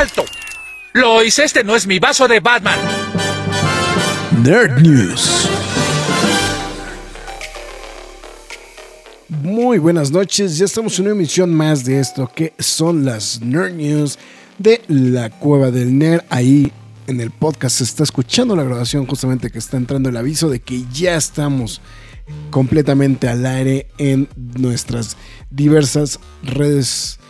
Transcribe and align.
¡Alto! 0.00 0.24
Lois, 0.94 1.38
este 1.38 1.62
no 1.62 1.76
es 1.76 1.86
mi 1.86 1.98
vaso 1.98 2.26
de 2.26 2.40
Batman. 2.40 2.78
Nerd 4.42 4.80
News. 4.80 5.46
Muy 9.28 9.76
buenas 9.76 10.10
noches, 10.10 10.56
ya 10.56 10.64
estamos 10.64 10.98
en 10.98 11.04
una 11.04 11.14
emisión 11.14 11.52
más 11.52 11.84
de 11.84 12.00
esto 12.00 12.32
que 12.34 12.54
son 12.58 13.04
las 13.04 13.42
Nerd 13.42 13.74
News 13.74 14.18
de 14.56 14.80
la 14.88 15.28
Cueva 15.28 15.70
del 15.70 15.98
Nerd. 15.98 16.24
Ahí 16.30 16.72
en 17.06 17.20
el 17.20 17.30
podcast 17.30 17.76
se 17.76 17.84
está 17.84 18.02
escuchando 18.02 18.56
la 18.56 18.64
grabación 18.64 19.06
justamente 19.06 19.50
que 19.50 19.58
está 19.58 19.76
entrando 19.76 20.08
el 20.08 20.16
aviso 20.16 20.48
de 20.48 20.60
que 20.60 20.82
ya 20.94 21.14
estamos 21.14 21.82
completamente 22.48 23.28
al 23.28 23.44
aire 23.44 23.88
en 23.98 24.30
nuestras 24.56 25.18
diversas 25.50 26.20
redes 26.42 27.20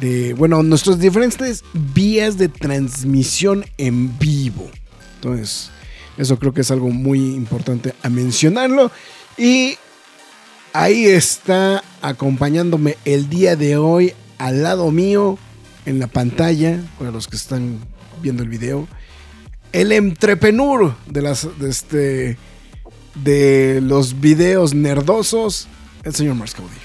de, 0.00 0.34
bueno, 0.34 0.62
nuestras 0.62 0.98
diferentes 0.98 1.64
vías 1.72 2.38
de 2.38 2.48
transmisión 2.48 3.64
en 3.78 4.18
vivo. 4.18 4.70
Entonces, 5.16 5.70
eso 6.16 6.38
creo 6.38 6.52
que 6.52 6.60
es 6.60 6.70
algo 6.70 6.90
muy 6.90 7.18
importante 7.34 7.94
a 8.02 8.08
mencionarlo. 8.08 8.90
Y 9.36 9.76
ahí 10.72 11.06
está 11.06 11.82
acompañándome 12.02 12.96
el 13.04 13.28
día 13.28 13.56
de 13.56 13.76
hoy 13.76 14.12
al 14.38 14.62
lado 14.62 14.90
mío 14.90 15.38
en 15.86 15.98
la 15.98 16.06
pantalla, 16.06 16.80
para 16.98 17.10
los 17.10 17.28
que 17.28 17.36
están 17.36 17.78
viendo 18.22 18.42
el 18.42 18.48
video, 18.48 18.88
el 19.72 19.92
entrepenur 19.92 20.94
de 21.06 21.22
las 21.22 21.48
este 21.62 22.38
de 23.14 23.80
los 23.82 24.20
videos 24.20 24.74
nerdosos, 24.74 25.68
el 26.04 26.14
señor 26.14 26.34
Mars 26.34 26.54
Caudillo. 26.54 26.83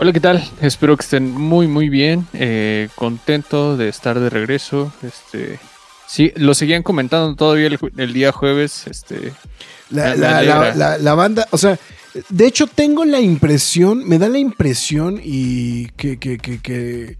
Hola, 0.00 0.12
¿qué 0.12 0.20
tal? 0.20 0.48
Espero 0.60 0.96
que 0.96 1.02
estén 1.02 1.32
muy, 1.32 1.66
muy 1.66 1.88
bien. 1.88 2.24
Eh, 2.32 2.88
contento 2.94 3.76
de 3.76 3.88
estar 3.88 4.20
de 4.20 4.30
regreso. 4.30 4.92
Este, 5.02 5.58
sí, 6.06 6.32
lo 6.36 6.54
seguían 6.54 6.84
comentando 6.84 7.34
todavía 7.34 7.68
el, 7.96 8.12
día 8.12 8.30
jueves. 8.30 8.86
Este, 8.86 9.32
la, 9.90 10.14
la, 10.14 11.14
banda, 11.14 11.48
o 11.50 11.58
sea, 11.58 11.80
de 12.28 12.46
hecho 12.46 12.68
tengo 12.68 13.04
la 13.04 13.18
impresión, 13.18 14.08
me 14.08 14.20
da 14.20 14.28
la 14.28 14.38
impresión 14.38 15.20
y 15.20 15.88
que, 15.96 16.16
que, 16.20 16.38
que, 16.38 16.60
que 16.60 17.16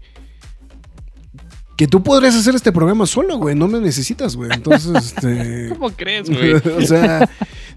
que 1.79 1.87
tú 1.87 2.03
podrías 2.03 2.35
hacer 2.35 2.55
este 2.55 2.73
programa 2.73 3.05
solo, 3.05 3.37
güey. 3.37 3.55
No 3.55 3.69
me 3.69 3.79
necesitas, 3.79 4.35
güey. 4.35 4.51
Entonces, 4.53 5.13
este. 5.15 5.69
¿Cómo 5.69 5.89
crees, 5.91 6.29
güey? 6.29 6.51
o 6.77 6.81
sea, 6.81 7.29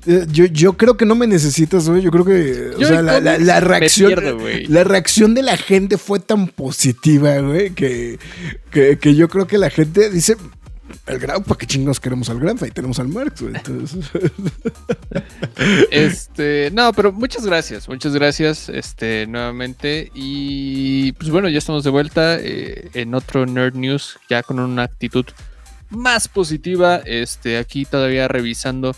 eh, 0.09 0.27
yo, 0.29 0.47
yo, 0.47 0.73
creo 0.73 0.97
que 0.97 1.07
no 1.07 1.15
me 1.15 1.29
necesitas, 1.29 1.89
güey. 1.89 2.03
Yo 2.03 2.11
creo 2.11 2.25
que. 2.25 2.83
O 2.83 2.85
sea, 2.85 3.01
la, 3.01 3.21
la, 3.21 3.61
reacción. 3.61 4.13
la 4.67 4.83
reacción 4.83 5.35
de 5.35 5.45
la 5.45 5.57
gente 5.57 5.99
fue 5.99 6.19
tan 6.19 6.49
positiva, 6.49 7.39
güey, 7.39 7.71
que, 7.75 8.19
que, 8.73 8.99
que 8.99 9.15
yo 9.15 9.29
creo 9.29 9.47
que 9.47 9.57
la 9.57 9.71
gente 9.71 10.11
dice 10.11 10.37
el 11.07 11.19
Grau, 11.19 11.43
¿para 11.43 11.59
qué 11.59 11.67
chingos 11.67 11.99
queremos 11.99 12.31
al 12.31 12.39
Granfa? 12.39 12.67
Y 12.67 12.71
tenemos 12.71 12.99
al 12.99 13.09
Marx, 13.09 13.43
güey. 13.43 13.55
este, 15.91 16.71
no, 16.73 16.93
pero 16.93 17.13
muchas 17.13 17.45
gracias, 17.45 17.89
muchas 17.89 18.15
gracias, 18.15 18.69
este, 18.69 19.27
nuevamente. 19.27 20.11
Y 20.15 21.13
pues 21.13 21.31
bueno, 21.31 21.49
ya 21.49 21.59
estamos 21.59 21.85
de 21.85 21.91
vuelta 21.91 22.37
eh, 22.39 22.91
en 22.95 23.15
otro 23.15 23.47
Nerd 23.47 23.75
News, 23.75 24.19
ya 24.29 24.43
con 24.43 24.61
una 24.61 24.85
actitud 24.85 25.27
más 25.91 26.29
positiva. 26.29 27.03
Este, 27.05 27.59
aquí 27.59 27.85
todavía 27.85 28.29
revisando 28.29 28.95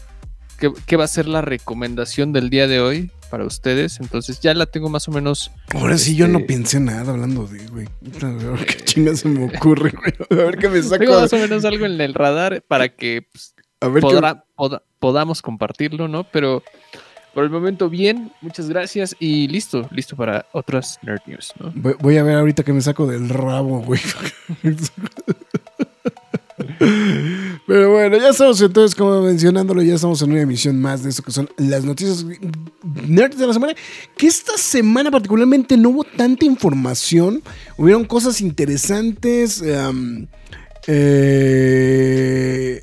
qué 0.86 0.96
va 0.96 1.04
a 1.04 1.08
ser 1.08 1.26
la 1.26 1.40
recomendación 1.40 2.32
del 2.32 2.50
día 2.50 2.68
de 2.68 2.80
hoy 2.80 3.10
para 3.34 3.46
ustedes. 3.46 3.98
Entonces 3.98 4.38
ya 4.38 4.54
la 4.54 4.66
tengo 4.66 4.88
más 4.88 5.08
o 5.08 5.10
menos. 5.10 5.50
Ahora 5.74 5.98
sí, 5.98 6.14
yo 6.14 6.28
no 6.28 6.38
este, 6.38 6.54
pensé 6.54 6.78
nada 6.78 7.10
hablando 7.10 7.48
de, 7.48 7.66
güey. 7.66 7.88
A 8.22 8.28
ver 8.28 8.64
qué 8.64 8.84
chingas 8.84 9.18
se 9.18 9.28
me 9.28 9.46
ocurre, 9.46 9.90
güey. 9.90 10.14
A 10.30 10.44
ver 10.44 10.56
qué 10.56 10.68
me 10.68 10.80
saco. 10.80 10.98
Tengo 10.98 11.20
más 11.20 11.32
o 11.32 11.38
menos 11.38 11.64
algo 11.64 11.84
en 11.84 12.00
el 12.00 12.14
radar 12.14 12.62
para 12.68 12.90
que 12.90 13.26
pues, 13.32 13.56
podamos 15.00 15.42
compartirlo, 15.42 16.06
¿no? 16.06 16.22
Pero 16.30 16.62
por 17.34 17.42
el 17.42 17.50
momento, 17.50 17.90
bien. 17.90 18.30
Muchas 18.40 18.68
gracias. 18.68 19.16
Y 19.18 19.48
listo, 19.48 19.88
listo 19.90 20.14
para 20.14 20.46
otras 20.52 21.00
Nerd 21.02 21.22
News, 21.26 21.54
¿no? 21.58 21.72
Voy 21.74 22.18
a 22.18 22.22
ver 22.22 22.36
ahorita 22.36 22.62
que 22.62 22.72
me 22.72 22.82
saco 22.82 23.08
del 23.08 23.30
rabo, 23.30 23.80
güey. 23.80 24.00
Pero 27.66 27.92
bueno, 27.92 28.18
ya 28.18 28.28
estamos 28.28 28.60
entonces, 28.60 28.94
como 28.94 29.22
mencionándolo, 29.22 29.82
ya 29.82 29.94
estamos 29.94 30.20
en 30.20 30.32
una 30.32 30.42
emisión 30.42 30.80
más 30.80 31.02
de 31.02 31.08
eso 31.10 31.22
que 31.22 31.32
son 31.32 31.48
las 31.56 31.82
noticias 31.84 32.26
nerds 33.06 33.38
de 33.38 33.46
la 33.46 33.54
semana. 33.54 33.74
Que 34.16 34.26
esta 34.26 34.58
semana 34.58 35.10
particularmente 35.10 35.78
no 35.78 35.88
hubo 35.90 36.04
tanta 36.04 36.44
información. 36.44 37.42
Hubieron 37.78 38.04
cosas 38.04 38.42
interesantes. 38.42 39.62
eh, 40.86 42.82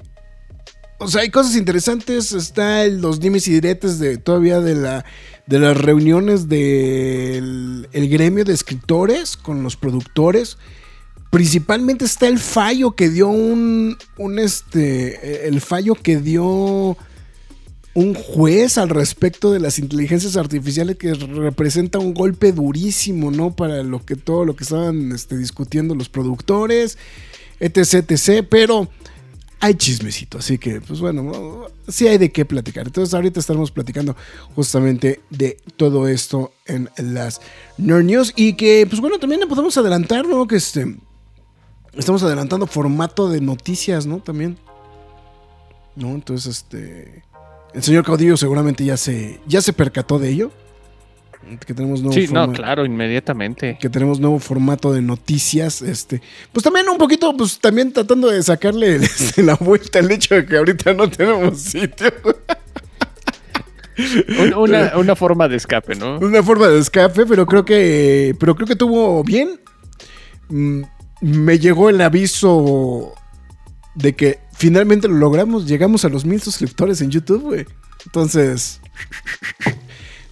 o 0.97 1.07
sea, 1.07 1.21
hay 1.21 1.29
cosas 1.29 1.55
interesantes. 1.55 2.31
Está 2.31 2.87
los 2.87 3.19
dimes 3.19 3.47
y 3.47 3.51
diretes 3.51 3.99
de 3.99 4.17
todavía 4.17 4.61
de 4.61 4.75
la 4.75 5.05
de 5.45 5.59
las 5.59 5.77
reuniones 5.77 6.47
del 6.49 7.87
gremio 7.91 8.45
de 8.45 8.53
escritores 8.53 9.37
con 9.37 9.61
los 9.61 9.75
productores. 9.75 10.57
Principalmente 11.31 12.05
está 12.05 12.27
el 12.27 12.39
fallo 12.39 12.91
que 12.91 13.09
dio 13.09 13.29
un, 13.29 13.97
un 14.17 14.37
este, 14.37 15.47
el 15.47 15.61
fallo 15.61 15.95
que 15.95 16.17
dio 16.17 16.97
un 17.93 18.13
juez 18.13 18.77
al 18.77 18.89
respecto 18.89 19.51
de 19.51 19.59
las 19.59 19.79
inteligencias 19.79 20.37
artificiales 20.37 20.97
que 20.97 21.13
representa 21.13 21.99
un 21.99 22.13
golpe 22.13 22.51
durísimo, 22.51 23.31
¿no? 23.31 23.55
Para 23.55 23.81
lo 23.83 24.05
que 24.05 24.15
todo 24.15 24.45
lo 24.45 24.55
que 24.55 24.63
estaban 24.63 25.11
este, 25.11 25.37
discutiendo 25.37 25.95
los 25.95 26.09
productores, 26.09 26.97
etc, 27.59 28.11
etc, 28.11 28.45
pero 28.49 28.89
hay 29.59 29.75
chismecito, 29.75 30.39
así 30.39 30.57
que 30.57 30.81
pues 30.81 30.99
bueno, 30.99 31.67
sí 31.87 32.07
hay 32.07 32.17
de 32.17 32.31
qué 32.31 32.45
platicar. 32.45 32.87
Entonces 32.87 33.13
ahorita 33.13 33.39
estaremos 33.39 33.71
platicando 33.71 34.15
justamente 34.55 35.21
de 35.29 35.57
todo 35.77 36.07
esto 36.07 36.51
en 36.65 36.89
las 36.97 37.41
Nerd 37.77 38.03
News 38.03 38.33
y 38.35 38.53
que 38.53 38.85
pues 38.89 39.01
bueno, 39.01 39.19
también 39.19 39.41
podemos 39.47 39.77
adelantar, 39.77 40.27
¿no? 40.27 40.47
Que 40.47 40.55
este 40.55 40.97
Estamos 41.95 42.23
adelantando 42.23 42.67
formato 42.67 43.29
de 43.29 43.41
noticias, 43.41 44.05
¿no? 44.05 44.19
También. 44.19 44.57
¿No? 45.95 46.09
Entonces, 46.09 46.57
este. 46.57 47.23
El 47.73 47.83
señor 47.83 48.03
Caudillo 48.05 48.35
seguramente 48.37 48.83
ya 48.83 48.97
se, 48.97 49.39
ya 49.47 49.61
se 49.61 49.73
percató 49.73 50.19
de 50.19 50.29
ello. 50.29 50.51
Que 51.65 51.73
tenemos 51.73 52.01
nuevo 52.01 52.13
sí, 52.13 52.31
no, 52.31 52.51
claro, 52.53 52.85
inmediatamente. 52.85 53.77
Que 53.79 53.89
tenemos 53.89 54.19
nuevo 54.19 54.39
formato 54.39 54.93
de 54.93 55.01
noticias. 55.01 55.81
Este. 55.81 56.21
Pues 56.53 56.63
también 56.63 56.87
un 56.87 56.97
poquito, 56.97 57.35
pues 57.35 57.59
también 57.59 57.91
tratando 57.91 58.29
de 58.29 58.41
sacarle 58.43 58.99
la 59.37 59.55
vuelta 59.55 59.99
al 59.99 60.11
hecho 60.11 60.35
de 60.35 60.45
que 60.45 60.57
ahorita 60.57 60.93
no 60.93 61.09
tenemos 61.09 61.59
sitio. 61.59 62.13
Una, 64.55 64.93
una, 64.97 65.15
forma 65.15 65.47
de 65.47 65.57
escape, 65.57 65.95
¿no? 65.95 66.19
Una 66.19 66.43
forma 66.43 66.67
de 66.67 66.79
escape, 66.79 67.25
pero 67.25 67.45
creo 67.45 67.65
que. 67.65 68.35
Pero 68.39 68.55
creo 68.55 68.67
que 68.67 68.75
tuvo 68.75 69.23
bien. 69.23 69.59
Me 71.21 71.59
llegó 71.59 71.89
el 71.89 72.01
aviso 72.01 73.13
de 73.95 74.15
que 74.15 74.39
finalmente 74.53 75.07
lo 75.07 75.15
logramos. 75.15 75.67
Llegamos 75.67 76.05
a 76.05 76.09
los 76.09 76.25
mil 76.25 76.41
suscriptores 76.41 77.01
en 77.01 77.11
YouTube, 77.11 77.41
güey. 77.41 77.65
Entonces, 78.05 78.81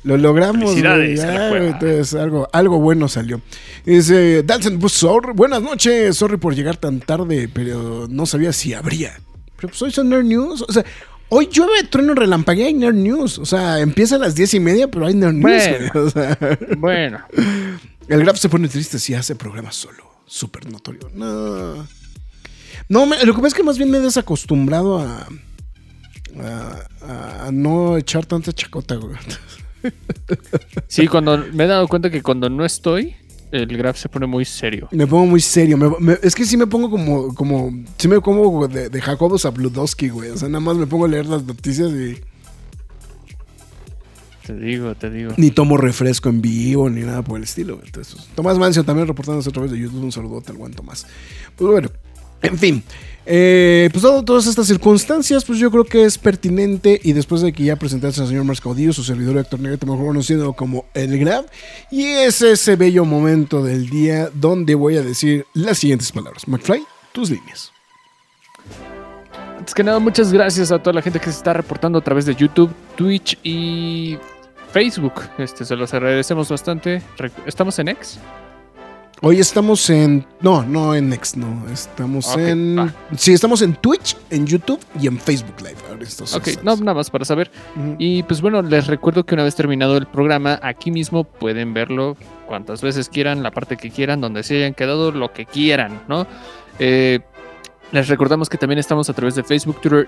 lo 0.04 0.18
logramos. 0.18 0.76
entonces, 0.76 2.16
algo, 2.16 2.48
algo 2.52 2.80
bueno 2.80 3.08
salió. 3.08 3.42
Dice, 3.86 4.44
Dalton, 4.44 4.80
pues, 4.80 5.06
buenas 5.36 5.62
noches. 5.62 6.18
Sorry 6.18 6.38
por 6.38 6.56
llegar 6.56 6.78
tan 6.78 7.00
tarde, 7.00 7.50
pero 7.52 8.08
no 8.10 8.26
sabía 8.26 8.54
si 8.54 8.74
habría. 8.74 9.20
Pero 9.56 9.70
pues 9.70 9.82
hoy 9.82 9.92
son 9.92 10.10
Nerd 10.10 10.24
News. 10.24 10.64
O 10.68 10.72
sea, 10.72 10.86
hoy 11.28 11.50
llueve, 11.52 11.84
trueno, 11.90 12.16
relampaguea 12.16 12.70
y 12.70 12.74
Nerd 12.74 12.96
News. 12.96 13.38
O 13.40 13.46
sea, 13.46 13.80
empieza 13.80 14.16
a 14.16 14.20
las 14.20 14.36
diez 14.36 14.54
y 14.54 14.60
media, 14.60 14.90
pero 14.90 15.06
hay 15.06 15.14
Nerd 15.14 15.34
News. 15.34 16.14
bueno. 16.78 17.20
El 18.08 18.22
Graf 18.22 18.38
se 18.38 18.50
pone 18.50 18.68
triste 18.68 18.98
si 18.98 19.14
hace 19.14 19.36
programa 19.36 19.72
solo 19.72 20.09
súper 20.30 20.72
notorio. 20.72 21.10
No. 21.14 21.88
No, 22.88 23.06
lo 23.06 23.34
que 23.34 23.42
pasa 23.42 23.48
es 23.48 23.54
que 23.54 23.64
más 23.64 23.78
bien 23.78 23.90
me 23.92 23.98
he 23.98 24.02
desacostumbrado 24.02 25.00
a, 25.00 25.28
a, 27.02 27.50
no 27.52 27.98
echar 27.98 28.26
tanta 28.26 28.54
chacota, 28.54 28.96
güey. 28.96 29.16
Sí, 30.88 31.08
cuando 31.08 31.38
me 31.54 31.64
he 31.64 31.68
dado 31.68 31.88
cuenta 31.88 32.10
que 32.10 32.22
cuando 32.22 32.50
no 32.50 32.66
estoy, 32.66 33.16
el 33.52 33.66
graph 33.78 33.96
se 33.98 34.10
pone 34.10 34.28
muy 34.28 34.44
serio. 34.44 34.90
Me 34.92 35.08
pongo 35.08 35.26
muy 35.26 35.40
serio. 35.40 35.78
me- 35.78 35.90
me- 36.00 36.18
es 36.22 36.36
que 36.36 36.44
sí 36.46 36.58
me 36.58 36.68
pongo 36.68 36.90
como, 36.90 37.34
como, 37.34 37.72
sí 37.98 38.08
me 38.10 38.20
pongo 38.20 38.68
de, 38.68 38.90
de 38.90 39.02
Jacobo 39.02 39.40
Zabludowski, 39.40 40.10
güey. 40.10 40.32
O 40.32 40.38
sea, 40.38 40.50
nada 40.50 40.60
más 40.60 40.76
me 40.76 40.86
pongo 40.86 41.06
a 41.06 41.08
leer 41.08 41.28
las 41.28 41.44
noticias 41.46 41.92
y 41.92 42.20
Te 44.50 44.56
digo, 44.56 44.96
te 44.96 45.12
digo. 45.12 45.34
ni 45.38 45.52
tomo 45.52 45.78
refresco 45.78 46.28
en 46.28 46.42
vivo 46.42 46.90
ni 46.90 47.02
nada 47.02 47.22
por 47.22 47.38
el 47.38 47.44
estilo. 47.44 47.80
Entonces, 47.86 48.16
Tomás 48.34 48.58
Mancio 48.58 48.84
también 48.84 49.08
reportándose 49.08 49.48
a 49.48 49.52
través 49.52 49.70
de 49.70 49.78
YouTube. 49.78 50.04
Un 50.04 50.12
saludote 50.12 50.52
al 50.52 50.58
buen 50.58 50.74
Tomás. 50.74 51.06
Pues 51.56 51.70
bueno, 51.70 51.92
en 52.42 52.58
fin. 52.58 52.84
eh, 53.28 53.90
pues 53.92 54.02
dado 54.02 54.26
todas 54.26 54.48
estas 54.48 54.66
circunstancias, 54.66 55.46
pues 55.46 55.60
yo 55.60 55.70
creo 55.70 55.84
que 55.86 56.04
es 56.04 56.18
pertinente 56.18 57.00
y 57.04 57.14
después 57.14 57.44
de 57.44 57.54
que 57.54 57.64
ya 57.66 57.76
presentaste 57.76 58.22
al 58.22 58.28
señor 58.28 58.44
Mars 58.44 58.60
Caudillo, 58.60 58.92
su 58.92 59.04
servidor 59.04 59.38
Héctor 59.38 59.60
Negrete, 59.60 59.86
mejor 59.86 60.08
conocido 60.08 60.54
como 60.54 60.86
El 60.96 61.20
Grab, 61.20 61.46
y 61.92 62.06
es 62.06 62.42
ese 62.42 62.76
bello 62.76 63.06
momento 63.06 63.64
del 63.64 63.88
día 63.88 64.32
donde 64.34 64.74
voy 64.74 64.98
a 64.98 65.04
decir 65.04 65.46
las 65.54 65.78
siguientes 65.78 66.12
palabras. 66.12 66.48
McFly, 66.48 66.82
tus 67.12 67.30
líneas. 67.30 67.72
Antes 69.60 69.76
que 69.76 69.84
nada, 69.84 70.00
muchas 70.00 70.34
gracias 70.34 70.72
a 70.72 70.80
toda 70.80 70.94
la 70.96 71.04
gente 71.04 71.20
que 71.20 71.26
se 71.26 71.38
está 71.38 71.54
reportando 71.54 72.00
a 72.00 72.02
través 72.04 72.26
de 72.26 72.34
YouTube, 72.34 72.72
Twitch 72.96 73.38
y 73.44 74.18
Facebook. 74.72 75.14
Este, 75.38 75.66
se 75.66 75.76
los 75.76 75.94
agradecemos 75.94 76.50
bastante. 76.50 77.02
¿Estamos 77.46 77.78
en 77.80 77.90
X? 77.90 78.20
Hoy 79.22 79.40
estamos 79.42 79.90
en. 79.90 80.26
No, 80.40 80.64
no 80.64 80.96
en 80.96 81.10
Next, 81.10 81.36
no. 81.36 81.68
Estamos 81.70 82.38
en. 82.38 82.78
va. 82.80 82.94
Sí, 83.18 83.34
estamos 83.34 83.62
en 83.62 83.74
Twitch, 83.76 84.16
en 84.30 84.48
YouTube 84.48 84.80
y 85.02 85.08
en 85.08 85.20
Facebook 85.20 85.56
Live. 85.60 85.76
Estos- 86.02 86.34
Ok, 86.36 86.48
no, 86.64 86.78
nada 86.78 86.94
más 86.94 87.10
para 87.10 87.26
saber. 87.26 87.52
Y 87.98 88.24
pues 88.24 88.40
bueno, 88.40 88.62
les 88.62 88.88
recuerdo 88.88 89.26
que 89.26 89.36
una 89.36 89.44
vez 89.44 89.56
terminado 89.56 89.98
el 89.98 90.06
programa, 90.06 90.58
aquí 90.64 90.90
mismo 90.90 91.26
pueden 91.26 91.74
verlo 91.74 92.16
cuantas 92.48 92.82
veces 92.82 93.10
quieran, 93.10 93.44
la 93.44 93.52
parte 93.52 93.76
que 93.76 93.92
quieran, 93.92 94.22
donde 94.22 94.42
se 94.44 94.56
hayan 94.56 94.74
quedado, 94.74 95.12
lo 95.12 95.34
que 95.34 95.46
quieran, 95.46 96.02
¿no? 96.08 96.26
Eh, 96.80 97.20
les 97.92 98.08
recordamos 98.08 98.48
que 98.48 98.58
también 98.58 98.80
estamos 98.80 99.10
a 99.10 99.14
través 99.14 99.36
de 99.36 99.44
Facebook, 99.44 99.82
Twitter, 99.82 100.08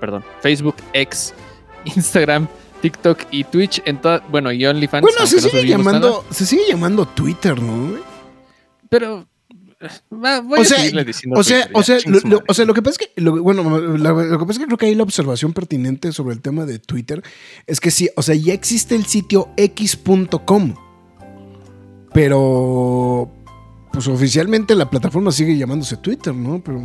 perdón, 0.00 0.24
Facebook, 0.40 0.74
X, 0.92 1.34
Instagram, 1.84 2.48
TikTok 2.80 3.18
y 3.30 3.44
Twitch, 3.44 3.82
en 3.84 4.00
toda- 4.00 4.20
bueno, 4.30 4.50
y 4.52 4.64
OnlyFans. 4.66 5.02
Bueno, 5.02 5.26
se 5.26 5.36
no 5.36 5.42
sigue 5.42 5.60
subimos 5.60 5.78
llamando. 5.86 6.08
nada, 6.22 6.34
Se 6.34 6.46
sigue 6.46 6.62
llamando 6.68 7.06
Twitter, 7.06 7.60
¿no? 7.60 7.96
pero 8.88 9.26
eh, 9.80 9.88
O 10.10 10.60
a 10.60 10.64
sea, 10.64 10.78
seguirle 10.78 11.04
diciendo 11.04 11.38
O 11.38 11.44
sea, 11.44 11.68
o 11.72 11.82
sea, 11.82 11.98
lo, 12.06 12.18
lo- 12.28 12.42
o 12.46 12.52
sea, 12.54 12.64
lo 12.64 12.74
que 12.74 12.82
pasa 12.82 12.98
es 13.00 13.08
que, 13.08 13.20
lo- 13.20 13.42
bueno, 13.42 13.78
la- 13.96 14.10
lo 14.12 14.38
que 14.38 14.44
pasa 14.46 14.52
es 14.52 14.58
que 14.58 14.66
creo 14.66 14.76
que 14.78 14.86
ahí 14.86 14.94
la 14.94 15.04
observación 15.04 15.52
pertinente 15.52 16.12
sobre 16.12 16.34
el 16.34 16.40
tema 16.42 16.66
de 16.66 16.78
Twitter 16.78 17.22
es 17.66 17.80
que 17.80 17.90
sí, 17.90 18.10
o 18.16 18.22
sea, 18.22 18.34
ya 18.34 18.52
existe 18.52 18.94
el 18.96 19.06
sitio 19.06 19.48
x.com, 19.56 20.74
pero 22.12 23.30
pues 23.92 24.06
oficialmente 24.08 24.74
la 24.74 24.88
plataforma 24.90 25.32
sigue 25.32 25.56
llamándose 25.56 25.96
Twitter, 25.96 26.34
¿no? 26.34 26.62
Pero 26.62 26.80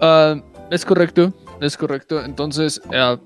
Ah, 0.00 0.36
es 0.70 0.84
correcto, 0.84 1.32
es 1.60 1.76
correcto. 1.76 2.24
Entonces, 2.24 2.80
ah, 2.94 3.18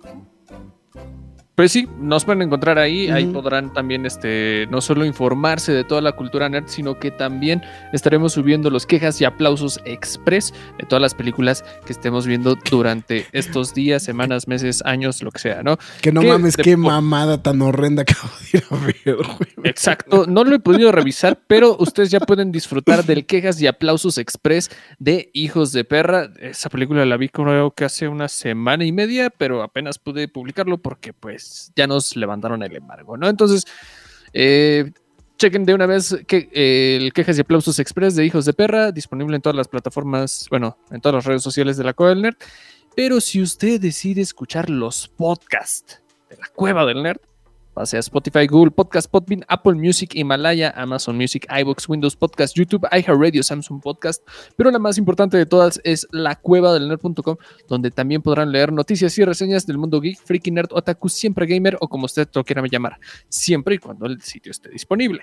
pues 1.54 1.72
sí, 1.72 1.86
nos 1.98 2.24
pueden 2.24 2.42
encontrar 2.42 2.78
ahí. 2.78 3.08
Ahí 3.10 3.26
podrán 3.26 3.72
también, 3.72 4.06
este, 4.06 4.66
no 4.70 4.80
solo 4.80 5.04
informarse 5.04 5.72
de 5.72 5.84
toda 5.84 6.00
la 6.00 6.12
cultura 6.12 6.48
nerd, 6.48 6.66
sino 6.66 6.98
que 6.98 7.10
también 7.10 7.62
estaremos 7.92 8.32
subiendo 8.32 8.70
los 8.70 8.86
quejas 8.86 9.20
y 9.20 9.24
aplausos 9.24 9.80
express 9.84 10.54
de 10.78 10.86
todas 10.86 11.02
las 11.02 11.14
películas 11.14 11.64
que 11.84 11.92
estemos 11.92 12.26
viendo 12.26 12.56
durante 12.70 13.26
estos 13.32 13.74
días, 13.74 14.02
semanas, 14.02 14.48
meses, 14.48 14.82
años, 14.86 15.22
lo 15.22 15.30
que 15.30 15.40
sea, 15.40 15.62
¿no? 15.62 15.78
que 16.00 16.10
no 16.10 16.22
¿Qué 16.22 16.28
mames, 16.28 16.56
qué 16.56 16.76
mamada 16.76 17.42
tan 17.42 17.60
horrenda 17.60 18.02
acabo 18.08 18.32
de 18.40 18.58
ir 18.58 18.64
a 18.70 18.76
ver, 18.76 19.16
güey. 19.16 19.68
Exacto, 19.68 20.24
no 20.26 20.44
lo 20.44 20.56
he 20.56 20.58
podido 20.58 20.90
revisar, 20.90 21.38
pero 21.46 21.76
ustedes 21.78 22.10
ya 22.10 22.20
pueden 22.20 22.50
disfrutar 22.50 23.04
del 23.04 23.26
quejas 23.26 23.60
y 23.60 23.66
aplausos 23.66 24.16
express 24.16 24.70
de 24.98 25.30
Hijos 25.34 25.72
de 25.72 25.84
Perra. 25.84 26.30
Esa 26.40 26.70
película 26.70 27.04
la 27.04 27.16
vi 27.16 27.28
creo 27.28 27.72
que 27.72 27.84
hace 27.84 28.08
una 28.08 28.28
semana 28.28 28.84
y 28.84 28.92
media, 28.92 29.30
pero 29.30 29.62
apenas 29.62 29.98
pude 29.98 30.28
publicarlo 30.28 30.78
porque 30.78 31.12
pues 31.12 31.41
ya 31.76 31.86
nos 31.86 32.16
levantaron 32.16 32.62
el 32.62 32.76
embargo, 32.76 33.16
¿no? 33.16 33.28
Entonces, 33.28 33.64
eh, 34.32 34.92
chequen 35.38 35.64
de 35.64 35.74
una 35.74 35.86
vez 35.86 36.16
que, 36.26 36.48
eh, 36.52 36.98
el 37.00 37.12
quejas 37.12 37.38
y 37.38 37.40
aplausos 37.40 37.78
express 37.78 38.14
de 38.14 38.24
Hijos 38.24 38.44
de 38.44 38.52
Perra, 38.52 38.92
disponible 38.92 39.36
en 39.36 39.42
todas 39.42 39.56
las 39.56 39.68
plataformas, 39.68 40.46
bueno, 40.50 40.78
en 40.90 41.00
todas 41.00 41.16
las 41.16 41.24
redes 41.24 41.42
sociales 41.42 41.76
de 41.76 41.84
la 41.84 41.94
Cueva 41.94 42.10
del 42.10 42.22
Nerd. 42.22 42.36
Pero 42.94 43.20
si 43.20 43.40
usted 43.40 43.80
decide 43.80 44.20
escuchar 44.20 44.68
los 44.68 45.08
podcasts 45.08 46.02
de 46.28 46.36
la 46.36 46.46
Cueva 46.48 46.84
del 46.84 47.02
Nerd, 47.02 47.20
Pase 47.74 47.96
a 47.96 48.00
Spotify, 48.00 48.46
Google 48.46 48.70
Podcast, 48.70 49.10
Podbean, 49.10 49.44
Apple 49.48 49.74
Music, 49.74 50.14
Himalaya, 50.14 50.74
Amazon 50.76 51.16
Music, 51.16 51.46
iBox, 51.60 51.88
Windows 51.88 52.14
Podcast, 52.16 52.54
YouTube, 52.54 52.86
iHeartRadio, 52.92 53.42
Samsung 53.42 53.80
Podcast. 53.80 54.22
Pero 54.56 54.70
la 54.70 54.78
más 54.78 54.98
importante 54.98 55.38
de 55.38 55.46
todas 55.46 55.80
es 55.84 56.06
la 56.10 56.36
cueva 56.36 56.74
del 56.74 56.88
nerd.com, 56.88 57.36
donde 57.68 57.90
también 57.90 58.20
podrán 58.20 58.52
leer 58.52 58.72
noticias 58.72 59.16
y 59.16 59.24
reseñas 59.24 59.66
del 59.66 59.78
mundo 59.78 60.00
geek, 60.00 60.18
freaky 60.22 60.50
nerd, 60.50 60.68
otaku, 60.72 61.08
siempre 61.08 61.46
gamer 61.46 61.78
o 61.80 61.88
como 61.88 62.04
usted 62.04 62.28
lo 62.34 62.44
quiera 62.44 62.62
llamar, 62.70 62.98
siempre 63.28 63.76
y 63.76 63.78
cuando 63.78 64.06
el 64.06 64.20
sitio 64.20 64.50
esté 64.52 64.68
disponible. 64.68 65.20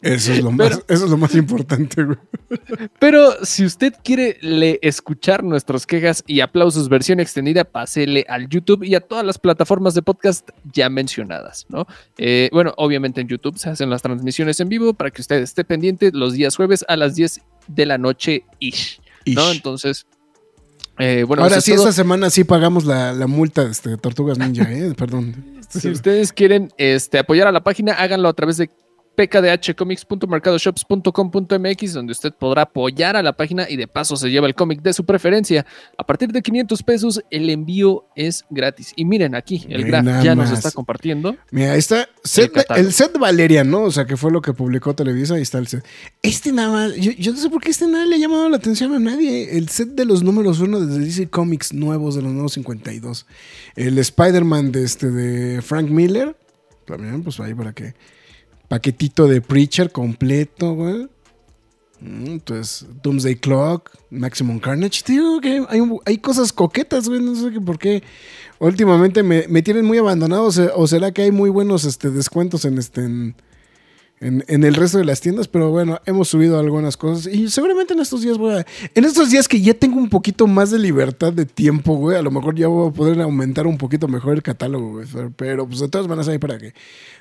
Eso 0.00 0.32
es 0.32 0.42
lo 0.42 0.50
Pero- 0.56 0.76
más, 0.76 0.84
eso 0.88 1.04
es 1.04 1.10
lo 1.10 1.16
más 1.16 1.34
importante, 1.34 2.02
güey. 2.02 2.18
Pero 2.98 3.44
si 3.44 3.64
usted 3.64 3.94
quiere 4.02 4.38
le 4.40 4.78
escuchar 4.82 5.44
nuestras 5.44 5.86
quejas 5.86 6.24
y 6.26 6.40
aplausos 6.40 6.88
versión 6.88 7.20
extendida, 7.20 7.64
pásele 7.64 8.24
al 8.28 8.48
YouTube 8.48 8.84
y 8.84 8.94
a 8.94 9.00
todas 9.00 9.24
las 9.24 9.38
plataformas 9.38 9.94
de 9.94 10.02
podcast 10.02 10.48
ya 10.72 10.88
mencionadas, 10.88 11.41
¿no? 11.68 11.86
Eh, 12.18 12.48
bueno, 12.52 12.72
obviamente 12.76 13.20
en 13.20 13.28
YouTube 13.28 13.58
se 13.58 13.70
hacen 13.70 13.90
las 13.90 14.02
transmisiones 14.02 14.60
en 14.60 14.68
vivo 14.68 14.94
para 14.94 15.10
que 15.10 15.20
usted 15.20 15.42
esté 15.42 15.64
pendiente 15.64 16.10
los 16.12 16.34
días 16.34 16.56
jueves 16.56 16.84
a 16.88 16.96
las 16.96 17.14
10 17.14 17.40
de 17.68 17.86
la 17.86 17.98
noche 17.98 18.44
ish. 18.58 19.00
Entonces, 19.24 20.06
eh, 20.98 21.24
bueno, 21.26 21.42
Ahora 21.42 21.60
sí, 21.60 21.72
todo. 21.72 21.88
esta 21.88 21.92
semana 21.92 22.30
sí 22.30 22.44
pagamos 22.44 22.84
la, 22.84 23.12
la 23.12 23.26
multa 23.26 23.64
de 23.64 23.70
este, 23.70 23.96
Tortugas 23.96 24.38
Ninja, 24.38 24.70
¿eh? 24.72 24.94
Perdón. 24.96 25.60
Si 25.68 25.88
ustedes 25.88 26.32
quieren 26.32 26.70
este, 26.76 27.18
apoyar 27.18 27.46
a 27.46 27.52
la 27.52 27.64
página, 27.64 27.94
háganlo 27.94 28.28
a 28.28 28.34
través 28.34 28.58
de 28.58 28.70
pkdhcomics.mercadoshops.com.mx 29.16 31.92
donde 31.92 32.12
usted 32.12 32.32
podrá 32.32 32.62
apoyar 32.62 33.16
a 33.16 33.22
la 33.22 33.36
página 33.36 33.68
y 33.68 33.76
de 33.76 33.86
paso 33.86 34.16
se 34.16 34.30
lleva 34.30 34.46
el 34.46 34.54
cómic 34.54 34.82
de 34.82 34.92
su 34.92 35.04
preferencia. 35.04 35.66
A 35.98 36.04
partir 36.04 36.32
de 36.32 36.42
500 36.42 36.82
pesos 36.82 37.22
el 37.30 37.50
envío 37.50 38.06
es 38.16 38.44
gratis. 38.50 38.92
Y 38.96 39.04
miren 39.04 39.34
aquí, 39.34 39.66
el 39.68 39.90
nada 39.90 40.22
ya 40.22 40.34
nos 40.34 40.50
está 40.50 40.70
compartiendo. 40.70 41.36
Mira, 41.50 41.72
ahí 41.72 41.78
está 41.78 42.08
set- 42.24 42.52
el, 42.76 42.92
set 42.92 43.18
Valeria, 43.18 43.64
¿no? 43.64 43.82
O 43.82 43.90
sea, 43.90 44.06
que 44.06 44.16
fue 44.16 44.30
lo 44.30 44.40
que 44.40 44.52
publicó 44.52 44.94
Televisa, 44.94 45.34
ahí 45.34 45.42
está 45.42 45.58
el 45.58 45.66
set. 45.66 45.84
Este 46.22 46.52
nada 46.52 46.70
más, 46.70 46.96
yo, 46.96 47.12
yo 47.12 47.32
no 47.32 47.38
sé 47.38 47.50
por 47.50 47.62
qué 47.62 47.70
este 47.70 47.86
nada 47.88 48.06
le 48.06 48.16
ha 48.16 48.18
llamado 48.18 48.48
la 48.48 48.56
atención 48.56 48.94
a 48.94 48.98
nadie. 48.98 49.56
El 49.56 49.68
set 49.68 49.90
de 49.90 50.04
los 50.04 50.22
números 50.22 50.60
uno 50.60 50.80
de 50.80 50.98
DC 50.98 51.28
Comics 51.28 51.72
nuevos, 51.72 52.14
de 52.14 52.22
los 52.22 52.32
nuevos 52.32 52.52
52. 52.52 53.26
El 53.76 53.98
Spider-Man 53.98 54.72
de, 54.72 54.84
este, 54.84 55.10
de 55.10 55.62
Frank 55.62 55.88
Miller, 55.88 56.36
también, 56.86 57.22
pues 57.22 57.40
ahí 57.40 57.54
para 57.54 57.72
que... 57.72 57.94
Paquetito 58.72 59.28
de 59.28 59.42
Preacher 59.42 59.92
completo, 59.92 60.72
güey. 60.74 61.06
Mm, 62.00 62.26
Entonces, 62.26 62.86
Doomsday 63.02 63.36
Clock, 63.36 63.90
Maximum 64.08 64.58
Carnage, 64.60 65.02
tío, 65.04 65.40
que 65.42 65.62
hay, 65.68 65.80
hay 66.06 66.16
cosas 66.16 66.54
coquetas, 66.54 67.06
güey, 67.06 67.20
no 67.20 67.34
sé 67.34 67.50
qué 67.52 67.60
por 67.60 67.78
qué. 67.78 68.02
Últimamente 68.60 69.22
me, 69.22 69.46
me 69.46 69.60
tienen 69.60 69.84
muy 69.84 69.98
abandonado, 69.98 70.44
o, 70.44 70.52
se- 70.52 70.70
o 70.74 70.86
será 70.86 71.12
que 71.12 71.20
hay 71.20 71.30
muy 71.32 71.50
buenos 71.50 71.84
este, 71.84 72.08
descuentos 72.10 72.64
en, 72.64 72.78
este, 72.78 73.02
en, 73.02 73.34
en- 74.20 74.42
en 74.48 74.64
el 74.64 74.74
resto 74.74 74.96
de 74.96 75.04
las 75.04 75.20
tiendas, 75.20 75.48
pero 75.48 75.70
bueno, 75.70 76.00
hemos 76.06 76.28
subido 76.28 76.58
algunas 76.58 76.96
cosas 76.96 77.26
y 77.30 77.50
seguramente 77.50 77.92
en 77.92 78.00
estos 78.00 78.22
días 78.22 78.38
voy 78.38 78.54
a... 78.54 78.66
En 78.94 79.04
estos 79.04 79.30
días 79.30 79.48
que 79.48 79.60
ya 79.60 79.74
tengo 79.74 79.98
un 79.98 80.08
poquito 80.08 80.46
más 80.46 80.70
de 80.70 80.78
libertad 80.78 81.34
de 81.34 81.44
tiempo, 81.44 81.96
güey, 81.96 82.16
a 82.16 82.22
lo 82.22 82.30
mejor 82.30 82.54
ya 82.54 82.68
voy 82.68 82.88
a 82.88 82.92
poder 82.92 83.20
aumentar 83.20 83.66
un 83.66 83.76
poquito 83.76 84.08
mejor 84.08 84.32
el 84.32 84.42
catálogo, 84.42 84.92
güey, 84.92 85.06
pero, 85.36 85.66
pues 85.68 85.80
de 85.80 85.88
todas 85.90 86.08
maneras 86.08 86.28
ahí 86.28 86.38
para 86.38 86.56
que 86.56 86.72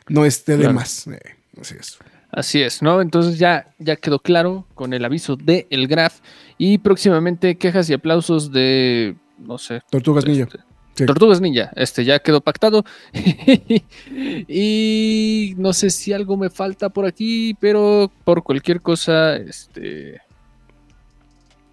no 0.07 0.23
esté 0.25 0.53
de 0.53 0.59
Claro. 0.59 0.75
más. 0.75 1.07
eh, 1.07 1.19
así 1.61 1.75
es. 1.79 1.97
Así 2.31 2.61
es, 2.61 2.81
¿no? 2.81 3.01
Entonces 3.01 3.37
ya, 3.39 3.67
ya 3.77 3.95
quedó 3.97 4.19
claro 4.19 4.65
con 4.73 4.93
el 4.93 5.03
aviso 5.03 5.35
de 5.35 5.67
el 5.69 5.87
graph 5.87 6.19
y 6.57 6.77
próximamente 6.77 7.57
quejas 7.57 7.89
y 7.89 7.93
aplausos 7.93 8.51
de, 8.53 9.15
no 9.37 9.57
sé, 9.57 9.81
Tortugas 9.89 10.25
Ninja. 10.25 10.43
este, 10.43 10.59
Sí. 10.93 11.05
Tortugas 11.05 11.39
Ninja, 11.39 11.71
este 11.77 12.03
ya 12.03 12.19
quedó 12.19 12.41
pactado. 12.41 12.83
y 14.47 15.53
no 15.57 15.73
sé 15.73 15.89
si 15.89 16.13
algo 16.13 16.37
me 16.37 16.49
falta 16.49 16.89
por 16.89 17.05
aquí, 17.05 17.53
pero 17.59 18.11
por 18.25 18.43
cualquier 18.43 18.81
cosa, 18.81 19.35
este. 19.37 20.19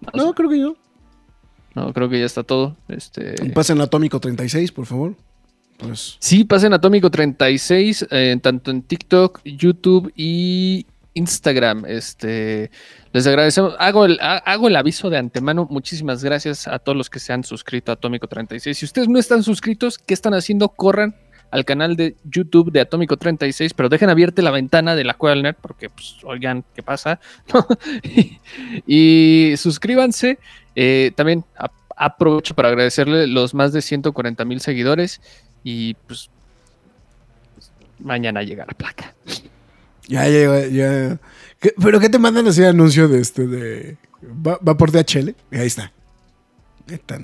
No, 0.01 0.11
No, 0.23 0.27
sé, 0.29 0.33
creo 0.35 0.49
que 0.49 0.59
yo. 0.59 0.75
no, 1.75 1.93
creo 1.93 2.09
que 2.09 2.19
ya 2.19 2.25
está 2.25 2.43
todo. 2.43 2.77
Este. 2.87 3.35
Pasen 3.53 3.81
Atómico 3.81 4.19
36, 4.19 4.71
por 4.71 4.85
favor. 4.85 5.15
Pues 5.79 6.17
Sí, 6.19 6.43
pasen 6.43 6.73
Atómico 6.73 7.09
36, 7.09 8.07
eh, 8.11 8.37
tanto 8.41 8.69
en 8.69 8.83
TikTok, 8.83 9.41
YouTube 9.45 10.11
y 10.15 10.85
Instagram. 11.13 11.85
Este, 11.87 12.69
les 13.13 13.25
agradecemos. 13.25 13.75
Hago 13.79 14.05
el, 14.05 14.19
ha- 14.21 14.37
hago 14.37 14.67
el 14.67 14.75
aviso 14.75 15.09
de 15.09 15.17
antemano. 15.17 15.67
Muchísimas 15.69 16.23
gracias 16.23 16.67
a 16.67 16.79
todos 16.79 16.97
los 16.97 17.09
que 17.09 17.19
se 17.19 17.33
han 17.33 17.43
suscrito 17.43 17.91
a 17.91 17.95
Atómico 17.95 18.27
36. 18.27 18.77
Si 18.77 18.85
ustedes 18.85 19.07
no 19.07 19.19
están 19.19 19.41
suscritos, 19.41 19.97
¿qué 19.97 20.13
están 20.13 20.33
haciendo? 20.33 20.69
Corran 20.69 21.15
al 21.51 21.65
canal 21.65 21.95
de 21.95 22.15
YouTube 22.25 22.71
de 22.71 22.81
Atómico 22.81 23.17
36, 23.17 23.73
pero 23.73 23.89
dejen 23.89 24.09
abierta 24.09 24.41
la 24.41 24.51
ventana 24.51 24.95
de 24.95 25.03
la 25.03 25.15
Cueva 25.15 25.53
porque, 25.53 25.89
pues, 25.89 26.17
oigan, 26.23 26.63
¿qué 26.75 26.83
pasa? 26.83 27.19
y, 28.85 29.53
suscríbanse. 29.57 30.39
Eh, 30.75 31.11
también 31.15 31.43
aprovecho 31.95 32.55
para 32.55 32.69
agradecerle 32.69 33.27
los 33.27 33.53
más 33.53 33.73
de 33.73 33.81
140 33.81 34.45
mil 34.45 34.61
seguidores 34.61 35.21
y, 35.63 35.93
pues, 35.93 36.29
mañana 37.99 38.41
llega 38.43 38.65
la 38.65 38.73
placa. 38.73 39.13
Ya, 40.07 40.27
ya, 40.27 40.67
ya. 40.67 41.19
¿Pero 41.81 41.99
qué 41.99 42.09
te 42.09 42.17
mandan 42.17 42.47
así 42.47 42.63
anuncio 42.63 43.07
de 43.07 43.21
este? 43.21 43.45
De, 43.47 43.97
va, 44.23 44.57
va 44.67 44.75
por 44.75 44.91
DHL. 44.91 45.35
Y 45.51 45.57
ahí 45.57 45.67
está. 45.67 45.91
Ahí 46.89 46.95
está, 46.95 47.19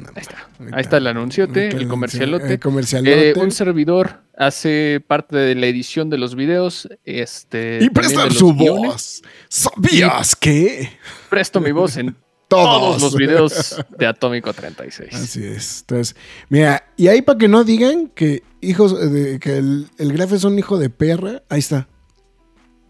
ahí 0.73 0.81
está. 0.81 0.97
el 0.97 1.07
anunciote, 1.07 1.69
el 1.69 1.87
comercialote. 1.87 2.53
El 2.53 2.59
comercialote. 2.59 3.29
Eh, 3.31 3.33
un 3.35 3.49
servidor 3.49 4.21
hace 4.37 5.03
parte 5.05 5.37
de 5.37 5.55
la 5.55 5.65
edición 5.65 6.11
de 6.11 6.19
los 6.19 6.35
videos. 6.35 6.87
Este, 7.03 7.79
y 7.81 7.89
presta 7.89 8.29
su 8.29 8.53
voz. 8.53 9.23
¿Sabías 9.49 10.35
que? 10.35 10.89
Presto 11.29 11.59
mi 11.61 11.71
voz 11.71 11.97
en 11.97 12.15
todos. 12.55 13.01
los 13.01 13.15
videos 13.17 13.83
de 13.97 14.07
Atómico 14.07 14.53
36. 14.53 15.13
Así 15.13 15.45
es. 15.45 15.81
Entonces, 15.81 16.15
mira, 16.49 16.83
y 16.97 17.07
ahí 17.07 17.21
para 17.21 17.37
que 17.37 17.47
no 17.47 17.63
digan 17.63 18.07
que 18.09 18.43
hijos 18.61 19.11
de, 19.11 19.39
que 19.39 19.57
el, 19.57 19.87
el 19.97 20.13
Graf 20.13 20.33
es 20.33 20.43
un 20.43 20.57
hijo 20.57 20.77
de 20.77 20.89
perra, 20.89 21.43
ahí 21.49 21.59
está. 21.59 21.87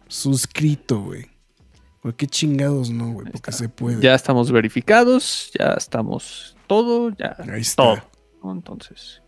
Suscrito, 0.08 1.02
güey. 1.02 1.28
qué 2.16 2.28
chingados 2.28 2.90
no, 2.90 3.12
güey, 3.12 3.32
porque 3.32 3.52
se 3.52 3.70
puede. 3.70 4.02
Ya 4.02 4.16
estamos 4.16 4.52
verificados, 4.52 5.52
ya 5.58 5.74
estamos 5.74 6.56
todo, 6.68 7.10
ya. 7.18 7.36
Ahí 7.52 7.62
está. 7.62 7.84
Todo. 8.42 8.52
Entonces. 8.52 9.22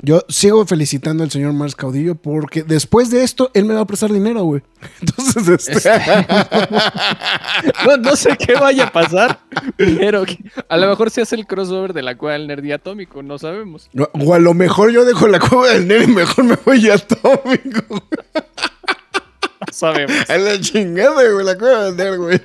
Yo 0.00 0.24
sigo 0.28 0.64
felicitando 0.64 1.24
al 1.24 1.30
señor 1.30 1.52
Mars 1.54 1.74
Caudillo 1.74 2.14
porque 2.14 2.62
después 2.62 3.10
de 3.10 3.24
esto 3.24 3.50
él 3.52 3.64
me 3.64 3.74
va 3.74 3.80
a 3.80 3.86
prestar 3.86 4.12
dinero, 4.12 4.44
güey. 4.44 4.62
Entonces, 5.00 5.68
este... 5.68 5.90
no, 8.00 8.14
sé 8.14 8.36
qué 8.38 8.54
vaya 8.54 8.84
a 8.84 8.92
pasar, 8.92 9.40
pero 9.76 10.24
a 10.68 10.76
lo 10.76 10.88
mejor 10.88 11.10
se 11.10 11.22
hace 11.22 11.34
el 11.34 11.46
crossover 11.46 11.92
de 11.92 12.02
la 12.02 12.16
cueva 12.16 12.34
del 12.34 12.46
nerd 12.46 12.64
y 12.64 12.70
atómico, 12.70 13.24
no 13.24 13.38
sabemos. 13.38 13.90
O 14.12 14.34
a 14.34 14.38
lo 14.38 14.54
mejor 14.54 14.92
yo 14.92 15.04
dejo 15.04 15.26
la 15.26 15.40
cueva 15.40 15.70
del 15.70 15.88
nerd 15.88 16.08
y 16.08 16.12
mejor 16.12 16.44
me 16.44 16.56
voy 16.64 16.90
a 16.90 16.94
atómico. 16.94 18.08
sabemos. 19.72 20.30
A 20.30 20.38
la 20.38 20.60
chingada, 20.60 21.28
güey, 21.28 21.44
la 21.44 21.58
cueva 21.58 21.90
del 21.90 21.96
nerd, 21.96 22.18
güey. 22.18 22.40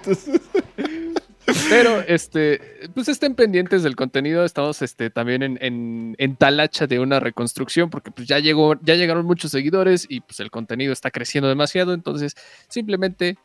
Pero, 1.70 2.02
este, 2.02 2.90
pues 2.94 3.08
estén 3.10 3.36
pendientes 3.36 3.84
del 3.84 3.96
contenido. 3.96 4.46
Estamos 4.46 4.82
este, 4.82 5.10
también 5.10 5.44
en, 5.44 5.58
en, 5.62 6.16
en, 6.18 6.36
tal 6.36 6.60
hacha 6.60 6.88
de 6.88 7.00
una 7.00 7.20
reconstrucción, 7.20 7.90
porque 7.90 8.12
pues 8.12 8.28
ya 8.28 8.40
llegó, 8.40 8.80
ya 8.82 8.96
llegaron 8.96 9.26
muchos 9.26 9.52
seguidores 9.52 10.06
y 10.10 10.22
pues 10.22 10.40
el 10.40 10.52
contenido 10.52 10.94
está 10.94 11.12
creciendo 11.12 11.50
demasiado. 11.50 11.94
Entonces, 11.94 12.36
simplemente 12.70 13.38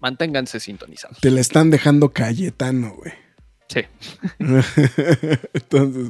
manténganse 0.00 0.60
sintonizados. 0.60 1.18
Te 1.20 1.30
la 1.30 1.40
están 1.40 1.70
dejando 1.70 2.10
Cayetano, 2.10 2.94
güey. 2.96 3.27
Sí. 3.68 3.80
entonces, 5.52 6.08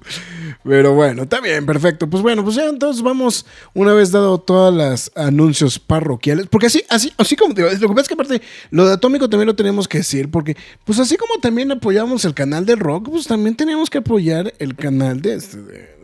pero 0.63 0.95
bueno, 0.95 1.25
está 1.25 1.41
bien, 1.41 1.67
perfecto. 1.67 2.09
Pues 2.09 2.23
bueno, 2.23 2.45
pues 2.45 2.55
ya 2.55 2.67
entonces 2.67 3.03
vamos, 3.03 3.47
una 3.75 3.93
vez 3.93 4.13
dado 4.13 4.39
todas 4.39 4.73
las 4.73 5.11
anuncios 5.17 5.81
parroquiales, 5.81 6.47
porque 6.47 6.67
así, 6.67 6.85
así, 6.89 7.13
así 7.17 7.35
como 7.35 7.55
digo, 7.55 7.69
lo 7.69 7.77
que 7.77 7.89
pasa 7.89 8.03
es 8.03 8.09
que 8.09 8.15
aparte, 8.15 8.43
lo 8.71 8.87
de 8.87 8.95
Atómico 8.95 9.29
también 9.29 9.49
lo 9.49 9.57
tenemos 9.57 9.89
que 9.89 9.99
decir, 9.99 10.31
porque 10.31 10.57
pues 10.85 11.01
así 11.01 11.17
como 11.17 11.41
también 11.41 11.73
apoyamos 11.73 12.25
el 12.25 12.35
canal 12.35 12.65
del 12.65 12.79
rock, 12.79 13.11
pues 13.11 13.27
también 13.27 13.57
tenemos 13.57 13.91
que 13.91 13.99
apoyar 13.99 14.55
el 14.61 14.77
canal 14.77 15.21
de 15.21 15.35
este, 15.35 15.57
de, 15.61 15.99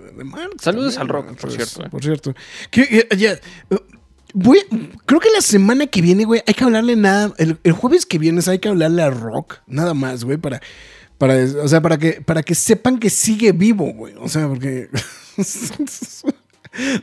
Saludos 0.61 0.99
al 0.99 1.08
rock, 1.08 1.26
por 1.26 1.37
pues, 1.37 1.54
cierto. 1.54 1.90
Por 1.90 2.02
cierto. 2.02 2.34
Que, 2.70 3.08
ya, 3.16 3.38
Voy, 4.37 4.58
creo 5.06 5.20
que 5.20 5.30
la 5.32 5.40
semana 5.40 5.87
que 5.87 6.02
viene, 6.02 6.25
güey, 6.25 6.42
hay 6.44 6.54
que 6.54 6.64
hablarle 6.64 6.96
nada. 6.96 7.32
El, 7.38 7.56
el, 7.62 7.73
jueves 7.73 8.04
que 8.04 8.18
viene 8.18 8.40
hay 8.44 8.58
que 8.58 8.68
hablarle 8.68 9.02
a 9.02 9.11
Rock, 9.11 9.58
nada 9.68 9.94
más, 9.94 10.25
güey, 10.25 10.38
para, 10.38 10.61
o 11.33 11.69
sea, 11.69 11.81
para 11.81 11.99
que, 11.99 12.21
para 12.21 12.43
que 12.43 12.54
sepan 12.54 12.99
que 12.99 13.11
sigue 13.11 13.52
vivo, 13.52 13.93
güey. 13.93 14.14
O 14.19 14.28
sea, 14.28 14.49
porque. 14.49 14.88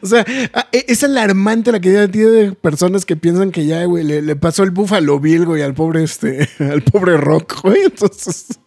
o 0.02 0.06
sea, 0.06 0.26
e, 0.72 0.86
es 0.88 1.04
alarmante 1.04 1.72
la 1.72 1.80
cantidad 1.80 2.32
de 2.32 2.52
personas 2.54 3.06
que 3.06 3.16
piensan 3.16 3.52
que 3.52 3.66
ya, 3.66 3.84
güey, 3.86 4.04
le, 4.04 4.36
pasó 4.36 4.64
el 4.64 4.72
búfalo 4.72 5.20
Bill, 5.20 5.46
güey, 5.46 5.62
al 5.62 5.74
pobre, 5.74 6.04
este, 6.04 6.50
al 6.60 6.82
pobre 6.84 7.18
Rock, 7.18 7.62
güey. 7.64 7.84
Entonces. 7.84 8.60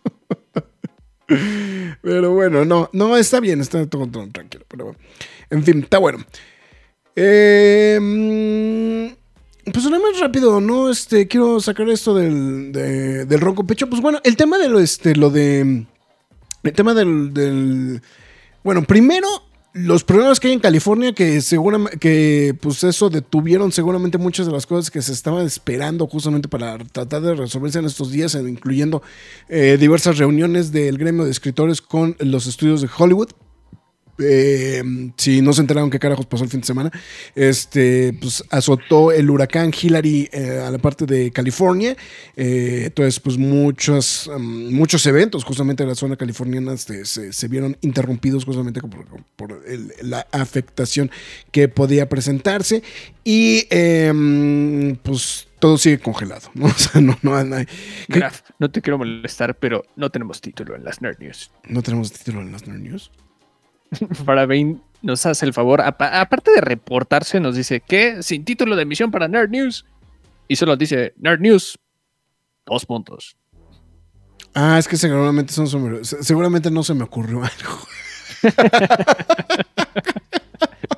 pero 2.02 2.32
bueno, 2.32 2.64
no, 2.64 2.90
no, 2.92 3.16
está 3.16 3.40
bien, 3.40 3.60
está 3.60 3.86
todo, 3.86 4.06
todo 4.06 4.28
tranquilo. 4.30 4.64
Pero 4.68 4.84
bueno. 4.86 4.98
En 5.50 5.62
fin, 5.62 5.80
está 5.80 5.98
bueno. 5.98 6.24
Eh. 7.16 9.14
Pues 9.72 9.84
nada 9.86 9.98
más 9.98 10.20
rápido, 10.20 10.60
¿no? 10.60 10.90
Este, 10.90 11.26
quiero 11.26 11.58
sacar 11.60 11.88
esto 11.88 12.14
del, 12.14 12.72
del 12.72 13.40
ronco 13.40 13.66
pecho. 13.66 13.88
Pues 13.88 14.02
bueno, 14.02 14.20
el 14.24 14.36
tema 14.36 14.58
de 14.58 14.68
lo, 14.68 14.78
este, 14.78 15.16
lo 15.16 15.30
de. 15.30 15.86
El 16.62 16.72
tema 16.72 16.92
del, 16.92 17.32
del. 17.32 18.02
Bueno, 18.62 18.82
primero, 18.82 19.26
los 19.72 20.04
problemas 20.04 20.38
que 20.38 20.48
hay 20.48 20.54
en 20.54 20.60
California, 20.60 21.14
que 21.14 21.40
seguramente, 21.40 21.98
que 21.98 22.56
pues 22.60 22.84
eso 22.84 23.10
detuvieron 23.10 23.72
seguramente 23.72 24.18
muchas 24.18 24.46
de 24.46 24.52
las 24.52 24.66
cosas 24.66 24.90
que 24.90 25.02
se 25.02 25.12
estaban 25.12 25.44
esperando 25.46 26.06
justamente 26.06 26.48
para 26.48 26.78
tratar 26.78 27.22
de 27.22 27.34
resolverse 27.34 27.78
en 27.78 27.86
estos 27.86 28.12
días, 28.12 28.34
incluyendo 28.34 29.02
eh, 29.48 29.76
diversas 29.80 30.18
reuniones 30.18 30.72
del 30.72 30.98
gremio 30.98 31.24
de 31.24 31.30
escritores 31.30 31.80
con 31.80 32.16
los 32.20 32.46
estudios 32.46 32.82
de 32.82 32.88
Hollywood. 32.96 33.30
Eh, 34.18 34.82
si 35.16 35.42
no 35.42 35.52
se 35.52 35.60
enteraron 35.60 35.90
qué 35.90 35.98
carajos 35.98 36.26
pasó 36.26 36.44
el 36.44 36.50
fin 36.50 36.60
de 36.60 36.66
semana, 36.66 36.90
este, 37.34 38.12
pues 38.20 38.44
azotó 38.50 39.12
el 39.12 39.28
huracán 39.28 39.72
Hillary 39.72 40.28
eh, 40.32 40.62
a 40.64 40.70
la 40.70 40.78
parte 40.78 41.06
de 41.06 41.30
California. 41.30 41.96
Eh, 42.36 42.82
entonces, 42.86 43.18
pues 43.20 43.36
muchos, 43.36 44.28
um, 44.28 44.72
muchos 44.72 45.04
eventos 45.06 45.44
justamente 45.44 45.82
en 45.82 45.88
la 45.88 45.94
zona 45.94 46.16
californiana 46.16 46.74
este, 46.74 47.04
se, 47.04 47.48
vieron 47.48 47.76
interrumpidos 47.80 48.44
justamente 48.44 48.80
por, 48.80 49.64
la 50.02 50.26
afectación 50.32 51.10
que 51.50 51.68
podía 51.68 52.08
presentarse. 52.08 52.82
Y 53.24 53.66
em, 53.70 54.96
pues 54.96 55.48
todo 55.58 55.78
sigue 55.78 55.98
congelado, 55.98 56.50
¿no? 56.54 56.66
O 56.74 56.74
sea, 56.74 57.00
no, 57.00 57.18
no, 57.22 57.42
no, 57.42 57.56
no 58.58 58.70
te 58.70 58.82
quiero 58.82 58.98
molestar, 58.98 59.56
pero 59.56 59.82
no 59.96 60.10
tenemos 60.10 60.40
título 60.40 60.76
en 60.76 60.84
las 60.84 61.00
Nerd 61.00 61.18
News. 61.20 61.50
¿No 61.68 61.82
tenemos 61.82 62.12
título 62.12 62.42
en 62.42 62.52
las 62.52 62.66
Nerd 62.66 62.80
News? 62.80 63.10
para 64.24 64.46
nos 65.02 65.26
hace 65.26 65.46
el 65.46 65.52
favor, 65.52 65.82
aparte 65.82 66.50
de 66.50 66.60
reportarse, 66.60 67.40
nos 67.40 67.56
dice 67.56 67.80
que 67.80 68.22
sin 68.22 68.44
título 68.44 68.76
de 68.76 68.82
emisión 68.82 69.10
para 69.10 69.28
Nerd 69.28 69.50
News. 69.50 69.84
Y 70.48 70.56
solo 70.56 70.76
dice 70.76 71.14
Nerd 71.16 71.40
News, 71.40 71.78
dos 72.66 72.86
puntos. 72.86 73.36
Ah, 74.54 74.78
es 74.78 74.86
que 74.86 74.96
seguramente 74.96 75.52
son 75.52 76.04
seguramente 76.04 76.70
no 76.70 76.82
se 76.82 76.94
me 76.94 77.04
ocurrió 77.04 77.42
algo. 77.42 77.78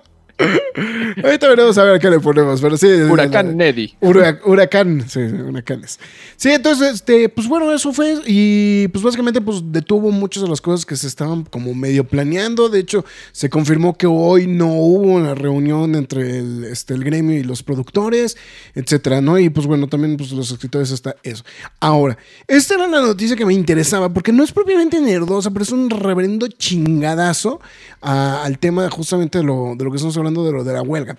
Ahorita 1.25 1.49
veremos 1.49 1.79
a 1.79 1.85
ver 1.85 1.99
qué 1.99 2.11
le 2.11 2.21
ponemos, 2.21 2.61
pero 2.61 2.77
sí. 2.77 2.87
Huracán 2.87 3.57
Neddy. 3.57 3.95
huracán, 4.01 5.09
sí, 5.09 5.21
huracanes. 5.21 5.99
Sí, 6.37 6.51
entonces, 6.51 6.95
este, 6.95 7.31
pues 7.31 7.49
bueno, 7.49 7.73
eso 7.73 7.93
fue. 7.93 8.21
Y 8.27 8.89
pues 8.89 9.03
básicamente, 9.03 9.41
pues 9.41 9.63
detuvo 9.65 10.11
muchas 10.11 10.43
de 10.43 10.49
las 10.49 10.61
cosas 10.61 10.85
que 10.85 10.95
se 10.97 11.07
estaban 11.07 11.45
como 11.45 11.75
medio 11.75 12.05
planeando. 12.05 12.69
De 12.69 12.81
hecho, 12.81 13.05
se 13.33 13.49
confirmó 13.49 13.97
que 13.97 14.07
hoy 14.07 14.47
no 14.47 14.67
hubo 14.75 15.15
una 15.15 15.35
reunión 15.35 15.95
entre 15.95 16.39
el, 16.39 16.65
este, 16.65 16.93
el 16.93 17.03
gremio 17.03 17.39
y 17.39 17.43
los 17.43 17.63
productores, 17.63 18.37
etcétera, 18.75 19.23
¿no? 19.23 19.39
Y 19.39 19.49
pues 19.49 19.67
bueno, 19.67 19.89
también 19.89 20.19
pues, 20.19 20.33
los 20.33 20.51
escritores 20.51 20.91
está 20.91 21.17
eso. 21.23 21.45
Ahora, 21.81 22.19
esta 22.47 22.75
era 22.75 22.87
la 22.89 23.01
noticia 23.01 23.37
que 23.37 23.47
me 23.47 23.55
interesaba, 23.55 24.13
porque 24.13 24.33
no 24.33 24.45
es 24.45 24.53
propiamente 24.53 25.01
nerdosa, 25.01 25.51
pero 25.51 25.63
es 25.63 25.73
un 25.73 25.89
reverendo 25.89 26.47
chingadazo 26.49 27.61
al 28.03 28.59
tema 28.59 28.89
justamente 28.91 29.39
de 29.39 29.45
lo, 29.45 29.75
de 29.77 29.85
lo 29.85 29.91
que 29.91 29.97
estamos 29.97 30.17
hablando 30.17 30.26
de 30.33 30.53
lo 30.53 30.65
de 30.65 30.73
la 30.73 30.83
huelga 30.83 31.19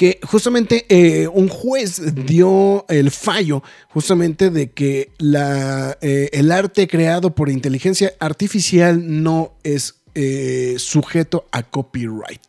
que 0.00 0.18
justamente 0.22 0.86
eh, 0.88 1.28
un 1.28 1.48
juez 1.48 2.00
dio 2.24 2.86
el 2.88 3.10
fallo 3.10 3.62
justamente 3.90 4.48
de 4.48 4.70
que 4.70 5.10
la, 5.18 5.98
eh, 6.00 6.30
el 6.32 6.52
arte 6.52 6.88
creado 6.88 7.34
por 7.34 7.50
inteligencia 7.50 8.14
artificial 8.18 9.22
no 9.22 9.52
es 9.62 9.96
eh, 10.14 10.76
sujeto 10.78 11.44
a 11.52 11.62
copyright. 11.62 12.40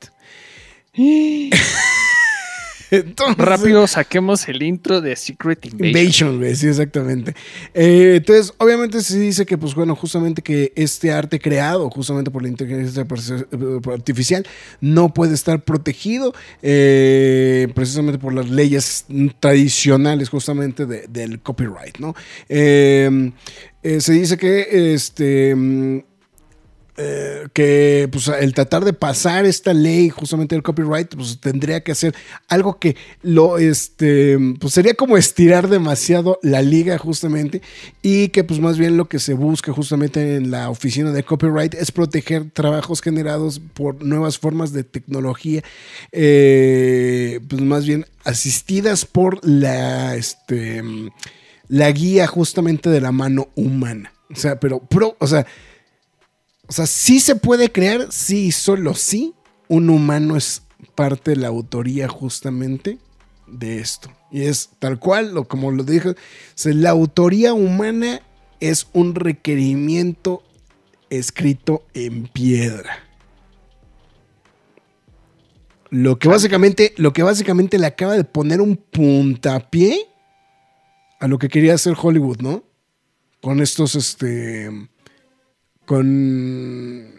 Rápido 3.37 3.87
saquemos 3.87 4.47
el 4.49 4.63
intro 4.63 4.99
de 4.99 5.15
Secret 5.15 5.65
Invasion. 5.65 6.35
Invasion, 6.35 6.55
sí, 6.55 6.67
exactamente. 6.67 7.33
Eh, 7.73 8.15
entonces, 8.17 8.53
obviamente 8.57 9.01
se 9.01 9.17
dice 9.17 9.45
que, 9.45 9.57
pues 9.57 9.73
bueno, 9.75 9.95
justamente 9.95 10.41
que 10.41 10.73
este 10.75 11.11
arte 11.11 11.39
creado 11.39 11.89
justamente 11.89 12.31
por 12.31 12.41
la 12.41 12.49
inteligencia 12.49 13.07
artificial 13.93 14.45
no 14.81 15.13
puede 15.13 15.35
estar 15.35 15.63
protegido 15.63 16.33
eh, 16.61 17.69
precisamente 17.73 18.19
por 18.19 18.33
las 18.33 18.49
leyes 18.49 19.05
tradicionales 19.39 20.29
justamente 20.29 20.85
del 20.85 21.39
copyright, 21.39 21.97
¿no? 21.99 22.13
Eh, 22.49 23.31
se 23.99 24.13
dice 24.13 24.37
que 24.37 24.93
este 24.93 25.55
eh, 27.03 27.47
que 27.53 28.07
pues, 28.11 28.27
el 28.27 28.53
tratar 28.53 28.85
de 28.85 28.93
pasar 28.93 29.45
esta 29.45 29.73
ley 29.73 30.09
justamente 30.09 30.53
del 30.53 30.61
copyright, 30.61 31.15
pues 31.15 31.39
tendría 31.39 31.83
que 31.83 31.91
hacer 31.91 32.13
algo 32.47 32.77
que 32.77 32.95
lo, 33.23 33.57
este, 33.57 34.37
pues 34.59 34.73
sería 34.73 34.93
como 34.93 35.17
estirar 35.17 35.67
demasiado 35.67 36.37
la 36.43 36.61
liga 36.61 36.99
justamente 36.99 37.61
y 38.03 38.29
que 38.29 38.43
pues 38.43 38.59
más 38.59 38.77
bien 38.77 38.97
lo 38.97 39.09
que 39.09 39.17
se 39.17 39.33
busca 39.33 39.73
justamente 39.73 40.35
en 40.35 40.51
la 40.51 40.69
oficina 40.69 41.11
de 41.11 41.23
copyright 41.23 41.73
es 41.73 41.91
proteger 41.91 42.51
trabajos 42.51 43.01
generados 43.01 43.59
por 43.73 44.03
nuevas 44.03 44.37
formas 44.37 44.71
de 44.71 44.83
tecnología, 44.83 45.63
eh, 46.11 47.39
pues 47.47 47.61
más 47.61 47.87
bien 47.87 48.05
asistidas 48.23 49.05
por 49.05 49.43
la, 49.43 50.15
este, 50.15 50.83
la 51.67 51.91
guía 51.91 52.27
justamente 52.27 52.91
de 52.91 53.01
la 53.01 53.11
mano 53.11 53.49
humana. 53.55 54.13
O 54.31 54.35
sea, 54.35 54.59
pero, 54.59 54.79
pro, 54.79 55.15
o 55.19 55.27
sea, 55.27 55.45
o 56.71 56.73
sea, 56.73 56.87
sí 56.87 57.19
se 57.19 57.35
puede 57.35 57.69
crear, 57.69 58.13
sí, 58.13 58.53
solo 58.53 58.93
sí, 58.93 59.33
un 59.67 59.89
humano 59.89 60.37
es 60.37 60.61
parte 60.95 61.31
de 61.31 61.35
la 61.35 61.49
autoría 61.49 62.07
justamente 62.07 62.97
de 63.45 63.79
esto. 63.79 64.09
Y 64.31 64.43
es 64.43 64.69
tal 64.79 64.97
cual, 64.97 65.37
o 65.37 65.43
como 65.43 65.69
lo 65.71 65.83
dije, 65.83 66.15
la 66.63 66.91
autoría 66.91 67.53
humana 67.53 68.21
es 68.61 68.87
un 68.93 69.15
requerimiento 69.15 70.43
escrito 71.09 71.83
en 71.93 72.27
piedra. 72.27 73.03
Lo 75.89 76.19
que 76.19 76.29
básicamente, 76.29 76.93
lo 76.95 77.11
que 77.11 77.23
básicamente 77.23 77.79
le 77.79 77.87
acaba 77.87 78.13
de 78.13 78.23
poner 78.23 78.61
un 78.61 78.77
puntapié 78.77 80.07
a 81.19 81.27
lo 81.27 81.37
que 81.37 81.49
quería 81.49 81.73
hacer 81.73 81.95
Hollywood, 82.01 82.39
¿no? 82.39 82.63
Con 83.41 83.59
estos, 83.59 83.95
este, 83.95 84.69
con 85.91 87.11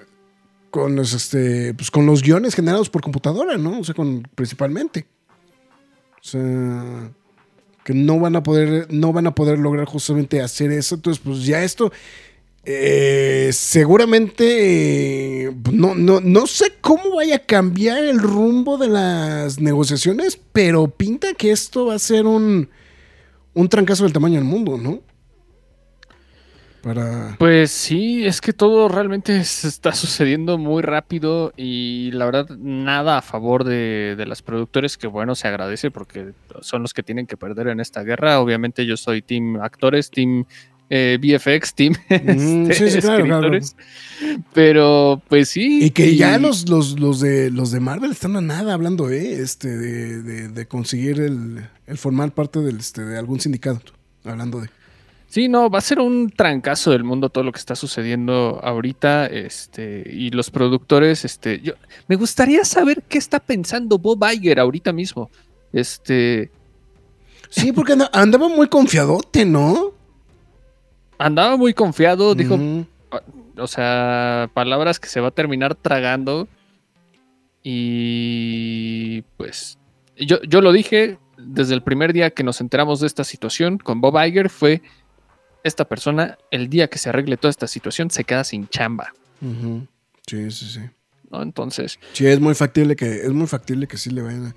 con 0.71 0.97
los 0.97 1.13
este 1.13 1.75
pues 1.75 1.91
con 1.91 2.07
los 2.07 2.23
guiones 2.23 2.55
generados 2.55 2.89
por 2.89 3.03
computadora, 3.03 3.59
¿no? 3.59 3.81
O 3.81 3.85
sea, 3.85 3.95
con 3.95 4.23
principalmente. 4.35 5.05
O 6.15 6.25
sea, 6.25 7.13
que 7.85 7.93
no 7.93 8.19
van 8.19 8.35
a 8.35 8.43
poder 8.43 8.87
no 8.91 9.13
van 9.13 9.27
a 9.27 9.35
poder 9.35 9.59
lograr 9.59 9.87
justamente 9.87 10.41
hacer 10.41 10.73
eso, 10.73 10.95
entonces 10.95 11.23
pues 11.23 11.45
ya 11.45 11.63
esto 11.63 11.93
eh, 12.65 13.51
seguramente 13.53 15.55
pues, 15.63 15.77
no, 15.77 15.95
no, 15.95 16.23
no 16.23 16.47
sé 16.47 16.73
cómo 16.81 17.17
vaya 17.17 17.37
a 17.37 17.41
cambiar 17.41 18.03
el 18.03 18.21
rumbo 18.21 18.79
de 18.79 18.89
las 18.89 19.61
negociaciones, 19.61 20.41
pero 20.55 20.89
pinta 20.89 21.35
que 21.35 21.51
esto 21.51 21.85
va 21.85 21.97
a 21.97 21.99
ser 21.99 22.25
un, 22.25 22.71
un 23.53 23.69
trancazo 23.69 24.05
del 24.05 24.15
tamaño 24.15 24.37
del 24.37 24.45
mundo, 24.45 24.79
¿no? 24.79 25.12
Pues 27.39 27.71
sí, 27.71 28.27
es 28.27 28.41
que 28.41 28.53
todo 28.53 28.89
realmente 28.89 29.37
está 29.41 29.93
sucediendo 29.93 30.59
muy 30.59 30.83
rápido 30.83 31.53
y 31.57 32.11
la 32.13 32.25
verdad 32.25 32.49
nada 32.59 33.19
a 33.19 33.23
favor 33.23 33.65
de, 33.65 34.15
de 34.17 34.27
las 34.27 34.43
productores, 34.43 34.97
que 34.97 35.07
bueno, 35.07 35.35
se 35.35 35.49
agradece 35.49 35.91
porque 35.91 36.33
son 36.61 36.83
los 36.83 36.93
que 36.93 37.03
tienen 37.03 37.27
que 37.27 37.37
perder 37.37 37.69
en 37.69 37.81
esta 37.81 38.03
guerra. 38.03 38.41
Obviamente 38.41 38.85
yo 38.85 38.97
soy 38.97 39.23
team 39.23 39.61
actores, 39.61 40.11
team 40.11 40.45
eh, 40.95 41.19
VFX, 41.19 41.75
team 41.75 41.95
este, 42.11 42.99
escritores. 42.99 43.77
Pero 44.53 45.23
pues 45.27 45.49
sí. 45.49 45.85
Y 45.85 45.91
que 45.91 46.17
ya 46.17 46.39
los, 46.39 46.69
los, 46.69 47.21
de, 47.21 47.51
los 47.51 47.71
de 47.71 47.81
Marvel 47.81 48.11
están 48.11 48.37
a 48.37 48.43
nada 48.43 48.75
hablando 48.75 49.09
eh, 49.09 49.41
este, 49.41 49.69
de, 49.69 50.49
de, 50.49 50.67
conseguir 50.67 51.19
el, 51.21 51.67
el, 51.87 51.97
formar 51.97 52.33
parte 52.33 52.61
del, 52.61 52.77
este, 52.79 53.03
de 53.03 53.19
algún 53.19 53.41
sindicato, 53.41 53.93
hablando 54.25 54.61
de... 54.61 54.69
Sí, 55.33 55.49
no, 55.49 55.71
va 55.71 55.79
a 55.79 55.81
ser 55.81 55.99
un 55.99 56.29
trancazo 56.29 56.91
del 56.91 57.05
mundo 57.05 57.31
todo 57.31 57.43
lo 57.43 57.53
que 57.53 57.59
está 57.59 57.75
sucediendo 57.75 58.61
ahorita, 58.63 59.25
este, 59.25 60.05
y 60.07 60.29
los 60.29 60.51
productores, 60.51 61.25
este, 61.25 61.59
yo, 61.63 61.73
me 62.07 62.17
gustaría 62.17 62.67
saber 62.67 63.03
qué 63.09 63.17
está 63.17 63.41
pensando 63.41 63.97
Bob 63.97 64.23
Iger 64.31 64.61
ahorita 64.61 64.93
mismo, 64.93 65.31
este. 65.73 66.51
Sí, 67.49 67.73
porque 67.73 67.97
andaba 68.13 68.51
muy 68.51 68.69
confiadote, 68.69 69.47
¿no? 69.47 69.93
Andaba 71.17 71.57
muy 71.57 71.73
confiado, 71.73 72.35
dijo, 72.35 72.59
o 73.57 73.67
sea, 73.67 74.51
palabras 74.53 75.01
que 75.01 75.09
se 75.09 75.21
va 75.21 75.29
a 75.29 75.31
terminar 75.31 75.75
tragando, 75.77 76.47
y 77.63 79.23
pues, 79.39 79.79
yo, 80.15 80.43
yo 80.43 80.61
lo 80.61 80.73
dije 80.73 81.17
desde 81.39 81.73
el 81.73 81.83
primer 81.83 82.13
día 82.13 82.29
que 82.31 82.45
nos 82.45 82.61
enteramos 82.61 83.01
de 83.01 83.07
esta 83.07 83.25
situación 83.25 83.79
con 83.79 84.03
Bob 84.03 84.23
Iger, 84.23 84.51
fue 84.51 84.83
esta 85.65 85.85
persona, 85.87 86.39
el 86.51 86.69
día 86.69 86.89
que 86.89 86.99
se 86.99 87.09
arregle 87.09 87.37
toda 87.37 87.51
esta 87.51 87.67
situación, 87.67 88.11
se 88.11 88.25
queda 88.25 88.45
sin 88.45 88.69
chamba. 88.69 89.13
Sí, 90.27 90.51
sí, 90.51 90.67
sí. 90.67 90.81
¿No? 91.31 91.43
Entonces. 91.43 91.99
Sí, 92.13 92.27
es 92.27 92.41
muy 92.41 92.55
factible 92.55 92.97
que, 92.97 93.23
es 93.23 93.31
muy 93.31 93.47
factible 93.47 93.87
que 93.87 93.97
sí 93.97 94.11
le 94.11 94.23
vayan 94.23 94.47
a. 94.47 94.57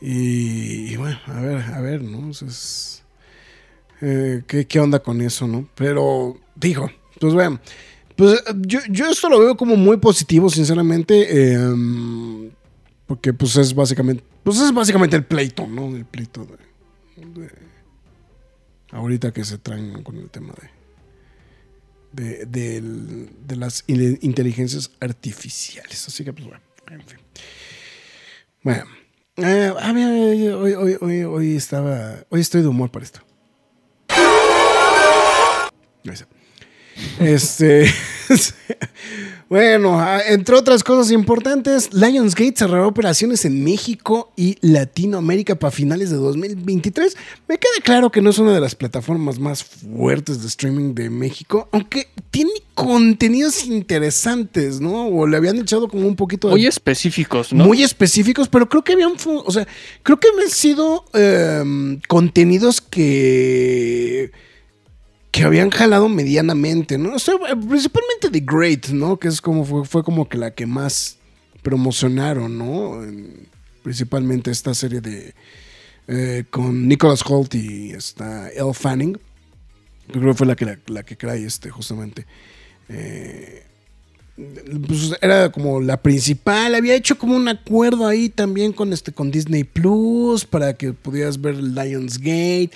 Y, 0.00 0.94
bueno, 0.96 1.18
a 1.26 1.40
ver, 1.40 1.62
a 1.72 1.80
ver, 1.80 2.02
¿no? 2.02 2.30
Eh, 4.02 4.42
¿qué, 4.46 4.80
onda 4.80 4.98
con 4.98 5.20
eso, 5.22 5.48
no? 5.48 5.68
Pero, 5.74 6.38
digo, 6.54 6.90
pues 7.18 7.32
bueno, 7.32 7.60
pues 8.14 8.42
yo, 8.58 8.80
yo 8.90 9.10
esto 9.10 9.28
lo 9.28 9.40
veo 9.40 9.56
como 9.56 9.76
muy 9.76 9.96
positivo, 9.96 10.50
sinceramente. 10.50 11.52
Em, 11.54 12.50
porque 13.06 13.32
pues 13.32 13.56
es 13.56 13.74
básicamente, 13.74 14.22
pues 14.42 14.60
es 14.60 14.72
básicamente 14.72 15.16
el 15.16 15.24
pleito, 15.24 15.66
¿no? 15.66 15.94
El 15.96 16.04
pleito 16.04 16.44
de 16.44 17.48
ahorita 18.90 19.32
que 19.32 19.44
se 19.44 19.58
traen 19.58 20.02
con 20.02 20.16
el 20.16 20.30
tema 20.30 20.54
de, 22.12 22.46
de, 22.46 23.56
las 23.56 23.84
inteligencias 23.86 24.90
artificiales. 25.00 26.08
Así 26.08 26.24
que, 26.24 26.32
pues 26.32 26.46
bueno, 26.46 26.62
en 26.88 27.02
fin. 27.02 27.18
Bueno, 28.62 28.84
eh, 29.36 29.70
hoy, 29.70 30.74
hoy, 30.74 30.96
hoy, 31.00 31.22
hoy, 31.24 31.56
estaba, 31.56 32.24
hoy 32.30 32.40
estoy 32.40 32.62
de 32.62 32.68
humor 32.68 32.90
para 32.90 33.04
esto. 33.04 33.20
Este. 37.20 37.86
bueno, 39.48 39.98
ah, 39.98 40.20
entre 40.26 40.56
otras 40.56 40.82
cosas 40.82 41.12
importantes, 41.12 41.92
Lionsgate 41.92 42.54
cerrará 42.56 42.86
operaciones 42.86 43.44
en 43.44 43.62
México 43.62 44.32
y 44.36 44.56
Latinoamérica 44.60 45.56
para 45.56 45.70
finales 45.70 46.10
de 46.10 46.16
2023. 46.16 47.16
Me 47.48 47.58
queda 47.58 47.72
claro 47.82 48.10
que 48.10 48.22
no 48.22 48.30
es 48.30 48.38
una 48.38 48.52
de 48.52 48.60
las 48.60 48.74
plataformas 48.74 49.38
más 49.38 49.64
fuertes 49.64 50.42
de 50.42 50.48
streaming 50.48 50.94
de 50.94 51.10
México, 51.10 51.68
aunque 51.72 52.08
tiene 52.30 52.52
contenidos 52.74 53.64
interesantes, 53.64 54.80
¿no? 54.80 55.06
O 55.06 55.26
le 55.26 55.36
habían 55.36 55.58
echado 55.58 55.88
como 55.88 56.06
un 56.06 56.16
poquito. 56.16 56.48
Muy 56.48 56.66
específicos, 56.66 57.52
¿no? 57.52 57.64
Muy 57.64 57.82
específicos, 57.82 58.48
pero 58.48 58.68
creo 58.68 58.84
que 58.84 58.92
habían. 58.92 59.14
O 59.26 59.50
sea, 59.50 59.66
creo 60.02 60.18
que 60.18 60.28
han 60.28 60.50
sido 60.50 61.04
em, 61.14 62.00
contenidos 62.08 62.80
que 62.80 64.30
que 65.36 65.44
habían 65.44 65.68
jalado 65.68 66.08
medianamente, 66.08 66.96
¿no? 66.96 67.10
principalmente 67.68 68.30
The 68.32 68.40
Great, 68.40 68.88
¿no? 68.88 69.18
Que 69.18 69.28
es 69.28 69.42
como 69.42 69.84
fue, 69.84 70.02
como 70.02 70.26
que 70.30 70.38
la 70.38 70.52
que 70.52 70.64
más 70.64 71.18
promocionaron, 71.62 72.56
¿no? 72.56 73.02
principalmente 73.82 74.50
esta 74.50 74.72
serie 74.72 75.02
de 75.02 75.34
eh, 76.08 76.44
con 76.48 76.88
Nicholas 76.88 77.20
Holt 77.26 77.54
y 77.54 77.90
esta 77.90 78.48
Elle 78.48 78.72
Fanning. 78.72 79.18
Creo 80.10 80.32
que 80.32 80.34
fue 80.34 80.46
la 80.46 80.56
que 80.56 80.78
la, 80.86 81.02
que 81.02 81.44
este 81.44 81.68
justamente. 81.68 82.24
Eh, 82.88 83.65
pues 84.86 85.12
era 85.20 85.50
como 85.50 85.80
la 85.80 85.96
principal. 85.96 86.74
Había 86.74 86.94
hecho 86.94 87.16
como 87.18 87.34
un 87.36 87.48
acuerdo 87.48 88.06
ahí 88.06 88.28
también 88.28 88.72
con 88.72 88.92
este 88.92 89.12
con 89.12 89.30
Disney 89.30 89.64
Plus 89.64 90.44
para 90.44 90.74
que 90.74 90.92
pudieras 90.92 91.40
ver 91.40 91.56
Lionsgate. 91.56 92.70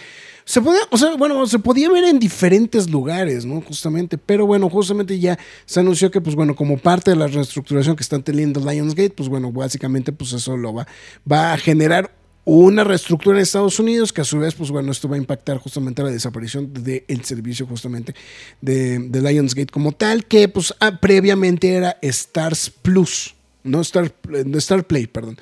Se 0.45 0.61
podía, 0.61 0.81
o 0.91 0.99
sea, 0.99 1.15
bueno, 1.17 1.47
se 1.47 1.61
podía 1.61 1.89
ver 1.91 2.05
en 2.05 2.19
diferentes 2.19 2.91
lugares, 2.91 3.45
¿no? 3.45 3.61
Justamente, 3.61 4.19
pero 4.19 4.47
bueno, 4.47 4.69
justamente 4.69 5.19
ya 5.19 5.39
se 5.65 5.79
anunció 5.79 6.11
que, 6.11 6.21
pues 6.21 6.35
bueno, 6.35 6.57
como 6.57 6.77
parte 6.77 7.13
de 7.13 7.17
la 7.17 7.29
reestructuración 7.29 7.95
que 7.95 8.03
están 8.03 8.25
teniendo 8.25 8.59
Lionsgate, 8.59 9.11
pues 9.11 9.29
bueno, 9.29 9.53
básicamente, 9.53 10.11
pues 10.11 10.33
eso 10.33 10.57
lo 10.57 10.75
va, 10.75 10.89
va 11.31 11.53
a 11.53 11.57
generar 11.57 12.20
una 12.45 12.85
reestructura 12.85 13.37
en 13.37 13.43
Estados 13.43 13.79
Unidos 13.79 14.13
que 14.13 14.23
a 14.23 14.25
su 14.25 14.39
vez, 14.39 14.55
pues 14.55 14.71
bueno, 14.71 14.91
esto 14.93 15.09
va 15.09 15.17
a 15.17 15.19
impactar 15.19 15.59
justamente 15.59 16.03
la 16.03 16.11
desaparición 16.11 16.73
del 16.73 17.25
servicio 17.25 17.67
justamente 17.67 18.15
de, 18.61 18.99
de, 18.99 19.21
Lionsgate 19.21 19.71
como 19.71 19.93
tal, 19.93 20.25
que 20.25 20.49
pues 20.49 20.75
ah, 20.81 20.99
previamente 21.01 21.73
era 21.73 21.99
Stars 22.03 22.71
Plus, 22.71 23.35
no 23.63 23.81
Star, 23.83 24.13
Star 24.55 24.87
Play, 24.87 25.07
perdón. 25.07 25.39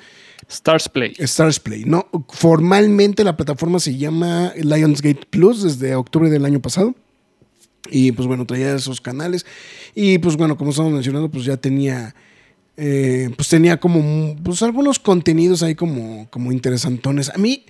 Stars 0.49 0.89
Play. 0.89 1.13
Stars 1.19 1.59
Play. 1.59 1.83
No, 1.85 2.07
formalmente 2.29 3.23
la 3.23 3.37
plataforma 3.37 3.79
se 3.79 3.95
llama 3.97 4.51
Lionsgate 4.55 5.27
Plus 5.29 5.61
desde 5.63 5.95
octubre 5.95 6.29
del 6.29 6.43
año 6.43 6.59
pasado. 6.59 6.95
Y 7.91 8.11
pues 8.11 8.27
bueno, 8.27 8.45
traía 8.45 8.75
esos 8.75 8.99
canales. 8.99 9.45
Y 9.95 10.17
pues 10.17 10.35
bueno, 10.35 10.57
como 10.57 10.71
estamos 10.71 10.91
mencionando, 10.91 11.29
pues 11.29 11.45
ya 11.45 11.57
tenía. 11.57 12.15
Eh, 12.81 13.29
pues 13.35 13.49
tenía 13.49 13.77
como 13.77 14.37
pues 14.41 14.61
algunos 14.61 14.99
contenidos 14.99 15.63
ahí 15.63 15.75
como, 15.75 16.29
como 16.29 16.51
interesantones. 16.51 17.29
A 17.29 17.37
mí, 17.37 17.65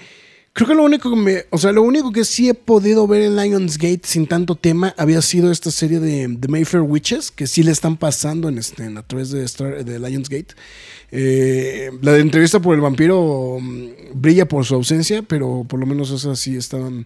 Creo 0.54 0.68
que 0.68 0.76
lo 0.76 0.84
único 0.84 1.10
que 1.10 1.16
me, 1.16 1.46
o 1.52 1.58
sea, 1.58 1.72
lo 1.72 1.84
único 1.84 2.12
que 2.12 2.26
sí 2.26 2.50
he 2.50 2.54
podido 2.54 3.08
ver 3.08 3.22
en 3.22 3.36
Lionsgate 3.36 4.02
sin 4.04 4.26
tanto 4.28 4.56
tema 4.56 4.94
había 4.98 5.22
sido 5.22 5.52
esta 5.52 5.72
serie 5.72 6.00
de, 6.00 6.38
The 6.40 6.48
Mayfair 6.48 6.82
Witches, 6.82 7.32
que 7.32 7.48
sí 7.48 7.64
le 7.64 7.72
están 7.72 7.98
pasando 7.98 8.50
en 8.50 8.58
este, 8.58 8.84
a 8.84 9.04
través 9.04 9.30
de, 9.30 10.00
Lionsgate. 10.00 10.56
Eh, 11.12 11.92
la 12.02 12.14
de 12.14 12.22
entrevista 12.22 12.60
por 12.60 12.76
el 12.76 12.82
vampiro 12.82 13.58
mm, 13.62 13.88
brilla 14.16 14.48
por 14.48 14.66
su 14.66 14.76
ausencia, 14.76 15.22
pero 15.22 15.66
por 15.68 15.80
lo 15.80 15.86
menos 15.86 16.12
esas 16.12 16.40
sí 16.40 16.58
estaban 16.58 17.06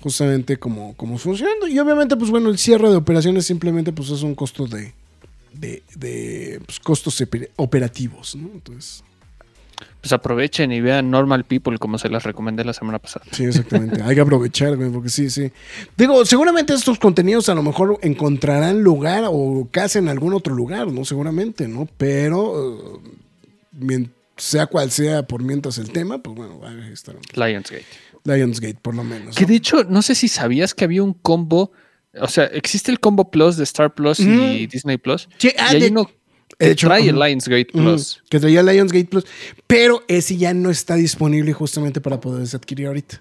justamente 0.00 0.56
como, 0.56 0.96
como 0.96 1.18
funcionando. 1.18 1.68
Y 1.68 1.78
obviamente, 1.78 2.16
pues 2.16 2.30
bueno, 2.30 2.48
el 2.48 2.58
cierre 2.58 2.90
de 2.90 2.96
operaciones 2.96 3.46
simplemente 3.46 3.92
pues 3.92 4.10
es 4.10 4.22
un 4.22 4.34
costo 4.34 4.66
de, 4.66 4.92
de, 5.54 5.82
de 5.96 6.60
pues, 6.64 6.80
costos 6.80 7.22
operativos, 7.56 8.36
¿no? 8.36 8.50
Entonces 8.52 9.04
pues 10.02 10.12
aprovechen 10.12 10.72
y 10.72 10.80
vean 10.80 11.10
Normal 11.10 11.44
People 11.44 11.78
como 11.78 11.96
se 11.96 12.08
las 12.08 12.24
recomendé 12.24 12.64
la 12.64 12.72
semana 12.72 12.98
pasada. 12.98 13.24
Sí, 13.30 13.44
exactamente. 13.44 14.02
Hay 14.02 14.14
que 14.14 14.20
aprovechar, 14.20 14.76
güey, 14.76 14.90
porque 14.90 15.08
sí, 15.08 15.30
sí. 15.30 15.52
Digo, 15.96 16.24
seguramente 16.24 16.74
estos 16.74 16.98
contenidos 16.98 17.48
a 17.48 17.54
lo 17.54 17.62
mejor 17.62 17.98
encontrarán 18.02 18.82
lugar 18.82 19.24
o 19.28 19.68
casi 19.70 19.98
en 19.98 20.08
algún 20.08 20.34
otro 20.34 20.54
lugar, 20.54 20.88
¿no? 20.88 21.04
Seguramente, 21.04 21.68
¿no? 21.68 21.88
Pero, 21.96 22.98
uh, 22.98 23.02
sea 24.36 24.66
cual 24.66 24.90
sea 24.90 25.22
por 25.22 25.42
mientras 25.42 25.78
el 25.78 25.90
tema, 25.90 26.18
pues 26.18 26.36
bueno, 26.36 26.60
ahí 26.66 26.92
estarán. 26.92 27.22
Lionsgate. 27.34 27.86
Lionsgate, 28.24 28.78
por 28.82 28.96
lo 28.96 29.04
menos. 29.04 29.36
Que 29.36 29.46
de 29.46 29.54
hecho, 29.54 29.84
no 29.84 30.02
sé 30.02 30.16
si 30.16 30.26
sabías 30.26 30.74
que 30.74 30.84
había 30.84 31.02
un 31.02 31.14
combo. 31.14 31.70
O 32.20 32.28
sea, 32.28 32.44
existe 32.46 32.90
el 32.90 33.00
combo 33.00 33.30
Plus 33.30 33.56
de 33.56 33.64
Star 33.64 33.94
Plus 33.94 34.20
y 34.20 34.66
Disney 34.66 34.98
Plus. 34.98 35.28
Sí, 35.38 35.50
ah, 35.58 35.72
y 35.72 35.82
hay 35.82 35.90
uno 35.90 36.10
que 36.58 36.74
trae 36.74 37.08
el 37.08 37.18
Lionsgate 37.18 37.66
Plus. 37.72 38.22
que 38.28 38.38
traía 38.38 38.62
Lionsgate 38.62 39.06
Plus. 39.06 39.24
Pero 39.66 40.02
ese 40.08 40.36
ya 40.36 40.52
no 40.52 40.70
está 40.70 40.94
disponible 40.94 41.52
justamente 41.52 42.00
para 42.00 42.20
poderse 42.20 42.56
adquirir 42.56 42.86
ahorita. 42.88 43.20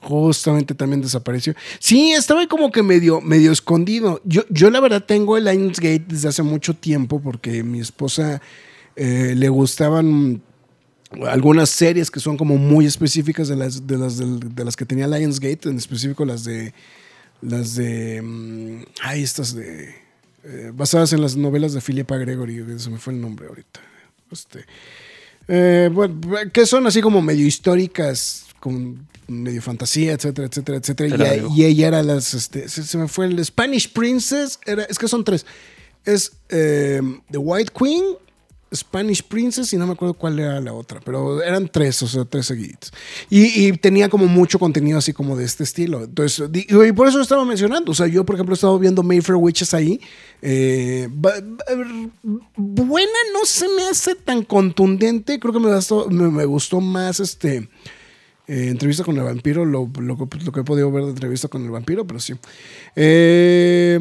Justamente 0.00 0.74
también 0.74 1.00
desapareció. 1.00 1.54
Sí, 1.78 2.10
estaba 2.10 2.46
como 2.48 2.72
que 2.72 2.82
medio, 2.82 3.20
medio 3.20 3.52
escondido. 3.52 4.20
Yo, 4.24 4.42
yo 4.50 4.68
la 4.70 4.80
verdad 4.80 5.04
tengo 5.04 5.36
el 5.36 5.44
Lionsgate 5.44 6.04
desde 6.08 6.28
hace 6.28 6.42
mucho 6.42 6.74
tiempo 6.74 7.20
porque 7.20 7.62
mi 7.62 7.78
esposa 7.78 8.42
eh, 8.96 9.34
le 9.36 9.48
gustaban 9.48 10.42
algunas 11.28 11.70
series 11.70 12.10
que 12.10 12.20
son 12.20 12.36
como 12.36 12.56
muy 12.56 12.86
específicas 12.86 13.46
de 13.46 13.56
las, 13.56 13.86
de 13.86 13.98
las, 13.98 14.18
de, 14.18 14.64
las 14.64 14.76
que 14.76 14.84
tenía 14.84 15.06
Lionsgate, 15.06 15.68
en 15.68 15.76
específico 15.76 16.24
las 16.24 16.42
de 16.44 16.72
las 17.42 17.74
de 17.74 18.22
mm, 18.22 18.84
ay 19.02 19.22
estas 19.22 19.54
de 19.54 19.94
eh, 20.44 20.70
basadas 20.74 21.12
en 21.12 21.20
las 21.20 21.36
novelas 21.36 21.72
de 21.72 21.80
Philippa 21.80 22.16
Gregory, 22.16 22.64
se 22.78 22.90
me 22.90 22.98
fue 22.98 23.12
el 23.12 23.20
nombre 23.20 23.46
ahorita. 23.46 23.80
Este, 24.30 24.64
eh, 25.46 25.90
bueno, 25.92 26.20
que 26.52 26.66
son 26.66 26.86
así 26.86 27.00
como 27.00 27.22
medio 27.22 27.46
históricas, 27.46 28.46
con 28.58 29.06
medio 29.28 29.62
fantasía, 29.62 30.12
etcétera, 30.12 30.48
etcétera, 30.48 30.78
etcétera. 30.78 31.36
Y, 31.54 31.64
ella 31.64 31.88
era 31.88 32.02
las, 32.02 32.34
este, 32.34 32.68
se, 32.68 32.98
me 32.98 33.06
fue 33.06 33.26
el 33.26 33.44
Spanish 33.44 33.92
Princess, 33.92 34.58
era, 34.66 34.84
es 34.84 34.98
que 34.98 35.06
son 35.06 35.24
tres. 35.24 35.46
Es 36.04 36.32
eh, 36.48 37.00
The 37.30 37.38
White 37.38 37.72
Queen, 37.78 38.02
Spanish 38.74 39.22
Princess 39.22 39.72
y 39.72 39.76
no 39.76 39.86
me 39.86 39.92
acuerdo 39.92 40.14
cuál 40.14 40.38
era 40.38 40.60
la 40.60 40.72
otra, 40.72 41.00
pero 41.04 41.42
eran 41.42 41.68
tres, 41.68 42.02
o 42.02 42.08
sea, 42.08 42.24
tres 42.24 42.46
seguiditos. 42.46 42.92
Y, 43.28 43.72
tenía 43.72 44.08
como 44.08 44.26
mucho 44.26 44.58
contenido 44.58 44.98
así 44.98 45.12
como 45.12 45.36
de 45.36 45.44
este 45.44 45.64
estilo. 45.64 46.04
Entonces, 46.04 46.48
y 46.52 46.92
por 46.92 47.08
eso 47.08 47.18
lo 47.18 47.22
estaba 47.22 47.44
mencionando. 47.44 47.92
O 47.92 47.94
sea, 47.94 48.06
yo, 48.06 48.24
por 48.24 48.36
ejemplo, 48.36 48.54
he 48.54 48.56
estado 48.56 48.78
viendo 48.78 49.02
Mayfair 49.02 49.36
Witches 49.36 49.74
ahí. 49.74 50.00
Eh, 50.40 51.08
buena 52.56 53.18
no 53.32 53.44
se 53.44 53.68
me 53.68 53.84
hace 53.84 54.14
tan 54.14 54.42
contundente. 54.42 55.38
Creo 55.38 55.52
que 55.52 55.60
me, 55.60 55.74
gustó, 55.74 56.08
me, 56.08 56.44
gustó 56.44 56.80
más 56.80 57.20
este. 57.20 57.68
Eh, 58.48 58.68
entrevista 58.68 59.04
con 59.04 59.16
el 59.16 59.22
vampiro, 59.22 59.64
lo, 59.64 59.88
que 59.92 60.60
he 60.60 60.64
podido 60.64 60.90
ver 60.90 61.04
de 61.04 61.10
entrevista 61.10 61.48
con 61.48 61.64
el 61.64 61.70
vampiro, 61.70 62.06
pero 62.06 62.18
sí. 62.18 62.34
Eh, 62.96 63.98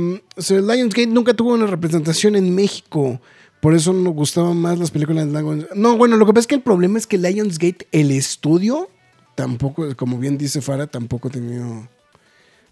Lionsgate 0.49 1.07
nunca 1.07 1.33
tuvo 1.33 1.53
una 1.53 1.67
representación 1.67 2.35
en 2.35 2.53
México. 2.53 3.21
Por 3.61 3.75
eso 3.75 3.93
nos 3.93 4.13
gustaban 4.13 4.57
más 4.57 4.79
las 4.79 4.91
películas 4.91 5.27
de 5.27 5.39
Lionsgate. 5.39 5.79
No, 5.79 5.95
bueno, 5.95 6.17
lo 6.17 6.25
que 6.25 6.33
pasa 6.33 6.41
es 6.41 6.47
que 6.47 6.55
el 6.55 6.61
problema 6.61 6.97
es 6.97 7.05
que 7.05 7.19
Lionsgate, 7.19 7.87
el 7.91 8.11
estudio, 8.11 8.89
tampoco, 9.35 9.95
como 9.95 10.17
bien 10.17 10.37
dice 10.37 10.61
Farah, 10.61 10.87
tampoco 10.87 11.29
tenido 11.29 11.87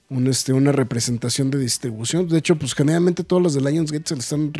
un, 0.09 0.27
este, 0.27 0.51
una 0.51 0.71
representación 0.71 1.51
de 1.51 1.59
distribución. 1.59 2.27
De 2.27 2.39
hecho, 2.39 2.55
pues 2.55 2.73
generalmente 2.73 3.23
todos 3.23 3.41
los 3.41 3.53
de 3.53 3.61
Lionsgate 3.61 4.07
se 4.07 4.15
le 4.15 4.21
están 4.21 4.51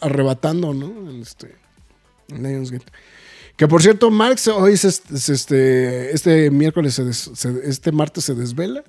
arrebatando, 0.00 0.74
¿no? 0.74 1.10
Este, 1.22 1.54
Lionsgate. 2.28 2.86
Que 3.56 3.68
por 3.68 3.82
cierto, 3.82 4.10
Marx 4.10 4.48
hoy 4.48 4.72
es 4.72 4.84
este, 4.84 6.12
este 6.12 6.50
miércoles, 6.50 6.98
este 6.98 7.92
martes 7.92 8.24
se 8.24 8.34
desvela 8.34 8.82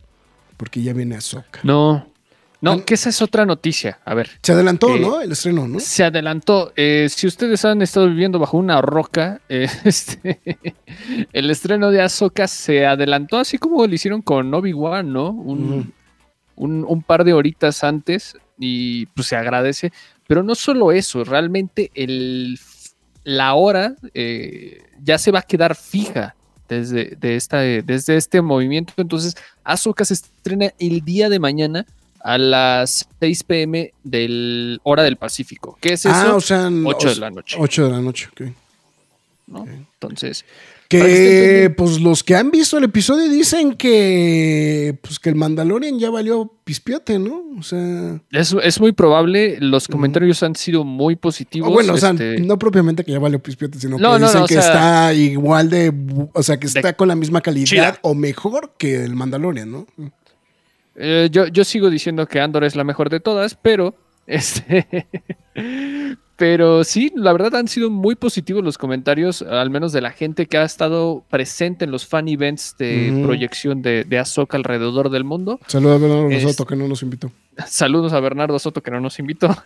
porque 0.57 0.81
ya 0.81 0.93
viene 0.93 1.15
Ahsoka. 1.15 1.59
No, 1.63 2.07
no, 2.63 2.85
que 2.85 2.93
esa 2.93 3.09
es 3.09 3.21
otra 3.21 3.45
noticia. 3.45 3.99
A 4.05 4.13
ver. 4.13 4.29
Se 4.41 4.53
adelantó, 4.53 4.97
¿no? 4.97 5.19
El 5.19 5.33
estreno, 5.33 5.67
¿no? 5.67 5.81
Se 5.81 6.01
adelantó. 6.01 6.71
Eh, 6.77 7.07
si 7.09 7.27
ustedes 7.27 7.65
han 7.65 7.81
estado 7.81 8.07
viviendo 8.07 8.39
bajo 8.39 8.57
una 8.57 8.81
roca, 8.81 9.41
eh, 9.49 9.67
este, 9.83 10.39
el 11.33 11.51
estreno 11.51 11.91
de 11.91 12.01
Ahsoka 12.01 12.47
se 12.47 12.85
adelantó 12.85 13.37
así 13.37 13.57
como 13.57 13.85
lo 13.85 13.93
hicieron 13.93 14.21
con 14.21 14.53
Obi-Wan, 14.53 15.11
¿no? 15.11 15.31
Un, 15.31 17.03
par 17.05 17.25
de 17.25 17.33
horitas 17.33 17.83
antes 17.83 18.37
y 18.57 19.07
pues 19.07 19.27
se 19.27 19.35
agradece. 19.35 19.91
Pero 20.25 20.41
no 20.41 20.55
solo 20.55 20.93
eso, 20.93 21.25
realmente 21.25 21.91
el, 21.93 22.57
la 23.25 23.55
hora 23.55 23.95
eh, 24.13 24.83
ya 25.03 25.17
se 25.17 25.31
va 25.31 25.39
a 25.39 25.43
quedar 25.43 25.75
fija 25.75 26.33
desde, 26.69 27.17
de 27.19 27.35
esta, 27.35 27.57
desde 27.57 28.15
este 28.15 28.41
movimiento. 28.41 28.93
Entonces, 28.95 29.35
Ahsoka 29.65 30.05
se 30.05 30.13
estrena 30.13 30.71
el 30.79 31.01
día 31.01 31.27
de 31.27 31.39
mañana 31.39 31.85
a 32.23 32.37
las 32.37 33.07
6 33.19 33.43
pm 33.43 33.93
del 34.03 34.79
hora 34.83 35.03
del 35.03 35.17
Pacífico. 35.17 35.77
¿Qué 35.79 35.93
es 35.93 36.05
eso? 36.05 36.15
Ah, 36.15 36.35
o 36.35 36.41
sea, 36.41 36.69
8 36.69 37.09
de 37.09 37.15
la 37.17 37.29
noche. 37.29 37.57
8 37.59 37.85
de 37.85 37.91
la 37.91 38.01
noche, 38.01 38.29
ok. 38.31 38.41
¿No? 39.47 39.65
Entonces. 39.65 40.45
Que 40.87 41.73
pues 41.75 41.99
los 42.01 42.23
que 42.23 42.35
han 42.35 42.51
visto 42.51 42.77
el 42.77 42.83
episodio 42.83 43.27
dicen 43.27 43.73
que 43.73 44.95
pues 45.01 45.17
que 45.17 45.29
el 45.29 45.35
Mandalorian 45.35 45.97
ya 45.97 46.11
valió 46.11 46.53
pispiote, 46.63 47.17
¿no? 47.17 47.43
O 47.57 47.63
sea. 47.63 48.21
Es, 48.31 48.55
es 48.61 48.79
muy 48.79 48.91
probable. 48.91 49.57
Los 49.59 49.87
comentarios 49.87 50.43
han 50.43 50.55
sido 50.55 50.83
muy 50.83 51.15
positivos. 51.15 51.73
bueno, 51.73 51.93
o 51.93 51.97
sea, 51.97 52.11
este 52.11 52.39
no 52.41 52.59
propiamente 52.59 53.03
que 53.03 53.11
ya 53.11 53.19
valió 53.19 53.39
pispiote, 53.39 53.79
sino 53.79 53.97
que 53.97 54.19
dicen 54.19 54.45
que 54.45 54.55
está 54.55 55.13
igual 55.13 55.69
de. 55.69 55.91
O 56.33 56.43
sea, 56.43 56.59
que 56.59 56.67
está 56.67 56.93
con 56.93 57.07
la 57.07 57.15
misma 57.15 57.41
calidad 57.41 57.97
o 58.03 58.13
mejor 58.13 58.75
que 58.77 59.03
el 59.03 59.15
Mandalorian, 59.15 59.71
¿no? 59.71 59.87
Eh, 60.95 61.29
yo, 61.31 61.47
yo, 61.47 61.63
sigo 61.63 61.89
diciendo 61.89 62.27
que 62.27 62.39
Andor 62.39 62.63
es 62.63 62.75
la 62.75 62.83
mejor 62.83 63.09
de 63.09 63.19
todas, 63.19 63.55
pero 63.55 63.95
este. 64.27 65.07
pero 66.35 66.83
sí, 66.83 67.11
la 67.15 67.33
verdad 67.33 67.55
han 67.55 67.67
sido 67.67 67.89
muy 67.89 68.15
positivos 68.15 68.63
los 68.63 68.77
comentarios, 68.77 69.41
al 69.41 69.69
menos 69.69 69.91
de 69.91 70.01
la 70.01 70.11
gente 70.11 70.45
que 70.45 70.57
ha 70.57 70.63
estado 70.63 71.23
presente 71.29 71.85
en 71.85 71.91
los 71.91 72.05
fan 72.05 72.27
events 72.27 72.75
de 72.77 73.21
proyección 73.23 73.81
de, 73.81 74.03
de 74.03 74.19
Ahsoka 74.19 74.57
alrededor 74.57 75.09
del 75.09 75.23
mundo. 75.23 75.59
Saludos 75.67 76.01
a 76.01 76.07
Bernardo 76.07 76.39
Soto, 76.39 76.65
que 76.65 76.75
no 76.75 76.87
nos 76.87 77.01
invitó. 77.03 77.31
Saludos 77.67 78.13
a 78.13 78.19
Bernardo 78.19 78.59
Soto, 78.59 78.81
que 78.81 78.91
no 78.91 78.99
nos 78.99 79.19
invitó. 79.19 79.55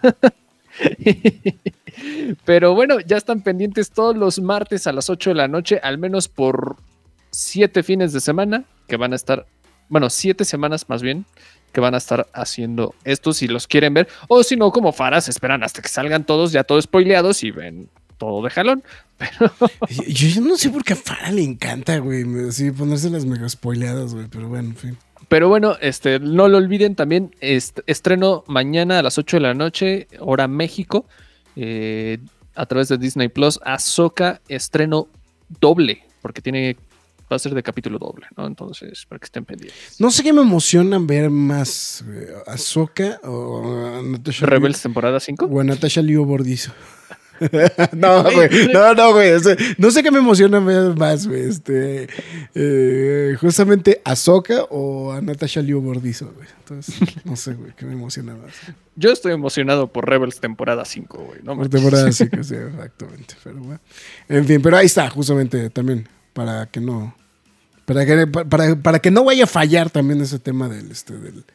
Pero 2.45 2.75
bueno, 2.75 2.99
ya 2.99 3.17
están 3.17 3.41
pendientes 3.41 3.91
todos 3.91 4.15
los 4.15 4.39
martes 4.39 4.87
a 4.87 4.91
las 4.91 5.09
8 5.09 5.31
de 5.31 5.35
la 5.35 5.47
noche, 5.47 5.79
al 5.81 5.97
menos 5.97 6.27
por 6.27 6.77
siete 7.31 7.83
fines 7.83 8.13
de 8.13 8.19
semana, 8.19 8.65
que 8.87 8.97
van 8.97 9.13
a 9.13 9.15
estar 9.15 9.45
bueno, 9.89 10.09
siete 10.09 10.45
semanas 10.45 10.89
más 10.89 11.01
bien, 11.01 11.25
que 11.71 11.81
van 11.81 11.93
a 11.93 11.97
estar 11.97 12.27
haciendo 12.33 12.95
esto 13.03 13.33
si 13.33 13.47
los 13.47 13.67
quieren 13.67 13.93
ver. 13.93 14.07
O 14.27 14.43
si 14.43 14.55
no, 14.55 14.71
como 14.71 14.91
Faras, 14.91 15.29
esperan 15.29 15.63
hasta 15.63 15.81
que 15.81 15.89
salgan 15.89 16.25
todos 16.25 16.51
ya 16.51 16.63
todos 16.63 16.85
spoileados 16.85 17.43
y 17.43 17.51
ven 17.51 17.89
todo 18.17 18.43
de 18.43 18.49
jalón. 18.49 18.83
Pero... 19.17 19.51
Yo, 20.07 20.41
no 20.41 20.57
sé 20.57 20.69
por 20.69 20.83
qué 20.83 20.93
a 20.93 20.95
Farah 20.95 21.31
le 21.31 21.43
encanta, 21.43 21.97
güey, 21.99 22.23
así 22.47 22.71
ponerse 22.71 23.09
las 23.09 23.25
mega 23.25 23.47
spoileadas, 23.49 24.13
güey, 24.13 24.27
pero 24.27 24.47
bueno, 24.47 24.69
en 24.69 24.75
fin. 24.75 24.97
Pero 25.27 25.49
bueno, 25.49 25.75
este, 25.81 26.19
no 26.19 26.47
lo 26.47 26.57
olviden 26.57 26.95
también, 26.95 27.35
estreno 27.41 28.43
mañana 28.47 28.99
a 28.99 29.01
las 29.01 29.17
8 29.17 29.37
de 29.37 29.41
la 29.41 29.53
noche, 29.53 30.07
hora 30.19 30.47
México, 30.47 31.05
eh, 31.55 32.19
a 32.55 32.65
través 32.67 32.89
de 32.89 32.97
Disney 32.97 33.27
Plus, 33.27 33.59
Ahsoka, 33.65 34.39
estreno 34.47 35.07
doble, 35.59 36.03
porque 36.21 36.41
tiene 36.41 36.77
va 37.31 37.35
a 37.35 37.39
ser 37.39 37.53
de 37.53 37.63
capítulo 37.63 37.99
doble, 37.99 38.27
¿no? 38.35 38.47
Entonces, 38.47 39.05
para 39.05 39.19
que 39.19 39.25
estén 39.25 39.45
pendientes. 39.45 39.99
No 39.99 40.11
sé 40.11 40.23
qué 40.23 40.33
me 40.33 40.41
emociona 40.41 40.97
ver 40.99 41.29
más 41.29 42.03
eh, 42.07 42.33
Ahsoka 42.45 43.19
o 43.23 44.01
Natasha 44.03 44.45
Rebels 44.45 44.81
temporada 44.81 45.19
5 45.19 45.45
o 45.45 45.59
a 45.59 45.63
Natasha 45.63 46.01
Liu 46.01 46.25
Bordizo. 46.25 46.71
no, 47.93 48.23
güey. 48.23 48.49
No, 48.73 48.93
no, 48.93 49.13
güey. 49.13 49.31
no 49.77 49.91
sé 49.91 50.03
qué 50.03 50.11
me 50.11 50.19
emociona 50.19 50.59
más, 50.59 51.27
güey. 51.27 51.41
Este, 51.41 52.07
eh, 52.55 53.35
justamente 53.39 54.01
a 54.03 54.15
Soka 54.15 54.63
o 54.69 55.11
a 55.11 55.21
Natasha 55.21 55.61
Liu 55.61 55.81
Bordizo, 55.81 56.31
güey. 56.33 56.47
Entonces, 56.59 56.95
no 57.25 57.35
sé, 57.35 57.53
güey, 57.53 57.73
qué 57.75 57.85
me 57.85 57.93
emociona 57.93 58.35
más. 58.35 58.53
Yo 58.95 59.11
estoy 59.11 59.33
emocionado 59.33 59.87
por 59.87 60.09
Rebels 60.09 60.39
temporada 60.39 60.85
5, 60.85 61.17
güey. 61.17 61.39
No 61.43 61.55
por 61.55 61.69
temporada 61.69 62.11
5, 62.11 62.43
sí, 62.43 62.55
exactamente. 62.55 63.35
Pero 63.43 63.59
bueno. 63.59 63.79
En 64.29 64.45
fin, 64.45 64.61
pero 64.61 64.77
ahí 64.77 64.87
está, 64.87 65.09
justamente 65.09 65.69
también 65.69 66.07
para 66.37 66.67
que 66.67 66.79
no 66.79 67.15
Para 67.85 68.05
que, 68.05 68.27
para, 68.27 68.75
para 68.75 68.99
que 68.99 69.09
no 69.09 69.23
vaya 69.23 69.45
a 69.45 69.47
fallar 69.47 69.89
también 69.89 70.21
ese 70.21 70.37
tema 70.37 70.69
del, 70.69 70.91
este, 70.91 71.17
del, 71.17 71.45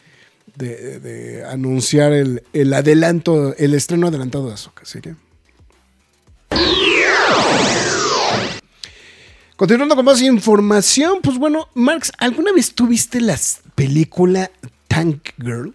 de, 0.56 1.44
anunciar 1.48 2.12
el, 2.12 2.42
el 2.52 2.74
adelanto, 2.74 3.54
el 3.58 3.74
estreno 3.74 4.08
adelantado 4.08 4.48
de 4.48 4.54
Ahsoka. 4.54 4.82
Así. 4.82 4.98
Continuando 9.54 9.94
con 9.94 10.04
más 10.04 10.20
información, 10.20 11.20
pues 11.22 11.38
bueno, 11.38 11.68
Marx, 11.74 12.10
¿alguna 12.18 12.50
vez 12.52 12.74
tuviste 12.74 13.20
la 13.20 13.38
película 13.76 14.50
Tank 14.88 15.28
Girl? 15.38 15.72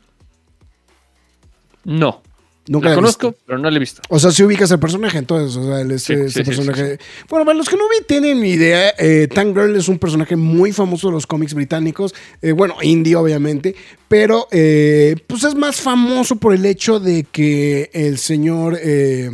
No. 1.86 2.22
Nunca 2.68 2.86
la 2.90 2.92
la 2.92 2.96
conozco, 2.96 3.36
pero 3.46 3.58
no 3.60 3.70
la 3.70 3.78
he 3.78 3.80
visto. 3.80 4.02
O 4.10 4.20
sea, 4.20 4.32
si 4.32 4.44
ubicas 4.44 4.70
el 4.72 4.80
personaje, 4.80 5.18
entonces, 5.18 5.56
o 5.56 5.64
sea, 5.66 5.80
el- 5.82 5.92
ese, 5.92 6.06
Sí, 6.06 6.14
ese 6.14 6.30
sí, 6.30 6.40
sí, 6.40 6.44
personaje. 6.44 7.00
Bueno, 7.30 7.46
para 7.46 7.58
los 7.58 7.70
que 7.70 7.78
no 7.78 7.84
vi, 7.90 8.04
tienen 8.06 8.42
ni 8.42 8.50
idea, 8.50 8.94
eh, 9.00 9.28
Tank 9.34 9.56
Girl 9.56 9.76
es 9.76 9.88
un 9.88 9.98
personaje 10.00 10.36
muy 10.36 10.72
famoso 10.74 11.08
de 11.08 11.14
los 11.14 11.26
cómics 11.26 11.54
británicos, 11.54 12.14
eh, 12.42 12.52
bueno, 12.52 12.76
indie 12.82 13.16
obviamente, 13.16 13.76
pero 14.10 14.48
eh, 14.52 15.16
pues 15.28 15.44
es 15.46 15.56
más 15.56 15.78
famoso 15.80 16.36
por 16.36 16.54
el 16.54 16.66
hecho 16.66 17.00
de 17.00 17.24
que 17.24 17.90
el 17.94 18.18
señor. 18.18 18.78
Eh, 18.82 19.30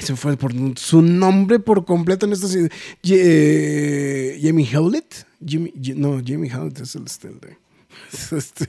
se 0.00 0.12
me 0.12 0.16
fue 0.16 0.36
por 0.36 0.52
su 0.78 1.02
nombre 1.02 1.58
por 1.58 1.84
completo 1.84 2.24
en 2.24 2.32
esta. 2.32 2.46
se- 2.46 2.70
Ye- 3.02 3.20
eh, 3.24 4.40
Jamie 4.40 4.64
Hewlett. 4.70 5.26
Jimmy, 5.44 5.72
no, 5.96 6.20
Jamie 6.24 6.48
Hewlett 6.48 6.80
es 6.80 6.94
el. 6.94 7.06
Este, 7.06 7.28
es, 8.12 8.32
este, 8.32 8.68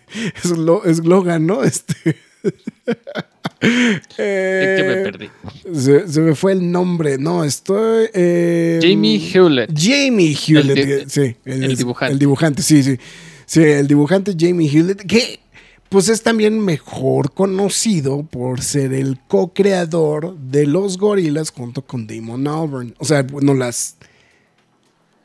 es 0.86 1.00
Logan, 1.06 1.46
¿no? 1.46 1.64
Este. 1.64 1.94
Es 3.62 4.08
que 4.18 4.84
me 4.84 4.94
Eh, 4.94 5.02
perdí. 5.04 5.30
se, 5.74 6.08
se 6.08 6.20
me 6.22 6.34
fue 6.36 6.54
el 6.54 6.72
nombre, 6.72 7.18
no, 7.20 7.44
estoy. 7.44 8.08
eh, 8.14 8.80
Jamie 8.82 9.18
Hewlett. 9.32 9.72
Jamie 9.78 10.36
Hewlett, 10.36 10.78
El 10.78 10.90
eh, 10.92 11.06
sí. 11.08 11.36
el 11.46 11.76
dibujante. 11.76 12.14
El 12.14 12.20
dibujante, 12.20 12.62
sí, 12.64 12.82
sí. 12.84 12.98
Sí, 13.46 13.62
el 13.62 13.88
dibujante 13.88 14.36
Jamie 14.38 14.68
Hewlett, 14.68 15.06
que 15.06 15.40
pues 15.90 16.08
es 16.10 16.24
también 16.24 16.58
mejor 16.60 17.34
conocido 17.34 18.24
por 18.24 18.62
ser 18.62 18.94
el 18.94 19.20
co-creador 19.28 20.36
de 20.38 20.66
los 20.66 20.98
gorilas 20.98 21.52
junto 21.52 21.82
con 21.84 22.08
Damon 22.08 22.48
Albarn. 22.48 22.96
O 22.98 23.06
sea, 23.06 23.24
bueno, 23.24 23.54
las. 23.54 23.98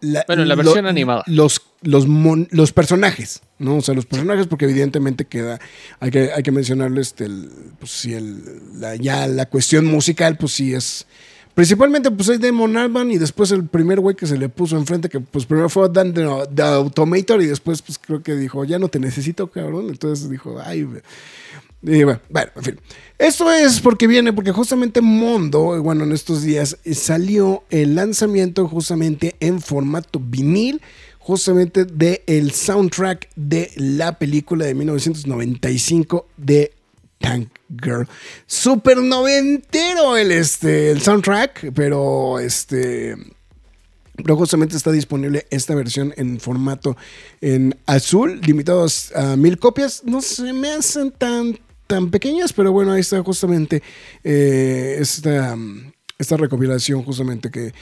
la- 0.01 0.25
Bueno, 0.27 0.45
la 0.45 0.57
lo- 0.57 0.62
versión 0.64 0.87
animada. 0.87 1.23
Los, 1.27 1.62
los, 1.83 2.07
mon- 2.07 2.49
los 2.51 2.73
personajes, 2.73 3.40
¿no? 3.59 3.77
O 3.77 3.83
sea, 3.83 3.95
los 3.95 4.07
personajes, 4.07 4.47
porque 4.47 4.66
evidentemente 4.66 5.25
queda. 5.25 5.61
Hay 6.01 6.11
que, 6.11 6.31
hay 6.33 6.42
que 6.42 6.53
mencionarlo, 6.53 7.01
este, 7.01 7.25
el, 7.25 7.51
pues 7.79 7.90
sí, 7.90 8.14
el, 8.14 8.81
la, 8.81 8.97
ya 8.97 9.27
la 9.27 9.47
cuestión 9.47 9.87
musical, 9.87 10.37
pues 10.37 10.53
sí 10.53 10.75
es. 10.75 11.07
Principalmente, 11.57 12.11
pues 12.11 12.29
hay 12.29 12.37
Damon 12.37 12.77
Albarn 12.77 13.11
y 13.11 13.16
después 13.16 13.51
el 13.51 13.64
primer 13.66 13.99
güey 13.99 14.14
que 14.14 14.27
se 14.27 14.37
le 14.37 14.51
puso 14.51 14.77
enfrente, 14.77 15.09
que 15.09 15.21
pues 15.21 15.47
primero 15.47 15.71
fue 15.71 15.88
Dan 15.88 16.12
the, 16.12 16.62
Automator 16.62 17.40
y 17.40 17.47
después, 17.47 17.81
pues 17.81 17.99
creo 17.99 18.23
que 18.23 18.37
dijo, 18.37 18.62
ya 18.66 18.79
no 18.79 18.88
te 18.88 18.99
necesito, 18.99 19.51
cabrón. 19.51 19.88
Entonces 19.88 20.29
dijo, 20.29 20.61
ay. 20.62 20.87
Y 21.81 22.05
bueno, 22.05 22.21
bueno, 22.29 22.51
en 22.57 22.62
fin. 22.62 22.81
Esto 23.16 23.51
es 23.51 23.81
porque 23.81 24.07
viene, 24.07 24.35
porque 24.35 24.53
justamente 24.53 25.01
Mondo, 25.01 25.83
bueno, 25.83 26.05
en 26.05 26.12
estos 26.12 26.42
días 26.42 26.77
eh, 26.85 26.95
salió 26.95 27.64
el 27.71 27.95
lanzamiento 27.95 28.69
justamente 28.69 29.37
en 29.40 29.62
formato 29.62 30.21
vinil, 30.23 30.83
justamente 31.27 31.85
del 31.85 32.21
el 32.29 32.53
soundtrack 32.53 33.31
de 33.35 33.73
la 33.75 34.17
película 34.17 34.65
de 34.65 34.75
1995 34.75 36.29
de 36.37 36.73
Tank 37.19 37.49
Girl. 37.83 38.07
Super 38.47 38.99
noventero 38.99 40.17
el, 40.17 40.31
este, 40.31 40.93
el 40.93 41.03
soundtrack, 41.03 41.73
pero 41.75 42.39
este... 42.39 43.17
Pero 44.15 44.37
justamente 44.37 44.77
está 44.77 44.93
disponible 44.93 45.47
esta 45.51 45.75
versión 45.75 46.15
en 46.17 46.39
formato 46.39 46.97
en 47.41 47.77
azul, 47.87 48.41
limitados 48.43 49.12
a 49.15 49.37
mil 49.37 49.59
copias. 49.59 50.03
No 50.05 50.23
se 50.23 50.53
me 50.53 50.71
hacen 50.71 51.11
tan, 51.11 51.59
tan 51.89 52.11
pequeñas, 52.12 52.53
pero 52.53 52.71
bueno, 52.71 52.93
ahí 52.93 53.01
está 53.01 53.21
justamente 53.25 53.83
eh, 54.23 54.97
esta, 55.01 55.57
esta 56.19 56.37
recopilación, 56.37 57.03
justamente 57.03 57.51
que 57.51 57.75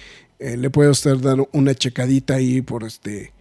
eh, 0.45 0.59
le 0.59 0.69
puede 0.69 0.91
usted 0.91 1.17
dar 1.17 1.39
una 1.53 1.75
checadita 1.75 2.35
ahí 2.35 2.61
por 2.61 2.85
este. 2.85 3.33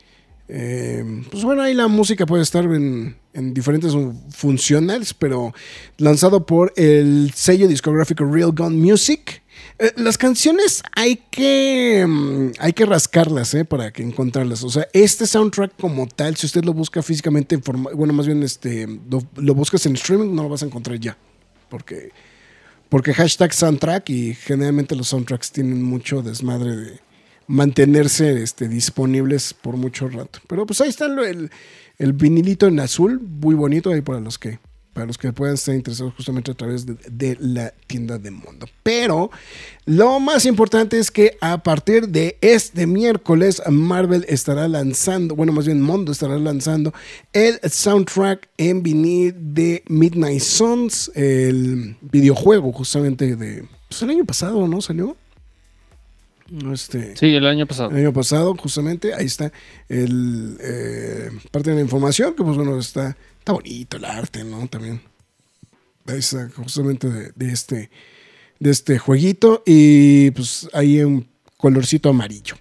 eh, 0.47 1.03
pues 1.29 1.43
bueno, 1.43 1.61
ahí 1.61 1.73
la 1.73 1.89
música 1.89 2.25
puede 2.25 2.43
estar 2.43 2.63
en, 2.63 3.17
en 3.33 3.53
diferentes 3.53 3.91
funcionales, 4.29 5.13
pero 5.13 5.53
lanzado 5.97 6.45
por 6.45 6.71
el 6.77 7.31
sello 7.35 7.67
discográfico 7.67 8.23
Real 8.23 8.53
Gun 8.53 8.79
Music. 8.79 9.43
Eh, 9.79 9.91
las 9.97 10.17
canciones 10.17 10.81
hay 10.95 11.17
que 11.29 12.05
mm, 12.07 12.51
hay 12.59 12.71
que 12.71 12.85
rascarlas 12.85 13.53
eh, 13.53 13.65
para 13.65 13.91
que 13.91 14.01
encontrarlas. 14.01 14.63
O 14.63 14.69
sea, 14.69 14.87
este 14.93 15.27
soundtrack 15.27 15.73
como 15.77 16.07
tal, 16.07 16.37
si 16.37 16.45
usted 16.45 16.63
lo 16.63 16.73
busca 16.73 17.01
físicamente 17.01 17.57
bueno, 17.57 18.13
más 18.13 18.27
bien 18.27 18.43
este 18.43 18.87
lo 19.07 19.53
buscas 19.55 19.85
en 19.87 19.95
streaming, 19.95 20.33
no 20.33 20.43
lo 20.43 20.49
vas 20.49 20.63
a 20.63 20.67
encontrar 20.67 20.97
ya, 20.99 21.17
porque 21.69 22.11
porque 22.93 23.11
hashtag 23.11 23.51
soundtrack 23.55 24.07
y 24.11 24.35
generalmente 24.35 24.95
los 24.95 25.07
soundtracks 25.07 25.51
tienen 25.51 25.81
mucho 25.81 26.21
desmadre 26.21 26.75
de 26.75 26.99
mantenerse 27.47 28.43
este, 28.43 28.67
disponibles 28.67 29.55
por 29.55 29.77
mucho 29.77 30.07
rato. 30.09 30.37
Pero 30.47 30.67
pues 30.67 30.79
ahí 30.79 30.89
está 30.89 31.05
el, 31.07 31.49
el 31.97 32.13
vinilito 32.13 32.67
en 32.67 32.79
azul, 32.79 33.19
muy 33.19 33.55
bonito 33.55 33.89
ahí 33.89 34.01
para 34.01 34.19
los 34.19 34.37
que 34.37 34.59
para 34.93 35.07
los 35.07 35.17
que 35.17 35.33
puedan 35.33 35.55
estar 35.55 35.75
interesados 35.75 36.13
justamente 36.15 36.51
a 36.51 36.53
través 36.53 36.85
de, 36.85 36.95
de 37.09 37.37
la 37.39 37.73
tienda 37.87 38.17
de 38.17 38.31
Mundo. 38.31 38.67
Pero 38.83 39.31
lo 39.85 40.19
más 40.19 40.45
importante 40.45 40.99
es 40.99 41.11
que 41.11 41.37
a 41.41 41.57
partir 41.63 42.07
de 42.09 42.37
este 42.41 42.87
miércoles 42.87 43.61
Marvel 43.69 44.25
estará 44.29 44.67
lanzando, 44.67 45.35
bueno, 45.35 45.51
más 45.51 45.65
bien 45.65 45.81
Mundo 45.81 46.11
estará 46.11 46.37
lanzando 46.37 46.93
el 47.33 47.59
soundtrack 47.63 48.49
en 48.57 48.83
vinil 48.83 49.35
de 49.37 49.83
Midnight 49.87 50.41
Suns, 50.41 51.11
el 51.15 51.97
videojuego 52.01 52.71
justamente 52.71 53.35
de 53.35 53.65
pues, 53.89 54.01
el 54.01 54.09
año 54.09 54.25
pasado, 54.25 54.67
¿no? 54.67 54.81
Salió. 54.81 55.15
Este, 56.71 57.15
Sí, 57.15 57.27
el 57.27 57.45
año 57.45 57.65
pasado. 57.65 57.91
el 57.91 57.97
año 57.97 58.13
pasado, 58.13 58.55
justamente, 58.55 59.13
ahí 59.13 59.25
está 59.25 59.51
el, 59.89 60.57
eh, 60.61 61.29
parte 61.51 61.71
de 61.71 61.77
la 61.77 61.81
información, 61.81 62.35
que 62.35 62.43
pues 62.43 62.57
bueno, 62.57 62.77
está, 62.77 63.17
está 63.43 63.51
bonito 63.51 63.97
el 63.97 64.05
arte, 64.05 64.45
¿no? 64.45 64.65
También. 64.69 65.01
Justamente 66.55 67.09
de, 67.09 67.51
este, 67.51 67.89
de 68.57 68.71
este 68.71 68.97
jueguito. 68.97 69.63
Y 69.65 70.31
pues 70.31 70.69
ahí 70.71 71.01
un 71.03 71.27
colorcito 71.57 72.07
amarillo, 72.07 72.55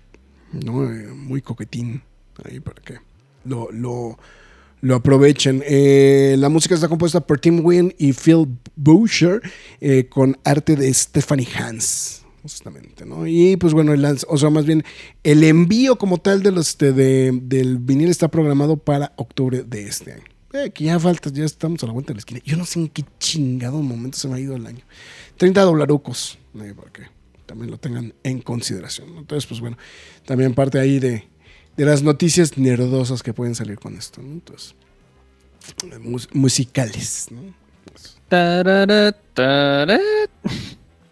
¿no? 0.52 0.92
Eh, 0.92 1.06
muy 1.06 1.40
coquetín, 1.40 2.02
ahí 2.44 2.58
para 2.58 2.82
que 2.82 2.98
lo, 3.44 3.70
lo, 3.70 4.18
aprovechen. 4.96 5.62
Eh, 5.64 6.34
la 6.36 6.48
música 6.48 6.74
está 6.74 6.88
compuesta 6.88 7.20
por 7.20 7.38
Tim 7.38 7.64
Wynn 7.64 7.94
y 7.96 8.12
Phil 8.12 8.48
Boucher, 8.74 9.40
eh, 9.80 10.08
con 10.08 10.36
arte 10.42 10.74
de 10.74 10.92
Stephanie 10.92 11.48
Hans 11.54 12.18
justamente, 12.42 13.06
¿no? 13.06 13.24
Y 13.24 13.56
pues 13.56 13.72
bueno, 13.72 13.92
el 13.92 14.04
o 14.04 14.36
sea, 14.36 14.50
más 14.50 14.66
bien 14.66 14.82
el 15.22 15.44
envío 15.44 15.96
como 15.96 16.18
tal 16.18 16.44
este, 16.58 16.92
de- 16.92 17.38
del 17.40 17.78
vinil 17.78 18.08
está 18.08 18.26
programado 18.26 18.78
para 18.78 19.12
octubre 19.14 19.62
de 19.62 19.86
este 19.86 20.14
año. 20.14 20.31
Eh, 20.52 20.70
que 20.70 20.84
ya 20.84 20.98
falta, 21.00 21.30
ya 21.30 21.44
estamos 21.44 21.82
a 21.82 21.86
la 21.86 21.92
vuelta 21.92 22.08
de 22.08 22.14
la 22.16 22.18
esquina. 22.20 22.40
Yo 22.44 22.56
no 22.56 22.64
sé 22.66 22.78
en 22.80 22.88
qué 22.88 23.04
chingado 23.18 23.80
momento 23.80 24.18
se 24.18 24.28
me 24.28 24.36
ha 24.36 24.38
ido 24.40 24.54
el 24.54 24.66
año. 24.66 24.84
30 25.38 25.62
dolarucos, 25.62 26.38
eh, 26.60 26.74
para 26.76 26.90
que 26.92 27.02
también 27.46 27.70
lo 27.70 27.78
tengan 27.78 28.12
en 28.22 28.40
consideración. 28.42 29.08
Entonces, 29.16 29.46
pues 29.46 29.60
bueno, 29.60 29.78
también 30.26 30.54
parte 30.54 30.78
ahí 30.78 30.98
de, 30.98 31.26
de 31.76 31.84
las 31.86 32.02
noticias 32.02 32.58
nerdosas 32.58 33.22
que 33.22 33.32
pueden 33.32 33.54
salir 33.54 33.78
con 33.78 33.96
esto, 33.96 34.20
¿no? 34.20 34.30
Entonces, 34.32 34.74
eh, 35.90 35.98
mus- 35.98 36.28
musicales, 36.34 37.28
¿no? 37.30 37.40
Tarara, 38.28 39.12
tarara. 39.34 40.00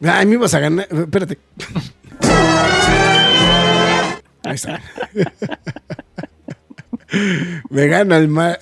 Ay, 0.02 0.26
me 0.26 0.34
ibas 0.34 0.52
a 0.54 0.60
ganar. 0.60 0.86
Espérate. 0.90 1.38
Ahí 4.44 4.54
está. 4.54 4.80
Me 7.70 7.86
gana 7.86 8.16
el 8.16 8.28
mar. 8.28 8.58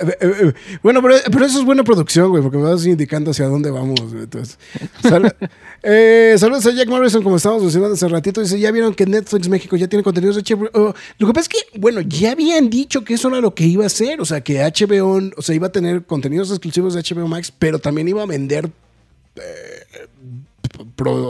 Bueno, 0.83 1.03
pero, 1.03 1.45
eso 1.47 1.59
es 1.59 1.65
buena 1.65 1.85
producción, 1.85 2.31
güey, 2.31 2.43
porque 2.43 2.59
me 2.59 2.65
vas 2.65 2.85
indicando 2.87 3.31
hacia 3.31 3.47
dónde 3.47 3.71
vamos. 3.71 4.01
Entonces, 4.13 4.59
sal- 5.03 5.37
eh, 5.83 6.35
saludos 6.39 6.67
a 6.67 6.73
Jack 6.73 6.89
Morrison, 6.89 7.23
como 7.23 7.37
estábamos 7.37 7.63
mencionando 7.65 7.95
hace 7.95 8.09
ratito. 8.09 8.41
Dice: 8.41 8.59
Ya 8.59 8.71
vieron 8.71 8.95
que 8.95 9.07
Netflix 9.07 9.49
México 9.49 9.77
ya 9.77 9.89
tiene 9.89 10.03
contenidos 10.03 10.37
de 10.37 10.43
HBO. 10.43 10.71
Oh, 10.75 10.95
lo 11.19 11.27
que 11.27 11.33
pasa 11.33 11.49
es 11.53 11.63
que, 11.71 11.79
bueno, 11.79 12.01
ya 12.01 12.33
habían 12.33 12.71
dicho 12.71 13.05
que 13.05 13.15
eso 13.15 13.29
era 13.29 13.41
lo 13.41 13.55
que 13.55 13.65
iba 13.65 13.85
a 13.85 13.89
hacer. 13.89 14.21
O 14.21 14.25
sea, 14.25 14.41
que 14.41 14.61
HBO, 14.61 15.21
o 15.37 15.43
sea, 15.43 15.55
iba 15.55 15.67
a 15.67 15.73
tener 15.73 16.05
contenidos 16.05 16.51
exclusivos 16.51 16.95
de 16.95 17.03
HBO 17.03 17.29
Max, 17.29 17.53
pero 17.57 17.79
también 17.79 18.09
iba 18.09 18.23
a 18.23 18.27
vender 18.27 18.71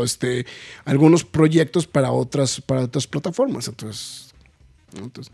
este, 0.05 0.47
algunos 0.85 1.25
proyectos 1.25 1.87
para 1.87 2.13
otras, 2.13 2.61
para 2.61 2.83
otras 2.83 3.07
plataformas. 3.07 3.69
Entonces, 3.69 4.28
¿no? 4.97 5.05
Entonces, 5.05 5.33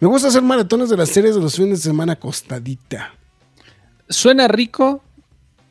me 0.00 0.08
gusta 0.08 0.28
hacer 0.28 0.42
maratones 0.42 0.88
de 0.90 0.96
las 0.96 1.08
series 1.10 1.34
de 1.34 1.40
los 1.40 1.56
fines 1.56 1.82
de 1.82 1.90
semana 1.90 2.14
acostadita. 2.14 3.14
Suena 4.08 4.48
rico, 4.48 5.02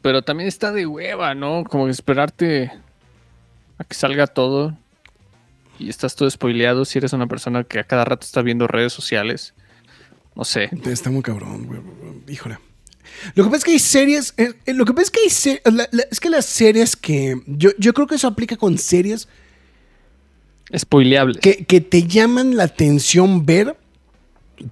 pero 0.02 0.22
también 0.22 0.48
está 0.48 0.72
de 0.72 0.86
hueva, 0.86 1.36
¿no? 1.36 1.64
Como 1.64 1.88
esperarte 1.88 2.72
a 3.78 3.84
que 3.84 3.94
salga 3.96 4.28
todo 4.28 4.78
y 5.80 5.90
estás 5.90 6.16
todo 6.16 6.30
spoileado 6.30 6.86
si 6.86 6.98
eres 7.00 7.14
una 7.14 7.28
persona 7.28 7.64
que 7.64 7.80
a 7.80 7.84
cada 7.84 8.06
rato 8.06 8.26
está 8.26 8.42
viendo 8.42 8.68
redes 8.68 8.94
sociales. 8.94 9.54
No 10.36 10.44
sé. 10.46 10.70
Está 10.86 11.10
muy 11.12 11.22
cabrón, 11.22 11.66
güey. 11.68 11.82
Híjole. 12.28 12.58
Lo 13.36 13.44
que 13.44 13.50
pasa 13.50 13.58
es 13.58 13.64
que 13.66 13.72
hay 13.72 13.80
series. 13.80 14.34
eh, 14.38 14.54
eh, 14.66 14.74
lo 14.74 14.86
que 14.86 14.94
pasa 14.94 15.04
es 15.04 15.12
que 15.12 15.20
hay 15.22 15.30
se- 15.30 15.62
la- 15.66 15.88
la- 15.92 16.06
es 16.10 16.20
que 16.20 16.30
las 16.30 16.46
series 16.46 16.96
que. 16.96 17.36
Yo, 17.46 17.70
yo 17.78 17.94
creo 17.94 18.08
que 18.08 18.16
eso 18.16 18.28
aplica 18.28 18.58
con 18.58 18.78
series 18.80 19.28
Spoileables. 20.76 21.38
que, 21.38 21.66
que 21.66 21.82
te 21.82 22.04
llaman 22.04 22.56
la 22.56 22.64
atención 22.64 23.46
ver, 23.46 23.78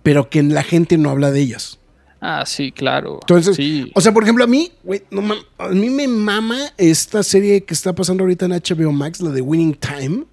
pero 0.04 0.30
que 0.30 0.44
la 0.44 0.64
gente 0.64 0.98
no 0.98 1.10
habla 1.10 1.32
de 1.32 1.42
ellas. 1.42 1.80
Ah, 2.24 2.44
sí, 2.46 2.72
claro. 2.72 3.18
Entonces, 3.22 3.56
sí. 3.56 3.92
o 3.96 4.00
sea, 4.00 4.14
por 4.14 4.22
ejemplo, 4.22 4.44
a 4.44 4.48
mí, 4.48 4.72
güey, 4.84 5.02
no 5.10 5.24
a 5.58 5.70
mí 5.70 5.90
me 5.90 6.08
mama 6.08 6.60
esta 6.78 7.24
serie 7.24 7.64
que 7.64 7.74
está 7.74 7.94
pasando 7.94 8.24
ahorita 8.24 8.46
en 8.46 8.52
HBO 8.52 8.92
Max, 8.92 9.22
la 9.22 9.32
de 9.32 9.42
Winning 9.42 9.74
Time. 9.74 10.26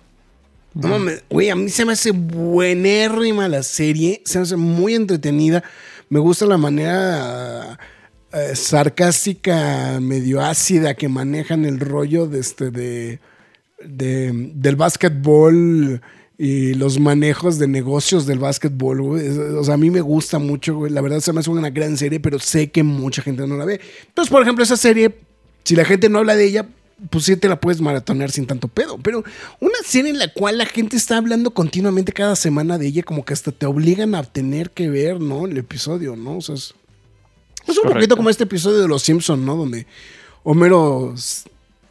No 0.75 0.89
mames, 0.89 1.25
güey, 1.31 1.49
a 1.49 1.57
mí 1.57 1.71
se 1.71 1.87
me 1.87 1.95
hace 1.95 2.11
buenérrima 2.11 3.49
la 3.49 3.63
serie, 3.63 4.21
se 4.27 4.39
me 4.39 4.43
hace 4.43 4.57
muy 4.57 4.95
entretenida. 4.95 5.65
Me 6.11 6.21
gusta 6.21 6.45
la 6.45 6.59
manera 6.59 7.79
eh, 8.33 8.55
sarcástica, 8.55 9.99
medio 9.99 10.43
ácida 10.43 10.93
que 10.93 11.09
manejan 11.09 11.65
el 11.65 11.81
rollo 11.81 12.27
de 12.27 12.41
este 12.41 12.71
de, 12.71 13.19
de- 13.85 14.53
del 14.55 14.77
básquetbol 14.77 16.01
y 16.37 16.75
los 16.75 17.01
manejos 17.01 17.59
de 17.59 17.67
negocios 17.67 18.27
del 18.27 18.39
básquetbol, 18.39 19.03
güey. 19.03 19.29
O 19.29 19.65
sea, 19.65 19.75
a 19.75 19.79
mí 19.79 19.91
me 19.91 20.01
gusta 20.01 20.39
mucho, 20.39 20.77
güey. 20.77 20.93
La 20.93 21.01
verdad 21.01 21.21
se 21.21 21.33
me 21.33 21.41
hace 21.41 21.51
una 21.51 21.71
gran 21.71 21.97
serie, 21.97 22.21
pero 22.21 22.39
sé 22.39 22.71
que 22.71 22.83
mucha 22.83 23.23
gente 23.23 23.47
no 23.47 23.57
la 23.57 23.65
ve. 23.65 23.81
Entonces, 24.09 24.31
por 24.31 24.43
ejemplo, 24.43 24.63
esa 24.63 24.77
serie, 24.77 25.17
si 25.65 25.75
la 25.75 25.85
gente 25.85 26.09
no 26.09 26.19
habla 26.19 26.37
de 26.37 26.45
ella, 26.45 26.69
pues 27.11 27.25
sí 27.25 27.37
te 27.37 27.49
la 27.49 27.61
puedes 27.61 27.81
maratonear 27.81 28.31
sin 28.31 28.47
tanto 28.47 28.69
pedo. 28.69 28.99
Pero 28.99 29.25
una 29.61 29.79
serie 29.85 30.11
en 30.11 30.19
la 30.19 30.33
cual 30.33 30.59
la 30.59 30.67
gente 30.67 30.97
está 30.97 31.17
hablando 31.17 31.51
continuamente 31.53 32.13
cada 32.13 32.37
semana 32.37 32.79
de 32.79 32.87
ella, 32.87 33.03
como 33.03 33.25
que 33.25 33.33
hasta 33.33 33.51
te 33.53 33.67
obligan 33.67 34.15
a 34.15 34.23
tener 34.23 34.71
que 34.71 34.89
ver, 34.91 35.21
¿no? 35.21 35.47
El 35.47 35.57
episodio, 35.59 36.15
¿no? 36.17 36.37
O 36.39 36.41
sea, 36.41 36.55
es, 36.55 36.75
es 37.67 37.77
un 37.77 37.83
Correcto. 37.83 37.95
poquito 37.95 38.17
como 38.17 38.31
este 38.31 38.45
episodio 38.45 38.79
de 38.79 38.89
Los 38.89 39.03
Simpson, 39.03 39.45
¿no? 39.45 39.57
Donde 39.57 39.87
Homero 40.45 41.15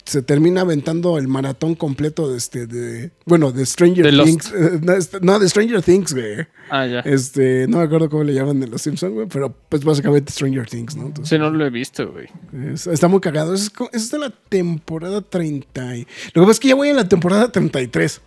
se 0.08 0.22
termina 0.22 0.62
aventando 0.62 1.18
el 1.18 1.28
maratón 1.28 1.76
completo 1.76 2.32
de 2.32 2.38
este, 2.38 2.66
de, 2.66 3.12
bueno, 3.26 3.52
de 3.52 3.66
Stranger 3.66 4.10
De. 4.12 4.24
Things. 4.24 4.54
eh, 4.54 4.80
no, 4.82 4.94
este- 4.94 5.20
no, 5.22 5.38
de 5.38 5.50
Stranger 5.50 5.82
Things, 5.84 6.14
güey. 6.14 6.48
Ah, 6.70 6.86
ya. 6.88 7.00
Este, 7.02 7.68
no 7.68 7.78
me 7.80 7.84
acuerdo 7.84 8.10
cómo 8.10 8.24
le 8.24 8.34
llaman 8.34 8.60
de 8.60 8.68
Los 8.68 8.82
Simpson, 8.82 9.14
güey, 9.14 9.28
pero 9.28 9.54
pues 9.70 9.84
básicamente 9.84 10.32
Stranger 10.32 10.66
Things, 10.68 10.96
¿no? 10.96 11.08
Entonces, 11.08 11.30
Sí, 11.30 11.38
no 11.38 11.50
lo 11.50 11.66
he 11.66 11.70
visto, 11.70 12.12
güey. 12.12 12.28
es- 12.74 12.88
está 12.88 13.08
muy 13.08 13.20
cagado. 13.20 13.54
Es, 13.54 13.70
es 13.92 14.10
de 14.12 14.20
la 14.20 14.30
temporada 14.50 15.22
30. 15.22 15.96
y- 15.98 16.08
Lo 16.34 16.42
que 16.42 16.48
pasa 16.48 16.52
es 16.52 16.60
que 16.62 16.68
ya 16.70 16.76
voy 16.76 16.90
en 16.90 16.96
la 16.96 17.08
temporada 17.08 17.52
33. 17.52 18.22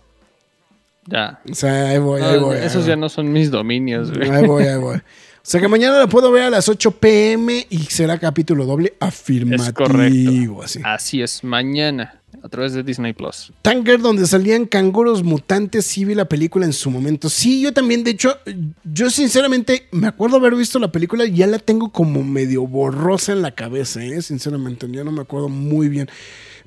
Ya. 1.07 1.41
O 1.49 1.55
sea, 1.55 1.89
ahí 1.89 1.97
voy, 1.97 2.21
No, 2.21 2.27
ahí 2.27 2.39
voy. 2.39 2.57
ahí 2.57 2.65
esos 2.65 2.83
voy. 2.83 2.89
ya 2.89 2.95
no 2.95 3.09
son 3.09 3.31
mis 3.33 3.49
dominios, 3.49 4.11
güey. 4.15 4.29
Ahí 4.29 4.45
voy, 4.45 4.63
ahí 4.65 4.77
voy. 4.79 5.01
O 5.43 5.49
sea 5.51 5.59
que 5.59 5.67
mañana 5.67 5.97
la 5.97 6.07
puedo 6.07 6.31
ver 6.31 6.43
a 6.43 6.49
las 6.51 6.69
8 6.69 6.91
pm 6.91 7.65
y 7.67 7.79
será 7.85 8.19
capítulo 8.19 8.63
doble 8.63 8.93
afirmativo. 8.99 9.63
Es 9.63 9.73
correcto. 9.73 10.61
Así. 10.61 10.79
Así 10.83 11.21
es, 11.23 11.43
mañana, 11.43 12.21
a 12.43 12.47
través 12.47 12.73
de 12.73 12.83
Disney 12.83 13.13
Plus. 13.13 13.51
Tanker, 13.63 13.99
donde 13.99 14.27
salían 14.27 14.65
canguros 14.65 15.23
mutantes, 15.23 15.87
sí 15.87 16.05
vi 16.05 16.13
la 16.13 16.25
película 16.25 16.67
en 16.67 16.73
su 16.73 16.91
momento. 16.91 17.27
Sí, 17.27 17.59
yo 17.59 17.73
también, 17.73 18.03
de 18.03 18.11
hecho, 18.11 18.37
yo 18.83 19.09
sinceramente 19.09 19.87
me 19.91 20.05
acuerdo 20.05 20.37
haber 20.37 20.53
visto 20.53 20.77
la 20.77 20.91
película 20.91 21.25
y 21.25 21.33
ya 21.33 21.47
la 21.47 21.57
tengo 21.57 21.91
como 21.91 22.23
medio 22.23 22.67
borrosa 22.67 23.31
en 23.31 23.41
la 23.41 23.55
cabeza, 23.55 24.05
¿eh? 24.05 24.21
sinceramente, 24.21 24.87
ya 24.91 25.03
no 25.03 25.11
me 25.11 25.21
acuerdo 25.21 25.49
muy 25.49 25.89
bien. 25.89 26.07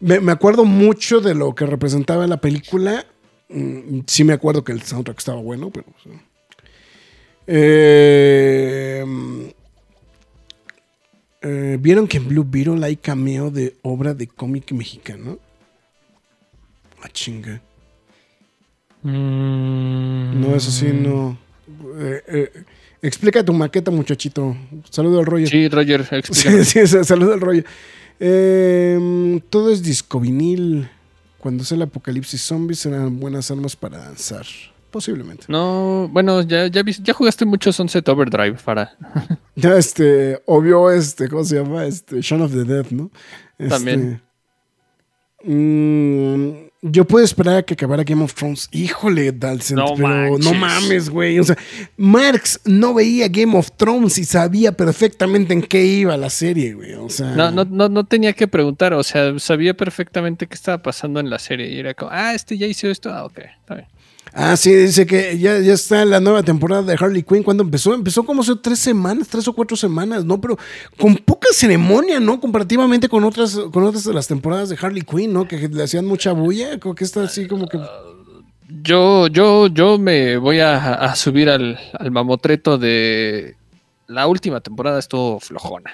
Me, 0.01 0.19
me 0.19 0.33
acuerdo 0.33 0.65
mucho 0.65 1.21
de 1.21 1.37
lo 1.37 1.55
que 1.55 1.65
representaba 1.65 2.27
la 2.27 2.41
película. 2.41 3.07
Mm, 3.51 4.01
sí 4.09 4.25
me 4.25 4.33
acuerdo 4.33 4.65
que 4.65 4.73
el 4.73 4.83
soundtrack 4.83 5.19
estaba 5.19 5.41
bueno, 5.41 5.71
pero... 5.71 5.87
Eh, 7.47 9.05
eh, 11.43 11.79
¿Vieron 11.81 12.09
que 12.09 12.17
en 12.17 12.29
Blue 12.29 12.47
Beetle 12.49 12.85
hay 12.85 12.97
cameo 12.97 13.51
de 13.51 13.77
obra 13.83 14.15
de 14.15 14.27
cómic 14.27 14.73
mexicano? 14.73 15.39
Ah, 17.03 17.09
chinga. 17.13 17.61
No, 19.03 20.57
eso 20.57 20.71
sí, 20.71 20.87
no. 20.87 21.37
Eh, 21.99 22.23
eh, 22.27 22.53
explica 23.03 23.45
tu 23.45 23.53
maqueta, 23.53 23.91
muchachito. 23.91 24.57
Saludo 24.89 25.21
al 25.21 25.27
rollo. 25.27 25.47
Sí, 25.47 25.69
Roger. 25.69 26.07
Sí, 26.33 26.65
sí, 26.65 27.05
saludo 27.05 27.35
al 27.35 27.41
rollo. 27.41 27.65
Eh, 28.19 29.41
todo 29.51 29.71
es 29.71 29.83
disco 29.83 30.21
vinil. 30.21 30.89
Cuando 31.39 31.63
sea 31.63 31.77
el 31.77 31.83
apocalipsis 31.83 32.41
zombie 32.41 32.75
serán 32.75 33.21
buenas 33.21 33.51
armas 33.51 33.77
para 33.77 33.99
danzar. 33.99 34.47
Posiblemente. 34.95 35.47
No, 35.49 36.09
bueno, 36.13 36.43
ya, 36.43 36.69
ya, 36.69 36.85
jugaste 37.13 37.45
mucho 37.45 37.73
Sunset 37.73 38.09
Overdrive, 38.09 38.59
para. 38.65 38.97
Ya, 39.57 39.77
este, 39.77 40.41
obvio, 40.47 40.89
este, 40.93 41.29
¿cómo 41.29 41.43
se 41.43 41.57
llama? 41.57 41.85
Este, 41.85 42.21
Shaun 42.21 42.43
of 42.43 42.53
the 42.53 42.63
Dead, 42.63 42.87
¿no? 42.91 43.11
Este, 43.59 43.71
También. 43.75 44.23
mm, 45.43 46.51
yo 46.83 47.07
puedo 47.07 47.25
esperar 47.25 47.57
a 47.57 47.63
que 47.65 47.75
acabara 47.75 48.05
Game 48.05 48.23
of 48.23 48.35
Thrones. 48.35 48.69
Híjole, 48.71 49.33
Dalcent, 49.33 49.81
No 49.81 49.95
pero 49.97 50.39
no 50.39 50.55
mames, 50.55 51.11
güey. 51.11 51.41
O 51.41 51.45
sea, 51.45 51.57
Marx 51.97 52.61
no 52.65 52.95
veía 52.95 53.27
Game 53.27 53.57
of 53.59 53.73
Thrones 53.77 54.17
y 54.19 54.25
sabía 54.25 54.71
perfectamente 54.71 55.55
en 55.55 55.63
qué 55.63 55.85
iba 55.85 56.17
la 56.17 56.31
serie, 56.31 56.75
güey. 56.75 56.95
O 56.95 57.09
sea, 57.09 57.35
No, 57.35 57.51
no, 57.51 57.65
no, 57.65 57.89
no 57.89 58.05
tenía 58.05 58.33
que 58.33 58.47
preguntar, 58.47 58.95
o 58.95 59.03
sea, 59.03 59.37
sabía 59.41 59.75
perfectamente 59.75 60.47
qué 60.47 60.55
estaba 60.55 60.79
pasando 60.83 61.19
en 61.19 61.31
la 61.31 61.41
serie. 61.41 61.69
Y 61.69 61.81
era 61.81 61.95
como, 61.95 62.13
ah, 62.13 62.33
este 62.33 62.57
ya 62.57 62.69
hizo 62.69 62.89
esto, 62.89 63.13
ah, 63.13 63.25
ok, 63.25 63.39
está 63.61 63.75
bien. 63.75 63.89
Ah, 64.37 64.57
sí, 64.57 64.75
dice 64.75 65.07
que 65.07 65.39
ya, 65.39 65.61
ya 65.61 65.73
está 65.75 66.05
la 66.05 66.19
nueva 66.19 66.43
temporada 66.43 66.83
de 66.83 66.97
Harley 66.99 67.23
Quinn. 67.23 67.45
¿Cuándo 67.45 67.63
empezó? 67.63 67.95
Empezó 67.95 68.25
como 68.25 68.43
hace 68.43 68.57
tres 68.57 68.81
semanas, 68.81 69.29
tres 69.29 69.47
o 69.47 69.53
cuatro 69.53 69.77
semanas, 69.77 70.25
¿no? 70.25 70.41
Pero 70.41 70.59
con 70.99 71.15
poca 71.15 71.47
ceremonia, 71.53 72.19
¿no? 72.19 72.41
Comparativamente 72.41 73.09
con 73.09 73.23
otras, 73.23 73.57
con 73.73 73.85
otras 73.85 74.03
de 74.03 74.13
las 74.13 74.27
temporadas 74.27 74.69
de 74.71 74.77
Harley 74.81 75.03
Quinn, 75.03 75.33
¿no? 75.33 75.47
Que 75.47 75.69
le 75.69 75.85
hacían 75.85 76.05
mucha 76.05 76.33
bulla. 76.33 76.81
Como 76.81 76.97
que 76.97 77.05
está 77.05 77.23
así 77.23 77.47
como 77.47 77.69
que. 77.69 77.79
Yo, 78.83 79.29
yo, 79.29 79.69
yo 79.69 79.99
me 79.99 80.37
voy 80.37 80.59
a, 80.59 80.95
a 80.95 81.15
subir 81.15 81.49
al, 81.49 81.79
al 81.93 82.11
mamotreto 82.11 82.77
de 82.77 83.57
la 84.09 84.27
última 84.27 84.61
temporada, 84.61 84.99
estuvo 84.99 85.39
flojona. 85.39 85.93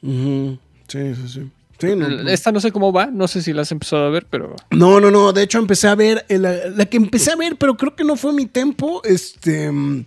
Sí, 0.00 1.14
sí, 1.14 1.28
sí. 1.28 1.50
Sí, 1.78 1.96
no, 1.96 2.08
no. 2.08 2.28
Esta 2.30 2.52
no 2.52 2.60
sé 2.60 2.70
cómo 2.72 2.92
va, 2.92 3.06
no 3.06 3.26
sé 3.28 3.42
si 3.42 3.52
la 3.52 3.62
has 3.62 3.72
empezado 3.72 4.06
a 4.06 4.10
ver, 4.10 4.26
pero 4.30 4.54
No, 4.70 5.00
no, 5.00 5.10
no. 5.10 5.32
De 5.32 5.42
hecho, 5.42 5.58
empecé 5.58 5.88
a 5.88 5.94
ver. 5.94 6.24
La, 6.28 6.68
la 6.68 6.86
que 6.86 6.96
empecé 6.96 7.32
a 7.32 7.36
ver, 7.36 7.56
pero 7.56 7.76
creo 7.76 7.94
que 7.96 8.04
no 8.04 8.16
fue 8.16 8.32
mi 8.32 8.46
tempo. 8.46 9.02
Este. 9.04 9.70
mm, 9.70 10.06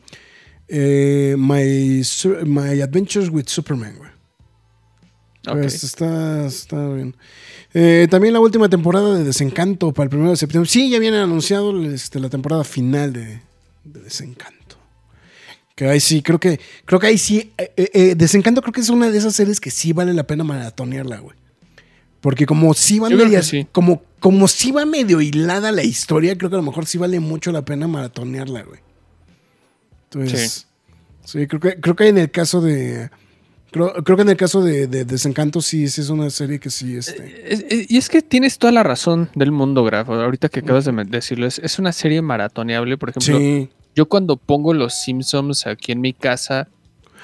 eh, 0.69 1.36
my, 1.38 2.01
my 2.45 2.82
Adventures 2.82 3.30
with 3.30 3.45
Superman, 3.47 3.95
güey. 3.97 4.10
ok. 5.47 5.62
Pues 5.62 5.84
está, 5.84 6.45
está 6.45 6.89
bien. 6.89 7.15
Eh, 7.73 8.08
también 8.10 8.34
la 8.34 8.39
última 8.39 8.69
temporada 8.69 9.15
de 9.15 9.23
Desencanto 9.23 9.93
para 9.93 10.10
el 10.10 10.15
1 10.17 10.32
de 10.32 10.36
septiembre. 10.38 10.69
Sí, 10.69 10.89
ya 10.89 10.99
viene 10.99 11.17
anunciado 11.19 11.80
este, 11.84 12.19
la 12.19 12.30
temporada 12.30 12.63
final 12.63 13.13
de, 13.13 13.41
de 13.84 14.01
Desencanto. 14.01 14.77
Que 15.75 15.88
ahí 15.88 15.99
sí, 15.99 16.21
creo 16.23 16.39
que, 16.39 16.60
creo 16.86 16.99
que 16.99 17.08
ahí 17.08 17.17
sí. 17.17 17.53
eh, 17.58 18.15
Desencanto 18.15 18.62
creo 18.62 18.73
que 18.73 18.82
es 18.82 18.89
una 18.89 19.12
de 19.12 19.17
esas 19.17 19.36
series 19.36 19.60
que 19.60 19.69
sí 19.69 19.93
vale 19.93 20.13
la 20.13 20.25
pena 20.25 20.43
maratonearla, 20.43 21.19
güey. 21.19 21.38
Porque 22.21 22.45
como 22.45 22.73
sí 22.73 22.99
que 22.99 23.15
medias- 23.15 23.45
sí. 23.47 23.67
como, 23.71 24.01
como 24.19 24.47
sí 24.47 24.71
va 24.71 24.86
medio 24.86 25.21
hilada 25.21 25.71
la 25.71 25.84
historia, 25.84 26.38
creo 26.38 26.49
que 26.49 26.56
a 26.56 26.60
lo 26.60 26.63
mejor 26.65 26.86
sí 26.86 26.97
vale 26.97 27.19
mucho 27.19 27.51
la 27.51 27.63
pena 27.63 27.88
maratonearla, 27.88 28.63
güey. 28.63 28.80
Entonces, 30.06 30.67
sí, 31.25 31.47
creo, 31.47 31.60
que, 31.60 31.80
creo 31.80 31.95
que 31.95 32.08
en 32.08 32.17
el 32.17 32.32
caso 32.32 32.62
de. 32.62 33.10
Creo, 33.69 33.93
creo 34.03 34.15
que 34.15 34.21
en 34.23 34.30
el 34.30 34.38
caso 34.38 34.62
de, 34.63 34.88
de 34.88 35.03
Desencanto 35.03 35.62
sí, 35.62 35.89
sí 35.89 35.99
es 36.01 36.10
una 36.10 36.30
serie 36.30 36.58
que 36.60 36.69
sí. 36.69 36.95
Este, 36.95 37.53
Es- 37.53 37.65
es- 37.69 37.91
y 37.91 37.97
es 37.97 38.08
que 38.10 38.21
tienes 38.21 38.58
toda 38.58 38.71
la 38.71 38.82
razón 38.84 39.30
del 39.36 39.51
mundo, 39.51 39.84
Graf. 39.84 40.10
Ahorita 40.10 40.47
que 40.49 40.62
acabas 40.62 40.86
de 40.86 40.91
decirlo, 41.06 41.45
es, 41.45 41.60
es 41.60 41.77
una 41.77 41.91
serie 41.91 42.21
maratoneable. 42.21 42.97
Por 42.97 43.10
ejemplo, 43.10 43.38
sí. 43.38 43.69
yo 43.95 44.08
cuando 44.08 44.38
pongo 44.38 44.73
los 44.73 44.93
Simpsons 44.93 45.67
aquí 45.67 45.91
en 45.91 45.99
mi 45.99 46.13
casa, 46.13 46.69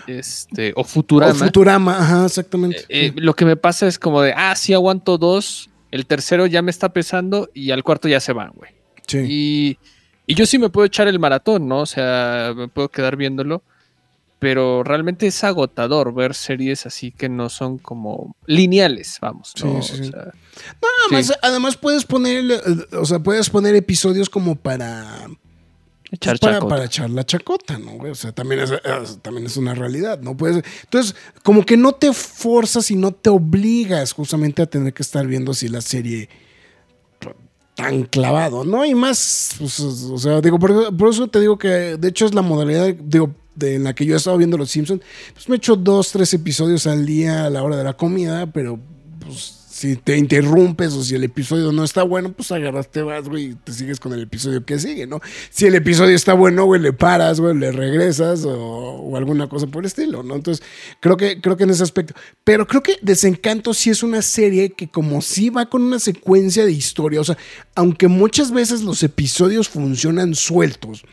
este, 0.07 0.73
o 0.75 0.81
O 0.81 0.83
Futurama, 0.83 1.33
Futurama, 1.33 1.97
ajá, 1.99 2.25
exactamente. 2.25 2.85
eh, 2.89 3.11
lo 3.15 3.33
que 3.35 3.45
me 3.45 3.55
pasa 3.55 3.88
es 3.88 3.97
como 3.99 4.21
de, 4.21 4.34
ah, 4.36 4.55
sí 4.55 4.73
aguanto 4.73 5.17
dos, 5.17 5.69
el 5.91 6.05
tercero 6.05 6.45
ya 6.45 6.61
me 6.61 6.71
está 6.71 6.89
pesando 6.93 7.49
y 7.53 7.71
al 7.71 7.84
cuarto 7.84 8.07
ya 8.07 8.19
se 8.19 8.34
van, 8.34 8.51
güey. 8.55 8.71
sí. 9.07 9.19
Y, 9.28 9.78
y 10.25 10.36
yo 10.36 10.45
sí 10.45 10.57
me 10.57 10.69
puedo 10.69 10.86
echar 10.86 11.07
el 11.09 11.19
maratón, 11.19 11.67
¿no? 11.67 11.82
O 11.82 11.86
sea, 11.86 12.53
me 12.55 12.67
puedo 12.69 12.89
quedar 12.89 13.15
viéndolo. 13.17 13.61
Pero 14.39 14.84
realmente 14.84 15.25
es 15.28 15.41
agotador 15.45 16.13
ver 16.13 16.34
series 16.34 16.86
así 16.86 17.11
que 17.11 17.30
no 17.30 17.47
son 17.49 17.78
como 17.78 18.36
lineales, 18.45 19.17
vamos. 19.21 19.53
¿no? 19.63 19.82
Sí, 19.82 19.93
sí, 19.95 20.01
O 20.01 20.03
sí. 20.03 20.11
sea, 20.11 20.32
Además, 21.07 21.34
además 21.41 21.78
puedes 21.78 22.03
poner, 22.03 22.51
eh, 22.51 22.61
o 22.97 23.05
sea, 23.05 23.19
puedes 23.19 23.49
poner 23.49 23.73
episodios 23.75 24.30
como 24.30 24.55
para, 24.55 25.28
echar 26.14 26.39
para, 26.39 26.53
chacota. 26.53 26.76
para 26.76 26.86
echar 26.86 27.09
la 27.09 27.26
chacota, 27.26 27.78
¿no? 27.78 27.91
güey? 27.93 28.11
O 28.11 28.16
sea, 28.16 28.32
también 28.32 28.61
es, 28.61 28.72
también 29.22 29.47
es 29.47 29.57
una 29.57 29.74
realidad, 29.74 30.20
¿no? 30.20 30.38
Puedes, 30.38 30.64
entonces, 30.84 31.16
como 31.41 31.66
que 31.66 31.76
no 31.76 31.93
te 31.93 32.14
forzas 32.14 32.91
y 32.91 32.95
no 32.95 33.11
te 33.11 33.30
obligas 33.30 34.14
justamente 34.14 34.61
a 34.61 34.66
tener 34.66 34.93
que 34.93 35.03
estar 35.03 35.26
viendo 35.26 35.51
así 35.51 35.68
la 35.68 35.82
serie 35.82 36.30
tan 37.76 38.03
clavado, 38.03 38.64
¿no? 38.64 38.86
Y 38.86 38.93
más, 38.93 39.55
pues, 39.57 39.80
o 39.80 40.18
sea, 40.20 40.41
digo, 40.41 40.59
por, 40.59 40.95
por 40.95 41.09
eso 41.09 41.28
te 41.28 41.39
digo 41.39 41.57
que 41.57 41.97
de 41.97 42.07
hecho 42.07 42.28
es 42.28 42.36
la 42.36 42.43
modalidad, 42.43 42.93
digo, 42.93 43.34
de 43.55 43.76
en 43.76 43.84
la 43.84 43.95
que 43.95 44.05
yo 44.05 44.14
he 44.14 44.18
estado 44.18 44.38
viendo 44.38 44.57
Los 44.57 44.70
Simpsons, 44.70 45.01
pues 45.34 45.49
me 45.49 45.55
echo 45.55 45.76
dos, 45.76 46.11
tres 46.11 46.34
episodios 46.34 46.86
al 46.86 47.05
día 47.05 47.45
a 47.45 47.49
la 47.49 47.64
hora 47.64 47.76
de 47.76 47.84
la 47.84 47.93
comida, 47.93 48.45
pero 48.47 48.80
pues 49.20 49.62
si 49.84 49.97
te 49.97 50.15
interrumpes 50.17 50.93
o 50.93 51.03
si 51.03 51.13
el 51.13 51.25
episodio 51.25 51.73
no 51.73 51.84
está 51.84 52.03
bueno, 52.03 52.31
pues 52.31 52.53
agarras, 52.53 52.89
te 52.89 53.01
vas, 53.01 53.27
güey, 53.27 53.47
y 53.47 53.55
te 53.55 53.73
sigues 53.73 53.99
con 53.99 54.13
el 54.13 54.21
episodio 54.21 54.63
que 54.63 54.79
sigue, 54.79 55.05
¿no? 55.07 55.19
Si 55.49 55.65
el 55.65 55.75
episodio 55.75 56.15
está 56.15 56.34
bueno, 56.34 56.63
güey, 56.63 56.79
le 56.79 56.93
paras, 56.93 57.41
güey, 57.41 57.53
le 57.57 57.69
regresas 57.73 58.45
o, 58.45 59.17
alguna 59.17 59.49
cosa 59.49 59.67
por 59.67 59.84
el 59.84 59.88
estilo, 59.88 60.23
¿no? 60.23 60.36
Entonces, 60.36 60.65
creo 61.01 61.17
que, 61.17 61.41
creo 61.41 61.57
que 61.57 61.65
en 61.65 61.71
ese 61.71 61.84
aspecto. 61.84 62.13
Pero 62.45 62.65
creo 62.65 62.81
que 62.81 62.97
Desencanto 63.01 63.73
sí 63.73 63.89
es 63.89 64.03
una 64.03 64.21
serie 64.21 64.69
que 64.69 64.88
como 64.88 65.21
sí 65.21 65.49
va 65.49 65.65
con 65.65 65.84
una 65.84 65.99
secuencia 65.99 66.63
de 66.63 66.71
historia, 66.71 67.19
o 67.19 67.25
sea, 67.25 67.38
aunque 67.75 68.07
muchas 68.07 68.51
veces 68.51 68.84
los 68.84 69.03
episodios 69.03 69.67
funcionan 69.67 70.34
sueltos, 70.34 71.03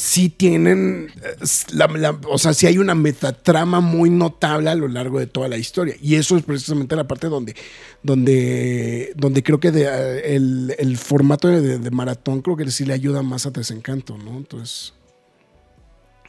sí 0.00 0.28
tienen, 0.30 1.12
eh, 1.22 1.46
la- 1.72 2.18
o 2.28 2.38
sea, 2.38 2.54
sí 2.54 2.66
hay 2.66 2.78
una 2.78 2.94
metatrama 2.94 3.80
muy 3.80 4.10
notable 4.10 4.70
a 4.70 4.74
lo 4.74 4.88
largo 4.88 5.18
de 5.20 5.26
toda 5.26 5.48
la 5.48 5.58
historia. 5.58 5.94
Y 6.00 6.14
eso 6.16 6.36
es 6.36 6.42
precisamente 6.42 6.96
la 6.96 7.06
parte 7.06 7.28
donde, 7.28 7.54
donde, 8.02 9.12
donde 9.16 9.42
creo 9.42 9.60
que 9.60 9.70
de, 9.70 9.82
eh, 9.84 10.34
el, 10.36 10.74
el 10.78 10.96
formato 10.96 11.48
de, 11.48 11.78
de 11.78 11.90
maratón 11.90 12.42
creo 12.42 12.56
que 12.56 12.70
sí 12.70 12.84
le 12.84 12.94
ayuda 12.94 13.22
más 13.22 13.46
a 13.46 13.50
Desencanto, 13.50 14.16
¿no? 14.18 14.36
Entonces, 14.38 14.94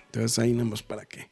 entonces 0.07 0.38
ahí 0.39 0.51
nada 0.51 0.65
más 0.65 0.84
para 0.84 1.05
que, 1.05 1.30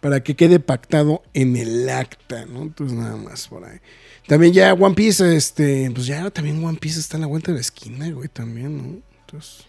para 0.00 0.22
que 0.22 0.34
quede 0.34 0.58
pactado 0.58 1.22
en 1.32 1.56
el 1.56 1.88
acta, 1.88 2.44
¿no? 2.46 2.62
Entonces 2.62 2.98
nada 2.98 3.16
más 3.16 3.46
por 3.48 3.64
ahí. 3.64 3.78
También 4.26 4.52
ya 4.52 4.74
One 4.74 4.94
Piece, 4.94 5.36
este, 5.36 5.90
pues 5.94 6.06
ya 6.06 6.30
también 6.30 6.64
One 6.64 6.78
Piece 6.78 6.98
está 7.00 7.16
en 7.16 7.22
la 7.22 7.26
vuelta 7.28 7.52
de 7.52 7.56
la 7.56 7.60
esquina, 7.60 8.10
güey, 8.10 8.28
también, 8.28 8.76
¿no? 8.76 9.02
Entonces... 9.20 9.66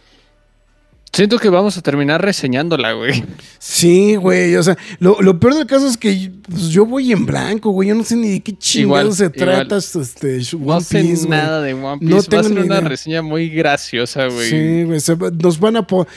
Siento 1.15 1.37
que 1.37 1.47
vamos 1.49 1.77
a 1.77 1.81
terminar 1.83 2.23
reseñándola, 2.23 2.93
güey. 2.93 3.23
Sí, 3.59 4.15
güey, 4.15 4.55
o 4.55 4.63
sea, 4.63 4.75
lo, 4.99 5.21
lo 5.21 5.39
peor 5.39 5.53
del 5.53 5.67
caso 5.67 5.87
es 5.87 5.95
que 5.95 6.31
pues, 6.49 6.69
yo 6.69 6.87
voy 6.87 7.11
en 7.11 7.25
blanco, 7.27 7.69
güey, 7.69 7.89
yo 7.89 7.95
no 7.95 8.03
sé 8.03 8.15
ni 8.15 8.29
de 8.31 8.39
qué 8.41 8.57
chingado 8.57 9.01
Igual, 9.01 9.13
se 9.13 9.25
igual. 9.25 9.67
trata 9.67 9.77
este 9.77 10.39
One 10.55 10.65
No 10.65 10.81
sé 10.81 11.01
Piece, 11.01 11.27
güey. 11.27 11.29
nada 11.39 11.61
de 11.61 11.73
One 11.75 11.83
No 11.83 11.99
Piece. 11.99 12.13
Va 12.15 12.19
a 12.19 12.23
tengo 12.23 12.43
ser 12.43 12.51
ni 12.53 12.57
una 12.65 12.77
idea. 12.79 12.89
reseña 12.89 13.21
muy 13.21 13.49
graciosa, 13.49 14.25
güey. 14.27 14.49
Sí, 14.49 14.83
güey, 14.85 14.99
se 14.99 15.13
va- 15.13 15.29
nos 15.29 15.59
van 15.59 15.77
a 15.77 15.85
po- 15.85 16.07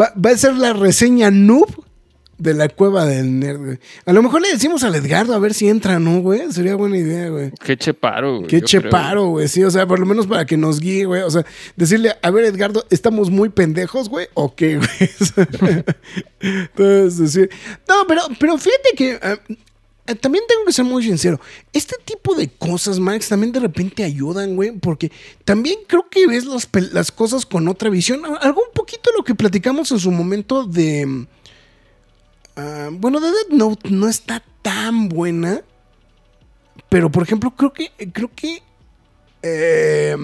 va, 0.00 0.12
va 0.24 0.30
a 0.30 0.36
ser 0.38 0.54
la 0.54 0.72
reseña 0.72 1.32
noob 1.32 1.66
de 2.38 2.54
la 2.54 2.68
cueva 2.68 3.06
del 3.06 3.38
nerd, 3.38 3.58
güey. 3.58 3.78
A 4.06 4.12
lo 4.12 4.22
mejor 4.22 4.42
le 4.42 4.50
decimos 4.50 4.82
al 4.82 4.94
Edgardo 4.94 5.34
a 5.34 5.38
ver 5.38 5.54
si 5.54 5.68
entra, 5.68 5.98
¿no, 5.98 6.20
güey? 6.20 6.52
Sería 6.52 6.74
buena 6.74 6.98
idea, 6.98 7.28
güey. 7.28 7.52
Qué 7.64 7.76
cheparo, 7.76 8.38
güey. 8.38 8.48
Qué 8.48 8.58
creo. 8.58 8.68
cheparo, 8.68 9.28
güey, 9.28 9.48
sí, 9.48 9.62
o 9.62 9.70
sea, 9.70 9.86
por 9.86 9.98
lo 9.98 10.06
menos 10.06 10.26
para 10.26 10.44
que 10.44 10.56
nos 10.56 10.80
guíe, 10.80 11.04
güey, 11.04 11.22
o 11.22 11.30
sea, 11.30 11.44
decirle, 11.76 12.16
a 12.22 12.30
ver, 12.30 12.44
Edgardo, 12.44 12.84
¿estamos 12.90 13.30
muy 13.30 13.48
pendejos, 13.48 14.08
güey? 14.08 14.26
¿O 14.34 14.54
qué, 14.54 14.76
güey? 14.76 14.88
Entonces, 16.40 17.18
decir, 17.18 17.50
no, 17.88 18.06
pero, 18.06 18.22
pero 18.38 18.58
fíjate 18.58 18.90
que 18.96 19.18
ah, 19.22 19.38
ah, 20.06 20.14
también 20.16 20.44
tengo 20.48 20.64
que 20.66 20.72
ser 20.72 20.84
muy 20.84 21.02
sincero, 21.04 21.40
este 21.72 21.96
tipo 22.04 22.34
de 22.34 22.48
cosas, 22.48 22.98
Max, 22.98 23.28
también 23.28 23.52
de 23.52 23.60
repente 23.60 24.04
ayudan, 24.04 24.56
güey, 24.56 24.72
porque 24.72 25.10
también 25.44 25.78
creo 25.86 26.08
que 26.10 26.26
ves 26.26 26.44
las, 26.44 26.68
las 26.92 27.12
cosas 27.12 27.46
con 27.46 27.68
otra 27.68 27.90
visión, 27.90 28.22
algo 28.40 28.60
un 28.60 28.74
poquito 28.74 29.10
lo 29.16 29.24
que 29.24 29.34
platicamos 29.34 29.92
en 29.92 30.00
su 30.00 30.10
momento 30.10 30.64
de... 30.64 31.26
ah, 32.56 32.90
bueno, 32.92 33.20
de 33.20 33.28
Dead 33.28 33.48
Note 33.50 33.90
no 33.90 34.08
está 34.08 34.42
tan 34.62 35.08
buena. 35.08 35.62
Pero, 36.88 37.10
por 37.10 37.22
ejemplo, 37.22 37.50
creo 37.50 37.72
que. 37.72 37.90
Creo 38.12 38.30
que. 38.34 38.62
eh, 39.42 40.16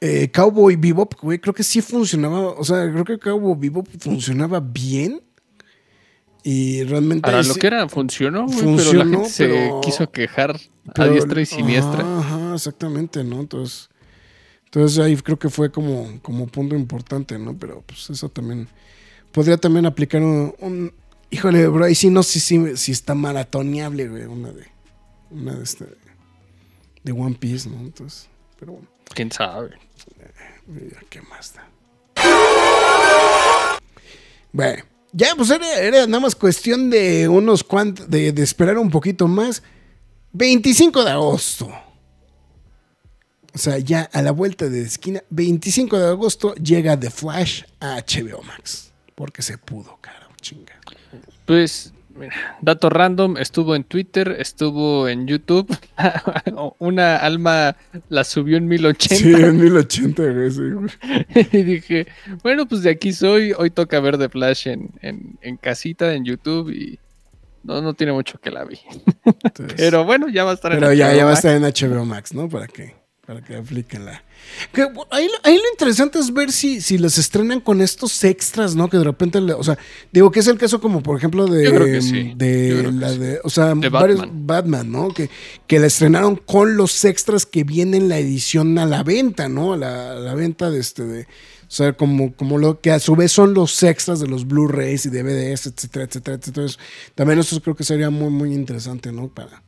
eh, 0.00 0.30
Cowboy 0.30 0.76
Bebop, 0.76 1.14
güey, 1.20 1.38
creo 1.38 1.54
que 1.54 1.62
sí 1.62 1.80
funcionaba. 1.80 2.50
O 2.52 2.64
sea, 2.64 2.90
creo 2.92 3.04
que 3.04 3.18
Cowboy 3.18 3.56
Bebop 3.58 3.88
funcionaba 3.98 4.60
bien. 4.60 5.20
Y 6.44 6.84
realmente. 6.84 7.22
Para 7.22 7.42
lo 7.42 7.54
que 7.54 7.66
era, 7.66 7.88
funcionó, 7.88 8.46
güey. 8.46 8.76
pero 8.76 8.92
la 8.92 9.04
gente 9.04 9.28
se 9.28 9.70
quiso 9.82 10.10
quejar 10.10 10.58
a 10.94 11.06
diestra 11.08 11.40
y 11.40 11.46
siniestra. 11.46 12.00
Ajá, 12.00 12.18
ajá, 12.20 12.54
exactamente, 12.54 13.24
¿no? 13.24 13.40
Entonces. 13.40 13.90
Entonces 14.66 14.98
ahí 14.98 15.16
creo 15.16 15.38
que 15.38 15.48
fue 15.48 15.70
como, 15.70 16.20
como 16.20 16.46
punto 16.46 16.76
importante, 16.76 17.38
¿no? 17.38 17.56
Pero 17.56 17.82
pues 17.86 18.10
eso 18.10 18.28
también. 18.28 18.68
Podría 19.32 19.56
también 19.56 19.86
aplicar 19.86 20.22
un. 20.22 20.54
un- 20.60 20.92
híjole, 21.30 21.66
bro, 21.68 21.84
ahí 21.84 21.94
sí 21.94 22.10
no 22.10 22.22
sé 22.22 22.40
si, 22.40 22.76
si 22.76 22.92
está 22.92 23.14
maratoneable, 23.14 24.08
güey. 24.08 24.24
Una 24.24 24.50
de. 24.52 24.66
Una 25.30 25.54
de 25.54 25.64
este. 25.64 25.86
De 27.04 27.12
One 27.12 27.36
Piece, 27.36 27.68
¿no? 27.68 27.76
Entonces. 27.80 28.28
Pero 28.58 28.72
bueno. 28.72 28.88
¿Quién 29.14 29.30
sabe? 29.32 29.70
Mira, 30.66 31.00
¿Qué 31.08 31.20
más 31.22 31.54
da? 31.54 31.66
Bueno, 34.52 34.82
ya, 35.12 35.34
pues 35.36 35.50
era, 35.50 35.78
era 35.78 36.06
nada 36.06 36.20
más 36.20 36.34
cuestión 36.34 36.90
de 36.90 37.28
unos 37.28 37.62
cuantos, 37.62 38.08
de, 38.10 38.32
de 38.32 38.42
esperar 38.42 38.78
un 38.78 38.90
poquito 38.90 39.28
más. 39.28 39.62
25 40.32 41.04
de 41.04 41.10
agosto. 41.10 41.70
O 43.54 43.58
sea, 43.58 43.78
ya 43.78 44.02
a 44.12 44.22
la 44.22 44.30
vuelta 44.30 44.68
de 44.68 44.82
esquina, 44.82 45.22
25 45.30 45.98
de 45.98 46.06
agosto 46.08 46.54
llega 46.56 46.98
The 46.98 47.10
Flash 47.10 47.62
a 47.80 47.96
HBO 47.98 48.42
Max. 48.42 48.87
Porque 49.18 49.42
se 49.42 49.58
pudo, 49.58 49.98
cara, 50.00 50.28
chinga. 50.40 50.74
Pues, 51.44 51.92
mira, 52.14 52.56
dato 52.62 52.88
random, 52.88 53.36
estuvo 53.36 53.74
en 53.74 53.82
Twitter, 53.82 54.36
estuvo 54.38 55.08
en 55.08 55.26
YouTube. 55.26 55.66
Una 56.78 57.16
alma 57.16 57.74
la 58.10 58.22
subió 58.22 58.56
en 58.58 58.68
1080. 58.68 59.16
Sí, 59.16 59.32
en 59.34 59.60
1080, 59.60 60.22
güey, 60.22 60.50
sí, 60.52 60.70
güey. 60.70 60.90
y 61.52 61.62
dije, 61.64 62.06
bueno, 62.44 62.66
pues 62.68 62.82
de 62.82 62.90
aquí 62.90 63.12
soy. 63.12 63.52
Hoy 63.58 63.70
toca 63.70 63.98
ver 63.98 64.18
The 64.18 64.28
Flash 64.28 64.68
en, 64.68 64.90
en, 65.02 65.36
en 65.42 65.56
casita, 65.56 66.14
en 66.14 66.24
YouTube. 66.24 66.70
Y 66.70 67.00
no, 67.64 67.82
no 67.82 67.94
tiene 67.94 68.12
mucho 68.12 68.38
que 68.38 68.52
la 68.52 68.64
vi. 68.64 68.78
Entonces- 69.24 69.74
Pero 69.76 70.04
bueno, 70.04 70.28
ya 70.28 70.44
va 70.44 70.52
a 70.52 70.54
estar 70.54 70.72
en 70.72 70.78
Pero 70.78 70.92
ya, 70.92 71.08
HBO 71.10 71.16
ya 71.16 71.24
va 71.24 71.30
a 71.32 71.34
estar 71.34 71.56
en 71.56 71.62
HBO 71.64 72.04
Max, 72.04 72.32
¿no? 72.34 72.48
Para 72.48 72.68
que, 72.68 72.94
para 73.26 73.42
que 73.42 73.56
apliquen 73.56 74.04
la. 74.04 74.22
Que, 74.72 74.82
ahí, 75.10 75.26
lo- 75.26 75.38
ahí 75.44 75.54
lo 75.56 75.62
interesante 75.72 76.18
es 76.18 76.32
ver 76.32 76.50
si, 76.52 76.80
si 76.80 76.98
los 76.98 77.16
estrenan 77.18 77.60
con 77.60 77.80
estos 77.80 78.24
extras, 78.24 78.74
¿no? 78.74 78.88
Que 78.88 78.96
de 78.98 79.04
repente, 79.04 79.38
o 79.38 79.62
sea, 79.62 79.78
digo 80.12 80.30
que 80.30 80.40
es 80.40 80.46
el 80.48 80.58
caso 80.58 80.80
como 80.80 81.02
por 81.02 81.16
ejemplo 81.16 81.46
de, 81.46 81.64
Yo 81.64 81.74
creo 81.74 81.86
que 81.86 82.02
sí. 82.02 82.32
de 82.36 82.68
Yo 82.70 82.78
creo 82.78 82.90
que 82.90 82.96
la 82.96 83.12
sí. 83.12 83.18
de, 83.18 83.40
o 83.44 83.50
sea, 83.50 83.74
De 83.74 83.88
varios 83.88 84.18
Batman. 84.20 84.46
Batman, 84.46 84.92
¿no? 84.92 85.08
Que, 85.14 85.30
que 85.66 85.78
la 85.78 85.86
estrenaron 85.86 86.36
con 86.36 86.76
los 86.76 87.04
extras 87.04 87.46
que 87.46 87.64
vienen 87.64 88.02
en 88.02 88.08
la 88.08 88.18
edición 88.18 88.78
a 88.78 88.86
la 88.86 89.02
venta, 89.02 89.48
¿no? 89.48 89.74
A 89.74 89.76
la, 89.76 90.12
a 90.12 90.14
la 90.16 90.34
venta 90.34 90.70
de 90.70 90.80
este, 90.80 91.04
de, 91.04 91.22
o 91.22 91.70
sea, 91.70 91.92
como, 91.92 92.34
como 92.34 92.58
lo 92.58 92.80
que 92.80 92.90
a 92.90 92.98
su 92.98 93.14
vez 93.14 93.30
son 93.32 93.54
los 93.54 93.82
extras 93.82 94.20
de 94.20 94.26
los 94.26 94.46
Blu-rays 94.48 95.06
y 95.06 95.10
DVDs, 95.10 95.66
etcétera, 95.66 96.04
etcétera, 96.06 96.36
etcétera. 96.36 96.66
Entonces, 96.66 96.78
también 97.14 97.38
eso 97.38 97.60
creo 97.60 97.76
que 97.76 97.84
sería 97.84 98.10
muy, 98.10 98.30
muy 98.30 98.54
interesante, 98.54 99.12
¿no? 99.12 99.28
Para, 99.28 99.62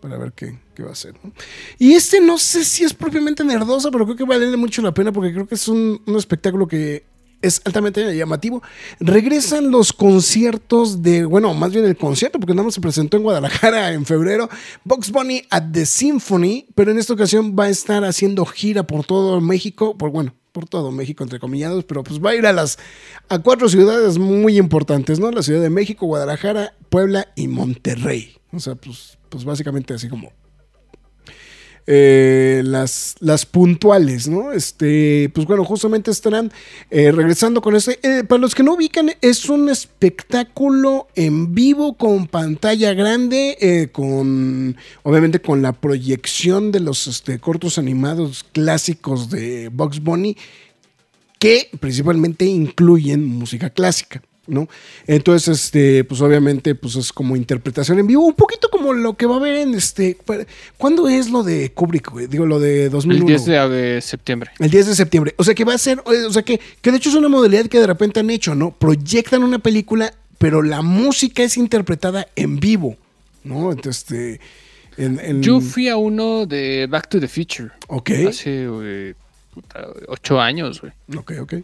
para 0.00 0.18
ver 0.18 0.32
qué, 0.32 0.58
qué 0.74 0.82
va 0.82 0.90
a 0.90 0.92
hacer. 0.92 1.14
¿no? 1.22 1.32
Y 1.78 1.92
este 1.92 2.20
no 2.20 2.38
sé 2.38 2.64
si 2.64 2.84
es 2.84 2.94
propiamente 2.94 3.44
nerdoso, 3.44 3.90
pero 3.90 4.04
creo 4.04 4.16
que 4.16 4.24
vale 4.24 4.56
mucho 4.56 4.82
la 4.82 4.94
pena 4.94 5.12
porque 5.12 5.32
creo 5.32 5.46
que 5.46 5.54
es 5.54 5.68
un, 5.68 6.00
un 6.06 6.16
espectáculo 6.16 6.66
que 6.66 7.04
es 7.42 7.62
altamente 7.64 8.16
llamativo. 8.16 8.62
Regresan 8.98 9.70
los 9.70 9.92
conciertos 9.92 11.02
de, 11.02 11.24
bueno, 11.24 11.54
más 11.54 11.72
bien 11.72 11.84
el 11.84 11.96
concierto, 11.96 12.38
porque 12.38 12.54
nada 12.54 12.64
más 12.64 12.74
se 12.74 12.80
presentó 12.80 13.16
en 13.16 13.22
Guadalajara 13.22 13.92
en 13.92 14.04
febrero, 14.04 14.48
Box 14.84 15.10
Bunny 15.10 15.42
at 15.50 15.70
the 15.72 15.86
Symphony, 15.86 16.66
pero 16.74 16.90
en 16.90 16.98
esta 16.98 17.14
ocasión 17.14 17.56
va 17.58 17.64
a 17.64 17.68
estar 17.70 18.04
haciendo 18.04 18.44
gira 18.44 18.86
por 18.86 19.04
todo 19.04 19.40
México, 19.40 19.96
por 19.96 20.10
bueno, 20.10 20.34
por 20.52 20.68
todo 20.68 20.90
México, 20.90 21.22
entre 21.22 21.38
comillados, 21.38 21.84
pero 21.84 22.02
pues 22.02 22.20
va 22.20 22.30
a 22.30 22.34
ir 22.34 22.46
a 22.46 22.52
las 22.52 22.78
a 23.28 23.38
cuatro 23.38 23.68
ciudades 23.68 24.18
muy 24.18 24.58
importantes, 24.58 25.20
¿no? 25.20 25.30
La 25.30 25.42
Ciudad 25.42 25.62
de 25.62 25.70
México, 25.70 26.06
Guadalajara, 26.06 26.74
Puebla 26.88 27.28
y 27.36 27.48
Monterrey. 27.48 28.36
O 28.52 28.58
sea, 28.58 28.74
pues, 28.74 29.16
pues 29.30 29.44
básicamente 29.44 29.94
así 29.94 30.08
como 30.08 30.30
eh, 31.92 32.62
las, 32.64 33.16
las 33.20 33.46
puntuales, 33.46 34.28
¿no? 34.28 34.52
Este, 34.52 35.28
pues 35.34 35.44
bueno, 35.46 35.64
justamente 35.64 36.10
estarán 36.10 36.52
eh, 36.90 37.10
regresando 37.10 37.62
con 37.62 37.74
este. 37.74 37.98
eh, 38.02 38.22
para 38.22 38.40
los 38.40 38.54
que 38.54 38.62
no 38.62 38.74
ubican, 38.74 39.10
es 39.20 39.48
un 39.48 39.68
espectáculo 39.68 41.08
en 41.16 41.54
vivo 41.54 41.96
con 41.96 42.28
pantalla 42.28 42.92
grande, 42.94 43.90
con 43.92 44.76
obviamente 45.02 45.40
con 45.40 45.62
la 45.62 45.72
proyección 45.72 46.70
de 46.70 46.80
los 46.80 47.06
este, 47.06 47.40
cortos 47.40 47.78
animados 47.78 48.44
clásicos 48.44 49.30
de 49.30 49.68
Bugs 49.68 50.00
Bunny, 50.00 50.36
que 51.40 51.70
principalmente 51.80 52.44
incluyen 52.44 53.24
música 53.24 53.70
clásica. 53.70 54.22
¿No? 54.50 54.68
Entonces, 55.06 55.48
este, 55.64 56.04
pues 56.04 56.20
obviamente, 56.20 56.74
pues 56.74 56.96
es 56.96 57.12
como 57.12 57.36
interpretación 57.36 57.98
en 57.98 58.06
vivo, 58.06 58.26
un 58.26 58.34
poquito 58.34 58.68
como 58.70 58.92
lo 58.92 59.14
que 59.14 59.26
va 59.26 59.34
a 59.34 59.38
haber 59.38 59.56
en 59.56 59.74
este. 59.74 60.18
¿Cuándo 60.76 61.08
es 61.08 61.30
lo 61.30 61.42
de 61.42 61.72
Kubrick, 61.72 62.10
güey? 62.10 62.26
Digo, 62.26 62.44
lo 62.44 62.60
de 62.60 62.90
2001. 62.90 63.20
El 63.22 63.26
10 63.26 63.44
de 63.46 63.98
eh, 63.98 64.00
septiembre. 64.00 64.50
El 64.58 64.70
10 64.70 64.86
de 64.88 64.94
septiembre. 64.94 65.34
O 65.38 65.44
sea 65.44 65.54
que 65.54 65.64
va 65.64 65.74
a 65.74 65.78
ser, 65.78 66.02
o 66.04 66.32
sea 66.32 66.42
que, 66.42 66.60
que 66.82 66.90
de 66.90 66.96
hecho 66.98 67.08
es 67.08 67.14
una 67.14 67.28
modalidad 67.28 67.66
que 67.66 67.78
de 67.78 67.86
repente 67.86 68.20
han 68.20 68.30
hecho, 68.30 68.54
¿no? 68.54 68.72
Proyectan 68.72 69.42
una 69.42 69.58
película, 69.58 70.12
pero 70.38 70.62
la 70.62 70.82
música 70.82 71.42
es 71.42 71.56
interpretada 71.56 72.26
en 72.36 72.60
vivo, 72.60 72.96
¿no? 73.44 73.72
Entonces, 73.72 74.02
este. 74.02 74.40
En, 74.96 75.18
en- 75.20 75.42
Yo 75.42 75.60
fui 75.60 75.88
a 75.88 75.96
uno 75.96 76.44
de 76.44 76.86
Back 76.90 77.08
to 77.08 77.20
the 77.20 77.28
Future. 77.28 77.70
Ok. 77.88 78.10
Hace 78.28 78.66
güey, 78.68 79.14
puta, 79.54 79.86
ocho 80.08 80.40
años, 80.40 80.80
güey. 80.80 80.92
Ok, 81.16 81.32
ok. 81.40 81.54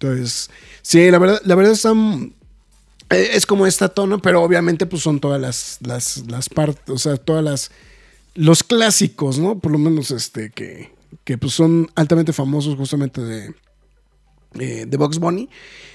Entonces, 0.00 0.50
sí, 0.82 1.10
la 1.10 1.18
verdad, 1.18 1.40
la 1.44 1.54
verdad 1.54 1.72
están, 1.72 2.34
Eh, 3.10 3.30
es 3.32 3.46
como 3.46 3.66
esta 3.66 3.88
tono, 3.88 4.20
pero 4.20 4.42
obviamente 4.42 4.84
pues 4.86 5.02
son 5.02 5.18
todas 5.18 5.40
las, 5.40 5.78
las, 5.80 6.24
las 6.28 6.48
partes, 6.50 6.90
o 6.90 6.98
sea, 6.98 7.16
todas 7.16 7.42
las, 7.42 7.70
los 8.34 8.62
clásicos, 8.62 9.38
¿no? 9.38 9.58
Por 9.58 9.72
lo 9.72 9.78
menos 9.78 10.10
este, 10.10 10.50
que, 10.50 10.92
que 11.24 11.38
pues 11.38 11.54
son 11.54 11.90
altamente 11.94 12.32
famosos 12.34 12.76
justamente 12.76 13.22
de, 13.22 13.54
eh, 14.60 14.86
de 14.86 14.96
Box 14.96 15.18
Bunny. 15.18 15.48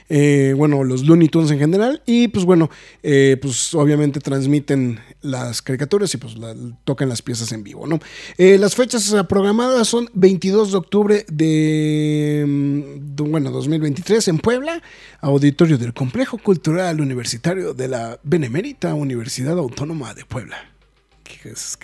Eh, 0.09 0.53
bueno, 0.55 0.83
los 0.83 1.05
Looney 1.05 1.29
Tunes 1.29 1.49
en 1.51 1.59
general. 1.59 2.01
Y 2.05 2.27
pues 2.27 2.45
bueno, 2.45 2.69
eh, 3.01 3.37
pues 3.41 3.73
obviamente 3.73 4.19
transmiten 4.19 4.99
las 5.21 5.61
caricaturas 5.61 6.13
y 6.13 6.17
pues 6.17 6.35
tocan 6.83 7.09
las 7.09 7.21
piezas 7.21 7.51
en 7.51 7.63
vivo, 7.63 7.87
¿no? 7.87 7.99
Las 8.37 8.75
fechas 8.75 9.15
programadas 9.27 9.87
son 9.87 10.09
22 10.13 10.71
de 10.71 10.77
octubre 10.77 11.25
de, 11.31 12.43
mm, 12.45 13.15
de, 13.15 13.23
bueno, 13.23 13.51
2023 13.51 14.27
en 14.27 14.39
Puebla, 14.39 14.81
auditorio 15.21 15.77
del 15.77 15.93
Complejo 15.93 16.37
Cultural 16.37 16.99
Universitario 16.99 17.73
de 17.73 17.87
la 17.87 18.19
Benemérita 18.23 18.93
Universidad 18.93 19.57
Autónoma 19.57 20.13
de 20.13 20.25
Puebla. 20.25 20.73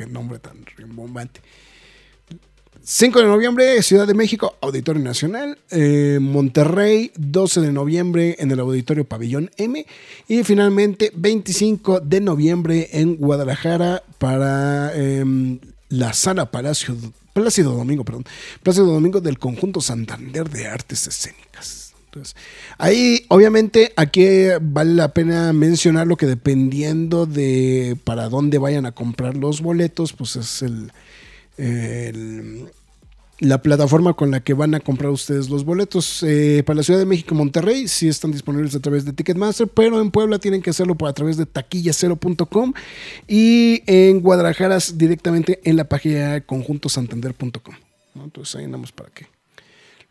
Nombre 0.10 0.40
tan 0.40 0.66
rimbombante. 0.78 1.42
5 2.84 3.20
de 3.20 3.26
noviembre, 3.26 3.84
Ciudad 3.84 4.08
de 4.08 4.14
México, 4.14 4.56
Auditorio 4.62 5.02
Nacional. 5.04 5.58
Eh, 5.70 6.18
Monterrey, 6.22 7.12
12 7.18 7.62
de 7.62 7.72
noviembre 7.72 8.36
en 8.40 8.52
el 8.52 8.60
Auditorio 8.60 9.06
Pabellón 9.06 9.52
M. 9.58 9.86
Y 10.28 10.44
finalmente, 10.44 11.12
25 11.16 12.00
de 12.00 12.22
noviembre 12.22 12.90
en 12.94 13.18
Guadalajara 13.18 14.02
para 14.18 14.96
em, 14.96 15.60
la 15.90 16.14
Sala 16.14 16.50
Palacio, 16.52 16.96
Plácido 17.34 17.74
Domingo, 17.74 18.04
perdón. 18.04 18.26
Plácido 18.64 18.88
Domingo 18.88 19.22
del 19.22 19.38
Conjunto 19.38 19.82
Santander 19.82 20.50
de 20.50 20.68
Artes 20.68 21.06
Escénicas. 21.06 21.94
Entonces, 22.06 22.36
ahí 22.80 23.24
obviamente 23.28 23.94
aquí 23.96 24.26
vale 24.62 24.96
la 24.96 25.14
pena 25.14 25.54
mencionar 25.54 26.08
lo 26.08 26.18
que 26.18 26.26
dependiendo 26.26 27.28
de 27.28 27.96
para 28.04 28.30
dónde 28.30 28.58
vayan 28.58 28.88
a 28.88 28.94
comprar 28.94 29.38
los 29.38 29.62
boletos, 29.62 30.14
pues 30.14 30.36
es 30.36 30.64
el, 30.64 30.92
la 33.40 33.62
plataforma 33.62 34.14
con 34.14 34.32
la 34.32 34.42
que 34.42 34.54
van 34.54 34.76
a 34.76 34.80
comprar 34.80 35.12
ustedes 35.12 35.50
los 35.50 35.64
boletos. 35.64 36.24
Eh, 36.24 36.64
para 36.66 36.78
la 36.78 36.84
Ciudad 36.84 37.00
de 37.00 37.06
México 37.06 37.36
Monterrey 37.36 37.88
sí 37.88 38.08
están 38.08 38.32
disponibles 38.32 38.76
a 38.76 38.80
través 38.80 39.06
de 39.06 39.14
Ticketmaster, 39.14 39.68
pero 39.68 40.02
en 40.02 40.12
Puebla 40.12 40.40
tienen 40.40 40.62
que 40.62 40.72
hacerlo 40.72 40.98
a 41.06 41.14
través 41.14 41.38
de 41.38 41.46
taquillacero.com 41.46 42.74
y 43.28 43.82
en 43.86 44.22
Guadalajara 44.22 44.78
directamente 44.94 45.62
en 45.64 45.78
la 45.78 45.86
página 45.86 46.42
conjuntosantander.com. 46.42 47.76
Entonces 48.16 48.56
ahí 48.56 48.66
andamos 48.66 48.92
para 48.92 49.10
que 49.12 49.28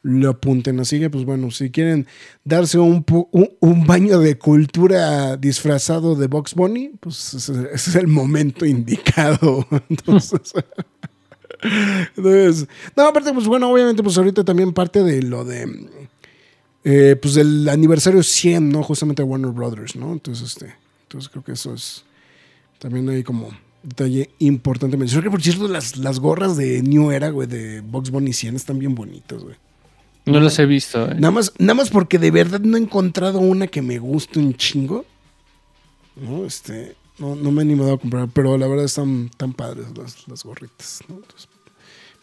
lo 0.02 0.30
apunten. 0.30 0.80
Así 0.80 0.98
que, 0.98 1.10
pues 1.10 1.24
bueno, 1.24 1.50
si 1.50 1.70
quieren 1.70 2.06
darse 2.44 2.78
un, 2.78 3.04
un, 3.60 3.86
baño 3.86 4.20
de 4.20 4.38
cultura 4.38 5.36
disfrazado 5.36 6.14
de 6.14 6.28
Box 6.28 6.54
Bunny, 6.54 6.92
pues 7.00 7.34
ese, 7.34 7.52
ese 7.72 7.90
es 7.90 7.96
el 7.96 8.06
momento 8.06 8.64
indicado. 8.64 9.66
Entonces, 9.90 10.54
entonces, 12.16 12.68
no, 12.96 13.06
aparte, 13.06 13.32
pues 13.32 13.46
bueno, 13.46 13.70
obviamente, 13.70 14.02
pues 14.02 14.16
ahorita 14.18 14.44
también 14.44 14.72
parte 14.72 15.02
de 15.02 15.22
lo 15.22 15.44
de, 15.44 15.88
eh, 16.84 17.16
pues 17.20 17.34
del 17.34 17.68
aniversario 17.68 18.22
100, 18.22 18.68
¿no? 18.70 18.82
Justamente 18.82 19.22
de 19.22 19.28
Warner 19.28 19.50
Brothers, 19.50 19.96
¿no? 19.96 20.12
Entonces, 20.12 20.48
este, 20.48 20.74
entonces 21.02 21.28
creo 21.28 21.44
que 21.44 21.52
eso 21.52 21.74
es 21.74 22.04
también 22.78 23.08
hay 23.08 23.22
como 23.22 23.50
detalle 23.82 24.30
importante 24.38 24.96
mencionar. 24.96 25.24
Que 25.24 25.30
por 25.30 25.42
cierto, 25.42 25.68
las, 25.68 25.96
las 25.96 26.20
gorras 26.20 26.56
de 26.56 26.82
New 26.82 27.10
Era, 27.10 27.30
güey, 27.30 27.48
de 27.48 27.80
Box 27.80 28.10
Bunny 28.10 28.32
100 28.32 28.56
están 28.56 28.78
bien 28.78 28.94
bonitas, 28.94 29.42
güey. 29.42 29.56
No 30.26 30.40
los 30.40 30.58
he 30.58 30.66
visto. 30.66 31.10
¿eh? 31.10 31.14
Nada 31.14 31.30
más, 31.30 31.52
nada 31.58 31.74
más 31.74 31.90
porque 31.90 32.18
de 32.18 32.30
verdad 32.30 32.60
no 32.60 32.76
he 32.76 32.80
encontrado 32.80 33.38
una 33.38 33.66
que 33.66 33.80
me 33.80 33.98
guste 33.98 34.38
un 34.38 34.54
chingo. 34.54 35.06
No, 36.16 36.44
este, 36.44 36.96
no, 37.18 37.34
no 37.34 37.50
me 37.50 37.62
he 37.62 37.64
animado 37.64 37.94
a 37.94 37.98
comprar, 37.98 38.28
pero 38.28 38.56
la 38.56 38.66
verdad 38.66 38.84
están 38.84 39.30
tan 39.36 39.52
padres 39.52 39.86
las, 39.96 40.28
las 40.28 40.44
gorritas. 40.44 41.00
¿no? 41.08 41.20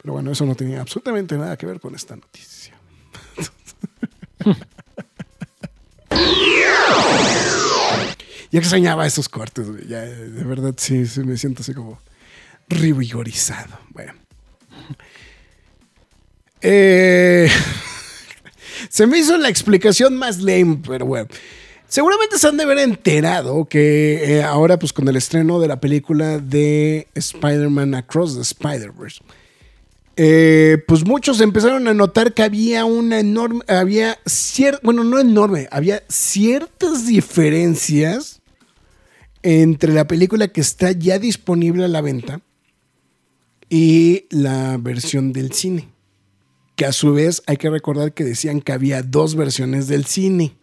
Pero 0.02 0.14
bueno, 0.14 0.32
eso 0.32 0.46
no 0.46 0.56
tenía 0.56 0.82
absolutamente 0.82 1.38
nada 1.38 1.58
que 1.58 1.66
ver 1.66 1.80
con 1.80 1.96
esta 1.96 2.16
noticia. 2.16 2.74
ya 8.52 8.60
extrañaba 8.60 9.06
esos 9.08 9.28
cortes, 9.28 9.70
güey. 9.70 9.88
Ya, 9.88 10.02
de 10.02 10.44
verdad, 10.44 10.76
sí, 10.78 11.06
sí, 11.08 11.22
me 11.22 11.38
siento 11.38 11.62
así 11.62 11.74
como 11.74 12.00
revigorizado. 12.70 13.80
Bueno. 13.90 14.14
Eh, 16.62 17.50
se 18.90 19.08
me 19.08 19.18
hizo 19.18 19.38
la 19.38 19.50
explicación 19.50 20.18
más 20.18 20.38
lame, 20.38 20.80
pero 20.86 21.06
bueno. 21.06 21.28
Seguramente 21.96 22.38
se 22.38 22.50
han 22.50 22.58
de 22.58 22.64
haber 22.64 22.80
enterado 22.80 23.64
que 23.70 24.40
eh, 24.40 24.44
ahora, 24.44 24.78
pues 24.78 24.92
con 24.92 25.08
el 25.08 25.16
estreno 25.16 25.62
de 25.62 25.70
la 25.70 25.80
película 25.80 26.40
de 26.40 27.08
Spider-Man 27.16 27.96
Across 27.96 28.36
the 28.36 28.42
Spider-Verse, 28.42 29.22
eh, 30.18 30.84
pues 30.90 31.06
muchos 31.06 31.40
empezaron 31.40 31.88
a 31.88 31.94
notar 31.94 32.34
que 32.34 32.44
había 32.44 32.84
una 32.84 33.22
enorme, 33.22 33.62
había 33.70 34.20
cierta, 34.26 34.82
bueno, 34.84 35.06
no 35.06 35.22
enorme, 35.22 35.70
había 35.72 36.04
ciertas 36.10 37.08
diferencias 37.08 38.42
entre 39.42 39.94
la 39.94 40.06
película 40.06 40.50
que 40.50 40.60
está 40.60 40.92
ya 40.92 41.18
disponible 41.18 41.86
a 41.86 41.88
la 41.88 42.02
venta 42.02 42.42
y 43.70 44.26
la 44.32 44.76
versión 44.82 45.32
del 45.32 45.54
cine. 45.54 45.88
Que 46.76 46.86
a 46.86 46.92
su 46.92 47.14
vez 47.14 47.42
hay 47.48 47.56
que 47.56 47.70
recordar 47.70 48.12
que 48.12 48.26
decían 48.26 48.60
que 48.60 48.74
había 48.74 49.02
dos 49.02 49.36
versiones 49.36 49.88
del 49.88 50.06
cine. 50.06 50.58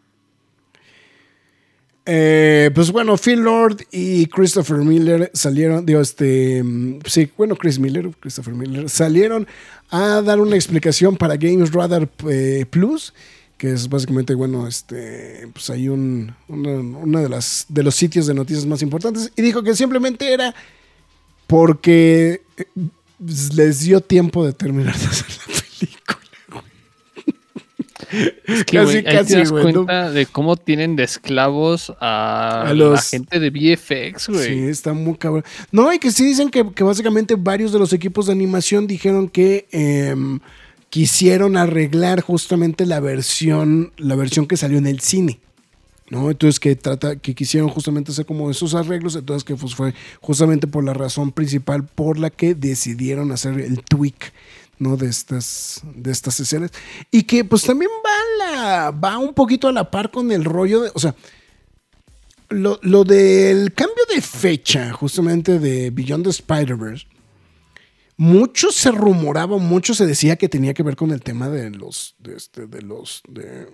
Eh, 2.05 2.70
pues 2.74 2.90
bueno, 2.90 3.16
Phil 3.16 3.40
Lord 3.40 3.86
y 3.92 4.26
Christopher 4.26 4.78
Miller 4.78 5.30
salieron, 5.34 5.86
digo, 5.86 6.00
este, 6.00 6.62
mm, 6.62 7.00
sí, 7.07 7.30
bueno, 7.36 7.55
Chris 7.55 7.78
Miller, 7.78 8.11
Christopher 8.18 8.55
Miller, 8.55 8.88
salieron 8.90 9.46
a 9.90 10.20
dar 10.20 10.40
una 10.40 10.57
explicación 10.57 11.16
para 11.16 11.36
Games 11.36 11.72
Radar 11.72 12.09
eh, 12.28 12.66
Plus, 12.68 13.14
que 13.57 13.70
es 13.70 13.88
básicamente, 13.88 14.34
bueno, 14.34 14.66
este, 14.66 15.48
pues 15.53 15.70
hay 15.70 15.88
un, 15.88 16.34
una, 16.48 17.20
de, 17.20 17.28
las, 17.28 17.66
de 17.68 17.84
los 17.84 17.94
sitios 17.94 18.26
de 18.26 18.34
noticias 18.34 18.66
más 18.66 18.82
importantes, 18.82 19.30
y 19.36 19.42
dijo 19.42 19.62
que 19.62 19.76
simplemente 19.76 20.32
era 20.32 20.53
porque 21.46 22.42
eh, 22.57 22.64
les 23.55 23.80
dio 23.80 24.00
tiempo 24.00 24.44
de 24.44 24.53
terminar 24.53 24.98
de 24.98 25.07
hacer 25.07 25.26
la. 25.28 25.61
Es 28.46 28.64
que, 28.64 28.76
Casi, 28.76 28.96
ahí 28.98 29.04
casi, 29.04 29.32
te 29.32 29.38
das 29.38 29.50
cuenta 29.50 30.10
de 30.10 30.26
cómo 30.26 30.56
tienen 30.56 30.96
de 30.96 31.04
esclavos 31.04 31.92
a, 32.00 32.62
A 32.68 32.74
la 32.74 33.00
gente 33.00 33.40
de 33.40 33.50
VFX, 33.50 34.28
güey. 34.28 34.48
Sí, 34.48 34.58
está 34.64 34.92
muy 34.92 35.16
cabrón. 35.16 35.44
No, 35.70 35.92
y 35.92 35.98
que 35.98 36.10
sí 36.10 36.24
dicen 36.24 36.50
que, 36.50 36.70
que 36.72 36.84
básicamente 36.84 37.36
varios 37.36 37.72
de 37.72 37.78
los 37.78 37.92
equipos 37.92 38.26
de 38.26 38.32
animación 38.32 38.86
dijeron 38.86 39.28
que 39.28 39.66
em, 39.70 40.40
quisieron 40.90 41.56
arreglar 41.56 42.20
justamente 42.20 42.84
la 42.84 43.00
versión, 43.00 43.92
la 43.96 44.14
versión 44.14 44.46
que 44.46 44.56
salió 44.56 44.78
en 44.78 44.86
el 44.86 45.00
cine. 45.00 45.40
¿no? 46.12 46.30
Entonces 46.30 46.60
que 46.60 46.76
trata, 46.76 47.16
que 47.16 47.34
quisieron 47.34 47.70
justamente 47.70 48.12
hacer 48.12 48.26
como 48.26 48.50
esos 48.50 48.74
arreglos, 48.74 49.16
entonces 49.16 49.44
que 49.44 49.56
pues 49.56 49.74
fue 49.74 49.94
justamente 50.20 50.66
por 50.66 50.84
la 50.84 50.92
razón 50.92 51.32
principal 51.32 51.84
por 51.84 52.18
la 52.18 52.28
que 52.28 52.54
decidieron 52.54 53.32
hacer 53.32 53.58
el 53.58 53.82
tweak. 53.82 54.34
¿No? 54.82 54.96
de 54.96 55.08
estas 55.08 55.80
de 55.94 56.10
estas 56.10 56.40
escenas 56.40 56.70
y 57.10 57.22
que 57.22 57.44
pues 57.44 57.62
también 57.62 57.90
va 58.04 58.44
la 58.44 58.90
va 58.90 59.16
un 59.18 59.32
poquito 59.32 59.68
a 59.68 59.72
la 59.72 59.90
par 59.90 60.10
con 60.10 60.30
el 60.32 60.44
rollo 60.44 60.82
de 60.82 60.90
o 60.94 60.98
sea 60.98 61.14
lo, 62.50 62.78
lo 62.82 63.04
del 63.04 63.72
cambio 63.72 64.04
de 64.14 64.20
fecha, 64.20 64.92
justamente 64.92 65.58
de 65.58 65.88
Beyond 65.90 66.24
the 66.24 66.30
Spider-Verse, 66.30 67.06
mucho 68.18 68.70
se 68.70 68.90
rumoraba, 68.90 69.56
mucho 69.56 69.94
se 69.94 70.04
decía 70.04 70.36
que 70.36 70.50
tenía 70.50 70.74
que 70.74 70.82
ver 70.82 70.94
con 70.94 71.12
el 71.12 71.22
tema 71.22 71.48
de 71.48 71.70
los, 71.70 72.14
de, 72.18 72.36
este, 72.36 72.66
de 72.66 72.82
los, 72.82 73.22
de, 73.26 73.66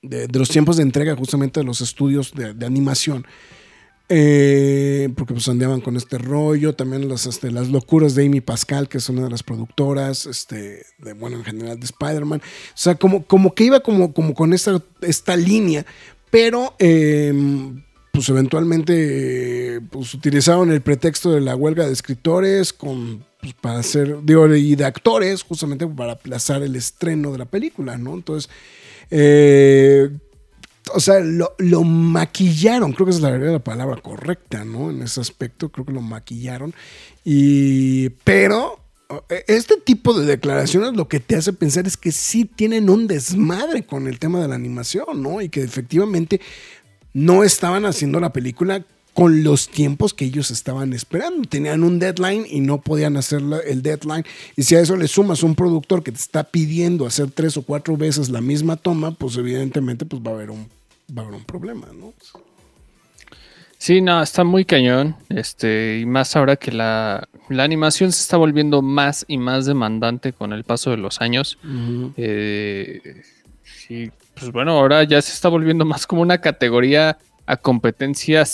de- 0.00 0.28
los 0.38 0.48
tiempos 0.48 0.76
de 0.76 0.84
entrega, 0.84 1.16
justamente 1.16 1.58
de 1.58 1.64
los 1.66 1.80
estudios 1.80 2.32
de 2.34 2.64
animación. 2.66 3.26
Eh, 4.08 5.08
porque 5.16 5.34
pues 5.34 5.48
andaban 5.48 5.80
con 5.80 5.96
este 5.96 6.18
rollo, 6.18 6.74
también 6.74 7.08
las, 7.08 7.26
este, 7.26 7.50
las 7.50 7.68
locuras 7.68 8.14
de 8.14 8.24
Amy 8.26 8.40
Pascal, 8.40 8.88
que 8.88 8.98
es 8.98 9.08
una 9.08 9.24
de 9.24 9.30
las 9.30 9.42
productoras, 9.42 10.26
este, 10.26 10.86
bueno, 11.18 11.38
en 11.38 11.44
general 11.44 11.80
de 11.80 11.86
Spider-Man. 11.86 12.40
O 12.40 12.72
sea, 12.74 12.94
como, 12.94 13.24
como 13.24 13.54
que 13.54 13.64
iba 13.64 13.80
como, 13.80 14.12
como 14.12 14.34
con 14.34 14.52
esta, 14.52 14.80
esta 15.00 15.36
línea, 15.36 15.84
pero 16.30 16.74
eh, 16.78 17.32
pues 18.12 18.28
eventualmente 18.28 19.80
pues 19.90 20.14
utilizaron 20.14 20.70
el 20.70 20.80
pretexto 20.80 21.32
de 21.32 21.40
la 21.40 21.56
huelga 21.56 21.86
de 21.86 21.92
escritores 21.92 22.72
con, 22.72 23.24
pues, 23.40 23.54
para 23.54 23.80
hacer, 23.80 24.18
digo, 24.22 24.46
y 24.54 24.76
de 24.76 24.84
actores, 24.84 25.42
justamente 25.42 25.86
para 25.86 26.12
aplazar 26.12 26.62
el 26.62 26.76
estreno 26.76 27.32
de 27.32 27.38
la 27.38 27.44
película, 27.44 27.98
¿no? 27.98 28.14
Entonces, 28.14 28.50
eh, 29.10 30.10
o 30.94 31.00
sea, 31.00 31.20
lo, 31.20 31.54
lo 31.58 31.82
maquillaron, 31.82 32.92
creo 32.92 33.06
que 33.06 33.10
esa 33.10 33.34
es 33.34 33.40
la, 33.40 33.52
la 33.52 33.58
palabra 33.58 34.00
correcta, 34.00 34.64
¿no? 34.64 34.90
En 34.90 35.02
ese 35.02 35.20
aspecto, 35.20 35.70
creo 35.70 35.86
que 35.86 35.92
lo 35.92 36.00
maquillaron. 36.00 36.74
Y, 37.24 38.10
pero 38.24 38.80
este 39.46 39.76
tipo 39.76 40.18
de 40.18 40.26
declaraciones 40.26 40.94
lo 40.94 41.08
que 41.08 41.20
te 41.20 41.36
hace 41.36 41.52
pensar 41.52 41.86
es 41.86 41.96
que 41.96 42.12
sí 42.12 42.44
tienen 42.44 42.90
un 42.90 43.06
desmadre 43.06 43.84
con 43.84 44.06
el 44.06 44.18
tema 44.18 44.40
de 44.40 44.48
la 44.48 44.54
animación, 44.54 45.22
¿no? 45.22 45.40
Y 45.40 45.48
que 45.48 45.62
efectivamente 45.62 46.40
no 47.12 47.44
estaban 47.44 47.86
haciendo 47.86 48.20
la 48.20 48.32
película 48.32 48.84
con 49.16 49.42
los 49.42 49.70
tiempos 49.70 50.12
que 50.12 50.26
ellos 50.26 50.50
estaban 50.50 50.92
esperando. 50.92 51.48
Tenían 51.48 51.82
un 51.84 51.98
deadline 51.98 52.44
y 52.50 52.60
no 52.60 52.82
podían 52.82 53.16
hacer 53.16 53.40
el 53.66 53.82
deadline. 53.82 54.26
Y 54.56 54.62
si 54.64 54.76
a 54.76 54.80
eso 54.80 54.94
le 54.94 55.08
sumas 55.08 55.42
un 55.42 55.54
productor 55.54 56.02
que 56.02 56.12
te 56.12 56.18
está 56.18 56.44
pidiendo 56.44 57.06
hacer 57.06 57.30
tres 57.30 57.56
o 57.56 57.62
cuatro 57.62 57.96
veces 57.96 58.28
la 58.28 58.42
misma 58.42 58.76
toma, 58.76 59.12
pues 59.12 59.38
evidentemente 59.38 60.04
pues 60.04 60.20
va 60.20 60.32
a 60.32 60.34
haber 60.34 60.50
un, 60.50 60.68
va 61.16 61.22
a 61.22 61.24
haber 61.24 61.38
un 61.38 61.44
problema, 61.44 61.86
¿no? 61.98 62.12
Sí, 63.78 64.02
no, 64.02 64.22
está 64.22 64.44
muy 64.44 64.66
cañón. 64.66 65.16
Este, 65.30 66.00
y 66.00 66.04
más 66.04 66.36
ahora 66.36 66.56
que 66.56 66.70
la, 66.70 67.26
la 67.48 67.64
animación 67.64 68.12
se 68.12 68.20
está 68.20 68.36
volviendo 68.36 68.82
más 68.82 69.24
y 69.26 69.38
más 69.38 69.64
demandante 69.64 70.34
con 70.34 70.52
el 70.52 70.64
paso 70.64 70.90
de 70.90 70.98
los 70.98 71.22
años. 71.22 71.56
Eh, 72.18 73.22
sí, 73.64 74.10
pues 74.38 74.52
bueno, 74.52 74.72
ahora 74.72 75.04
ya 75.04 75.22
se 75.22 75.32
está 75.32 75.48
volviendo 75.48 75.86
más 75.86 76.06
como 76.06 76.20
una 76.20 76.42
categoría 76.42 77.16
a 77.46 77.56
competencia 77.56 78.44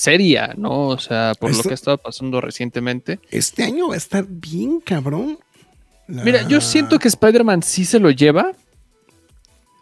seria, 0.00 0.54
¿no? 0.56 0.88
O 0.88 0.98
sea, 0.98 1.32
por 1.38 1.50
lo 1.50 1.56
Esto- 1.56 1.68
que 1.68 1.72
ha 1.72 1.74
estado 1.74 1.98
pasando 1.98 2.40
recientemente. 2.40 3.20
Este 3.30 3.64
año 3.64 3.88
va 3.88 3.94
a 3.94 3.98
estar 3.98 4.24
bien 4.28 4.80
cabrón. 4.80 5.38
La- 6.08 6.24
Mira, 6.24 6.42
yo 6.48 6.60
siento 6.60 6.98
que 6.98 7.08
Spider-Man 7.08 7.62
sí 7.62 7.84
se 7.84 8.00
lo 8.00 8.10
lleva, 8.10 8.52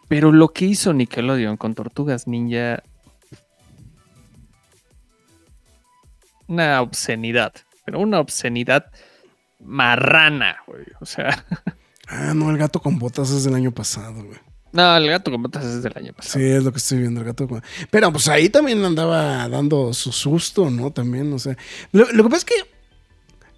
pero 0.08 0.32
lo 0.32 0.48
que 0.48 0.64
hizo 0.66 0.92
Nickelodeon 0.92 1.56
con 1.56 1.74
Tortugas 1.74 2.26
Ninja. 2.26 2.82
Una 6.46 6.80
obscenidad, 6.80 7.52
pero 7.84 8.00
una 8.00 8.20
obscenidad 8.20 8.86
marrana, 9.60 10.58
güey. 10.66 10.84
O 11.00 11.06
sea, 11.06 11.44
Ah, 12.10 12.32
no, 12.34 12.50
el 12.50 12.56
gato 12.56 12.80
con 12.80 12.98
botas 12.98 13.30
es 13.30 13.44
del 13.44 13.54
año 13.54 13.70
pasado, 13.70 14.24
güey. 14.24 14.38
No, 14.72 14.96
el 14.96 15.08
gato 15.08 15.30
con 15.30 15.42
botas 15.42 15.64
es 15.64 15.82
del 15.82 15.92
año 15.96 16.12
pasado. 16.12 16.38
Sí, 16.38 16.50
es 16.50 16.62
lo 16.62 16.72
que 16.72 16.78
estoy 16.78 16.98
viendo, 16.98 17.20
el 17.20 17.26
gato 17.26 17.48
con... 17.48 17.62
Pero 17.90 18.12
pues 18.12 18.28
ahí 18.28 18.48
también 18.48 18.84
andaba 18.84 19.48
dando 19.48 19.92
su 19.94 20.12
susto, 20.12 20.70
¿no? 20.70 20.90
También, 20.90 21.32
o 21.32 21.38
sea... 21.38 21.56
Lo, 21.92 22.10
lo 22.12 22.24
que 22.24 22.30
pasa 22.30 22.38
es 22.38 22.44
que 22.44 22.78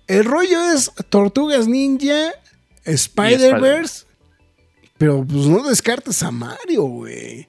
el 0.07 0.25
rollo 0.25 0.73
es 0.73 0.91
Tortugas 1.09 1.69
Ninja, 1.69 2.33
Spider-Verse, 2.85 4.07
pero 4.99 5.25
pues 5.25 5.47
no 5.47 5.63
descartes 5.69 6.23
a 6.23 6.31
Mario, 6.31 6.83
güey. 6.83 7.49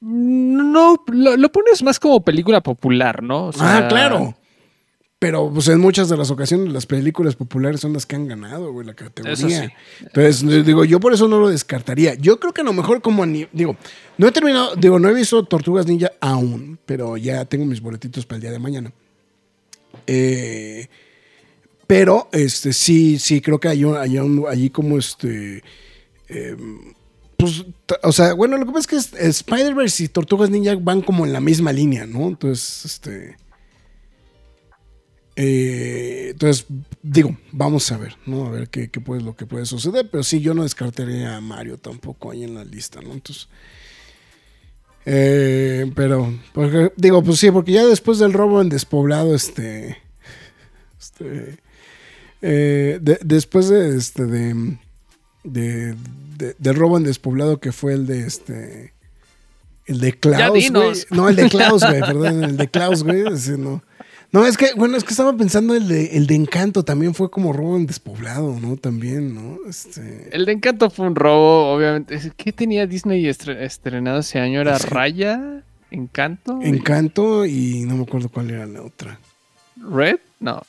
No, 0.00 1.02
lo, 1.06 1.36
lo 1.36 1.52
pones 1.52 1.82
más 1.82 1.98
como 1.98 2.22
película 2.22 2.60
popular, 2.60 3.22
¿no? 3.22 3.46
O 3.46 3.52
sea, 3.52 3.78
ah, 3.78 3.88
claro. 3.88 4.36
Pero 5.22 5.48
pues 5.54 5.68
en 5.68 5.78
muchas 5.78 6.08
de 6.08 6.16
las 6.16 6.32
ocasiones 6.32 6.72
las 6.72 6.84
películas 6.84 7.36
populares 7.36 7.80
son 7.80 7.92
las 7.92 8.06
que 8.06 8.16
han 8.16 8.26
ganado, 8.26 8.72
güey, 8.72 8.84
la 8.84 8.94
categoría. 8.94 9.36
Sí. 9.68 9.72
Entonces, 10.00 10.66
digo, 10.66 10.84
yo 10.84 10.98
por 10.98 11.12
eso 11.14 11.28
no 11.28 11.38
lo 11.38 11.48
descartaría. 11.48 12.14
Yo 12.14 12.40
creo 12.40 12.52
que 12.52 12.62
a 12.62 12.64
lo 12.64 12.72
mejor 12.72 13.00
como 13.00 13.24
digo, 13.24 13.76
no 14.18 14.26
he 14.26 14.32
terminado, 14.32 14.74
digo, 14.74 14.98
no 14.98 15.08
he 15.08 15.14
visto 15.14 15.44
Tortugas 15.44 15.86
Ninja 15.86 16.10
aún, 16.20 16.76
pero 16.86 17.16
ya 17.16 17.44
tengo 17.44 17.64
mis 17.64 17.80
boletitos 17.80 18.26
para 18.26 18.36
el 18.38 18.42
día 18.42 18.50
de 18.50 18.58
mañana. 18.58 18.92
Eh, 20.08 20.88
pero 21.86 22.28
este 22.32 22.72
sí, 22.72 23.18
sí, 23.20 23.40
creo 23.40 23.60
que 23.60 23.68
hay, 23.68 23.84
un- 23.84 23.96
hay 23.96 24.18
un- 24.18 24.44
allí 24.48 24.70
como 24.70 24.98
este. 24.98 25.62
em, 26.28 26.94
pues, 27.36 27.64
o 28.02 28.10
sea, 28.12 28.32
bueno, 28.34 28.56
lo 28.56 28.66
que 28.66 28.72
pasa 28.72 28.96
es 28.96 29.08
que 29.12 29.28
Spider-Verse 29.28 30.04
y 30.04 30.08
Tortugas 30.08 30.50
Ninja 30.50 30.74
van 30.80 31.02
como 31.02 31.24
en 31.26 31.32
la 31.32 31.40
misma 31.40 31.72
línea, 31.72 32.06
¿no? 32.06 32.26
Entonces, 32.28 32.84
este. 32.86 33.36
Eh, 35.36 36.28
entonces, 36.32 36.66
digo, 37.02 37.36
vamos 37.52 37.90
a 37.92 37.96
ver, 37.98 38.16
¿no? 38.26 38.46
A 38.46 38.50
ver 38.50 38.68
qué, 38.68 38.90
qué 38.90 39.00
puede, 39.00 39.22
lo 39.22 39.34
que 39.36 39.46
puede 39.46 39.64
suceder. 39.66 40.08
Pero 40.10 40.22
sí, 40.22 40.40
yo 40.40 40.54
no 40.54 40.62
descartaría 40.62 41.36
a 41.36 41.40
Mario 41.40 41.78
tampoco 41.78 42.30
ahí 42.30 42.44
en 42.44 42.54
la 42.54 42.64
lista, 42.64 43.00
¿no? 43.00 43.12
Entonces. 43.12 43.48
eh, 45.04 45.90
pero, 45.94 46.32
porque- 46.52 46.92
digo, 46.96 47.22
pues 47.22 47.38
sí, 47.38 47.50
porque 47.50 47.72
ya 47.72 47.84
después 47.86 48.18
del 48.18 48.32
robo 48.32 48.60
en 48.60 48.68
despoblado, 48.68 49.34
este. 49.34 49.96
Este. 51.00 51.58
eh, 52.40 52.98
de- 53.02 53.18
después 53.24 53.68
de 53.68 53.96
este. 53.96 54.26
De, 54.26 54.76
de, 55.44 55.96
de- 56.38 56.54
del 56.58 56.76
robo 56.76 56.96
en 56.98 57.04
despoblado 57.04 57.58
que 57.58 57.72
fue 57.72 57.94
el 57.94 58.06
de 58.06 58.26
este. 58.26 58.92
El 59.86 59.98
de 59.98 60.12
Klaus, 60.12 60.70
güey. 60.70 60.92
No, 61.10 61.28
el 61.28 61.34
de 61.36 61.48
Klaus, 61.48 61.82
güey, 61.84 62.00
perdón, 62.06 62.44
el 62.44 62.56
de 62.56 62.68
Klaus, 62.68 63.02
güey. 63.02 63.24
no. 63.58 63.82
No, 64.32 64.46
es 64.46 64.56
que, 64.56 64.68
bueno, 64.76 64.96
es 64.96 65.04
que 65.04 65.10
estaba 65.10 65.36
pensando 65.36 65.74
el 65.74 65.88
de, 65.88 66.16
el 66.16 66.26
de 66.26 66.34
Encanto 66.34 66.82
también 66.84 67.14
fue 67.14 67.30
como 67.30 67.52
robo 67.52 67.76
en 67.76 67.86
despoblado, 67.86 68.58
¿no? 68.60 68.78
También, 68.78 69.34
¿no? 69.34 69.58
Este. 69.68 70.30
El 70.34 70.46
de 70.46 70.52
Encanto 70.52 70.88
fue 70.88 71.06
un 71.06 71.14
robo, 71.14 71.70
obviamente. 71.74 72.18
¿Qué 72.36 72.50
tenía 72.52 72.86
Disney 72.86 73.22
estre- 73.26 73.60
estrenado 73.60 74.20
ese 74.20 74.38
año? 74.38 74.60
¿Era 74.62 74.78
Sí. 74.78 74.86
Raya? 74.88 75.62
¿Encanto? 75.90 76.58
Encanto 76.62 77.44
y 77.44 77.84
no 77.86 77.96
me 77.96 78.04
acuerdo 78.04 78.30
cuál 78.30 78.50
era 78.50 78.64
la 78.64 78.80
otra. 78.82 79.18
¿Red? 79.76 80.16
No. 80.40 80.62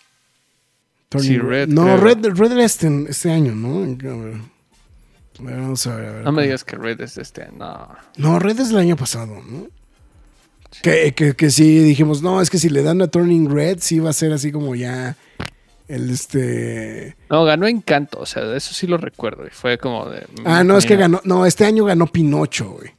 Turning 1.08 1.30
Sí, 1.30 1.38
Red, 1.38 1.70
No, 1.70 1.84
creo. 1.84 1.98
Red, 1.98 2.26
Red 2.36 2.52
era 2.52 2.66
este, 2.66 3.06
este 3.08 3.32
año, 3.32 3.56
¿no? 3.56 3.84
A 3.84 4.16
ver. 4.18 4.36
A 5.40 5.42
ver, 5.44 5.56
vamos 5.62 5.88
a 5.88 5.96
ver, 5.96 6.06
a 6.08 6.12
ver. 6.12 6.24
No 6.26 6.32
me 6.34 6.44
digas 6.44 6.66
que 6.66 6.76
Red 6.76 7.00
es 7.00 7.18
este. 7.18 7.48
No. 7.58 7.88
No, 8.18 8.40
Red 8.40 8.60
es 8.60 8.70
del 8.70 8.80
año 8.80 8.98
pasado, 8.98 9.42
¿no? 9.50 9.68
Que, 10.82 11.14
que, 11.14 11.36
que 11.36 11.50
sí 11.52 11.80
dijimos, 11.80 12.22
no, 12.22 12.42
es 12.42 12.50
que 12.50 12.58
si 12.58 12.70
le 12.70 12.84
dan 12.84 13.02
a 13.02 13.08
Turning 13.08 13.50
Red, 13.50 13.80
sí 13.80 14.00
va 14.00 14.10
a 14.10 14.14
ser 14.14 14.34
así 14.34 14.52
como 14.52 14.76
ya 14.76 15.16
el 15.88 16.10
este. 16.10 17.16
No, 17.30 17.44
ganó 17.46 17.68
Encanto. 17.68 18.20
O 18.20 18.26
sea, 18.26 18.56
eso 18.56 18.74
sí 18.74 18.88
lo 18.88 18.98
recuerdo. 18.98 19.46
Y 19.46 19.50
fue 19.50 19.78
como 19.78 20.10
de. 20.10 20.26
Ah, 20.46 20.64
no, 20.64 20.78
es 20.78 20.86
que 20.86 20.96
ganó. 20.96 21.22
No, 21.24 21.46
este 21.46 21.66
año 21.66 21.86
ganó 21.86 22.08
Pinocho, 22.08 22.72
güey. 22.72 22.92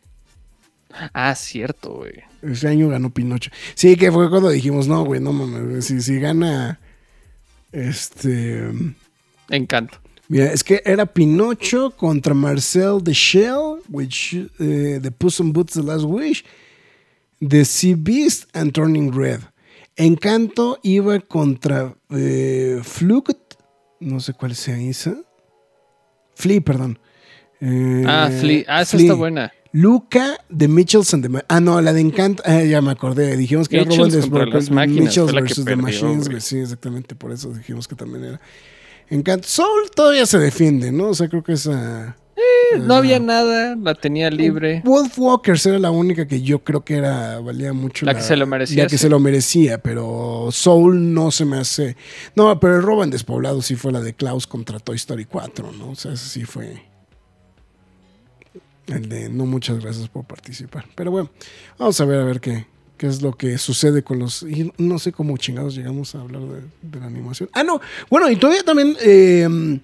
Ah, 1.13 1.35
cierto, 1.35 1.95
güey. 1.95 2.13
Este 2.43 2.69
año 2.69 2.89
ganó 2.89 3.11
Pinocho. 3.11 3.51
Sí, 3.75 3.97
que 3.97 4.13
fue 4.13 4.31
cuando 4.31 4.51
dijimos, 4.51 4.87
no, 4.87 5.05
güey, 5.05 5.21
no 5.21 5.33
mames, 5.33 5.87
si, 5.87 6.01
si 6.01 6.21
gana. 6.21 6.79
Este. 7.73 8.71
Encanto. 9.51 9.99
Mira, 10.29 10.53
es 10.53 10.63
que 10.65 10.81
era 10.85 11.05
Pinocho 11.05 11.91
contra 11.91 12.33
Marcel 12.33 13.03
the 13.03 13.13
Shell, 13.13 13.81
which 13.89 14.35
eh, 14.59 14.99
the 15.03 15.11
Puss 15.11 15.41
in 15.41 15.53
Boots 15.53 15.75
The 15.75 15.83
Last 15.83 16.05
Wish, 16.05 16.45
The 17.47 17.65
Sea 17.65 17.95
Beast 17.95 18.45
and 18.55 18.73
Turning 18.73 19.13
Red. 19.13 19.41
Encanto 19.97 20.79
iba 20.83 21.21
contra 21.21 21.95
eh, 22.11 22.81
Fluke, 22.83 23.37
no 24.01 24.21
sé 24.21 24.33
cuál 24.35 24.55
sea 24.55 24.79
esa. 24.79 25.17
Flea, 26.35 26.61
perdón. 26.61 26.99
Eh, 27.61 28.05
Ah, 28.07 28.29
Flea. 28.41 28.65
Ah, 28.69 28.83
esa 28.83 28.97
Flea. 28.97 29.07
está 29.07 29.15
buena. 29.15 29.53
Luca 29.73 30.37
de 30.49 30.69
Mitchells 30.69 31.13
and 31.15 31.23
the 31.25 31.29
Ma- 31.29 31.45
Ah, 31.49 31.61
no, 31.61 31.81
la 31.81 31.93
de 31.93 32.01
Encanto. 32.01 32.43
Ah, 32.47 32.63
ya 32.63 32.81
me 32.81 32.91
acordé. 32.93 33.37
Dijimos 33.37 33.69
que 33.69 33.77
era 33.77 33.87
Mitchells 33.87 34.15
Desbor- 34.15 34.53
las 34.53 34.71
máquinas, 34.71 35.05
Mitchells 35.07 35.33
versus 35.33 35.59
the 35.65 35.65
perdió, 35.65 35.83
Machines, 35.83 36.19
güey. 36.25 36.29
güey. 36.29 36.41
Sí, 36.41 36.59
exactamente. 36.59 37.15
Por 37.15 37.33
eso 37.33 37.53
dijimos 37.53 37.89
que 37.89 37.95
también 37.97 38.25
era. 38.25 38.41
Encanto. 39.11 39.47
Soul 39.49 39.91
todavía 39.95 40.27
se 40.27 40.39
defiende, 40.39 40.93
¿no? 40.93 41.09
O 41.09 41.15
sea, 41.15 41.29
creo 41.29 41.43
que 41.43 41.53
esa. 41.55 42.17
No 42.81 42.95
había 42.95 43.21
nada. 43.21 43.77
La 43.77 43.95
tenía 43.95 44.31
libre. 44.31 44.83
Wolf 44.85 45.19
Walkers 45.19 45.65
era 45.67 45.79
la 45.79 45.91
única 45.91 46.27
que 46.27 46.43
yo 46.43 46.59
creo 46.65 46.85
que 46.85 46.97
era. 46.97 47.39
Valía 47.39 47.73
mucho. 47.73 48.05
La 48.07 48.15
que 48.15 48.23
se 48.23 48.37
lo 48.37 48.47
merecía, 48.47 48.83
La 48.85 48.89
que 48.89 48.99
sí. 48.99 49.03
se 49.03 49.09
lo 49.09 49.21
merecía, 49.21 49.79
pero 49.79 50.49
Soul 50.51 51.15
no 51.15 51.31
se 51.31 51.45
me 51.45 51.59
hace. 51.59 51.97
No, 52.35 52.59
pero 52.59 52.77
el 52.77 52.83
Robin 52.83 53.11
Despoblado 53.11 53.63
sí 53.63 53.77
fue 53.77 53.93
la 53.93 54.01
de 54.01 54.15
Klaus 54.15 54.47
contra 54.47 54.79
Toy 54.81 54.97
Story 54.97 55.25
4, 55.27 55.73
¿no? 55.79 55.91
O 55.91 55.95
sea, 55.95 56.13
ese 56.13 56.29
sí 56.29 56.45
fue. 56.45 56.83
El 58.87 59.09
de 59.09 59.29
no 59.29 59.47
muchas 59.47 59.79
gracias 59.81 60.09
por 60.09 60.25
participar. 60.25 60.85
Pero 60.95 61.11
bueno, 61.11 61.31
vamos 61.79 61.99
a 62.01 62.05
ver 62.05 62.21
a 62.21 62.25
ver 62.25 62.41
qué, 62.41 62.67
qué 62.99 63.07
es 63.07 63.23
lo 63.23 63.33
que 63.37 63.57
sucede 63.59 64.03
con 64.03 64.19
los... 64.19 64.43
Y 64.43 64.73
no 64.77 64.99
sé 64.99 65.13
cómo 65.13 65.37
chingados 65.39 65.75
llegamos 65.75 66.15
a 66.15 66.21
hablar 66.21 66.43
de, 66.43 66.61
de 66.83 67.01
la 67.01 67.07
animación. 67.07 67.49
Ah, 67.55 67.63
no. 67.63 67.81
Bueno, 68.11 68.29
y 68.31 68.37
todavía 68.37 68.63
también... 68.63 68.97
eh, 69.01 69.79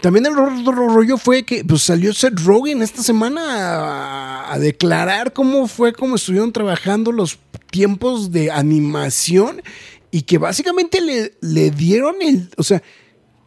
también 0.00 0.26
el 0.26 0.34
ro- 0.34 0.50
ro- 0.64 0.88
rollo 0.88 1.16
fue 1.18 1.42
que 1.44 1.64
pues, 1.64 1.82
salió 1.82 2.12
Seth 2.12 2.38
Rogen 2.40 2.82
esta 2.82 3.02
semana 3.02 4.52
a, 4.52 4.58
declarar 4.58 5.32
cómo 5.32 5.66
fue, 5.68 5.92
cómo 5.92 6.16
estuvieron 6.16 6.52
trabajando 6.52 7.12
los 7.12 7.38
tiempos 7.70 8.30
de 8.30 8.50
animación 8.50 9.62
y 10.10 10.22
que 10.22 10.38
básicamente 10.38 11.00
le, 11.00 11.34
le 11.40 11.70
dieron 11.70 12.16
el... 12.22 12.48
O 12.56 12.62
sea, 12.62 12.82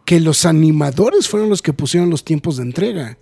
que 0.06 0.20
los 0.20 0.46
animadores 0.46 1.28
fueron 1.28 1.50
los 1.50 1.62
que 1.62 1.74
pusieron 1.74 2.10
los 2.10 2.24
tiempos 2.24 2.58
de 2.58 2.64
entrega. 2.64 3.18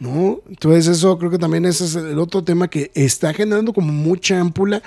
¿no? 0.00 0.40
Entonces 0.48 0.86
eso 0.86 1.18
creo 1.18 1.30
que 1.30 1.38
también 1.38 1.64
ese 1.64 1.84
es 1.84 1.94
el 1.94 2.18
otro 2.18 2.42
tema 2.44 2.68
que 2.68 2.90
está 2.94 3.32
generando 3.32 3.72
como 3.72 3.92
mucha 3.92 4.38
ámpula 4.38 4.82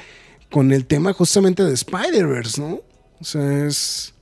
con 0.52 0.72
el 0.72 0.86
tema 0.86 1.14
justamente 1.14 1.64
de 1.64 1.74
Spider-Verse, 1.74 2.62
¿no? 2.62 2.82
O 3.20 3.24
sea, 3.24 3.66
es 3.66 4.14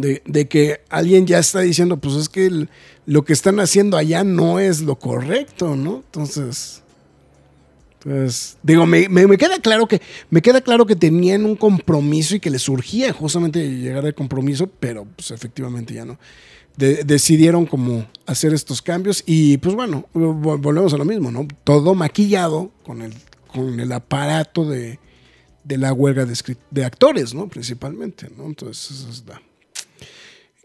de, 0.00 0.22
de 0.26 0.48
que 0.48 0.80
alguien 0.88 1.26
ya 1.26 1.38
está 1.38 1.60
diciendo, 1.60 1.96
pues 1.98 2.14
es 2.14 2.28
que 2.28 2.66
lo 3.06 3.24
que 3.24 3.32
están 3.32 3.60
haciendo 3.60 3.96
allá 3.96 4.24
no 4.24 4.58
es 4.58 4.80
lo 4.82 4.96
correcto, 4.98 5.76
¿no? 5.76 5.96
Entonces, 6.06 6.82
entonces 8.02 8.56
digo, 8.62 8.86
me, 8.86 9.08
me- 9.08 9.36
queda 9.36 9.58
claro 9.58 9.86
que 9.86 10.00
me 10.30 10.40
queda 10.40 10.60
claro 10.62 10.86
que 10.86 10.96
tenían 10.96 11.44
un 11.44 11.54
compromiso 11.56 12.34
y 12.34 12.40
que 12.40 12.50
les 12.50 12.62
surgía 12.62 13.12
justamente 13.12 13.68
llegar 13.68 14.06
al 14.06 14.14
compromiso, 14.14 14.68
pero 14.80 15.06
pues 15.16 15.30
efectivamente 15.32 15.92
ya 15.94 16.04
no. 16.06 16.18
de- 16.76 17.04
decidieron 17.04 17.66
como 17.66 18.06
hacer 18.26 18.54
estos 18.54 18.80
cambios 18.80 19.22
y 19.26 19.58
pues 19.58 19.74
bueno, 19.74 20.06
vol- 20.14 20.60
volvemos 20.60 20.94
a 20.94 20.96
lo 20.96 21.04
mismo, 21.04 21.30
¿no? 21.30 21.46
Todo 21.64 21.94
maquillado 21.94 22.70
con 22.84 23.02
el, 23.02 23.12
con 23.48 23.78
el 23.80 23.92
aparato 23.92 24.64
de, 24.64 24.98
de 25.64 25.76
la 25.76 25.92
huelga 25.92 26.24
de, 26.24 26.84
actores, 26.86 27.34
¿no? 27.34 27.48
Principalmente, 27.48 28.28
¿no? 28.34 28.46
Entonces, 28.46 28.90
eso 28.98 29.10
es 29.10 29.24
la- 29.26 29.42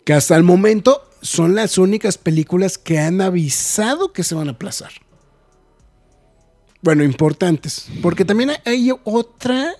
Que 0.05 0.13
hasta 0.13 0.35
el 0.37 0.43
momento 0.43 1.01
son 1.21 1.55
las 1.55 1.77
únicas 1.77 2.17
películas 2.17 2.77
que 2.77 2.99
han 2.99 3.19
avisado 3.21 4.13
que 4.13 4.23
se 4.23 4.35
van 4.35 4.47
a 4.47 4.51
aplazar. 4.51 4.91
Bueno, 6.81 7.03
importantes. 7.03 7.87
Porque 8.01 8.23
también 8.23 8.51
hay- 8.63 8.91
otra. 9.03 9.73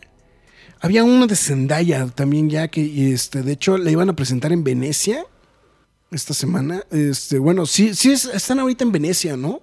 Había 0.82 1.04
una 1.04 1.28
de 1.28 1.36
Zendaya 1.36 2.08
también 2.08 2.50
ya 2.50 2.68
que, 2.68 3.14
este, 3.14 3.44
de 3.44 3.54
hecho, 3.54 3.78
la 3.78 3.92
iban 3.92 4.10
a 4.10 4.16
presentar 4.16 4.52
en 4.52 4.64
Venecia 4.64 5.24
esta 6.12 6.34
semana. 6.34 6.84
Este, 6.92 7.38
bueno, 7.40 7.66
sí, 7.68 7.94
sí 7.94 8.12
es- 8.12 8.26
están 8.26 8.60
ahorita 8.60 8.84
en 8.84 8.92
Venecia, 8.92 9.38
¿no? 9.38 9.62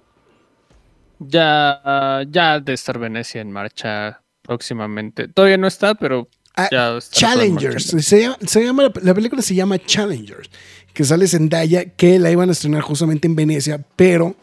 Ya, 1.19 1.81
ah, 1.83 2.23
ya 2.29 2.59
de 2.59 2.73
estar 2.73 2.97
Venecia 2.97 3.41
en 3.41 3.51
marcha 3.51 4.21
próximamente. 4.41 5.27
Todavía 5.27 5.57
no 5.57 5.67
está, 5.67 5.95
pero 5.95 6.27
Ah, 6.55 6.69
Challengers. 7.09 7.93
marcha. 7.93 8.07
Se 8.07 8.21
llama, 8.21 8.37
se 8.45 8.63
llama- 8.63 8.91
la 9.01 9.13
película 9.13 9.41
se 9.41 9.55
llama 9.55 9.79
Challengers. 9.79 10.49
Que 10.93 11.03
sale 11.03 11.27
Zendaya, 11.27 11.85
que 11.85 12.19
la 12.19 12.29
iban 12.29 12.49
a 12.49 12.51
estrenar 12.51 12.81
justamente 12.81 13.27
en 13.27 13.35
Venecia, 13.35 13.83
pero 13.95 14.35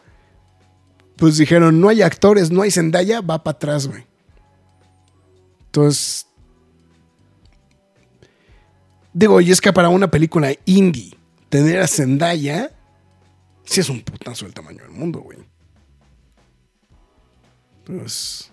pues 1.16 1.36
dijeron, 1.36 1.80
no 1.80 1.88
hay 1.88 2.02
actores, 2.02 2.50
no 2.50 2.62
hay 2.62 2.70
Zendaya, 2.72 3.20
va 3.20 3.44
para 3.44 3.54
atrás, 3.54 3.86
güey. 3.86 4.04
Entonces, 5.66 6.26
digo, 9.12 9.40
y 9.40 9.50
es 9.52 9.60
que 9.60 9.72
para 9.72 9.88
una 9.90 10.10
película 10.10 10.52
indie, 10.64 11.14
tener 11.48 11.78
a 11.80 11.86
Zendaya, 11.86 12.72
sí 13.64 13.80
es 13.80 13.88
un 13.88 14.00
putazo 14.02 14.44
del 14.46 14.54
tamaño 14.54 14.82
del 14.82 14.90
mundo, 14.92 15.20
güey. 15.20 15.38
Pues, 17.84 18.50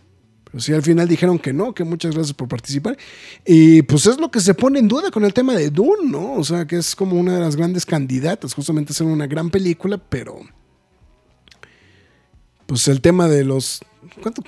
pero 0.50 0.60
sí, 0.62 0.72
al 0.74 0.82
final 0.82 1.08
dijeron 1.08 1.38
que 1.39 1.52
no, 1.54 1.74
que 1.74 1.84
muchas 1.84 2.14
gracias 2.16 2.34
por 2.34 2.48
participar. 2.48 2.98
Y 3.45 3.82
pues 3.82 4.06
es 4.06 4.18
lo 4.18 4.32
que 4.32 4.39
se 4.39 4.54
pone 4.54 4.80
en 4.80 4.88
duda 4.88 5.12
con 5.12 5.26
el 5.26 5.34
tema 5.34 5.54
de 5.56 5.70
Dune, 5.70 6.10
¿no? 6.10 6.34
O 6.34 6.43
sea, 6.43 6.66
que 6.66 6.78
es 6.78 6.95
como 6.95 7.20
una 7.20 7.34
de 7.36 7.41
las 7.41 7.56
grandes 7.56 7.86
candidatas, 7.86 8.54
justamente 8.54 8.91
a 8.93 8.95
ser 8.95 9.08
una 9.08 9.28
gran 9.28 9.50
película, 9.50 9.98
pero. 9.98 10.39
Pues 12.66 12.88
el 12.88 13.02
tema 13.02 13.28
de 13.28 13.43
los. 13.43 13.82
¿cuánto- 14.22 14.43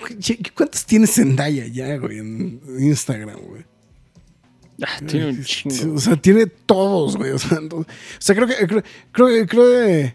¿Cuántos 0.55 0.85
tiene 0.85 1.07
Zendaya 1.07 1.67
ya, 1.67 1.97
güey, 1.97 2.19
en 2.19 2.61
Instagram, 2.79 3.39
güey? 3.41 3.65
Ah, 4.81 4.99
tiene 5.05 5.27
un 5.29 5.43
chingo. 5.43 5.95
O 5.95 5.99
sea, 5.99 6.15
tiene 6.15 6.45
todos, 6.47 7.17
güey. 7.17 7.31
O 7.31 7.39
sea, 7.39 7.59
no- 7.61 7.77
o 7.77 7.85
sea, 8.19 8.35
creo 8.35 8.47
que. 8.47 8.55
Creo, 8.67 8.83
creo, 9.11 9.47
creo 9.47 10.13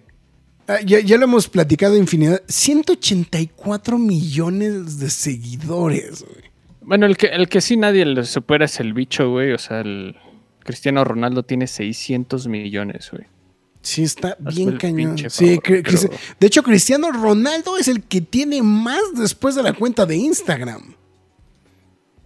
ya, 0.85 1.01
ya 1.01 1.17
lo 1.19 1.25
hemos 1.25 1.49
platicado 1.49 1.97
infinidad. 1.97 2.43
184 2.49 3.99
millones 3.99 4.99
de 4.99 5.11
seguidores, 5.11 6.23
güey. 6.23 6.45
Bueno, 6.81 7.07
el 7.07 7.17
que, 7.17 7.27
el 7.29 7.49
que 7.49 7.61
sí 7.61 7.77
nadie 7.77 8.05
le 8.05 8.25
supera 8.25 8.65
es 8.67 8.79
el 8.81 8.93
bicho, 8.93 9.31
güey. 9.31 9.53
O 9.53 9.59
sea, 9.59 9.81
el 9.81 10.17
Cristiano 10.61 11.05
Ronaldo 11.05 11.43
tiene 11.43 11.67
600 11.67 12.47
millones, 12.47 13.11
güey. 13.11 13.25
Sí, 13.83 14.03
está 14.03 14.37
bien 14.41 14.79
cañón. 14.79 15.19
Sí, 15.29 15.57
favor, 15.62 15.62
pero- 15.83 16.11
De 16.41 16.47
hecho, 16.47 16.62
Cristiano 16.62 17.12
Ronaldo 17.12 17.77
es 17.77 17.89
el 17.89 18.03
que 18.03 18.23
tiene 18.23 18.62
más 18.62 19.03
después 19.15 19.55
de 19.55 19.62
la 19.62 19.75
cuenta 19.75 20.07
de 20.07 20.17
Instagram. 20.17 20.95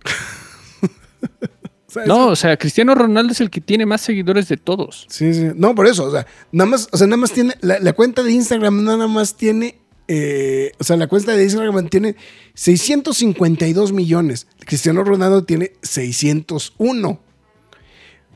O 1.89 1.93
sea, 1.93 2.05
No, 2.07 2.27
o 2.29 2.37
sea, 2.37 2.57
Cristiano 2.59 2.95
Ronaldo 2.95 3.33
es 3.33 3.41
el 3.41 3.49
que 3.51 3.61
tiene 3.63 3.87
más 3.87 4.03
seguidores 4.03 4.49
de 4.49 4.57
todos. 4.59 5.07
Sí, 5.09 5.33
sí. 5.33 5.47
No, 5.57 5.75
por 5.75 5.87
eso. 5.87 6.05
O 6.05 6.11
sea, 6.11 6.27
nada 6.53 6.69
más, 6.71 6.89
o 6.93 6.97
sea, 6.99 7.07
nada 7.07 7.17
más 7.17 7.33
tiene. 7.33 7.55
La, 7.63 7.79
la 7.81 7.93
cuenta 7.95 8.23
de 8.23 8.31
Instagram 8.33 8.85
nada 8.85 9.07
más 9.09 9.37
tiene. 9.37 9.79
eh, 10.07 10.73
o 10.79 10.85
sea, 10.85 10.97
la 10.97 11.07
cuenta 11.07 11.33
de 11.37 11.43
Instagram 11.45 11.89
tiene 11.89 12.15
652 12.55 13.93
millones. 13.93 14.47
Cristiano 14.67 15.03
Ronaldo 15.05 15.45
tiene 15.45 15.73
601. 15.83 17.21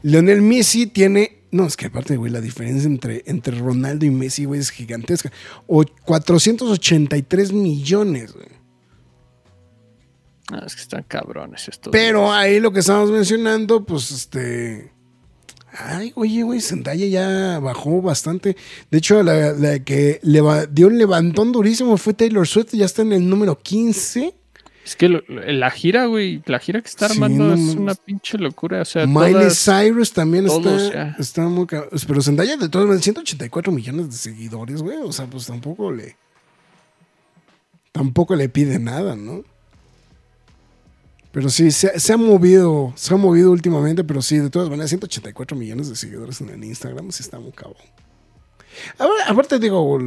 Leonel 0.02 0.42
Messi 0.42 0.86
tiene. 0.86 1.38
No, 1.50 1.66
es 1.66 1.76
que 1.76 1.86
aparte, 1.86 2.16
güey, 2.16 2.32
la 2.32 2.40
diferencia 2.40 2.86
entre, 2.86 3.22
entre 3.26 3.58
Ronaldo 3.58 4.06
y 4.06 4.10
Messi, 4.10 4.46
güey, 4.46 4.60
es 4.60 4.70
gigantesca. 4.70 5.30
O 5.66 5.84
483 6.04 7.52
millones, 7.52 8.32
güey. 8.32 8.46
Ah, 10.54 10.62
es 10.66 10.74
que 10.74 10.82
están 10.82 11.04
cabrones 11.08 11.68
estos. 11.68 11.90
Pero 11.90 12.32
ahí 12.32 12.60
lo 12.60 12.72
que 12.72 12.80
estamos 12.80 13.10
mencionando, 13.10 13.84
pues 13.84 14.10
este. 14.10 14.92
Ay, 15.74 16.12
oye, 16.16 16.42
güey, 16.42 16.60
Zendaya 16.60 17.06
ya 17.06 17.58
bajó 17.58 18.02
bastante. 18.02 18.56
De 18.90 18.98
hecho, 18.98 19.22
la, 19.22 19.52
la 19.52 19.78
que 19.78 20.20
dio 20.70 20.86
un 20.88 20.98
levantón 20.98 21.50
durísimo 21.52 21.96
fue 21.96 22.12
Taylor 22.12 22.46
Swift, 22.46 22.72
ya 22.72 22.84
está 22.84 23.00
en 23.02 23.12
el 23.14 23.26
número 23.28 23.58
15. 23.58 24.34
Es 24.84 24.96
que 24.96 25.08
lo- 25.08 25.22
la 25.28 25.70
gira, 25.70 26.06
güey, 26.06 26.42
la 26.44 26.58
gira 26.58 26.82
que 26.82 26.88
está 26.88 27.08
Sí, 27.08 27.14
armando 27.14 27.44
no 27.44 27.54
es 27.54 27.74
una 27.76 27.94
pinche 27.94 28.36
locura. 28.36 28.82
O 28.82 28.84
sea, 28.84 29.06
Miley 29.06 29.32
todas- 29.32 29.64
Cyrus 29.64 30.12
también 30.12 30.44
todos 30.46 30.82
está, 30.82 30.92
ya. 30.92 31.16
está 31.18 31.42
muy 31.42 31.66
Pero 31.66 32.20
Zendaya 32.20 32.56
de 32.56 32.68
todos 32.68 32.86
modos, 32.86 33.00
184 33.00 33.72
millones 33.72 34.08
de 34.10 34.16
seguidores, 34.16 34.82
güey. 34.82 34.98
O 34.98 35.12
sea, 35.12 35.24
pues 35.26 35.46
tampoco 35.46 35.90
le. 35.92 36.16
Tampoco 37.92 38.34
le 38.34 38.48
pide 38.48 38.78
nada, 38.78 39.16
¿no? 39.16 39.44
Pero 41.32 41.48
sí, 41.48 41.70
se, 41.70 41.98
se 41.98 42.12
ha 42.12 42.16
movido, 42.16 42.92
se 42.94 43.12
ha 43.14 43.16
movido 43.16 43.50
últimamente, 43.50 44.04
pero 44.04 44.20
sí, 44.20 44.38
de 44.38 44.50
todas 44.50 44.68
maneras, 44.68 44.90
184 44.90 45.56
millones 45.56 45.88
de 45.88 45.96
seguidores 45.96 46.40
en 46.42 46.50
el 46.50 46.62
Instagram, 46.62 47.10
sí 47.10 47.22
está 47.22 47.40
muy 47.40 47.52
cabrón. 47.52 47.82
Ahora, 48.98 49.24
aparte 49.28 49.58
digo, 49.58 49.98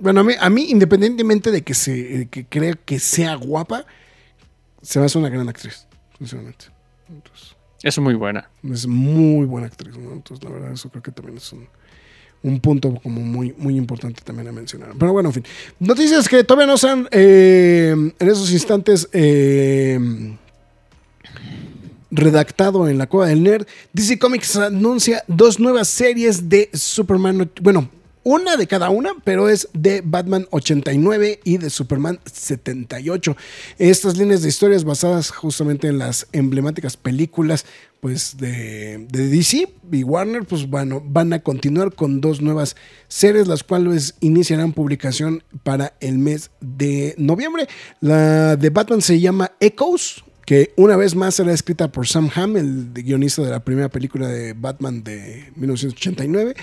bueno, 0.00 0.20
a 0.20 0.24
mí, 0.24 0.34
a 0.38 0.50
mí, 0.50 0.66
independientemente 0.70 1.50
de 1.50 1.62
que 1.62 1.74
se 1.74 2.28
que 2.28 2.44
crea 2.46 2.74
que 2.74 2.98
sea 2.98 3.34
guapa, 3.36 3.86
se 4.82 4.98
me 4.98 5.06
hace 5.06 5.18
una 5.18 5.28
gran 5.28 5.48
actriz, 5.48 5.86
sinceramente. 6.18 6.66
Entonces, 7.08 7.56
Es 7.82 7.98
muy 7.98 8.14
buena. 8.14 8.50
es 8.64 8.86
muy 8.86 9.46
buena 9.46 9.68
actriz, 9.68 9.96
¿no? 9.96 10.12
Entonces, 10.12 10.44
la 10.44 10.50
verdad, 10.50 10.72
eso 10.72 10.90
creo 10.90 11.02
que 11.02 11.12
también 11.12 11.38
es 11.38 11.52
un, 11.52 11.68
un 12.46 12.60
punto 12.60 12.94
como 13.02 13.20
muy, 13.20 13.54
muy 13.58 13.76
importante 13.76 14.22
también 14.24 14.48
a 14.48 14.52
mencionar. 14.52 14.90
Pero 14.98 15.12
bueno, 15.12 15.30
en 15.30 15.34
fin. 15.34 15.44
Noticias 15.80 16.28
que 16.28 16.44
todavía 16.44 16.66
no 16.66 16.76
se 16.76 16.88
han, 16.88 17.08
eh, 17.10 17.94
en 18.18 18.28
esos 18.28 18.52
instantes, 18.52 19.08
eh, 19.12 19.98
redactado 22.10 22.88
en 22.88 22.98
la 22.98 23.06
cueva 23.06 23.28
del 23.28 23.42
nerd. 23.42 23.66
DC 23.92 24.18
Comics 24.18 24.56
anuncia 24.56 25.24
dos 25.26 25.58
nuevas 25.58 25.88
series 25.88 26.48
de 26.48 26.70
Superman. 26.72 27.50
Bueno, 27.60 27.88
una 28.26 28.56
de 28.56 28.66
cada 28.66 28.90
una, 28.90 29.12
pero 29.22 29.48
es 29.48 29.68
de 29.72 30.02
Batman 30.04 30.48
89 30.50 31.38
y 31.44 31.58
de 31.58 31.70
Superman 31.70 32.18
78. 32.24 33.36
Estas 33.78 34.16
líneas 34.16 34.42
de 34.42 34.48
historias 34.48 34.82
basadas 34.82 35.30
justamente 35.30 35.86
en 35.86 35.98
las 35.98 36.26
emblemáticas 36.32 36.96
películas 36.96 37.66
pues 38.00 38.36
de, 38.36 39.06
de 39.08 39.28
DC 39.28 39.72
y 39.92 40.02
Warner, 40.02 40.42
pues 40.42 40.68
bueno, 40.68 41.00
van 41.06 41.34
a 41.34 41.38
continuar 41.38 41.94
con 41.94 42.20
dos 42.20 42.40
nuevas 42.40 42.74
series, 43.06 43.46
las 43.46 43.62
cuales 43.62 44.16
iniciarán 44.18 44.72
publicación 44.72 45.44
para 45.62 45.92
el 46.00 46.18
mes 46.18 46.50
de 46.60 47.14
noviembre. 47.18 47.68
La 48.00 48.56
de 48.56 48.70
Batman 48.70 49.02
se 49.02 49.20
llama 49.20 49.52
Echoes, 49.60 50.24
que 50.46 50.72
una 50.76 50.96
vez 50.96 51.16
más 51.16 51.34
será 51.34 51.52
escrita 51.52 51.92
por 51.92 52.06
Sam 52.06 52.30
Hamm, 52.34 52.56
el 52.56 52.92
guionista 52.92 53.42
de 53.42 53.50
la 53.50 53.64
primera 53.64 53.88
película 53.88 54.28
de 54.28 54.52
Batman 54.52 55.02
de 55.02 55.52
1989, 55.56 56.54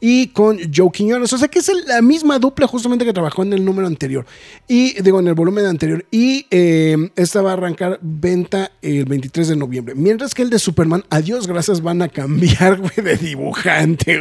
y 0.00 0.28
con 0.28 0.58
Joe 0.74 0.90
Quiñones. 0.92 1.32
O 1.32 1.38
sea 1.38 1.48
que 1.48 1.58
es 1.58 1.70
la 1.86 2.02
misma 2.02 2.38
dupla 2.38 2.66
justamente 2.66 3.04
que 3.04 3.12
trabajó 3.12 3.42
en 3.42 3.52
el 3.52 3.64
número 3.64 3.86
anterior, 3.86 4.26
y 4.66 5.00
digo, 5.02 5.20
en 5.20 5.28
el 5.28 5.34
volumen 5.34 5.66
anterior. 5.66 6.04
Y 6.10 6.46
eh, 6.50 7.10
esta 7.16 7.42
va 7.42 7.50
a 7.50 7.54
arrancar 7.54 7.98
venta 8.02 8.72
el 8.82 9.04
23 9.04 9.48
de 9.48 9.56
noviembre. 9.56 9.94
Mientras 9.94 10.34
que 10.34 10.42
el 10.42 10.50
de 10.50 10.58
Superman, 10.58 11.04
adiós, 11.10 11.46
gracias, 11.46 11.82
van 11.82 12.02
a 12.02 12.08
cambiar, 12.08 12.80
de 12.94 13.16
dibujante. 13.16 14.20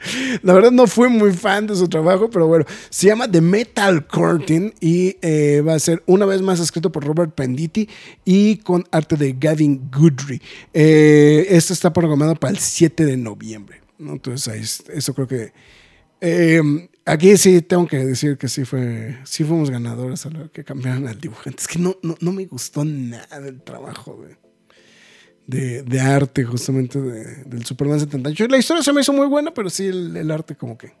La 0.42 0.54
verdad 0.54 0.70
no 0.70 0.86
fui 0.86 1.08
muy 1.08 1.32
fan 1.32 1.66
de 1.66 1.76
su 1.76 1.88
trabajo, 1.88 2.30
pero 2.30 2.46
bueno, 2.46 2.64
se 2.88 3.08
llama 3.08 3.30
The 3.30 3.40
Metal 3.40 4.06
Curtain 4.06 4.72
y 4.80 5.16
eh, 5.20 5.62
va 5.66 5.74
a 5.74 5.78
ser 5.78 6.02
una 6.06 6.24
vez 6.24 6.40
más 6.42 6.60
escrito 6.60 6.90
por 6.90 7.04
Robert 7.04 7.34
Penditi 7.34 7.88
y 8.24 8.56
con 8.58 8.84
arte 8.90 9.16
de 9.16 9.36
Gavin 9.38 9.90
Goodry. 9.90 10.40
Eh, 10.72 11.46
esto 11.50 11.72
está 11.72 11.92
programado 11.92 12.34
para 12.34 12.52
el 12.52 12.58
7 12.58 13.04
de 13.04 13.16
noviembre. 13.16 13.79
¿No? 14.00 14.12
Entonces, 14.12 14.48
ahí 14.48 14.60
es- 14.60 14.84
eso 14.92 15.14
creo 15.14 15.26
que... 15.28 15.52
eh, 16.20 16.60
aquí 17.06 17.36
sí 17.36 17.62
tengo 17.62 17.86
que 17.86 17.98
decir 17.98 18.36
que 18.38 18.48
sí 18.48 18.64
fue 18.64 19.18
sí 19.24 19.44
fuimos 19.44 19.70
ganadores 19.70 20.26
a 20.26 20.30
lo 20.30 20.50
que 20.52 20.64
cambiaron 20.64 21.06
al 21.08 21.20
dibujante. 21.20 21.60
Es 21.60 21.68
que 21.68 21.78
no, 21.78 21.96
no, 22.02 22.16
no 22.20 22.32
me 22.32 22.46
gustó 22.46 22.84
nada 22.84 23.38
el 23.46 23.62
trabajo 23.62 24.20
de, 24.26 24.36
de, 25.46 25.82
de 25.82 26.00
arte 26.00 26.44
justamente 26.44 27.00
de- 27.00 27.44
del 27.44 27.64
Superman 27.64 27.98
78. 28.00 28.46
La 28.48 28.58
historia 28.58 28.82
se 28.82 28.92
me 28.92 29.00
hizo 29.00 29.12
muy 29.12 29.26
buena, 29.26 29.52
pero 29.52 29.70
sí 29.70 29.86
el, 29.86 30.16
el 30.16 30.30
arte 30.30 30.54
como 30.56 30.76
que 30.78 30.92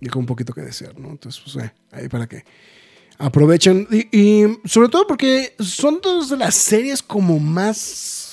dejó 0.00 0.18
un 0.18 0.26
poquito 0.26 0.52
que 0.52 0.60
desear, 0.62 0.98
¿no? 0.98 1.10
Entonces, 1.10 1.40
pues 1.42 1.64
eh, 1.64 1.72
ahí 1.92 2.08
para 2.08 2.26
que 2.26 2.44
aprovechen. 3.18 3.86
Y, 3.90 4.18
y 4.18 4.58
sobre 4.64 4.88
todo 4.88 5.06
porque 5.06 5.54
son 5.60 6.00
dos 6.02 6.28
de 6.28 6.36
las 6.36 6.54
series 6.54 7.02
como 7.02 7.38
más 7.38 8.23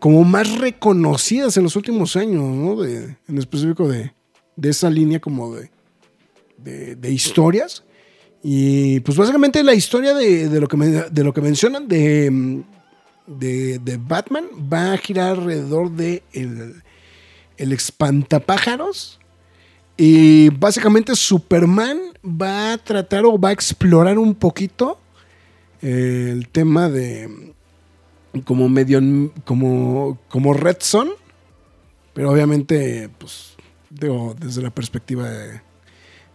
como 0.00 0.24
más 0.24 0.58
reconocidas 0.58 1.56
en 1.56 1.62
los 1.62 1.76
últimos 1.76 2.16
años, 2.16 2.42
¿no? 2.42 2.84
En 2.84 3.38
específico 3.38 3.86
de, 3.86 4.12
esa 4.60 4.90
línea 4.90 5.20
como 5.20 5.54
de, 5.54 6.96
de, 6.96 7.12
historias. 7.12 7.84
Y 8.42 9.00
pues 9.00 9.16
básicamente 9.16 9.62
la 9.62 9.74
historia 9.74 10.14
de, 10.14 10.48
de 10.48 10.60
lo, 10.60 10.66
que 10.66 10.76
de 10.76 11.24
lo 11.24 11.34
que 11.34 11.42
mencionan 11.42 11.86
de, 11.86 12.62
de, 13.26 13.78
de 13.78 13.96
Batman 13.98 14.46
va 14.72 14.94
a 14.94 14.96
girar 14.96 15.38
alrededor 15.38 15.90
de 15.90 16.22
el, 16.32 16.82
el 17.58 17.72
espantapájaros. 17.72 19.20
Y 19.98 20.48
básicamente 20.48 21.14
Superman 21.14 22.00
va 22.24 22.72
a 22.72 22.78
tratar 22.78 23.26
o 23.26 23.38
va 23.38 23.50
a 23.50 23.52
explorar 23.52 24.18
un 24.18 24.34
poquito 24.34 24.98
eh, 25.82 26.30
el 26.32 26.48
tema 26.48 26.88
de 26.88 27.52
como 28.44 28.68
medio 28.68 29.00
como, 29.44 30.18
como 30.28 30.52
Red 30.54 30.78
Son. 30.80 31.10
Pero 32.12 32.30
obviamente, 32.32 33.08
pues, 33.18 33.54
digo, 33.88 34.34
desde 34.38 34.62
la 34.62 34.70
perspectiva 34.70 35.28
de- 35.30 35.60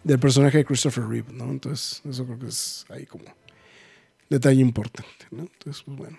del 0.03 0.19
personaje 0.19 0.59
de 0.59 0.65
Christopher 0.65 1.05
Reeve, 1.07 1.33
¿no? 1.33 1.45
Entonces, 1.51 2.01
eso 2.09 2.25
creo 2.25 2.39
que 2.39 2.47
es 2.47 2.85
ahí 2.89 3.05
como 3.05 3.25
detalle 4.29 4.61
importante, 4.61 5.25
¿no? 5.31 5.41
Entonces, 5.43 5.83
pues 5.85 5.97
bueno. 5.97 6.17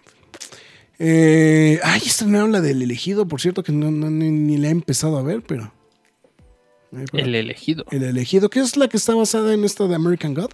Eh, 0.98 1.78
ay, 1.82 2.00
estrenaron 2.06 2.52
la 2.52 2.60
del 2.60 2.80
elegido, 2.82 3.28
por 3.28 3.40
cierto, 3.40 3.62
que 3.62 3.72
no, 3.72 3.90
no- 3.90 4.10
ni, 4.10 4.30
ni 4.30 4.56
la 4.56 4.68
he 4.68 4.70
empezado 4.70 5.18
a 5.18 5.22
ver, 5.22 5.42
pero. 5.42 5.72
El 7.12 7.34
elegido. 7.34 7.84
el 7.90 8.04
elegido, 8.04 8.48
que 8.48 8.60
es 8.60 8.76
la 8.76 8.88
que 8.88 8.96
está 8.96 9.14
basada 9.14 9.52
en 9.52 9.64
esta 9.64 9.86
de 9.86 9.94
American 9.94 10.34
God. 10.34 10.50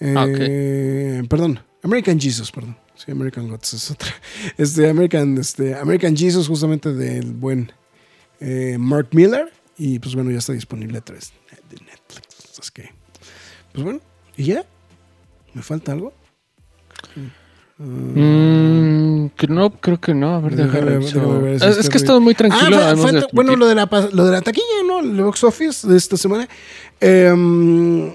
Ah, 0.00 0.26
Eh, 0.28 1.22
Perdón, 1.28 1.60
American 1.82 2.18
Jesus, 2.18 2.50
perdón. 2.50 2.76
Sí, 3.02 3.12
American 3.12 3.48
Gods 3.48 3.72
es 3.74 3.90
otra. 3.90 4.10
Este, 4.58 4.88
American, 4.90 5.38
este, 5.38 5.74
American 5.74 6.14
Jesus, 6.16 6.48
justamente 6.48 6.92
del 6.92 7.32
buen 7.32 7.72
eh, 8.40 8.76
Mark 8.78 9.08
Miller. 9.12 9.50
Y 9.78 9.98
pues 9.98 10.14
bueno, 10.14 10.30
ya 10.30 10.38
está 10.38 10.52
disponible 10.52 10.98
a 10.98 11.00
través 11.00 11.32
de 11.70 11.76
Netflix. 11.76 12.58
Así 12.60 12.70
que, 12.74 12.90
pues 13.72 13.82
bueno, 13.84 14.00
¿y 14.36 14.44
ya? 14.44 14.64
¿Me 15.54 15.62
falta 15.62 15.92
algo? 15.92 16.12
Mm, 17.78 19.28
que 19.28 19.46
no, 19.46 19.70
creo 19.80 19.98
que 19.98 20.12
no. 20.12 20.34
A 20.34 20.40
ver, 20.40 20.54
Déjame 20.54 20.98
ver, 20.98 21.54
Es, 21.54 21.62
es 21.62 21.88
que 21.88 21.96
he 21.96 22.00
estado 22.00 22.20
muy 22.20 22.34
tranquilo. 22.34 22.76
Ah, 22.78 22.94
falta- 22.94 23.26
bueno, 23.32 23.56
lo 23.56 23.66
de, 23.66 23.74
la, 23.74 23.88
lo 24.12 24.26
de 24.26 24.32
la 24.32 24.42
taquilla, 24.42 24.82
¿no? 24.86 25.00
El 25.00 25.22
box 25.22 25.44
office 25.44 25.88
de 25.88 25.96
esta 25.96 26.18
semana. 26.18 26.46
Em, 27.00 28.14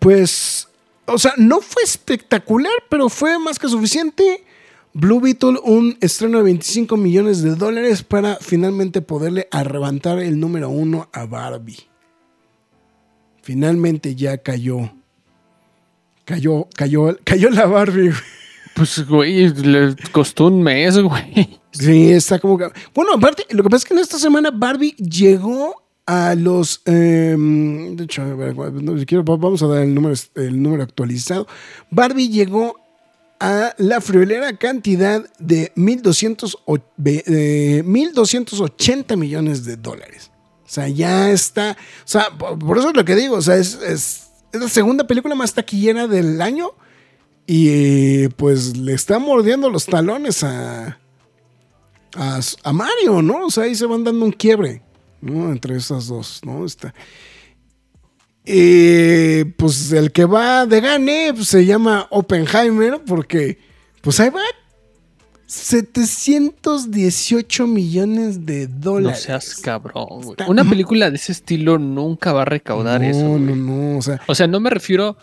pues, 0.00 0.66
o 1.12 1.18
sea, 1.18 1.34
no 1.36 1.60
fue 1.60 1.82
espectacular, 1.82 2.72
pero 2.88 3.08
fue 3.08 3.38
más 3.38 3.58
que 3.58 3.68
suficiente. 3.68 4.44
Blue 4.92 5.20
Beetle, 5.20 5.58
un 5.62 5.96
estreno 6.00 6.38
de 6.38 6.44
25 6.44 6.96
millones 6.96 7.42
de 7.42 7.54
dólares 7.54 8.02
para 8.02 8.36
finalmente 8.36 9.02
poderle 9.02 9.48
arrebatar 9.52 10.18
el 10.18 10.40
número 10.40 10.68
uno 10.68 11.08
a 11.12 11.26
Barbie. 11.26 11.88
Finalmente 13.42 14.14
ya 14.14 14.38
cayó. 14.38 14.92
Cayó, 16.24 16.68
cayó, 16.74 17.16
cayó 17.24 17.50
la 17.50 17.66
Barbie. 17.66 18.12
Pues, 18.74 19.06
güey, 19.06 19.48
le 19.48 19.94
costó 20.12 20.46
un 20.46 20.62
mes, 20.62 20.98
güey. 20.98 21.60
Sí, 21.72 22.12
está 22.12 22.38
como 22.38 22.58
que. 22.58 22.68
Bueno, 22.94 23.12
aparte, 23.14 23.44
lo 23.50 23.62
que 23.62 23.68
pasa 23.68 23.82
es 23.82 23.84
que 23.84 23.94
en 23.94 24.00
esta 24.00 24.18
semana 24.18 24.50
Barbie 24.50 24.94
llegó 24.96 25.79
a 26.10 26.34
los. 26.34 26.82
em, 26.86 27.94
de 27.94 28.06
vamos 29.22 29.62
a 29.62 29.66
dar 29.68 29.82
el 29.84 29.94
número, 29.94 30.14
el 30.34 30.60
número 30.60 30.82
actualizado. 30.82 31.46
Barbie 31.90 32.28
llegó 32.28 32.74
a 33.38 33.74
la 33.78 34.00
friolera 34.00 34.56
cantidad 34.56 35.24
de 35.38 35.72
1.200 35.76 36.56
o- 36.66 36.78
ve- 36.96 37.22
eh, 37.28 37.82
1.280 37.86 39.16
millones 39.16 39.64
de 39.64 39.76
dólares. 39.76 40.32
O 40.64 40.68
sea, 40.68 40.88
ya 40.88 41.30
está. 41.30 41.76
O 42.04 42.08
sea, 42.08 42.30
por, 42.36 42.78
eso 42.78 42.90
es 42.90 42.96
lo 42.96 43.04
que 43.04 43.14
digo. 43.14 43.36
O 43.36 43.42
sea, 43.42 43.54
es, 43.56 43.74
es, 43.76 44.30
es 44.52 44.60
la 44.60 44.68
segunda 44.68 45.06
película 45.06 45.36
más 45.36 45.54
taquillera 45.54 46.08
del 46.08 46.42
año. 46.42 46.70
Y 47.46 48.26
pues 48.30 48.76
le 48.76 48.94
está 48.94 49.18
mordiendo 49.20 49.70
los 49.70 49.86
talones 49.86 50.42
a, 50.42 50.98
a 52.64 52.72
Mario, 52.72 53.22
¿no? 53.22 53.46
O 53.46 53.50
sea, 53.50 53.64
ahí 53.64 53.74
se 53.76 53.86
van 53.86 54.02
dando 54.04 54.24
un 54.24 54.32
quiebre, 54.32 54.82
¿no? 55.20 55.50
Entre 55.50 55.76
esas 55.76 56.06
dos, 56.08 56.40
¿no? 56.44 56.64
Está. 56.64 56.94
Y 58.44 59.44
pues 59.56 59.92
el 59.92 60.12
que 60.12 60.24
va 60.24 60.66
de 60.66 60.80
gane 60.80 61.32
pues, 61.34 61.48
se 61.48 61.64
llama 61.66 62.06
Oppenheimer 62.10 63.00
porque 63.06 63.58
pues 64.00 64.18
ahí 64.20 64.30
va 64.30 64.40
718 65.46 67.66
millones 67.66 68.46
de 68.46 68.68
No 68.68 68.74
dólares. 68.80 69.22
seas 69.22 69.56
cabrón, 69.56 70.22
güey. 70.22 70.36
Una 70.48 70.64
película 70.64 71.10
de 71.10 71.16
ese 71.16 71.32
estilo 71.32 71.78
nunca 71.78 72.32
va 72.32 72.42
a 72.42 72.44
recaudar 72.44 73.00
no, 73.00 73.06
eso. 73.08 73.22
no, 73.38 73.38
güey. 73.38 73.54
no, 73.56 73.98
o 73.98 74.02
sea, 74.02 74.20
O 74.26 74.34
sea, 74.34 74.46
no 74.46 74.60
me 74.60 74.70
refiero 74.70 75.16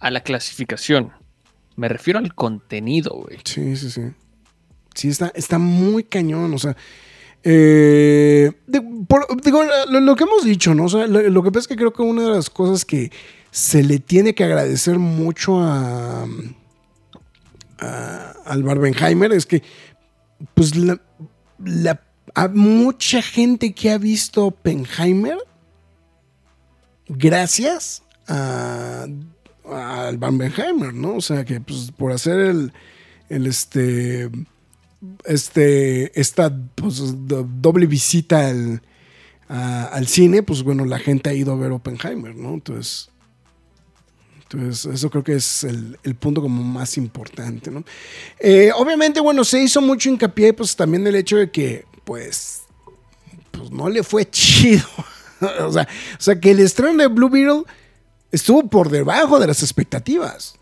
a 0.00 0.10
la 0.10 0.22
clasificación. 0.22 1.12
Me 1.76 1.88
refiero 1.88 2.18
al 2.18 2.34
contenido, 2.34 3.12
güey. 3.14 3.38
Sí, 3.44 3.76
sí, 3.76 3.90
sí. 3.90 4.02
Sí, 4.94 5.08
está, 5.08 5.30
está 5.34 5.58
muy 5.58 6.04
cañón. 6.04 6.54
O 6.54 6.58
sea, 6.58 6.74
eh, 7.48 8.50
digo, 8.66 9.62
lo, 9.88 10.16
que 10.16 10.24
hemos 10.24 10.44
dicho, 10.44 10.74
¿no? 10.74 10.86
O 10.86 10.88
sea, 10.88 11.06
lo, 11.06 11.42
que 11.44 11.50
pasa 11.52 11.60
es 11.60 11.68
que 11.68 11.76
creo 11.76 11.92
que 11.92 12.02
una 12.02 12.24
de 12.24 12.30
las 12.30 12.50
cosas 12.50 12.84
que 12.84 13.12
se 13.52 13.84
le 13.84 14.00
tiene 14.00 14.34
que 14.34 14.42
agradecer 14.42 14.98
mucho 14.98 15.60
a, 15.60 16.26
a- 17.78 18.32
al 18.44 18.62
Barbenheimer 18.64 19.32
es 19.32 19.46
que, 19.46 19.62
pues, 20.54 20.72
a 22.34 22.48
mucha 22.48 23.22
gente 23.22 23.72
que 23.72 23.92
ha 23.92 23.98
visto 23.98 24.46
Oppenheimer, 24.46 25.38
gracias 27.08 28.02
a 28.26 29.06
al 29.70 30.18
Barbenheimer, 30.18 30.92
¿no? 30.94 31.16
O 31.16 31.20
sea, 31.20 31.44
que 31.44 31.60
pues, 31.60 31.92
por 31.96 32.10
hacer 32.12 32.38
el, 32.40 32.72
el 33.28 33.46
este, 33.46 34.30
este, 35.24 36.18
esta 36.18 36.52
pues, 36.74 37.26
do- 37.26 37.46
doble 37.60 37.86
visita 37.86 38.48
al, 38.48 38.82
al 39.48 40.06
cine, 40.08 40.42
pues 40.42 40.62
bueno, 40.62 40.84
la 40.84 40.98
gente 40.98 41.30
ha 41.30 41.34
ido 41.34 41.52
a 41.52 41.56
ver 41.56 41.72
Oppenheimer, 41.72 42.34
¿no? 42.34 42.54
Entonces, 42.54 43.10
entonces 44.42 44.94
eso 44.94 45.10
creo 45.10 45.24
que 45.24 45.34
es 45.36 45.64
el, 45.64 45.98
el 46.04 46.14
punto 46.14 46.40
como 46.40 46.62
más 46.62 46.96
importante, 46.96 47.70
¿no? 47.70 47.84
Eh, 48.38 48.70
obviamente, 48.76 49.20
bueno, 49.20 49.44
se 49.44 49.62
hizo 49.62 49.80
mucho 49.80 50.08
hincapié, 50.08 50.52
pues 50.52 50.74
también 50.76 51.06
el 51.06 51.16
hecho 51.16 51.36
de 51.36 51.50
que, 51.50 51.84
pues, 52.04 52.62
pues 53.50 53.70
no 53.70 53.88
le 53.88 54.02
fue 54.02 54.24
chido. 54.30 54.86
o, 55.60 55.72
sea, 55.72 55.82
o 56.18 56.20
sea, 56.22 56.40
que 56.40 56.52
el 56.52 56.60
estreno 56.60 56.96
de 57.02 57.08
Blue 57.08 57.28
Beetle 57.28 57.64
estuvo 58.32 58.66
por 58.68 58.88
debajo 58.90 59.38
de 59.38 59.46
las 59.48 59.62
expectativas. 59.62 60.54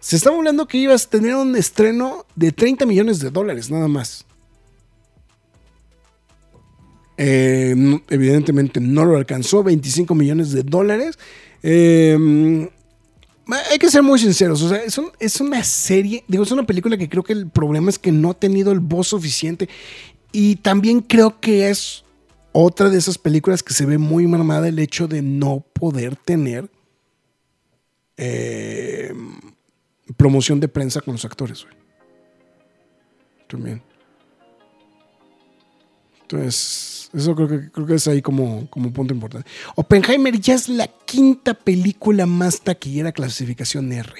Se 0.00 0.16
estaba 0.16 0.36
hablando 0.36 0.66
que 0.66 0.78
ibas 0.78 1.06
a 1.06 1.10
tener 1.10 1.34
un 1.36 1.54
estreno 1.56 2.26
de 2.34 2.52
30 2.52 2.86
millones 2.86 3.20
de 3.20 3.30
dólares, 3.30 3.70
nada 3.70 3.86
más. 3.86 4.24
Eh, 7.18 8.00
evidentemente 8.08 8.80
no 8.80 9.04
lo 9.04 9.16
alcanzó, 9.16 9.62
25 9.62 10.14
millones 10.14 10.52
de 10.52 10.62
dólares. 10.62 11.18
Eh, 11.62 12.68
hay 13.70 13.78
que 13.78 13.90
ser 13.90 14.02
muy 14.02 14.18
sinceros, 14.18 14.62
o 14.62 14.68
sea, 14.68 14.78
es, 14.78 15.00
es 15.18 15.40
una 15.40 15.62
serie, 15.64 16.24
digo, 16.28 16.44
es 16.44 16.52
una 16.52 16.64
película 16.64 16.96
que 16.96 17.08
creo 17.08 17.22
que 17.22 17.32
el 17.32 17.48
problema 17.48 17.90
es 17.90 17.98
que 17.98 18.12
no 18.12 18.30
ha 18.30 18.34
tenido 18.34 18.72
el 18.72 18.80
voz 18.80 19.08
suficiente 19.08 19.68
y 20.32 20.56
también 20.56 21.00
creo 21.00 21.40
que 21.40 21.68
es 21.68 22.04
otra 22.52 22.88
de 22.90 22.98
esas 22.98 23.18
películas 23.18 23.62
que 23.62 23.74
se 23.74 23.86
ve 23.86 23.98
muy 23.98 24.26
mamada 24.26 24.68
el 24.68 24.78
hecho 24.78 25.08
de 25.08 25.22
no 25.22 25.64
poder 25.72 26.16
tener 26.16 26.70
eh, 28.16 29.12
promoción 30.16 30.60
de 30.60 30.68
prensa 30.68 31.00
con 31.00 31.14
los 31.14 31.24
actores. 31.24 31.64
güey. 31.64 31.74
También. 33.48 33.82
Entonces, 36.22 37.10
eso 37.12 37.34
creo 37.34 37.48
que, 37.48 37.70
creo 37.72 37.86
que 37.86 37.94
es 37.94 38.06
ahí 38.06 38.22
como, 38.22 38.68
como 38.70 38.92
punto 38.92 39.12
importante. 39.12 39.48
Oppenheimer 39.74 40.38
ya 40.38 40.54
es 40.54 40.68
la 40.68 40.86
quinta 40.86 41.54
película 41.54 42.26
más 42.26 42.60
taquillera 42.60 43.10
clasificación 43.10 43.92
R. 43.92 44.12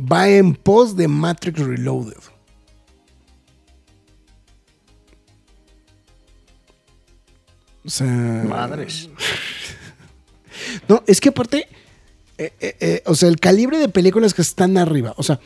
Va 0.00 0.28
en 0.28 0.54
pos 0.54 0.96
de 0.96 1.08
Matrix 1.08 1.58
Reloaded. 1.58 2.18
O 7.84 7.90
sea. 7.90 8.06
Madres. 8.06 9.08
No, 10.86 11.02
es 11.06 11.20
que 11.20 11.30
aparte, 11.30 11.68
eh, 12.38 12.52
eh, 12.60 12.76
eh, 12.80 13.02
o 13.06 13.14
sea, 13.16 13.28
el 13.28 13.40
calibre 13.40 13.78
de 13.78 13.88
películas 13.88 14.32
que 14.32 14.42
están 14.42 14.78
arriba, 14.78 15.12
o 15.16 15.24
sea, 15.24 15.40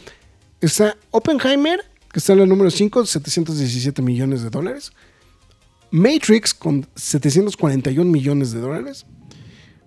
está 0.61 0.97
Oppenheimer, 1.11 1.81
que 2.13 2.19
está 2.19 2.35
en 2.35 2.41
el 2.41 2.49
número 2.49 2.71
5, 2.71 3.07
717 3.07 4.03
millones 4.03 4.43
de 4.43 4.51
dólares. 4.51 4.93
Matrix 5.91 6.55
con 6.55 6.87
741 6.95 8.11
millones 8.11 8.53
de 8.53 8.61
dólares. 8.61 9.07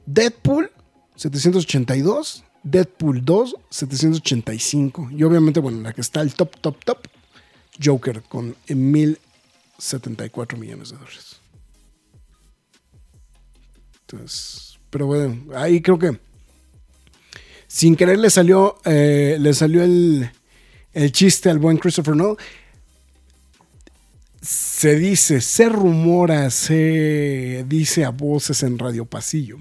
Deadpool, 0.06 0.72
782. 1.16 2.44
Deadpool 2.64 3.24
2, 3.24 3.56
785. 3.70 5.10
Y 5.12 5.24
obviamente, 5.24 5.60
bueno, 5.60 5.82
la 5.82 5.94
que 5.94 6.02
está 6.02 6.22
el 6.22 6.34
top, 6.34 6.60
top, 6.60 6.84
top, 6.84 6.98
Joker 7.84 8.24
con 8.24 8.56
1074 8.68 10.58
millones 10.58 10.90
de 10.90 10.98
dólares. 10.98 11.40
Entonces, 14.02 14.80
pero 14.90 15.06
bueno, 15.08 15.54
ahí 15.56 15.82
creo 15.82 16.00
que 16.00 16.20
sin 17.76 17.98
querer 17.98 18.20
le 18.20 18.30
salió, 18.30 18.78
eh, 18.86 19.36
le 19.38 19.54
salió 19.54 19.84
el, 19.84 20.30
el 20.94 21.12
chiste 21.12 21.50
al 21.50 21.60
buen 21.60 21.76
Christopher 21.76 22.16
Nolan. 22.16 22.38
Se 24.42 24.96
dice, 24.96 25.42
se 25.42 25.68
rumora, 25.68 26.50
se 26.52 27.66
dice 27.68 28.06
a 28.06 28.12
voces 28.12 28.64
en 28.64 28.80
Radio 28.80 29.04
Pasillo 29.04 29.58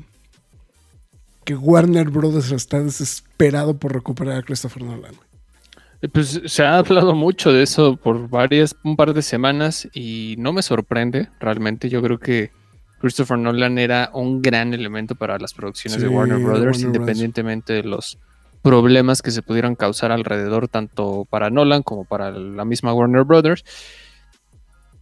que 1.45 1.57
Warner 1.57 2.09
Brothers 2.09 2.53
está 2.53 2.81
desesperado 2.81 3.79
por 3.79 3.93
recuperar 3.93 4.39
a 4.39 4.43
Christopher 4.43 4.85
Nolan. 4.85 5.17
Eh, 6.01 6.07
Pues 6.07 6.41
se 6.47 6.63
ha 6.63 6.79
hablado 6.79 7.17
mucho 7.17 7.53
de 7.53 7.65
eso 7.65 7.97
por 7.97 8.29
varias, 8.29 8.77
un 8.85 8.95
par 8.95 9.13
de 9.13 9.23
semanas 9.23 9.89
y 9.93 10.37
no 10.39 10.53
me 10.53 10.63
sorprende 10.63 11.31
realmente. 11.41 11.89
Yo 11.89 12.01
creo 12.01 12.21
que 12.21 12.53
Christopher 13.05 13.37
Nolan 13.37 13.77
era 13.77 14.09
un 14.15 14.41
gran 14.41 14.73
elemento 14.73 15.15
para 15.15 15.39
las 15.39 15.53
producciones 15.53 16.01
de 16.01 16.09
Warner 16.09 16.39
Brothers, 16.39 16.79
Warner 16.79 16.97
independientemente 16.97 17.75
de 17.75 17.83
los 17.83 18.19
problemas 18.63 19.21
que 19.21 19.31
se 19.31 19.43
pudieran 19.43 19.75
causar 19.75 20.11
alrededor, 20.11 20.69
tanto 20.69 21.27
para 21.29 21.51
Nolan 21.51 21.83
como 21.83 22.07
para 22.07 22.31
la 22.31 22.65
misma 22.65 22.95
Warner 22.95 23.25
Brothers. 23.25 23.63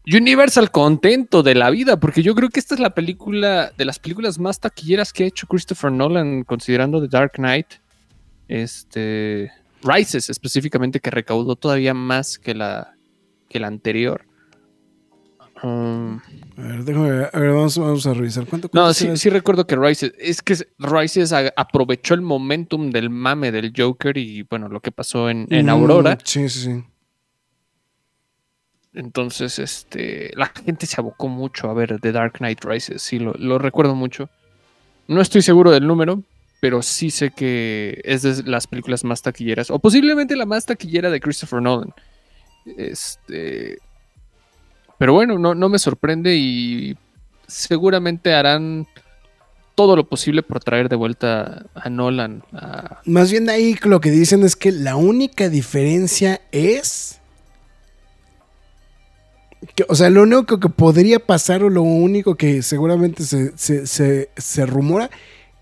Universal 0.05 0.73
contento 0.73 1.45
de 1.45 1.55
la 1.55 1.71
vida, 1.71 2.01
porque 2.01 2.25
yo 2.25 2.35
creo 2.35 2.49
que 2.49 2.59
esta 2.59 2.75
es 2.75 2.81
la 2.81 2.91
película 2.91 3.71
de 3.79 3.85
las 3.85 4.01
películas 4.01 4.41
más 4.41 4.59
taquilleras 4.59 5.13
que 5.13 5.23
ha 5.23 5.27
hecho 5.29 5.47
Christopher 5.47 5.93
Nolan, 5.93 6.43
considerando 6.43 7.01
The 7.01 7.07
Dark 7.07 7.35
Knight. 7.37 7.69
Este. 8.49 9.53
Rises 9.85 10.29
específicamente, 10.29 10.99
que 10.99 11.11
recaudó 11.13 11.55
todavía 11.55 11.95
más 11.95 12.37
que 12.37 12.53
la, 12.53 12.97
que 13.49 13.61
la 13.61 13.69
anterior. 13.69 14.27
Um, 15.63 16.19
A 16.57 16.61
ver, 16.63 16.85
déjame 16.85 17.11
ver, 17.11 17.31
a 17.33 17.39
ver, 17.39 17.51
vamos, 17.51 17.79
vamos 17.79 18.07
a 18.07 18.15
revisar. 18.15 18.47
¿Cuánto 18.47 18.69
no, 18.69 18.71
cuánto 18.73 18.95
sí, 18.95 19.05
será? 19.05 19.17
sí 19.17 19.31
recuerdo 19.31 19.67
que 19.67 19.75
Rises, 19.77 20.13
es 20.19 20.43
que 20.43 20.57
Rises 20.79 21.33
aprovechó 21.57 22.15
el 22.15 22.21
momentum 22.21 22.91
del 22.91 23.09
mame 23.11 23.51
del 23.51 23.73
Joker 23.77 24.17
y 24.19 24.43
bueno, 24.43 24.69
lo 24.69 24.81
que 24.81 24.93
pasó 24.93 25.31
en, 25.31 25.47
en 25.51 25.67
Mm, 25.67 25.71
Aurora. 25.71 26.19
Sí, 26.25 26.49
sí, 26.49 26.61
sí. 26.65 26.85
Entonces, 28.95 29.59
este, 29.59 30.33
la 30.37 30.47
gente 30.49 30.85
se 30.87 31.01
abocó 31.01 31.29
mucho 31.29 31.71
a 31.71 31.75
ver 31.75 31.99
The 32.01 32.13
Dark 32.13 32.35
Knight 32.39 32.63
Rises, 32.65 33.01
sí, 33.01 33.19
lo, 33.19 33.33
lo 33.35 33.59
recuerdo 33.59 33.95
mucho. 33.95 34.29
No 35.09 35.21
estoy 35.23 35.41
seguro 35.41 35.71
del 35.71 35.87
número, 35.87 36.23
pero 36.61 36.83
sí 36.83 37.11
sé 37.11 37.31
que 37.31 38.01
es 38.05 38.23
de 38.23 38.43
las 38.51 38.67
películas 38.67 39.03
más 39.05 39.23
taquilleras, 39.23 39.71
o 39.71 39.79
posiblemente 39.79 40.37
la 40.37 40.45
más 40.45 40.67
taquillera 40.67 41.09
de 41.09 41.21
Christopher 41.21 41.63
Nolan. 41.63 41.95
Este, 42.77 43.79
pero 45.03 45.15
bueno, 45.15 45.37
no, 45.37 45.53
no 45.57 45.69
me 45.69 45.81
sorprende 45.81 46.37
y 46.37 46.97
seguramente 47.49 48.35
harán 48.35 48.87
todo 49.75 49.97
lo 49.97 50.09
posible 50.09 50.45
por 50.45 50.63
traer 50.63 50.89
de 50.89 50.95
vuelta 50.95 51.67
a 51.75 51.91
Nolan. 51.91 52.45
Más 53.05 53.33
bien 53.33 53.51
ahí 53.51 53.77
lo 53.83 54.01
que 54.01 54.13
dicen 54.13 54.45
es 54.45 54.55
que 54.55 54.71
la 54.71 54.95
única 54.95 55.49
diferencia 55.49 56.41
es... 56.53 57.19
que, 59.75 59.85
o 59.89 59.97
sea, 59.97 60.09
lo 60.09 60.23
único 60.23 60.61
que 60.61 60.69
podría 60.69 61.19
pasar 61.19 61.65
o 61.65 61.69
lo 61.69 61.83
único 61.83 62.37
que 62.37 62.63
seguramente 62.63 63.25
se, 63.25 63.59
se- 63.59 63.89
se- 63.89 64.29
se 64.37 64.67
rumora 64.67 65.11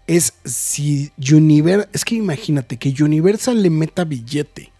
es 0.07 0.34
si 0.45 1.12
Universal... 1.16 1.88
Es 1.95 2.05
que 2.05 2.14
imagínate 2.14 2.76
que 2.76 2.93
Universal 3.03 3.62
le 3.62 3.70
meta 3.70 4.05
billete 4.05 4.70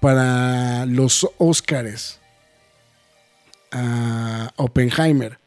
para 0.00 0.86
los 0.86 1.28
Oscars 1.36 2.19
a 3.70 4.52
Oppenheimer. 4.56 5.38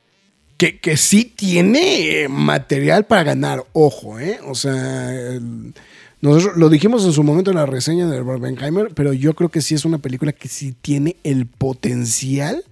Que, 0.57 0.79
que 0.79 0.95
sí 0.97 1.25
tiene 1.25 2.27
material 2.29 3.05
para 3.05 3.23
ganar, 3.23 3.65
ojo, 3.73 4.19
¿eh? 4.19 4.39
O 4.45 4.55
sea, 4.55 5.11
el- 5.13 5.73
nosotros 6.21 6.55
lo 6.55 6.69
dijimos 6.69 7.03
en 7.05 7.11
su 7.11 7.21
momento 7.23 7.51
en 7.51 7.57
la 7.57 7.65
reseña 7.65 8.07
de 8.07 8.21
Barbenheimer, 8.21 8.93
pero 8.93 9.11
yo 9.11 9.33
creo 9.33 9.49
que 9.49 9.61
sí 9.61 9.75
es 9.75 9.83
una 9.83 9.97
película 9.97 10.31
que 10.31 10.47
sí 10.47 10.73
tiene 10.79 11.17
el 11.23 11.47
potencial 11.47 12.63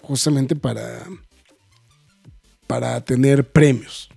justamente 0.00 0.56
para, 0.56 1.04
para 2.66 3.00
tener 3.02 3.46
premios. 3.48 4.08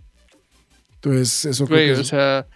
Entonces, 0.96 1.46
eso 1.46 1.68
creo 1.68 1.94
que 1.96 2.00
o 2.00 2.02
es- 2.02 2.08
sea, 2.08 2.48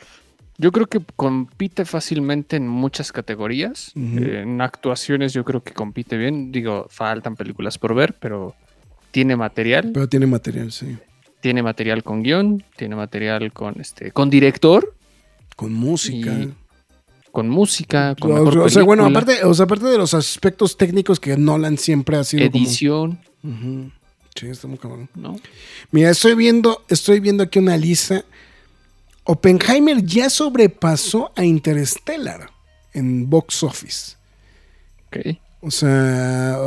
yo 0.60 0.72
creo 0.72 0.86
que 0.86 1.00
compite 1.16 1.86
fácilmente 1.86 2.56
en 2.58 2.68
muchas 2.68 3.12
categorías. 3.12 3.92
Eh, 3.96 4.42
En 4.44 4.62
actuaciones 4.62 5.34
yo 5.34 5.44
creo 5.44 5.64
que 5.64 5.74
compite 5.74 6.18
bien. 6.18 6.52
Digo, 6.52 6.86
faltan 6.90 7.36
películas 7.36 7.78
por 7.80 7.96
ver, 7.96 8.14
pero 8.20 8.54
tiene 9.12 9.36
material. 9.36 9.90
pero 9.94 10.08
tiene 10.08 10.28
material, 10.28 10.72
sí. 10.72 10.98
Tiene 11.42 11.64
material 11.64 12.04
con 12.04 12.22
guion, 12.22 12.64
tiene 12.76 12.96
material 12.96 13.52
con 13.54 13.80
este, 13.80 14.12
con 14.12 14.30
director, 14.30 14.94
Con 15.56 15.74
música. 15.74 16.32
Y 16.34 16.54
con 17.32 17.48
música, 17.48 18.16
con 18.20 18.32
o, 18.32 18.36
mejor 18.44 18.58
o 18.60 18.70
sea, 18.70 18.84
bueno, 18.84 19.06
aparte, 19.06 19.44
o 19.46 19.54
sea, 19.54 19.66
aparte 19.66 19.86
de 19.86 19.98
los 19.98 20.14
aspectos 20.14 20.76
técnicos 20.76 21.20
que 21.20 21.38
Nolan 21.38 21.78
siempre 21.78 22.18
ha 22.18 22.24
sido 22.24 22.50
como- 22.52 22.64
edición. 22.66 23.20
Sí, 24.36 24.48
está 24.48 24.68
muy 24.68 24.78
cabrón. 24.78 25.10
¿no? 25.16 25.36
Mira, 25.92 26.10
estoy 26.10 26.34
viendo, 26.36 26.84
estoy 26.90 27.20
viendo 27.20 27.44
aquí 27.44 27.60
una 27.60 27.78
lista. 27.78 28.24
Oppenheimer 29.32 30.04
ya 30.04 30.28
sobrepasó 30.28 31.32
a 31.36 31.46
Interstellar 31.46 32.50
en 32.94 33.30
box 33.30 33.62
office. 33.62 34.16
Ok. 35.06 35.38
O 35.62 35.70
sea, 35.70 36.58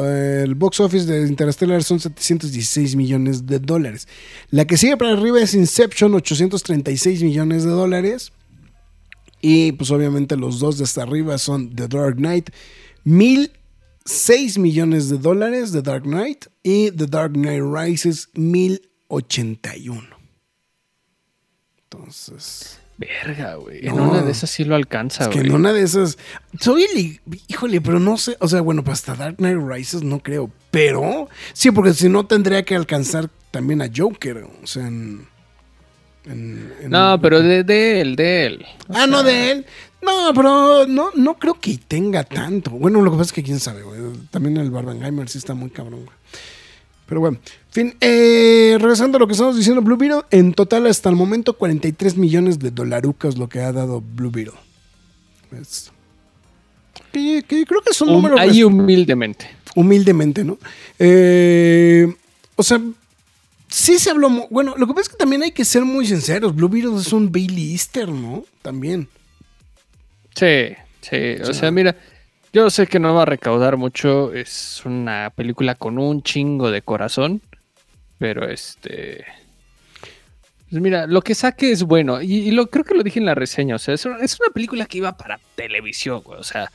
el 0.45 0.55
box 0.55 0.79
office 0.79 1.07
de 1.07 1.27
Interstellar 1.27 1.83
son 1.83 1.99
716 1.99 2.95
millones 2.95 3.47
de 3.47 3.59
dólares. 3.59 4.07
La 4.51 4.65
que 4.65 4.77
sigue 4.77 4.97
para 4.97 5.11
arriba 5.11 5.41
es 5.41 5.55
Inception, 5.55 6.15
836 6.15 7.25
millones 7.25 7.65
de 7.65 7.71
dólares. 7.71 8.31
Y 9.41 9.73
pues 9.73 9.91
obviamente 9.91 10.37
los 10.37 10.61
dos 10.61 10.79
de 10.79 10.85
hasta 10.85 11.03
arriba 11.03 11.39
son 11.39 11.75
The 11.75 11.89
Dark 11.89 12.15
Knight, 12.19 12.51
1006 13.03 14.59
millones 14.59 15.09
de 15.09 15.19
dólares 15.19 15.73
de 15.73 15.83
Dark 15.83 16.05
Knight 16.05 16.47
y 16.63 16.93
The 16.93 17.09
Dark 17.09 17.33
Knight 17.33 17.65
Rises, 17.65 18.29
1081. 18.35 20.22
Entonces... 21.93 22.79
Verga, 22.99 23.55
güey. 23.57 23.87
En 23.89 23.97
No. 23.97 24.11
una 24.11 24.23
de 24.23 24.31
esas 24.31 24.51
sí 24.51 24.65
lo 24.65 24.77
alcanza, 24.77 25.25
Es 25.25 25.29
que 25.31 25.39
güey. 25.39 25.49
en 25.49 25.55
una 25.57 25.73
de 25.73 25.83
esas. 25.83 26.19
Soy 26.61 26.85
el. 26.85 27.21
Híjole, 27.49 27.81
pero 27.81 27.99
no 27.99 28.17
sé. 28.19 28.37
O 28.39 28.47
sea, 28.47 28.61
bueno, 28.61 28.85
pues 28.85 28.99
hasta 28.99 29.15
Dark 29.17 29.37
Knight 29.39 29.59
Rises 29.67 30.03
no 30.05 30.21
creo. 30.23 30.51
Pero. 30.71 31.29
Sí, 31.53 31.71
porque 31.73 31.95
si 31.95 32.09
no 32.11 32.27
tendría 32.27 32.63
que 32.65 32.77
alcanzar 32.77 33.29
también 33.51 33.83
a 33.83 33.89
Joker. 33.93 34.45
O 34.63 34.67
sea, 34.67 34.87
en. 34.87 35.27
en- 36.27 36.73
en- 36.83 36.91
No, 36.91 37.19
pero 37.21 37.41
de, 37.41 37.65
de 37.65 38.03
él, 38.03 38.15
de 38.15 38.47
él. 38.47 38.67
O 38.89 38.95
Ah, 38.95 39.07
no 39.09 39.23
de 39.25 39.51
él. 39.51 39.67
No, 40.03 40.33
pero 40.35 40.87
no, 40.87 41.11
no 41.17 41.35
creo 41.39 41.55
que 41.55 41.79
tenga 41.79 42.23
tanto. 42.25 42.71
Bueno, 42.73 43.01
lo 43.01 43.11
que 43.11 43.17
pasa 43.17 43.29
es 43.29 43.33
que 43.33 43.43
quién 43.43 43.59
sabe, 43.59 43.83
güey. 43.83 44.01
También 44.31 44.59
el 44.59 44.71
Barbenheimer 44.71 45.29
sí 45.29 45.39
está 45.39 45.55
muy 45.55 45.71
cabrón, 45.71 46.05
güey. 46.05 46.17
Pero 47.13 47.21
bueno, 47.21 47.37
en 47.45 47.73
fin, 47.73 47.95
eh, 48.01 48.79
regresando 48.81 49.19
a 49.19 49.21
lo 49.21 49.27
que 49.27 49.35
estamos 49.35 49.55
diciendo, 49.55 49.83
Blue 49.83 49.99
Beetle, 49.99 50.23
en 50.31 50.55
total 50.55 50.87
hasta 50.87 51.11
el 51.11 51.15
momento 51.15 51.53
43 51.59 52.17
millones 52.17 52.59
de 52.59 52.71
dolarucos 52.71 53.37
lo 53.37 53.51
que 53.51 53.61
ha 53.61 53.71
dado 53.71 54.01
Blue 54.01 54.31
Beetle. 54.31 54.55
Es- 55.61 55.93
que, 57.13 57.45
que 57.47 57.67
creo 57.67 57.83
que 57.83 57.91
es 57.91 58.01
un 58.01 58.09
número 58.13 58.39
ahí 58.39 58.65
humildemente. 58.65 59.47
humildemente, 59.77 60.43
¿no? 60.43 60.57
Eh, 60.99 62.11
o 62.57 62.63
sea, 62.63 62.81
sí 63.69 63.99
se 63.99 64.09
habló. 64.09 64.31
Bueno, 64.49 64.75
lo 64.79 64.87
que 64.87 64.95
pasa 64.95 65.03
es 65.03 65.09
que 65.11 65.17
también 65.19 65.43
hay 65.43 65.53
que 65.53 65.67
ser 65.67 65.85
muy 65.85 66.07
sinceros. 66.07 66.57
Blue 66.57 66.71
Beetle 66.71 66.97
es 66.97 67.13
un 67.13 67.31
Bailey 67.31 67.73
Easter, 67.73 68.09
¿no? 68.09 68.47
También. 68.63 69.07
Sí, 70.35 70.69
sí. 71.03 71.43
O 71.47 71.53
sea, 71.53 71.71
mira, 71.71 71.95
yo 72.53 72.69
sé 72.71 72.87
que 72.87 72.99
no 72.99 73.15
va 73.15 73.23
a 73.23 73.27
recaudar 73.27 73.77
mucho. 73.77 74.33
Es 74.33 74.83
una 74.85 75.31
película 75.35 75.75
con 75.75 75.99
un 75.99 76.23
chingo 76.23 76.71
de 76.71 76.83
corazón. 76.83 77.41
Pero 78.19 78.49
este. 78.49 79.25
Pues 80.71 80.81
mira, 80.81 81.07
lo 81.07 81.23
que 81.23 81.35
saque 81.35 81.73
es 81.73 81.83
bueno. 81.83 82.23
Y, 82.23 82.35
y 82.37 82.51
lo 82.51 82.69
creo 82.69 82.85
que 82.85 82.95
lo 82.95 83.03
dije 83.03 83.19
en 83.19 83.27
la 83.27 83.35
reseña. 83.35 83.77
O 83.77 83.79
sea, 83.79 83.95
es 83.95 84.05
una, 84.05 84.19
es 84.19 84.39
una 84.41 84.51
película 84.53 84.87
que 84.87 84.99
iba 84.99 85.17
para 85.17 85.41
televisión, 85.55 86.23
güey. 86.23 86.39
O 86.39 86.45
sea, 86.45 86.71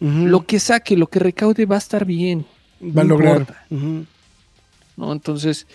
lo 0.00 0.46
que 0.46 0.60
saque, 0.60 0.96
lo 0.96 1.08
que 1.08 1.18
recaude 1.18 1.66
va 1.66 1.76
a 1.76 1.78
estar 1.78 2.04
bien. 2.04 2.46
va 2.82 3.02
a 3.02 3.04
no 3.04 3.10
lograr. 3.10 3.46
¿no? 3.70 5.12
Entonces, 5.12 5.66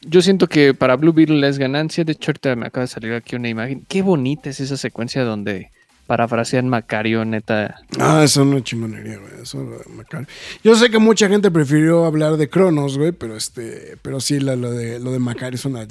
yo 0.00 0.20
siento 0.20 0.48
que 0.48 0.74
para 0.74 0.96
Blue 0.96 1.12
Beetle 1.12 1.46
es 1.46 1.58
ganancia. 1.58 2.04
De 2.04 2.12
hecho, 2.12 2.30
ahorita 2.30 2.56
me 2.56 2.66
acaba 2.66 2.82
de 2.82 2.88
salir 2.88 3.12
aquí 3.12 3.36
una 3.36 3.48
imagen. 3.48 3.84
Qué 3.88 4.02
bonita 4.02 4.50
es 4.50 4.60
esa 4.60 4.76
secuencia 4.76 5.22
donde 5.24 5.70
parafrasean 6.06 6.68
Macario, 6.68 7.24
neta. 7.24 7.76
Ah, 7.98 8.22
eso 8.24 8.42
es 8.42 8.46
una 8.48 8.62
chingonería, 8.62 9.18
güey. 9.18 9.42
Eso 9.42 9.58
me 9.96 10.04
cae. 10.04 10.26
Yo 10.62 10.74
sé 10.76 10.90
que 10.90 10.98
mucha 10.98 11.28
gente 11.28 11.50
prefirió 11.50 12.04
hablar 12.04 12.36
de 12.36 12.48
Cronos, 12.48 12.98
güey, 12.98 13.12
pero 13.12 13.36
este, 13.36 13.96
pero 14.02 14.20
sí, 14.20 14.40
la- 14.40 14.56
lo 14.56 14.70
de 14.72 14.98
lo 14.98 15.12
de 15.12 15.18
Macari 15.18 15.54
es 15.56 15.64
una 15.64 15.86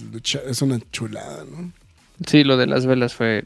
es 0.48 0.62
una 0.62 0.80
chulada, 0.92 1.44
¿no? 1.50 1.72
Sí, 2.28 2.44
lo 2.44 2.58
de 2.58 2.68
las 2.68 2.86
velas 2.86 3.16
fue. 3.16 3.46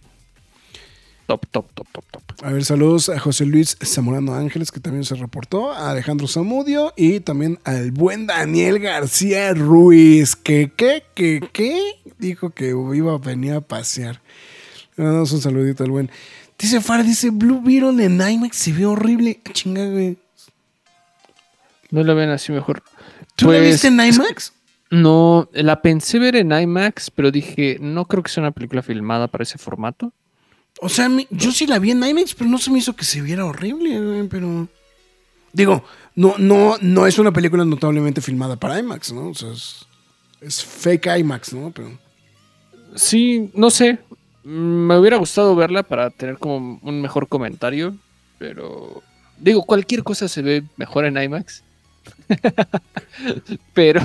top, 1.28 1.45
top, 1.49 1.66
top, 1.74 1.88
top, 1.91 2.03
top. 2.11 2.22
A 2.45 2.51
ver, 2.51 2.66
saludos 2.66 3.09
a 3.09 3.18
José 3.20 3.45
Luis 3.45 3.78
Zamorano 3.84 4.36
Ángeles, 4.36 4.72
que 4.72 4.80
también 4.80 5.05
se 5.05 5.16
reportó, 5.16 5.72
a 5.72 5.89
Alejandro 5.91 6.28
Zamudio 6.28 6.93
y 6.97 7.20
también 7.22 7.57
al 7.63 7.91
buen 7.91 8.28
Daniel 8.28 8.78
García 8.80 9.53
Ruiz, 9.53 10.36
que, 10.36 10.72
que, 10.76 11.03
que, 11.16 11.41
que, 11.51 11.80
dijo 12.20 12.49
que 12.51 12.70
iba 12.93 13.13
a 13.13 13.18
venir 13.18 13.53
a 13.53 13.61
pasear. 13.61 14.22
Le 14.97 15.03
mandamos 15.05 15.32
un 15.32 15.41
saludito 15.41 15.84
al 15.84 15.89
buen. 15.91 16.11
Dice 16.57 16.81
Far, 16.81 17.03
dice 17.03 17.29
Blue 17.31 17.61
Beetle 17.61 18.03
en 18.03 18.21
IMAX 18.21 18.55
se 18.57 18.71
ve 18.71 18.85
horrible. 18.85 19.39
Ah, 19.45 19.49
Chinga, 19.53 19.85
güey. 19.87 20.17
No 21.91 22.03
la 22.03 22.13
ven 22.13 22.29
así 22.29 22.51
mejor. 22.51 22.81
¿Tú 23.35 23.51
la 23.51 23.59
Pues, 23.59 23.71
viste 23.71 23.87
en 23.87 23.99
IMAX? 23.99 24.53
No, 24.89 25.49
la 25.53 25.81
pensé 25.81 26.19
ver 26.19 26.35
en 26.35 26.51
IMAX, 26.51 27.11
pero 27.11 27.31
dije, 27.31 27.77
no 27.81 28.05
creo 28.05 28.23
que 28.23 28.31
sea 28.31 28.41
una 28.41 28.51
película 28.51 28.81
filmada 28.81 29.27
para 29.27 29.43
ese 29.43 29.57
formato. 29.57 30.13
O 30.81 30.89
sea, 30.89 31.09
yo 31.29 31.51
sí 31.51 31.67
la 31.67 31.79
vi 31.79 31.91
en 31.91 32.03
IMAX, 32.03 32.33
pero 32.35 32.49
no 32.49 32.57
se 32.57 32.71
me 32.71 32.79
hizo 32.79 32.95
que 32.95 33.05
se 33.05 33.21
viera 33.21 33.45
horrible, 33.45 33.99
güey, 33.99 34.27
pero... 34.27 34.67
Digo, 35.53 35.83
no, 36.15 36.35
no, 36.37 36.75
no 36.81 37.07
es 37.07 37.17
una 37.17 37.31
película 37.31 37.63
notablemente 37.63 38.21
filmada 38.21 38.57
para 38.57 38.79
IMAX, 38.79 39.13
¿no? 39.13 39.29
O 39.29 39.33
sea, 39.33 39.51
es, 39.51 39.85
es 40.41 40.63
fake 40.63 41.07
IMAX, 41.19 41.53
¿no? 41.53 41.71
Pero... 41.71 41.97
Sí, 42.95 43.49
no 43.53 43.69
sé. 43.69 43.99
Mm, 44.45 44.87
Me 44.87 44.97
hubiera 44.97 45.17
gustado 45.17 45.55
verla 45.55 45.83
para 45.83 46.09
tener 46.11 46.37
como 46.37 46.79
un 46.81 47.01
mejor 47.01 47.27
comentario, 47.27 47.95
pero 48.39 49.03
digo, 49.37 49.63
cualquier 49.65 50.03
cosa 50.03 50.27
se 50.29 50.41
ve 50.41 50.63
mejor 50.77 51.05
en 51.05 51.21
IMAX. 51.21 51.63
pero 53.73 54.01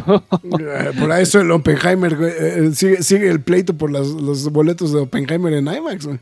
Eh, 0.59 0.93
Por 0.99 1.12
eso 1.12 1.41
el 1.41 1.51
Oppenheimer, 1.51 2.16
güey, 2.16 2.32
eh, 2.38 2.70
sigue, 2.74 3.03
sigue 3.03 3.28
el 3.28 3.41
pleito 3.43 3.74
por 3.74 3.91
las- 3.91 4.09
los 4.09 4.51
boletos 4.51 4.93
de 4.93 5.01
Oppenheimer 5.01 5.53
en 5.55 5.66
IMAX, 5.68 6.07
güey. 6.07 6.18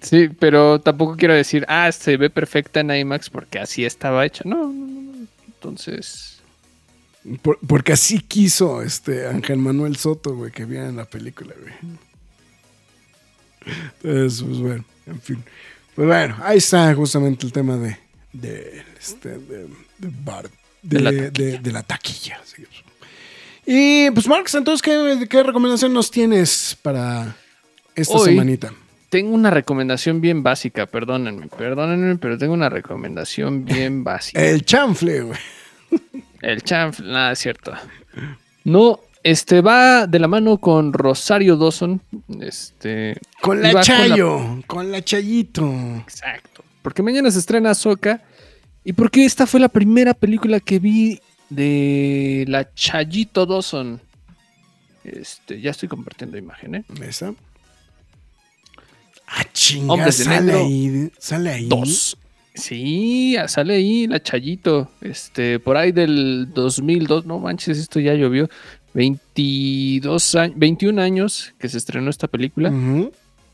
sí, 0.00 0.28
pero 0.38 0.78
tampoco 0.80 1.16
quiero 1.16 1.34
decir, 1.34 1.64
ah, 1.68 1.90
se 1.92 2.16
ve 2.18 2.28
perfecta 2.30 2.80
en 2.80 2.90
IMAX 2.90 3.30
porque 3.30 3.58
así 3.58 3.84
estaba 3.84 4.26
hecha. 4.26 4.42
No, 4.44 4.66
no, 4.72 4.86
no. 4.86 5.26
Entonces, 5.46 6.40
Por- 7.40 7.58
porque 7.66 7.94
así 7.94 8.20
quiso 8.20 8.82
este 8.82 9.26
Ángel 9.26 9.56
Manuel 9.58 9.96
Soto, 9.96 10.36
güey, 10.36 10.52
que 10.52 10.66
vieran 10.66 10.96
la 10.96 11.06
película, 11.06 11.54
güey. 11.58 11.72
Entonces, 14.02 14.42
pues 14.42 14.58
bueno, 14.58 14.84
en 15.06 15.20
fin. 15.20 15.44
Pues 15.94 16.08
bueno, 16.08 16.36
ahí 16.42 16.58
está 16.58 16.94
justamente 16.94 17.46
el 17.46 17.52
tema 17.52 17.76
de, 17.76 17.96
de, 18.32 18.82
este, 18.98 19.30
de, 19.38 19.66
de 19.98 20.10
bar- 20.24 20.50
de, 20.82 21.00
la 21.00 21.10
taquilla. 21.12 21.60
de 21.60 21.72
la 21.72 21.82
taquilla. 21.82 22.40
sí. 22.44 22.64
Y 23.66 24.10
pues, 24.10 24.26
Marx, 24.26 24.54
entonces, 24.54 24.82
¿qué, 24.82 25.26
qué 25.28 25.42
recomendación 25.42 25.92
nos 25.94 26.10
tienes 26.10 26.76
para 26.82 27.34
esta 27.94 28.14
Hoy- 28.14 28.30
semanita? 28.30 28.72
tengo 29.08 29.32
una 29.32 29.48
recomendación 29.50 30.20
bien 30.20 30.42
básica, 30.42 30.86
perdónenme, 30.86 31.46
perdónenme, 31.46 32.16
pero 32.16 32.36
tengo 32.36 32.52
una 32.52 32.68
recomendación 32.68 33.64
bien 33.64 34.02
básica. 34.04 34.42
El 34.44 34.64
chanfle, 34.64 35.20
güey. 35.22 35.38
El 36.42 36.62
champ, 36.62 36.98
nada, 36.98 37.30
es 37.32 37.38
cierto. 37.38 37.72
No, 38.64 38.98
este 39.24 39.62
va 39.62 40.06
de 40.06 40.18
la 40.18 40.28
mano 40.28 40.58
con 40.58 40.92
Rosario 40.92 41.56
Dawson. 41.56 42.00
Este. 42.40 43.16
Con 43.40 43.62
la 43.62 43.80
Chayo, 43.80 44.62
con 44.66 44.92
la 44.92 45.02
Chayito. 45.02 45.66
Exacto. 46.02 46.62
Porque 46.82 47.02
mañana 47.02 47.30
se 47.30 47.38
estrena 47.38 47.74
Soca. 47.74 48.22
Y 48.84 48.92
porque 48.92 49.24
esta 49.24 49.46
fue 49.46 49.60
la 49.60 49.70
primera 49.70 50.12
película 50.12 50.60
que 50.60 50.78
vi 50.78 51.20
de 51.48 52.44
la 52.48 52.72
Chayito 52.74 53.46
Dawson. 53.46 53.98
Este, 55.04 55.58
ya 55.58 55.70
estoy 55.70 55.88
compartiendo 55.88 56.36
imagen, 56.36 56.74
¿eh? 56.74 56.84
¿Esa? 57.00 57.34
Ah, 59.26 59.44
chinga, 59.54 59.94
Hombres 59.94 60.18
de 60.18 60.24
sale 60.24 60.52
ahí. 60.52 61.12
Sale 61.18 61.50
ahí. 61.50 61.68
Dos. 61.68 62.18
Sí, 62.54 63.36
sale 63.48 63.76
ahí 63.76 64.06
la 64.06 64.22
Chayito. 64.22 64.90
Este, 65.00 65.58
por 65.58 65.78
ahí 65.78 65.92
del 65.92 66.52
2002. 66.52 67.24
No 67.24 67.38
manches, 67.38 67.78
esto 67.78 68.00
ya 68.00 68.12
llovió. 68.12 68.50
22 68.94 70.34
años, 70.36 70.58
21 70.58 71.02
años 71.02 71.54
que 71.58 71.68
se 71.68 71.78
estrenó 71.78 72.10
esta 72.10 72.28
película. 72.28 72.72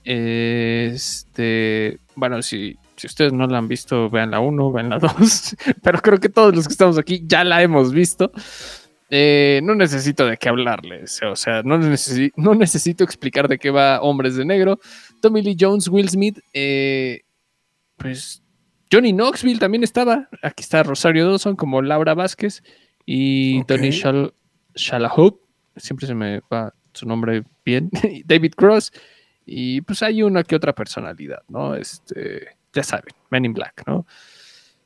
Este, 0.05 1.99
bueno, 2.15 2.43
si, 2.43 2.77
si 2.97 3.07
ustedes 3.07 3.33
no 3.33 3.47
la 3.47 3.59
han 3.59 3.69
visto, 3.69 4.11
vean 4.11 4.31
la 4.31 4.41
1, 4.41 4.73
vean 4.73 4.89
la 4.91 4.99
2. 4.99 5.57
Pero 5.83 6.01
creo 6.01 6.19
que 6.19 6.29
todos 6.29 6.55
los 6.55 6.67
que 6.67 6.73
estamos 6.73 6.99
aquí 6.99 7.23
ya 7.27 7.45
la 7.45 7.63
hemos 7.63 7.93
visto. 7.93 8.31
Eh, 9.13 9.61
no 9.65 9.75
necesito 9.75 10.27
de 10.27 10.37
qué 10.37 10.49
hablarles. 10.49 11.21
O 11.23 11.35
sea, 11.37 11.63
no, 11.65 11.77
necesi- 11.79 12.33
no 12.37 12.55
necesito 12.55 13.03
explicar 13.03 13.49
de 13.49 13.59
qué 13.59 13.71
va 13.71 14.01
Hombres 14.03 14.37
de 14.37 14.45
Negro. 14.45 14.79
Tommy 15.21 15.43
Lee 15.43 15.57
Jones, 15.59 15.89
Will 15.89 16.09
Smith, 16.09 16.39
eh, 16.55 17.23
pues 17.97 18.43
Johnny 18.93 19.13
Knoxville 19.13 19.59
también 19.59 19.83
estaba. 19.85 20.29
Aquí 20.43 20.63
está 20.63 20.83
Rosario 20.83 21.29
Dawson 21.29 21.57
como 21.57 21.83
Laura 21.83 22.15
Vázquez 22.15 22.63
y 23.05 23.61
Ok. 23.61 23.67
Tony 23.67 23.91
Shal 23.91 24.33
Shalahoub. 24.75 25.41
Siempre 25.77 26.07
se 26.07 26.15
me 26.15 26.41
va 26.53 26.75
su 26.93 27.07
nombre 27.07 27.45
bien. 27.65 27.91
David 28.25 28.55
Cross. 28.57 28.93
Y 29.47 29.81
pues 29.81 30.03
hay 30.03 30.23
una 30.23 30.45
que 30.45 30.57
otra 30.57 30.75
personalidad, 30.75 31.43
¿no? 31.49 31.75
Este, 31.75 32.57
ya 32.73 32.83
saben, 32.83 33.15
Men 33.31 33.47
in 33.47 33.53
Black, 33.53 33.83
¿no? 33.87 34.07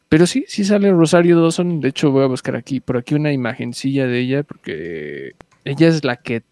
Pero 0.09 0.27
sí, 0.27 0.45
sí 0.49 0.65
sale 0.65 0.91
Rosario 0.93 1.41
Dawson. 1.41 1.81
De 1.81 1.89
hecho, 1.89 2.11
voy 2.11 2.25
a 2.25 2.29
buscar 2.29 2.57
aquí, 2.57 2.81
por 2.81 2.97
aquí 2.97 3.15
una 3.15 3.33
imagencilla 3.33 4.07
de 4.07 4.21
ella, 4.21 4.43
porque 4.43 5.35
ella 5.65 5.89
es 5.89 6.05
la 6.05 6.17
que 6.17 6.45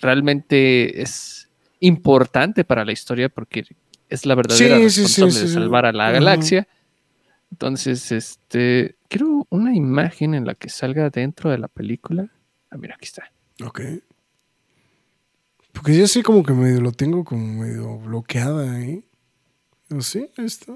realmente 0.00 1.00
es 1.00 1.48
importante 1.80 2.64
para 2.64 2.84
la 2.84 2.92
historia, 2.92 3.28
porque 3.28 3.64
es 4.08 4.26
la 4.26 4.34
verdadera 4.34 4.76
Sí, 4.76 4.82
responsable 4.82 5.32
sí, 5.32 5.40
de 5.40 5.48
salvar 5.48 5.86
a 5.86 5.92
la 5.92 6.10
galaxia. 6.10 6.68
Entonces, 7.50 8.12
este, 8.12 8.96
quiero 9.08 9.46
una 9.50 9.74
imagen 9.74 10.34
en 10.34 10.44
la 10.44 10.54
que 10.54 10.68
salga 10.68 11.10
dentro 11.10 11.50
de 11.50 11.58
la 11.58 11.68
película. 11.68 12.28
Ah, 12.76 12.78
mira, 12.78 12.94
aquí 12.96 13.06
está. 13.06 13.32
Ok. 13.64 13.80
Porque 15.72 15.96
yo 15.96 16.06
sí 16.06 16.22
como 16.22 16.42
que 16.42 16.52
medio 16.52 16.82
lo 16.82 16.92
tengo 16.92 17.24
como 17.24 17.62
medio 17.62 17.96
bloqueada 17.98 18.70
ahí. 18.76 19.02
¿No 19.88 20.02
sí? 20.02 20.28
Ahí 20.36 20.44
está. 20.44 20.74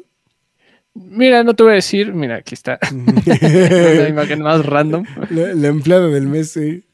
Mira, 0.94 1.44
no 1.44 1.55
te 1.55 1.62
voy 1.62 1.72
a 1.72 1.74
decir, 1.76 2.14
mira, 2.14 2.36
aquí 2.36 2.55
está. 2.55 2.78
una 2.92 4.09
imagen 4.09 4.40
más 4.42 4.64
random. 4.64 5.05
la, 5.28 5.53
la 5.55 5.68
empleada 5.68 6.07
del 6.09 6.26
mes, 6.26 6.53
sí. 6.53 6.84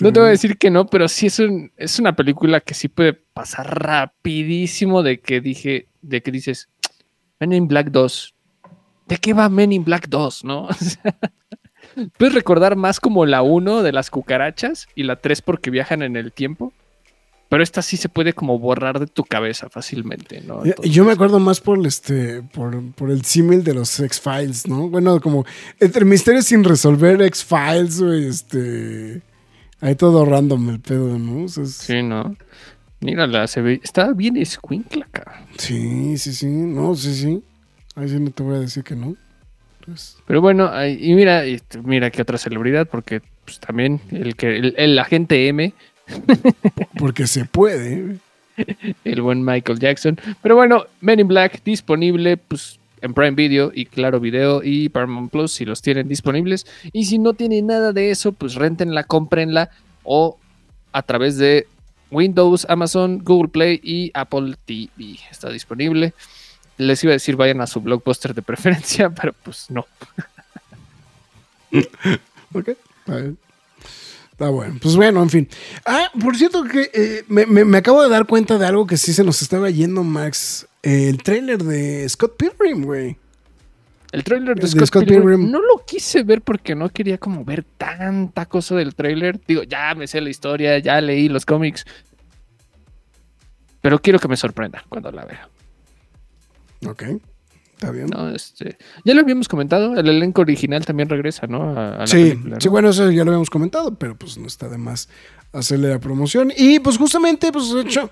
No 0.00 0.12
te 0.12 0.20
voy 0.20 0.28
a 0.28 0.32
decir 0.32 0.58
que 0.58 0.70
no, 0.70 0.86
pero 0.86 1.08
sí 1.08 1.26
es, 1.26 1.40
un- 1.40 1.72
es 1.76 1.98
una 1.98 2.14
película 2.14 2.60
que 2.60 2.74
sí 2.74 2.86
puede 2.88 3.14
pasar 3.14 3.80
rapidísimo 3.84 5.02
de 5.02 5.20
que 5.20 5.40
dije, 5.40 5.88
de 6.02 6.22
que 6.22 6.30
dices, 6.30 6.68
Men 7.40 7.52
in 7.52 7.66
Black 7.68 7.88
2. 7.90 8.34
¿De 9.08 9.16
qué 9.16 9.32
va 9.32 9.48
Men 9.48 9.72
in 9.72 9.84
Black 9.84 10.08
2, 10.08 10.44
no? 10.44 10.68
Puedes 12.16 12.34
recordar 12.34 12.76
más 12.76 13.00
como 13.00 13.26
la 13.26 13.42
1 13.42 13.82
de 13.82 13.92
las 13.92 14.10
cucarachas 14.10 14.86
y 14.94 15.02
la 15.04 15.16
3 15.16 15.42
porque 15.42 15.70
viajan 15.70 16.02
en 16.02 16.16
el 16.16 16.32
tiempo. 16.32 16.72
Pero 17.50 17.62
esta 17.62 17.80
sí 17.80 17.96
se 17.96 18.10
puede 18.10 18.34
como 18.34 18.58
borrar 18.58 19.00
de 19.00 19.06
tu 19.06 19.24
cabeza 19.24 19.70
fácilmente, 19.70 20.42
¿no? 20.42 20.64
Entonces- 20.66 20.92
Yo 20.94 21.04
me 21.06 21.12
acuerdo 21.12 21.38
más 21.38 21.60
por 21.62 21.78
el, 21.78 21.86
este, 21.86 22.42
por, 22.42 22.92
por 22.92 23.10
el 23.10 23.24
símil 23.24 23.64
de 23.64 23.72
los 23.72 23.98
X-Files, 24.00 24.66
¿no? 24.68 24.90
Bueno, 24.90 25.18
como 25.20 25.46
entre 25.80 26.04
misterios 26.04 26.44
sin 26.44 26.62
resolver 26.62 27.22
X-Files, 27.22 28.02
güey, 28.02 28.26
este... 28.26 29.22
Ahí 29.80 29.94
todo 29.94 30.24
random 30.26 30.68
el 30.70 30.80
pedo, 30.80 31.18
¿no? 31.18 31.44
O 31.44 31.48
sea, 31.48 31.64
es- 31.64 31.74
Sí, 31.74 32.02
¿no? 32.02 32.36
Mírala, 33.00 33.46
se 33.46 33.62
ve, 33.62 33.80
está 33.82 34.12
bien 34.12 34.36
escuincla, 34.36 35.06
cabrón. 35.10 35.44
sí, 35.56 36.18
sí, 36.18 36.32
sí, 36.34 36.46
no, 36.48 36.94
sí, 36.96 37.14
sí. 37.14 37.42
Ahí 37.94 38.08
sí 38.10 38.18
no 38.20 38.30
te 38.30 38.42
voy 38.42 38.56
a 38.56 38.60
decir 38.60 38.82
que 38.84 38.94
no. 38.96 39.14
Pues, 39.88 40.18
Pero 40.26 40.40
bueno, 40.40 40.70
y 40.86 41.14
mira, 41.14 41.46
y 41.46 41.58
t- 41.58 41.80
mira 41.82 42.10
que 42.10 42.22
otra 42.22 42.36
celebridad, 42.38 42.86
porque 42.86 43.22
pues, 43.44 43.58
también 43.58 44.00
el 44.10 44.36
que 44.36 44.56
el, 44.56 44.74
el 44.76 44.98
agente 44.98 45.48
M, 45.48 45.72
porque 46.98 47.26
se 47.26 47.44
puede. 47.44 48.18
el 49.04 49.22
buen 49.22 49.44
Michael 49.44 49.78
Jackson. 49.78 50.18
Pero 50.42 50.56
bueno, 50.56 50.84
Men 51.00 51.20
in 51.20 51.28
Black 51.28 51.62
disponible 51.64 52.36
pues 52.36 52.78
en 53.00 53.14
Prime 53.14 53.32
Video 53.32 53.70
y 53.74 53.86
Claro 53.86 54.18
Video 54.20 54.60
y 54.64 54.88
Paramount 54.88 55.30
Plus 55.30 55.52
si 55.52 55.64
los 55.64 55.80
tienen 55.82 56.08
disponibles. 56.08 56.66
Y 56.92 57.04
si 57.04 57.18
no 57.18 57.34
tienen 57.34 57.66
nada 57.68 57.92
de 57.92 58.10
eso, 58.10 58.32
pues 58.32 58.54
rentenla, 58.56 59.04
cómprenla 59.04 59.70
o 60.02 60.36
a 60.92 61.02
través 61.02 61.36
de 61.38 61.66
Windows, 62.10 62.66
Amazon, 62.68 63.18
Google 63.22 63.48
Play 63.50 63.80
y 63.82 64.10
Apple 64.14 64.56
TV. 64.64 65.18
Está 65.30 65.50
disponible. 65.50 66.12
Les 66.78 67.02
iba 67.04 67.10
a 67.12 67.14
decir 67.14 67.36
vayan 67.36 67.60
a 67.60 67.66
su 67.66 67.80
blockbuster 67.80 68.34
de 68.34 68.42
preferencia, 68.42 69.10
pero 69.14 69.32
pues 69.42 69.66
no. 69.70 69.86
Ok, 72.54 72.68
está 72.68 73.16
bien. 73.16 73.38
Está 74.32 74.50
bueno. 74.50 74.78
Pues 74.80 74.94
bueno, 74.94 75.22
en 75.22 75.30
fin. 75.30 75.48
Ah, 75.84 76.10
por 76.20 76.36
cierto 76.36 76.62
que 76.64 76.90
eh, 76.94 77.24
me, 77.28 77.44
me- 77.46 77.64
me 77.64 77.78
acabo 77.78 78.02
de 78.02 78.08
dar 78.08 78.24
cuenta 78.26 78.56
de 78.56 78.66
algo 78.66 78.86
que 78.86 78.96
sí 78.96 79.12
se 79.12 79.24
nos 79.24 79.42
estaba 79.42 79.68
yendo, 79.70 80.04
Max. 80.04 80.66
el 80.82 81.20
tráiler 81.22 81.62
de 81.64 82.08
Scott 82.08 82.36
Pilgrim, 82.36 82.84
güey. 82.84 83.16
El 84.12 84.22
tráiler 84.24 84.54
de 84.54 84.62
De 84.62 84.68
Scott, 84.68 84.86
Scott 84.86 85.04
Pilgrim, 85.04 85.22
Pilgrim. 85.22 85.50
no 85.50 85.60
lo 85.60 85.84
quise 85.84 86.22
ver 86.22 86.40
porque 86.40 86.74
no 86.76 86.88
quería 86.88 87.18
como 87.18 87.44
ver 87.44 87.64
tanta 87.76 88.46
cosa 88.46 88.76
del 88.76 88.94
tráiler. 88.94 89.40
Digo, 89.46 89.64
ya 89.64 89.94
me 89.96 90.06
sé 90.06 90.20
la 90.20 90.30
historia, 90.30 90.78
ya 90.78 91.00
leí 91.00 91.28
los 91.28 91.44
cómics. 91.44 91.84
Pero 93.82 94.00
quiero 94.00 94.18
que 94.18 94.28
me 94.28 94.36
sorprenda 94.36 94.84
cuando 94.88 95.10
la 95.12 95.24
vea. 95.24 95.48
Ok, 96.86 97.02
está 97.72 97.90
bien. 97.90 98.06
No, 98.08 98.30
este, 98.30 98.78
ya 99.04 99.14
lo 99.14 99.20
habíamos 99.20 99.48
comentado, 99.48 99.96
el 99.96 100.08
elenco 100.08 100.42
original 100.42 100.84
también 100.84 101.08
regresa, 101.08 101.46
¿no? 101.46 101.76
A, 101.76 101.94
a 101.94 101.98
la 102.00 102.06
sí, 102.06 102.16
película, 102.30 102.54
¿no? 102.56 102.60
sí, 102.60 102.68
bueno, 102.68 102.88
eso 102.90 103.10
ya 103.10 103.24
lo 103.24 103.30
habíamos 103.30 103.50
comentado, 103.50 103.94
pero 103.96 104.16
pues 104.16 104.38
no 104.38 104.46
está 104.46 104.68
de 104.68 104.78
más 104.78 105.08
hacerle 105.52 105.88
la 105.88 105.98
promoción. 105.98 106.52
Y 106.56 106.78
pues 106.80 106.98
justamente, 106.98 107.50
pues 107.52 107.72
de 107.72 107.82
hecho, 107.82 108.10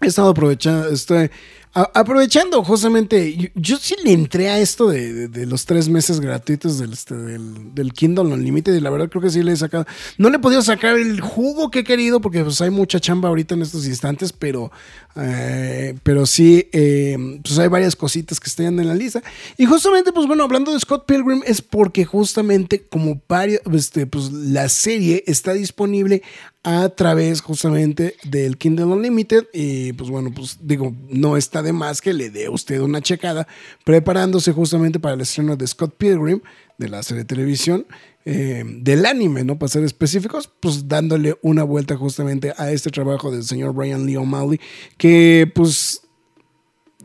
he 0.00 0.06
estado 0.06 0.30
aprovechando, 0.30 0.88
estoy 0.88 1.30
aprovechando 1.72 2.64
justamente, 2.64 3.52
yo, 3.54 3.76
sí 3.76 3.94
le 4.02 4.12
entré 4.12 4.48
a 4.48 4.58
esto 4.58 4.88
de, 4.88 5.12
de- 5.14 5.28
de 5.28 5.46
los 5.46 5.66
tres 5.66 5.88
meses 5.88 6.18
gratuitos 6.18 6.78
del, 6.80 6.92
este, 6.92 7.14
del, 7.14 7.72
del 7.76 7.92
Kindle 7.92 8.24
Unlimited 8.24 8.74
y 8.74 8.80
la 8.80 8.90
verdad 8.90 9.08
creo 9.08 9.22
que 9.22 9.30
sí 9.30 9.40
le 9.44 9.52
he 9.52 9.56
sacado, 9.56 9.86
no 10.18 10.30
le 10.30 10.36
he 10.36 10.40
podido 10.40 10.62
sacar 10.62 10.96
el 10.98 11.20
jugo 11.20 11.70
que 11.70 11.80
he 11.80 11.84
querido 11.84 12.20
porque 12.20 12.42
pues 12.42 12.60
hay 12.60 12.70
mucha 12.70 12.98
chamba 12.98 13.28
ahorita 13.28 13.54
en 13.54 13.62
estos 13.62 13.86
instantes, 13.86 14.32
pero, 14.32 14.72
eh, 15.14 15.94
pero 16.02 16.26
sí, 16.26 16.68
eh, 16.72 17.16
pues 17.44 17.56
hay 17.60 17.68
varias 17.68 17.94
cositas 17.94 18.40
que 18.40 18.48
están 18.50 18.80
en 18.80 18.88
la 18.88 18.94
lista. 18.96 19.22
Y 19.56 19.66
justamente, 19.66 20.12
pues 20.12 20.26
bueno, 20.26 20.42
hablando 20.42 20.72
de 20.72 20.80
Scott 20.80 21.06
Pilgrim 21.06 21.42
es 21.46 21.62
porque 21.62 22.04
justamente 22.04 22.82
como 22.88 23.22
varios, 23.28 23.60
este, 23.72 24.06
pues 24.08 24.32
la 24.32 24.68
serie 24.68 25.22
está 25.28 25.52
disponible 25.52 26.22
a 26.62 26.88
través 26.90 27.40
justamente 27.40 28.16
del 28.24 28.58
Kindle 28.58 28.86
Unlimited 28.86 29.46
y 29.52 29.94
pues 29.94 30.10
bueno, 30.10 30.30
pues 30.34 30.58
digo, 30.60 30.94
no 31.08 31.36
está 31.36 31.62
de 31.62 31.72
más 31.72 32.02
que 32.02 32.12
le 32.12 32.28
dé 32.28 32.50
usted 32.50 32.80
una 32.80 33.00
checada 33.00 33.48
preparándose 33.84 34.52
justamente 34.52 35.00
para 35.00 35.14
el 35.14 35.22
estreno 35.22 35.56
de 35.56 35.66
Scott 35.66 35.94
Pilgrim 35.96 36.40
de 36.76 36.88
la 36.88 37.02
serie 37.02 37.22
de 37.22 37.28
televisión 37.28 37.86
eh, 38.26 38.62
del 38.66 39.06
anime, 39.06 39.42
¿no? 39.44 39.58
Para 39.58 39.70
ser 39.70 39.84
específicos, 39.84 40.50
pues 40.60 40.86
dándole 40.86 41.38
una 41.40 41.64
vuelta 41.64 41.96
justamente 41.96 42.52
a 42.58 42.70
este 42.70 42.90
trabajo 42.90 43.30
del 43.30 43.44
señor 43.44 43.72
Brian 43.72 44.04
Lee 44.04 44.16
O'Malley 44.16 44.60
que 44.98 45.50
pues 45.54 46.02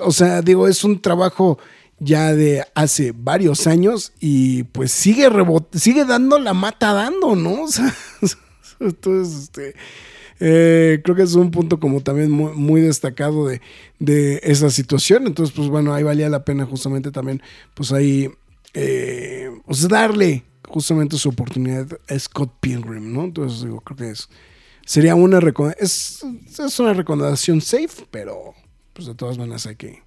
o 0.02 0.12
sea, 0.12 0.42
digo, 0.42 0.68
es 0.68 0.84
un 0.84 1.02
trabajo 1.02 1.58
ya 2.00 2.34
de 2.34 2.66
hace 2.76 3.14
varios 3.16 3.68
años 3.68 4.12
y 4.20 4.64
pues 4.64 4.92
sigue 4.92 5.30
sigue 5.74 6.06
dando 6.06 6.40
la 6.40 6.54
mata 6.54 6.94
dando, 6.94 7.36
¿no? 7.36 7.64
O 7.64 7.68
sea, 7.68 7.94
entonces, 8.80 9.44
este, 9.44 9.76
eh, 10.40 11.02
creo 11.04 11.16
que 11.16 11.24
es 11.24 11.36
un 11.36 11.52
punto 11.52 11.80
como 11.80 12.02
también 12.02 12.32
muy, 12.32 12.82
destacado 12.82 13.48
de, 13.48 13.62
de 14.00 14.40
esa 14.44 14.70
situación. 14.70 15.28
Entonces, 15.28 15.56
pues 15.56 15.70
bueno, 15.70 15.94
ahí 15.94 16.04
valía 16.04 16.30
la 16.30 16.44
pena 16.44 16.66
justamente 16.66 17.12
también, 17.12 17.42
pues 17.74 17.92
ahí, 17.92 18.30
eh, 18.74 19.50
pues 19.66 19.88
darle 19.88 20.44
justamente 20.68 21.18
su 21.18 21.30
oportunidad 21.30 21.88
a 22.10 22.20
Scott 22.20 22.52
Pilgrim, 22.60 23.14
¿no? 23.14 23.24
Entonces, 23.26 23.64
digo, 23.64 23.82
creo 23.82 23.98
que 23.98 24.10
es, 24.12 24.30
sería 24.86 25.16
una 25.16 25.40
recomendación, 25.40 26.42
es, 26.46 26.60
es 26.60 26.80
una 26.80 26.94
recomendación 26.94 27.62
safe, 27.62 28.06
pero 28.12 28.54
pues 28.94 29.08
de 29.08 29.16
todas 29.16 29.38
maneras 29.38 29.66
hay 29.66 29.76
que, 29.76 30.04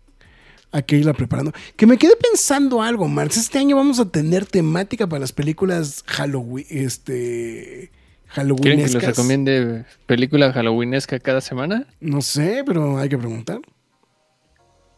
hay 0.72 0.82
que 0.82 0.96
irla 0.96 1.14
preparando. 1.14 1.52
Que 1.76 1.86
me 1.86 1.98
quedé 1.98 2.16
pensando 2.16 2.82
algo, 2.82 3.06
Marx. 3.08 3.36
Este 3.36 3.58
año 3.58 3.76
vamos 3.76 4.00
a 4.00 4.10
tener 4.10 4.46
temática 4.46 5.06
para 5.06 5.20
las 5.20 5.32
películas 5.32 6.02
Halloween, 6.06 6.66
este, 6.70 7.90
¿Quieren 8.34 8.56
que 8.56 8.66
les 8.76 8.92
Halloweenescas. 8.92 9.04
recomiende 9.16 9.84
película 10.06 10.52
halloweenesca 10.52 11.18
cada 11.18 11.40
semana? 11.40 11.86
No 12.00 12.20
sé, 12.22 12.62
pero 12.66 12.98
hay 12.98 13.08
que 13.08 13.16
preguntar. 13.18 13.60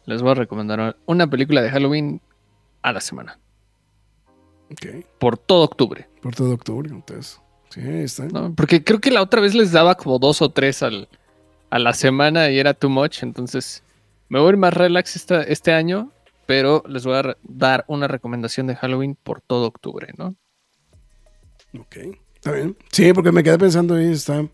Les 0.06 0.20
voy 0.22 0.32
a 0.32 0.34
recomendar 0.34 0.96
una 1.06 1.28
película 1.28 1.62
de 1.62 1.70
Halloween 1.70 2.20
a 2.82 2.92
la 2.92 3.00
semana, 3.00 3.38
Ok, 4.72 5.04
por 5.18 5.36
todo 5.38 5.62
octubre. 5.64 6.08
por 6.22 6.34
todo 6.34 6.52
octubre, 6.54 6.88
entonces. 6.90 7.40
Sí, 7.70 7.80
ahí 7.80 8.02
está. 8.02 8.26
¿no? 8.26 8.54
Porque 8.54 8.82
creo 8.82 9.00
que 9.00 9.10
la 9.12 9.22
otra 9.22 9.40
vez 9.40 9.54
les 9.54 9.70
daba 9.70 9.94
como 9.96 10.18
dos 10.18 10.42
o 10.42 10.50
tres 10.50 10.82
al, 10.82 11.08
a 11.70 11.78
la 11.78 11.92
semana 11.92 12.50
y 12.50 12.58
era 12.58 12.74
too 12.74 12.88
much. 12.90 13.22
Entonces 13.22 13.84
me 14.28 14.40
voy 14.40 14.48
a 14.48 14.50
ir 14.52 14.56
más 14.56 14.74
relax 14.74 15.14
esta- 15.14 15.42
este 15.42 15.72
año, 15.72 16.10
pero 16.46 16.82
les 16.88 17.04
voy 17.04 17.14
a 17.14 17.36
dar 17.44 17.84
una 17.86 18.08
recomendación 18.08 18.66
de 18.66 18.74
Halloween 18.74 19.16
por 19.22 19.40
todo 19.40 19.66
octubre, 19.68 20.08
¿no? 20.18 20.34
Ok, 21.78 21.96
está 22.40 22.52
bien. 22.52 22.76
Sí, 22.90 23.12
porque 23.12 23.32
me 23.32 23.42
quedé 23.42 23.58
pensando 23.58 23.94
ahí, 23.94 24.12
está. 24.12 24.48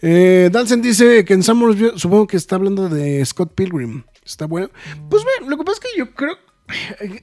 Eh, 0.00 0.48
Dalsen 0.50 0.80
dice 0.80 1.24
que 1.24 1.34
en 1.34 1.42
Summersville, 1.42 1.98
supongo 1.98 2.26
que 2.26 2.38
está 2.38 2.56
hablando 2.56 2.88
de 2.88 3.24
Scott 3.24 3.54
Pilgrim. 3.54 4.02
Está 4.24 4.46
bueno. 4.46 4.70
Pues 5.10 5.22
bueno, 5.22 5.50
lo 5.50 5.58
que 5.58 5.64
pasa 5.64 5.78
es 5.82 5.92
que 5.92 5.98
yo 5.98 6.14
creo. 6.14 6.36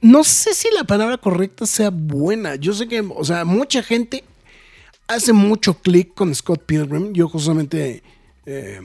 No 0.00 0.24
sé 0.24 0.54
si 0.54 0.68
la 0.72 0.84
palabra 0.84 1.18
correcta 1.18 1.66
sea 1.66 1.90
buena. 1.90 2.54
Yo 2.54 2.72
sé 2.72 2.88
que, 2.88 3.00
o 3.00 3.24
sea, 3.24 3.44
mucha 3.44 3.82
gente 3.82 4.24
hace 5.06 5.32
mucho 5.32 5.74
clic 5.74 6.14
con 6.14 6.34
Scott 6.34 6.62
Pilgrim. 6.64 7.12
Yo 7.12 7.28
justamente 7.28 8.02
eh, 8.46 8.80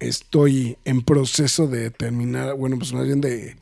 estoy 0.00 0.78
en 0.84 1.02
proceso 1.02 1.66
de 1.68 1.90
terminar, 1.90 2.54
bueno, 2.54 2.78
pues 2.78 2.92
más 2.92 3.06
bien 3.06 3.20
de, 3.20 3.56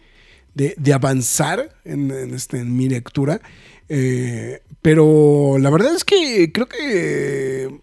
de, 0.55 0.95
avanzar 0.95 1.77
en 1.85 2.11
este, 2.35 2.61
en 2.61 2.77
mi 2.77 2.89
lectura. 2.89 3.41
Eh, 3.89 4.63
pero 4.83 5.57
la 5.59 5.71
verdad 5.71 5.95
es 5.95 6.05
que 6.05 6.51
creo 6.53 6.69
que, 6.69 7.81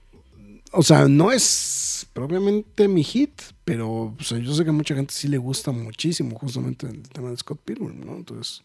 o 0.71 0.83
sea, 0.83 1.07
no 1.07 1.31
es 1.31 2.07
propiamente 2.13 2.87
mi 2.87 3.03
hit, 3.03 3.41
pero 3.65 4.15
o 4.19 4.23
sea, 4.23 4.37
yo 4.37 4.53
sé 4.53 4.63
que 4.63 4.69
a 4.69 4.73
mucha 4.73 4.95
gente 4.95 5.13
sí 5.13 5.27
le 5.27 5.37
gusta 5.37 5.71
muchísimo 5.71 6.37
justamente 6.37 6.87
el 6.87 7.01
tema 7.09 7.29
de 7.29 7.37
Scott 7.37 7.59
Pilgrim, 7.63 8.05
¿no? 8.05 8.15
Entonces, 8.15 8.63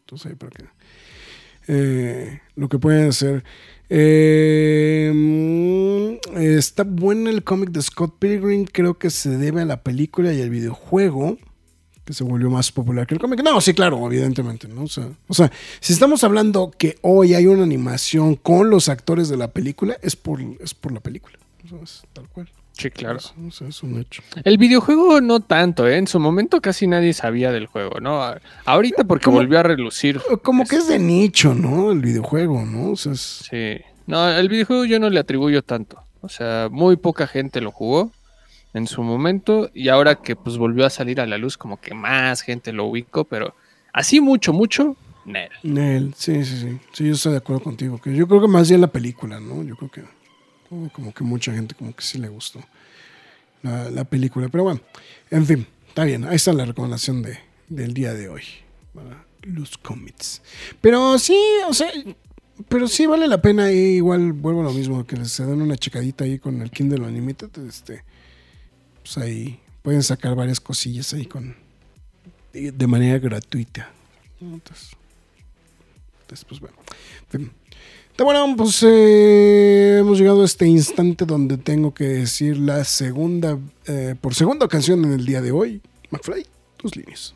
entonces 0.00 0.26
ahí 0.26 0.34
para 0.34 0.50
que 0.50 0.64
eh, 1.66 2.40
lo 2.56 2.68
que 2.68 2.78
pueden 2.78 3.08
hacer. 3.08 3.44
Eh, 3.88 5.10
mm, 5.14 6.36
está 6.36 6.84
bueno 6.84 7.30
el 7.30 7.44
cómic 7.44 7.70
de 7.70 7.82
Scott 7.82 8.18
Pilgrim, 8.18 8.64
creo 8.64 8.98
que 8.98 9.10
se 9.10 9.30
debe 9.30 9.62
a 9.62 9.66
la 9.66 9.82
película 9.82 10.32
y 10.32 10.42
al 10.42 10.50
videojuego 10.50 11.38
que 12.04 12.12
se 12.12 12.22
volvió 12.24 12.50
más 12.50 12.70
popular 12.70 13.06
que 13.06 13.14
el 13.14 13.20
cómic. 13.20 13.42
No, 13.42 13.60
sí, 13.60 13.72
claro, 13.74 14.04
evidentemente, 14.06 14.68
¿no? 14.68 14.82
O 14.82 14.88
sea, 14.88 15.08
o 15.28 15.34
sea, 15.34 15.50
si 15.80 15.92
estamos 15.92 16.22
hablando 16.24 16.70
que 16.76 16.98
hoy 17.02 17.34
hay 17.34 17.46
una 17.46 17.62
animación 17.62 18.34
con 18.36 18.68
los 18.70 18.88
actores 18.88 19.28
de 19.28 19.36
la 19.36 19.48
película, 19.48 19.96
es 20.02 20.14
por, 20.16 20.40
es 20.60 20.74
por 20.74 20.92
la 20.92 21.00
película. 21.00 21.38
O 21.64 21.68
sea, 21.68 21.78
es 21.82 22.02
tal 22.12 22.28
cual. 22.28 22.48
Sí, 22.76 22.90
claro. 22.90 23.18
Es, 23.18 23.32
o 23.46 23.50
sea, 23.52 23.68
es 23.68 23.82
un 23.84 23.98
hecho. 24.00 24.20
El 24.42 24.58
videojuego 24.58 25.20
no 25.20 25.38
tanto, 25.40 25.86
¿eh? 25.86 25.96
En 25.96 26.08
su 26.08 26.18
momento 26.18 26.60
casi 26.60 26.86
nadie 26.88 27.12
sabía 27.14 27.52
del 27.52 27.66
juego, 27.66 28.00
¿no? 28.00 28.20
Ahorita 28.64 29.04
porque 29.04 29.26
Como- 29.26 29.36
volvió 29.38 29.60
a 29.60 29.62
relucir. 29.62 30.20
Como 30.42 30.64
que 30.66 30.76
es 30.76 30.88
de 30.88 30.98
nicho, 30.98 31.54
¿no? 31.54 31.92
El 31.92 32.00
videojuego, 32.00 32.64
¿no? 32.66 32.90
O 32.90 32.96
sea, 32.96 33.12
es- 33.12 33.46
Sí. 33.48 33.76
No, 34.06 34.28
el 34.28 34.48
videojuego 34.48 34.84
yo 34.84 34.98
no 34.98 35.08
le 35.08 35.20
atribuyo 35.20 35.62
tanto. 35.62 35.98
O 36.20 36.28
sea, 36.28 36.68
muy 36.70 36.96
poca 36.96 37.26
gente 37.26 37.60
lo 37.60 37.70
jugó 37.70 38.10
en 38.74 38.86
su 38.86 39.02
momento 39.02 39.70
y 39.72 39.88
ahora 39.88 40.16
que 40.16 40.36
pues 40.36 40.58
volvió 40.58 40.84
a 40.84 40.90
salir 40.90 41.20
a 41.20 41.26
la 41.26 41.38
luz 41.38 41.56
como 41.56 41.80
que 41.80 41.94
más 41.94 42.42
gente 42.42 42.72
lo 42.72 42.84
ubicó, 42.86 43.24
pero 43.24 43.54
así 43.92 44.20
mucho, 44.20 44.52
mucho, 44.52 44.96
nel. 45.24 45.50
Nel, 45.62 46.14
sí, 46.16 46.44
sí, 46.44 46.60
sí. 46.60 46.78
Sí, 46.92 47.06
yo 47.06 47.14
estoy 47.14 47.32
de 47.32 47.38
acuerdo 47.38 47.62
contigo. 47.62 47.98
Que 47.98 48.14
yo 48.14 48.26
creo 48.28 48.40
que 48.40 48.48
más 48.48 48.68
bien 48.68 48.80
la 48.80 48.88
película, 48.88 49.40
¿no? 49.40 49.62
Yo 49.62 49.76
creo 49.76 49.90
que 49.90 50.02
como, 50.68 50.90
como 50.90 51.14
que 51.14 51.24
mucha 51.24 51.52
gente 51.52 51.74
como 51.74 51.94
que 51.94 52.02
sí 52.02 52.18
le 52.18 52.28
gustó 52.28 52.60
la, 53.62 53.90
la 53.90 54.04
película. 54.04 54.48
Pero 54.48 54.64
bueno, 54.64 54.80
en 55.30 55.46
fin, 55.46 55.66
está 55.88 56.04
bien. 56.04 56.24
Ahí 56.24 56.36
está 56.36 56.52
la 56.52 56.64
recomendación 56.64 57.22
de, 57.22 57.38
del 57.68 57.94
día 57.94 58.12
de 58.12 58.28
hoy 58.28 58.42
para 58.92 59.24
los 59.42 59.78
cómics. 59.78 60.42
Pero 60.80 61.18
sí, 61.18 61.38
o 61.68 61.74
sea, 61.74 61.90
pero 62.68 62.88
sí 62.88 63.06
vale 63.06 63.28
la 63.28 63.40
pena. 63.40 63.64
ahí 63.64 63.96
igual 63.96 64.32
vuelvo 64.32 64.60
a 64.60 64.64
lo 64.64 64.72
mismo, 64.72 65.06
que 65.06 65.22
se 65.24 65.44
den 65.44 65.62
una 65.62 65.76
checadita 65.76 66.24
ahí 66.24 66.38
con 66.38 66.62
el 66.62 66.70
Kindle 66.70 67.04
Unlimited. 67.04 67.50
Este, 67.68 68.04
pues 69.04 69.18
ahí 69.18 69.60
pueden 69.82 70.02
sacar 70.02 70.34
varias 70.34 70.60
cosillas 70.60 71.12
ahí 71.12 71.26
con 71.26 71.54
de, 72.54 72.86
manera 72.86 73.18
gratuita. 73.18 73.90
Entonces, 74.40 74.96
pues 76.48 76.58
bueno. 76.58 76.76
Está 78.10 78.24
bueno, 78.24 78.54
pues 78.56 78.82
eh, 78.82 79.98
hemos 80.00 80.18
llegado 80.18 80.40
a 80.42 80.44
este 80.46 80.66
instante 80.66 81.26
donde 81.26 81.58
tengo 81.58 81.92
que 81.92 82.04
decir 82.04 82.56
la 82.56 82.84
segunda, 82.84 83.58
eh, 83.86 84.14
por 84.18 84.34
segunda 84.34 84.64
ocasión 84.64 85.04
en 85.04 85.12
el 85.12 85.26
día 85.26 85.42
de 85.42 85.52
hoy. 85.52 85.82
McFly, 86.10 86.46
tus 86.78 86.96
líneas. 86.96 87.34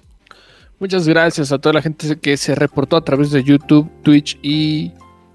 Muchas 0.78 1.06
gracias 1.06 1.52
a 1.52 1.58
toda 1.58 1.74
la 1.74 1.82
gente 1.82 2.16
que 2.18 2.36
se 2.36 2.54
reportó 2.54 2.96
a 2.96 3.04
través 3.04 3.30
de 3.30 3.42
YouTube, 3.42 3.90
Twitch 4.02 4.38
y 4.40 4.92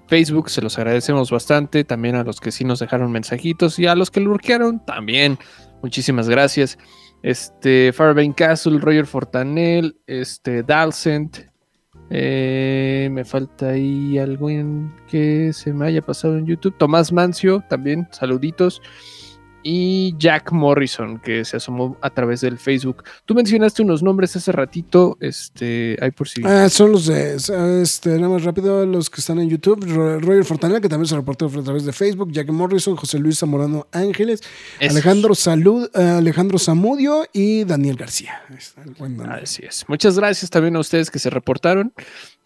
Facebook. 0.08 0.48
Se 0.48 0.62
los 0.62 0.78
agradecemos 0.78 1.30
bastante. 1.30 1.84
También 1.84 2.16
a 2.16 2.24
los 2.24 2.40
que 2.40 2.50
sí 2.50 2.64
nos 2.64 2.78
dejaron 2.78 3.12
mensajitos 3.12 3.78
y 3.78 3.86
a 3.86 3.94
los 3.94 4.10
que 4.10 4.20
lurkearon 4.20 4.84
también. 4.84 5.38
Muchísimas 5.84 6.30
gracias. 6.30 6.78
Este, 7.22 7.92
Farbane 7.92 8.34
Castle, 8.34 8.78
Roger 8.78 9.04
Fortanel, 9.04 9.94
este, 10.06 10.62
Dalcent. 10.62 11.40
eh, 12.08 13.10
me 13.12 13.22
falta 13.22 13.68
ahí 13.68 14.16
alguien 14.16 14.90
que 15.10 15.52
se 15.52 15.74
me 15.74 15.84
haya 15.86 16.00
pasado 16.00 16.38
en 16.38 16.46
YouTube. 16.46 16.74
Tomás 16.78 17.12
Mancio, 17.12 17.62
también, 17.68 18.08
saluditos. 18.12 18.80
Y 19.64 20.14
Jack 20.18 20.52
Morrison, 20.52 21.18
que 21.18 21.44
se 21.44 21.56
asomó 21.56 21.96
a 22.02 22.10
través 22.10 22.42
del 22.42 22.58
Facebook. 22.58 23.02
Tú 23.24 23.34
mencionaste 23.34 23.82
unos 23.82 24.02
nombres 24.02 24.36
hace 24.36 24.52
ratito, 24.52 25.16
este, 25.20 25.96
hay 26.00 26.10
por 26.10 26.28
si. 26.28 26.42
Ah, 26.44 26.68
son 26.68 26.92
los 26.92 27.06
de, 27.06 27.34
este, 27.82 28.10
nada 28.10 28.28
más 28.28 28.44
rápido, 28.44 28.84
los 28.86 29.08
que 29.10 29.20
están 29.20 29.38
en 29.40 29.48
YouTube. 29.48 29.84
Roger 30.20 30.44
Fortanella, 30.44 30.80
que 30.80 30.88
también 30.88 31.08
se 31.08 31.16
reportó 31.16 31.46
a 31.46 31.62
través 31.62 31.84
de 31.84 31.92
Facebook. 31.92 32.30
Jack 32.30 32.50
Morrison, 32.50 32.94
José 32.94 33.18
Luis 33.18 33.38
Zamorano 33.38 33.86
Ángeles, 33.90 34.42
Alejandro 34.80 35.34
Salud, 35.34 35.88
Alejandro 35.96 36.58
Zamudio 36.58 37.24
y 37.32 37.64
Daniel 37.64 37.96
García. 37.96 38.42
Así 39.42 39.64
es. 39.64 39.84
Muchas 39.88 40.18
gracias 40.18 40.50
también 40.50 40.76
a 40.76 40.80
ustedes 40.80 41.10
que 41.10 41.18
se 41.18 41.30
reportaron. 41.30 41.92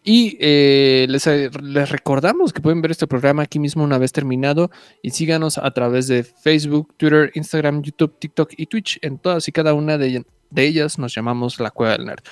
Y 0.05 0.37
eh, 0.41 1.07
les, 1.09 1.27
les, 1.27 1.91
recordamos 1.91 2.53
que 2.53 2.63
pueden 2.63 2.81
ver 2.81 2.93
este 2.93 3.07
programa 3.07 3.43
aquí 3.43 3.59
mismo 3.59 3.85
una 3.85 3.99
vez 3.99 4.13
terminado 4.13 4.71
y 5.03 5.11
síganos 5.11 5.59
a 5.59 5.71
través 5.73 6.07
de 6.07 6.25
Facebook, 6.25 6.95
Twitter, 6.97 7.31
Instagram, 7.35 7.83
YouTube, 7.83 8.19
TikTok 8.19 8.53
y 8.57 8.67
Twitch. 8.67 8.99
En 9.03 9.19
todas 9.19 9.49
y 9.49 9.53
cada 9.53 9.75
una 9.75 9.99
de, 9.99 10.25
de 10.51 10.67
ellas 10.67 10.99
nos 10.99 11.15
llamamos 11.15 11.61
La 11.61 11.71
Cueva 11.71 11.93
del 11.97 12.07
Nerd. 12.07 12.23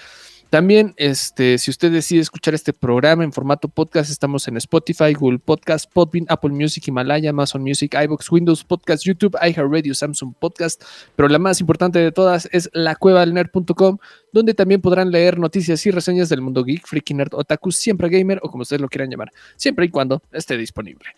También, 0.51 0.95
este, 0.97 1.59
si 1.59 1.73
usted 1.73 1.91
decide 1.91 2.21
escuchar 2.21 2.55
este 2.55 2.73
programa 2.73 3.25
en 3.25 3.33
formato 3.33 3.67
podcast, 3.69 4.09
estamos 4.11 4.47
en 4.47 4.57
Spotify, 4.59 5.13
Google 5.13 5.41
Podcast, 5.41 5.91
Podbean, 5.93 6.25
Apple 6.29 6.51
Music, 6.51 6.87
Himalaya, 6.87 7.31
Amazon 7.31 7.63
Music, 7.63 7.97
iBox, 8.01 8.31
Windows 8.31 8.63
Podcast, 8.63 9.05
YouTube, 9.05 9.37
iHeartRadio, 9.43 9.93
Samsung 9.93 10.35
Podcast. 10.39 10.85
Pero 11.17 11.29
la 11.29 11.41
más 11.41 11.61
importante 11.61 11.99
de 11.99 12.13
todas 12.13 12.49
es 12.53 12.71
lacuevalnerd.com, 12.73 13.99
donde 14.33 14.55
también 14.55 14.81
podrán 14.81 15.11
leer 15.11 15.41
noticias 15.41 15.85
y 15.85 15.91
reseñas 15.91 16.29
del 16.29 16.43
mundo 16.43 16.63
geek, 16.63 16.87
freaky 16.87 17.15
nerd, 17.15 17.35
otaku, 17.35 17.73
siempre 17.73 18.09
gamer 18.09 18.39
o 18.43 18.49
como 18.49 18.63
ustedes 18.63 18.81
lo 18.81 18.89
quieran 18.89 19.11
llamar, 19.11 19.33
siempre 19.57 19.87
y 19.87 19.89
cuando 19.89 20.23
esté 20.31 20.57
disponible 20.57 21.09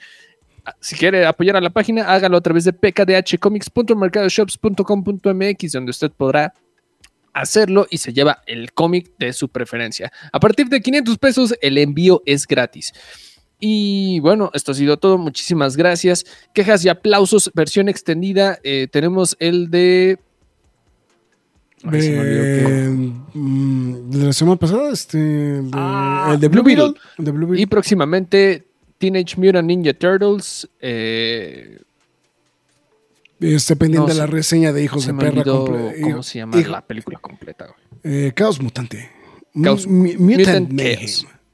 ah, 0.65 0.75
si 0.81 0.97
quiere 0.97 1.27
apoyar 1.27 1.57
a 1.57 1.61
la 1.61 1.69
página, 1.69 2.05
hágalo 2.05 2.39
a 2.39 2.41
través 2.41 2.65
de 2.65 2.73
pkdhcomics.mercadoshops.com.mx, 2.73 5.73
donde 5.73 5.91
usted 5.91 6.11
podrá 6.13 6.55
hacerlo 7.33 7.87
y 7.91 7.99
se 7.99 8.13
lleva 8.13 8.43
el 8.47 8.73
cómic 8.73 9.11
de 9.19 9.33
su 9.33 9.49
preferencia. 9.49 10.13
A 10.33 10.41
partir 10.41 10.69
de 10.69 10.81
500 10.81 11.19
pesos, 11.19 11.55
el 11.61 11.79
envío 11.79 12.23
es 12.27 12.47
gratis. 12.47 12.93
Y 13.61 14.21
bueno, 14.21 14.51
esto 14.55 14.73
ha 14.73 14.75
sido 14.75 14.97
todo. 14.99 15.19
Muchísimas 15.19 15.77
gracias. 15.77 16.25
Quejas 16.55 16.85
y 16.85 16.89
aplausos, 16.89 17.51
versión 17.55 17.89
extendida. 17.89 18.59
Eh, 18.63 18.89
tenemos 18.91 19.37
el 19.41 19.71
de. 19.71 20.19
Mm, 21.85 21.91
de, 24.11 24.25
la 24.27 24.33
semana 24.33 24.57
pasada, 24.57 24.91
este, 24.91 25.63
ah, 25.73 26.33
el 26.35 26.41
de 26.41 26.49
Blue, 26.49 26.65
Beetle. 26.65 26.95
Y 27.57 27.67
próximamente 27.67 28.67
Teenage 28.99 29.37
Mutant 29.37 29.67
Ninja 29.67 29.95
Turtles. 29.95 30.69
Eh, 30.81 31.79
Esté 33.41 33.77
pendiente 33.77 34.13
de 34.13 34.19
la 34.19 34.27
reseña 34.27 34.73
de 34.73 34.83
Hijos 34.83 35.07
de 35.07 35.15
Perra. 35.15 35.45
¿Cómo 35.45 36.23
se 36.23 36.39
llama 36.39 36.57
la 36.61 36.85
película 36.87 37.19
completa? 37.21 37.75
Eh, 38.03 38.33
Caos 38.35 38.61
Mutante. 38.61 39.11
Mutant, 39.55 40.71
Mayhem. 40.71 41.09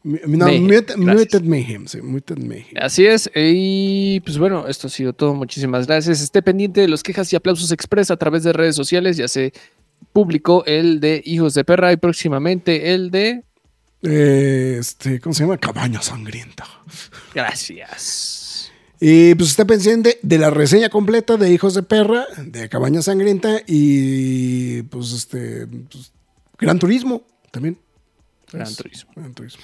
No, 0.04 0.48
Mutant, 0.48 1.44
Mayhem, 1.46 1.86
sí, 1.86 2.02
Mutant 2.02 2.44
Mayhem. 2.44 2.76
Así 2.78 3.06
es, 3.06 3.30
y 3.34 4.20
pues 4.20 4.36
bueno, 4.36 4.66
esto 4.68 4.88
ha 4.88 4.90
sido 4.90 5.14
todo. 5.14 5.34
Muchísimas 5.34 5.86
gracias. 5.86 6.20
Esté 6.20 6.42
pendiente 6.42 6.82
de 6.82 6.88
los 6.88 7.02
quejas 7.02 7.32
y 7.32 7.36
aplausos 7.36 7.72
express 7.72 8.10
a 8.10 8.16
través 8.16 8.42
de 8.42 8.52
redes 8.52 8.76
sociales. 8.76 9.16
Ya 9.16 9.28
se 9.28 9.52
publicó 10.12 10.64
el 10.66 11.00
de 11.00 11.22
Hijos 11.24 11.54
de 11.54 11.64
Perra 11.64 11.92
y 11.92 11.96
próximamente 11.96 12.92
el 12.94 13.10
de. 13.10 13.44
Eh, 14.02 14.76
este, 14.78 15.20
¿Cómo 15.20 15.32
se 15.32 15.44
llama? 15.44 15.56
Cabaña 15.56 16.02
Sangrienta. 16.02 16.66
Gracias. 17.34 18.43
Y 19.06 19.34
pues 19.34 19.50
está 19.50 19.66
pendiente 19.66 20.18
de 20.22 20.38
la 20.38 20.48
reseña 20.48 20.88
completa 20.88 21.36
de 21.36 21.52
Hijos 21.52 21.74
de 21.74 21.82
Perra, 21.82 22.26
de 22.38 22.70
Cabaña 22.70 23.02
Sangrienta 23.02 23.60
y 23.66 24.80
pues 24.84 25.12
este 25.12 25.66
pues, 25.66 26.10
Gran 26.58 26.78
Turismo 26.78 27.22
también. 27.50 27.78
Gran 28.50 28.74
Turismo. 28.74 29.10
Gran 29.14 29.34
Turismo. 29.34 29.62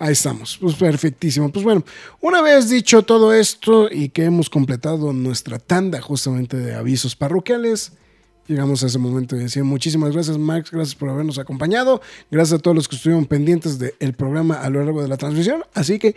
ahí 0.00 0.10
estamos. 0.10 0.58
Pues 0.60 0.74
perfectísimo. 0.74 1.52
Pues 1.52 1.64
bueno, 1.64 1.84
una 2.20 2.42
vez 2.42 2.68
dicho 2.68 3.04
todo 3.04 3.32
esto 3.32 3.88
y 3.88 4.08
que 4.08 4.24
hemos 4.24 4.50
completado 4.50 5.12
nuestra 5.12 5.60
tanda 5.60 6.00
justamente 6.00 6.56
de 6.56 6.74
avisos 6.74 7.14
parroquiales, 7.14 7.92
llegamos 8.48 8.82
a 8.82 8.88
ese 8.88 8.98
momento 8.98 9.36
de 9.36 9.44
decir 9.44 9.62
muchísimas 9.62 10.12
gracias 10.12 10.36
Max, 10.36 10.72
gracias 10.72 10.96
por 10.96 11.10
habernos 11.10 11.38
acompañado, 11.38 12.02
gracias 12.28 12.58
a 12.58 12.60
todos 12.60 12.74
los 12.74 12.88
que 12.88 12.96
estuvieron 12.96 13.26
pendientes 13.26 13.78
del 13.78 14.14
programa 14.14 14.56
a 14.56 14.68
lo 14.68 14.82
largo 14.82 15.00
de 15.00 15.06
la 15.06 15.16
transmisión. 15.16 15.62
Así 15.74 16.00
que 16.00 16.16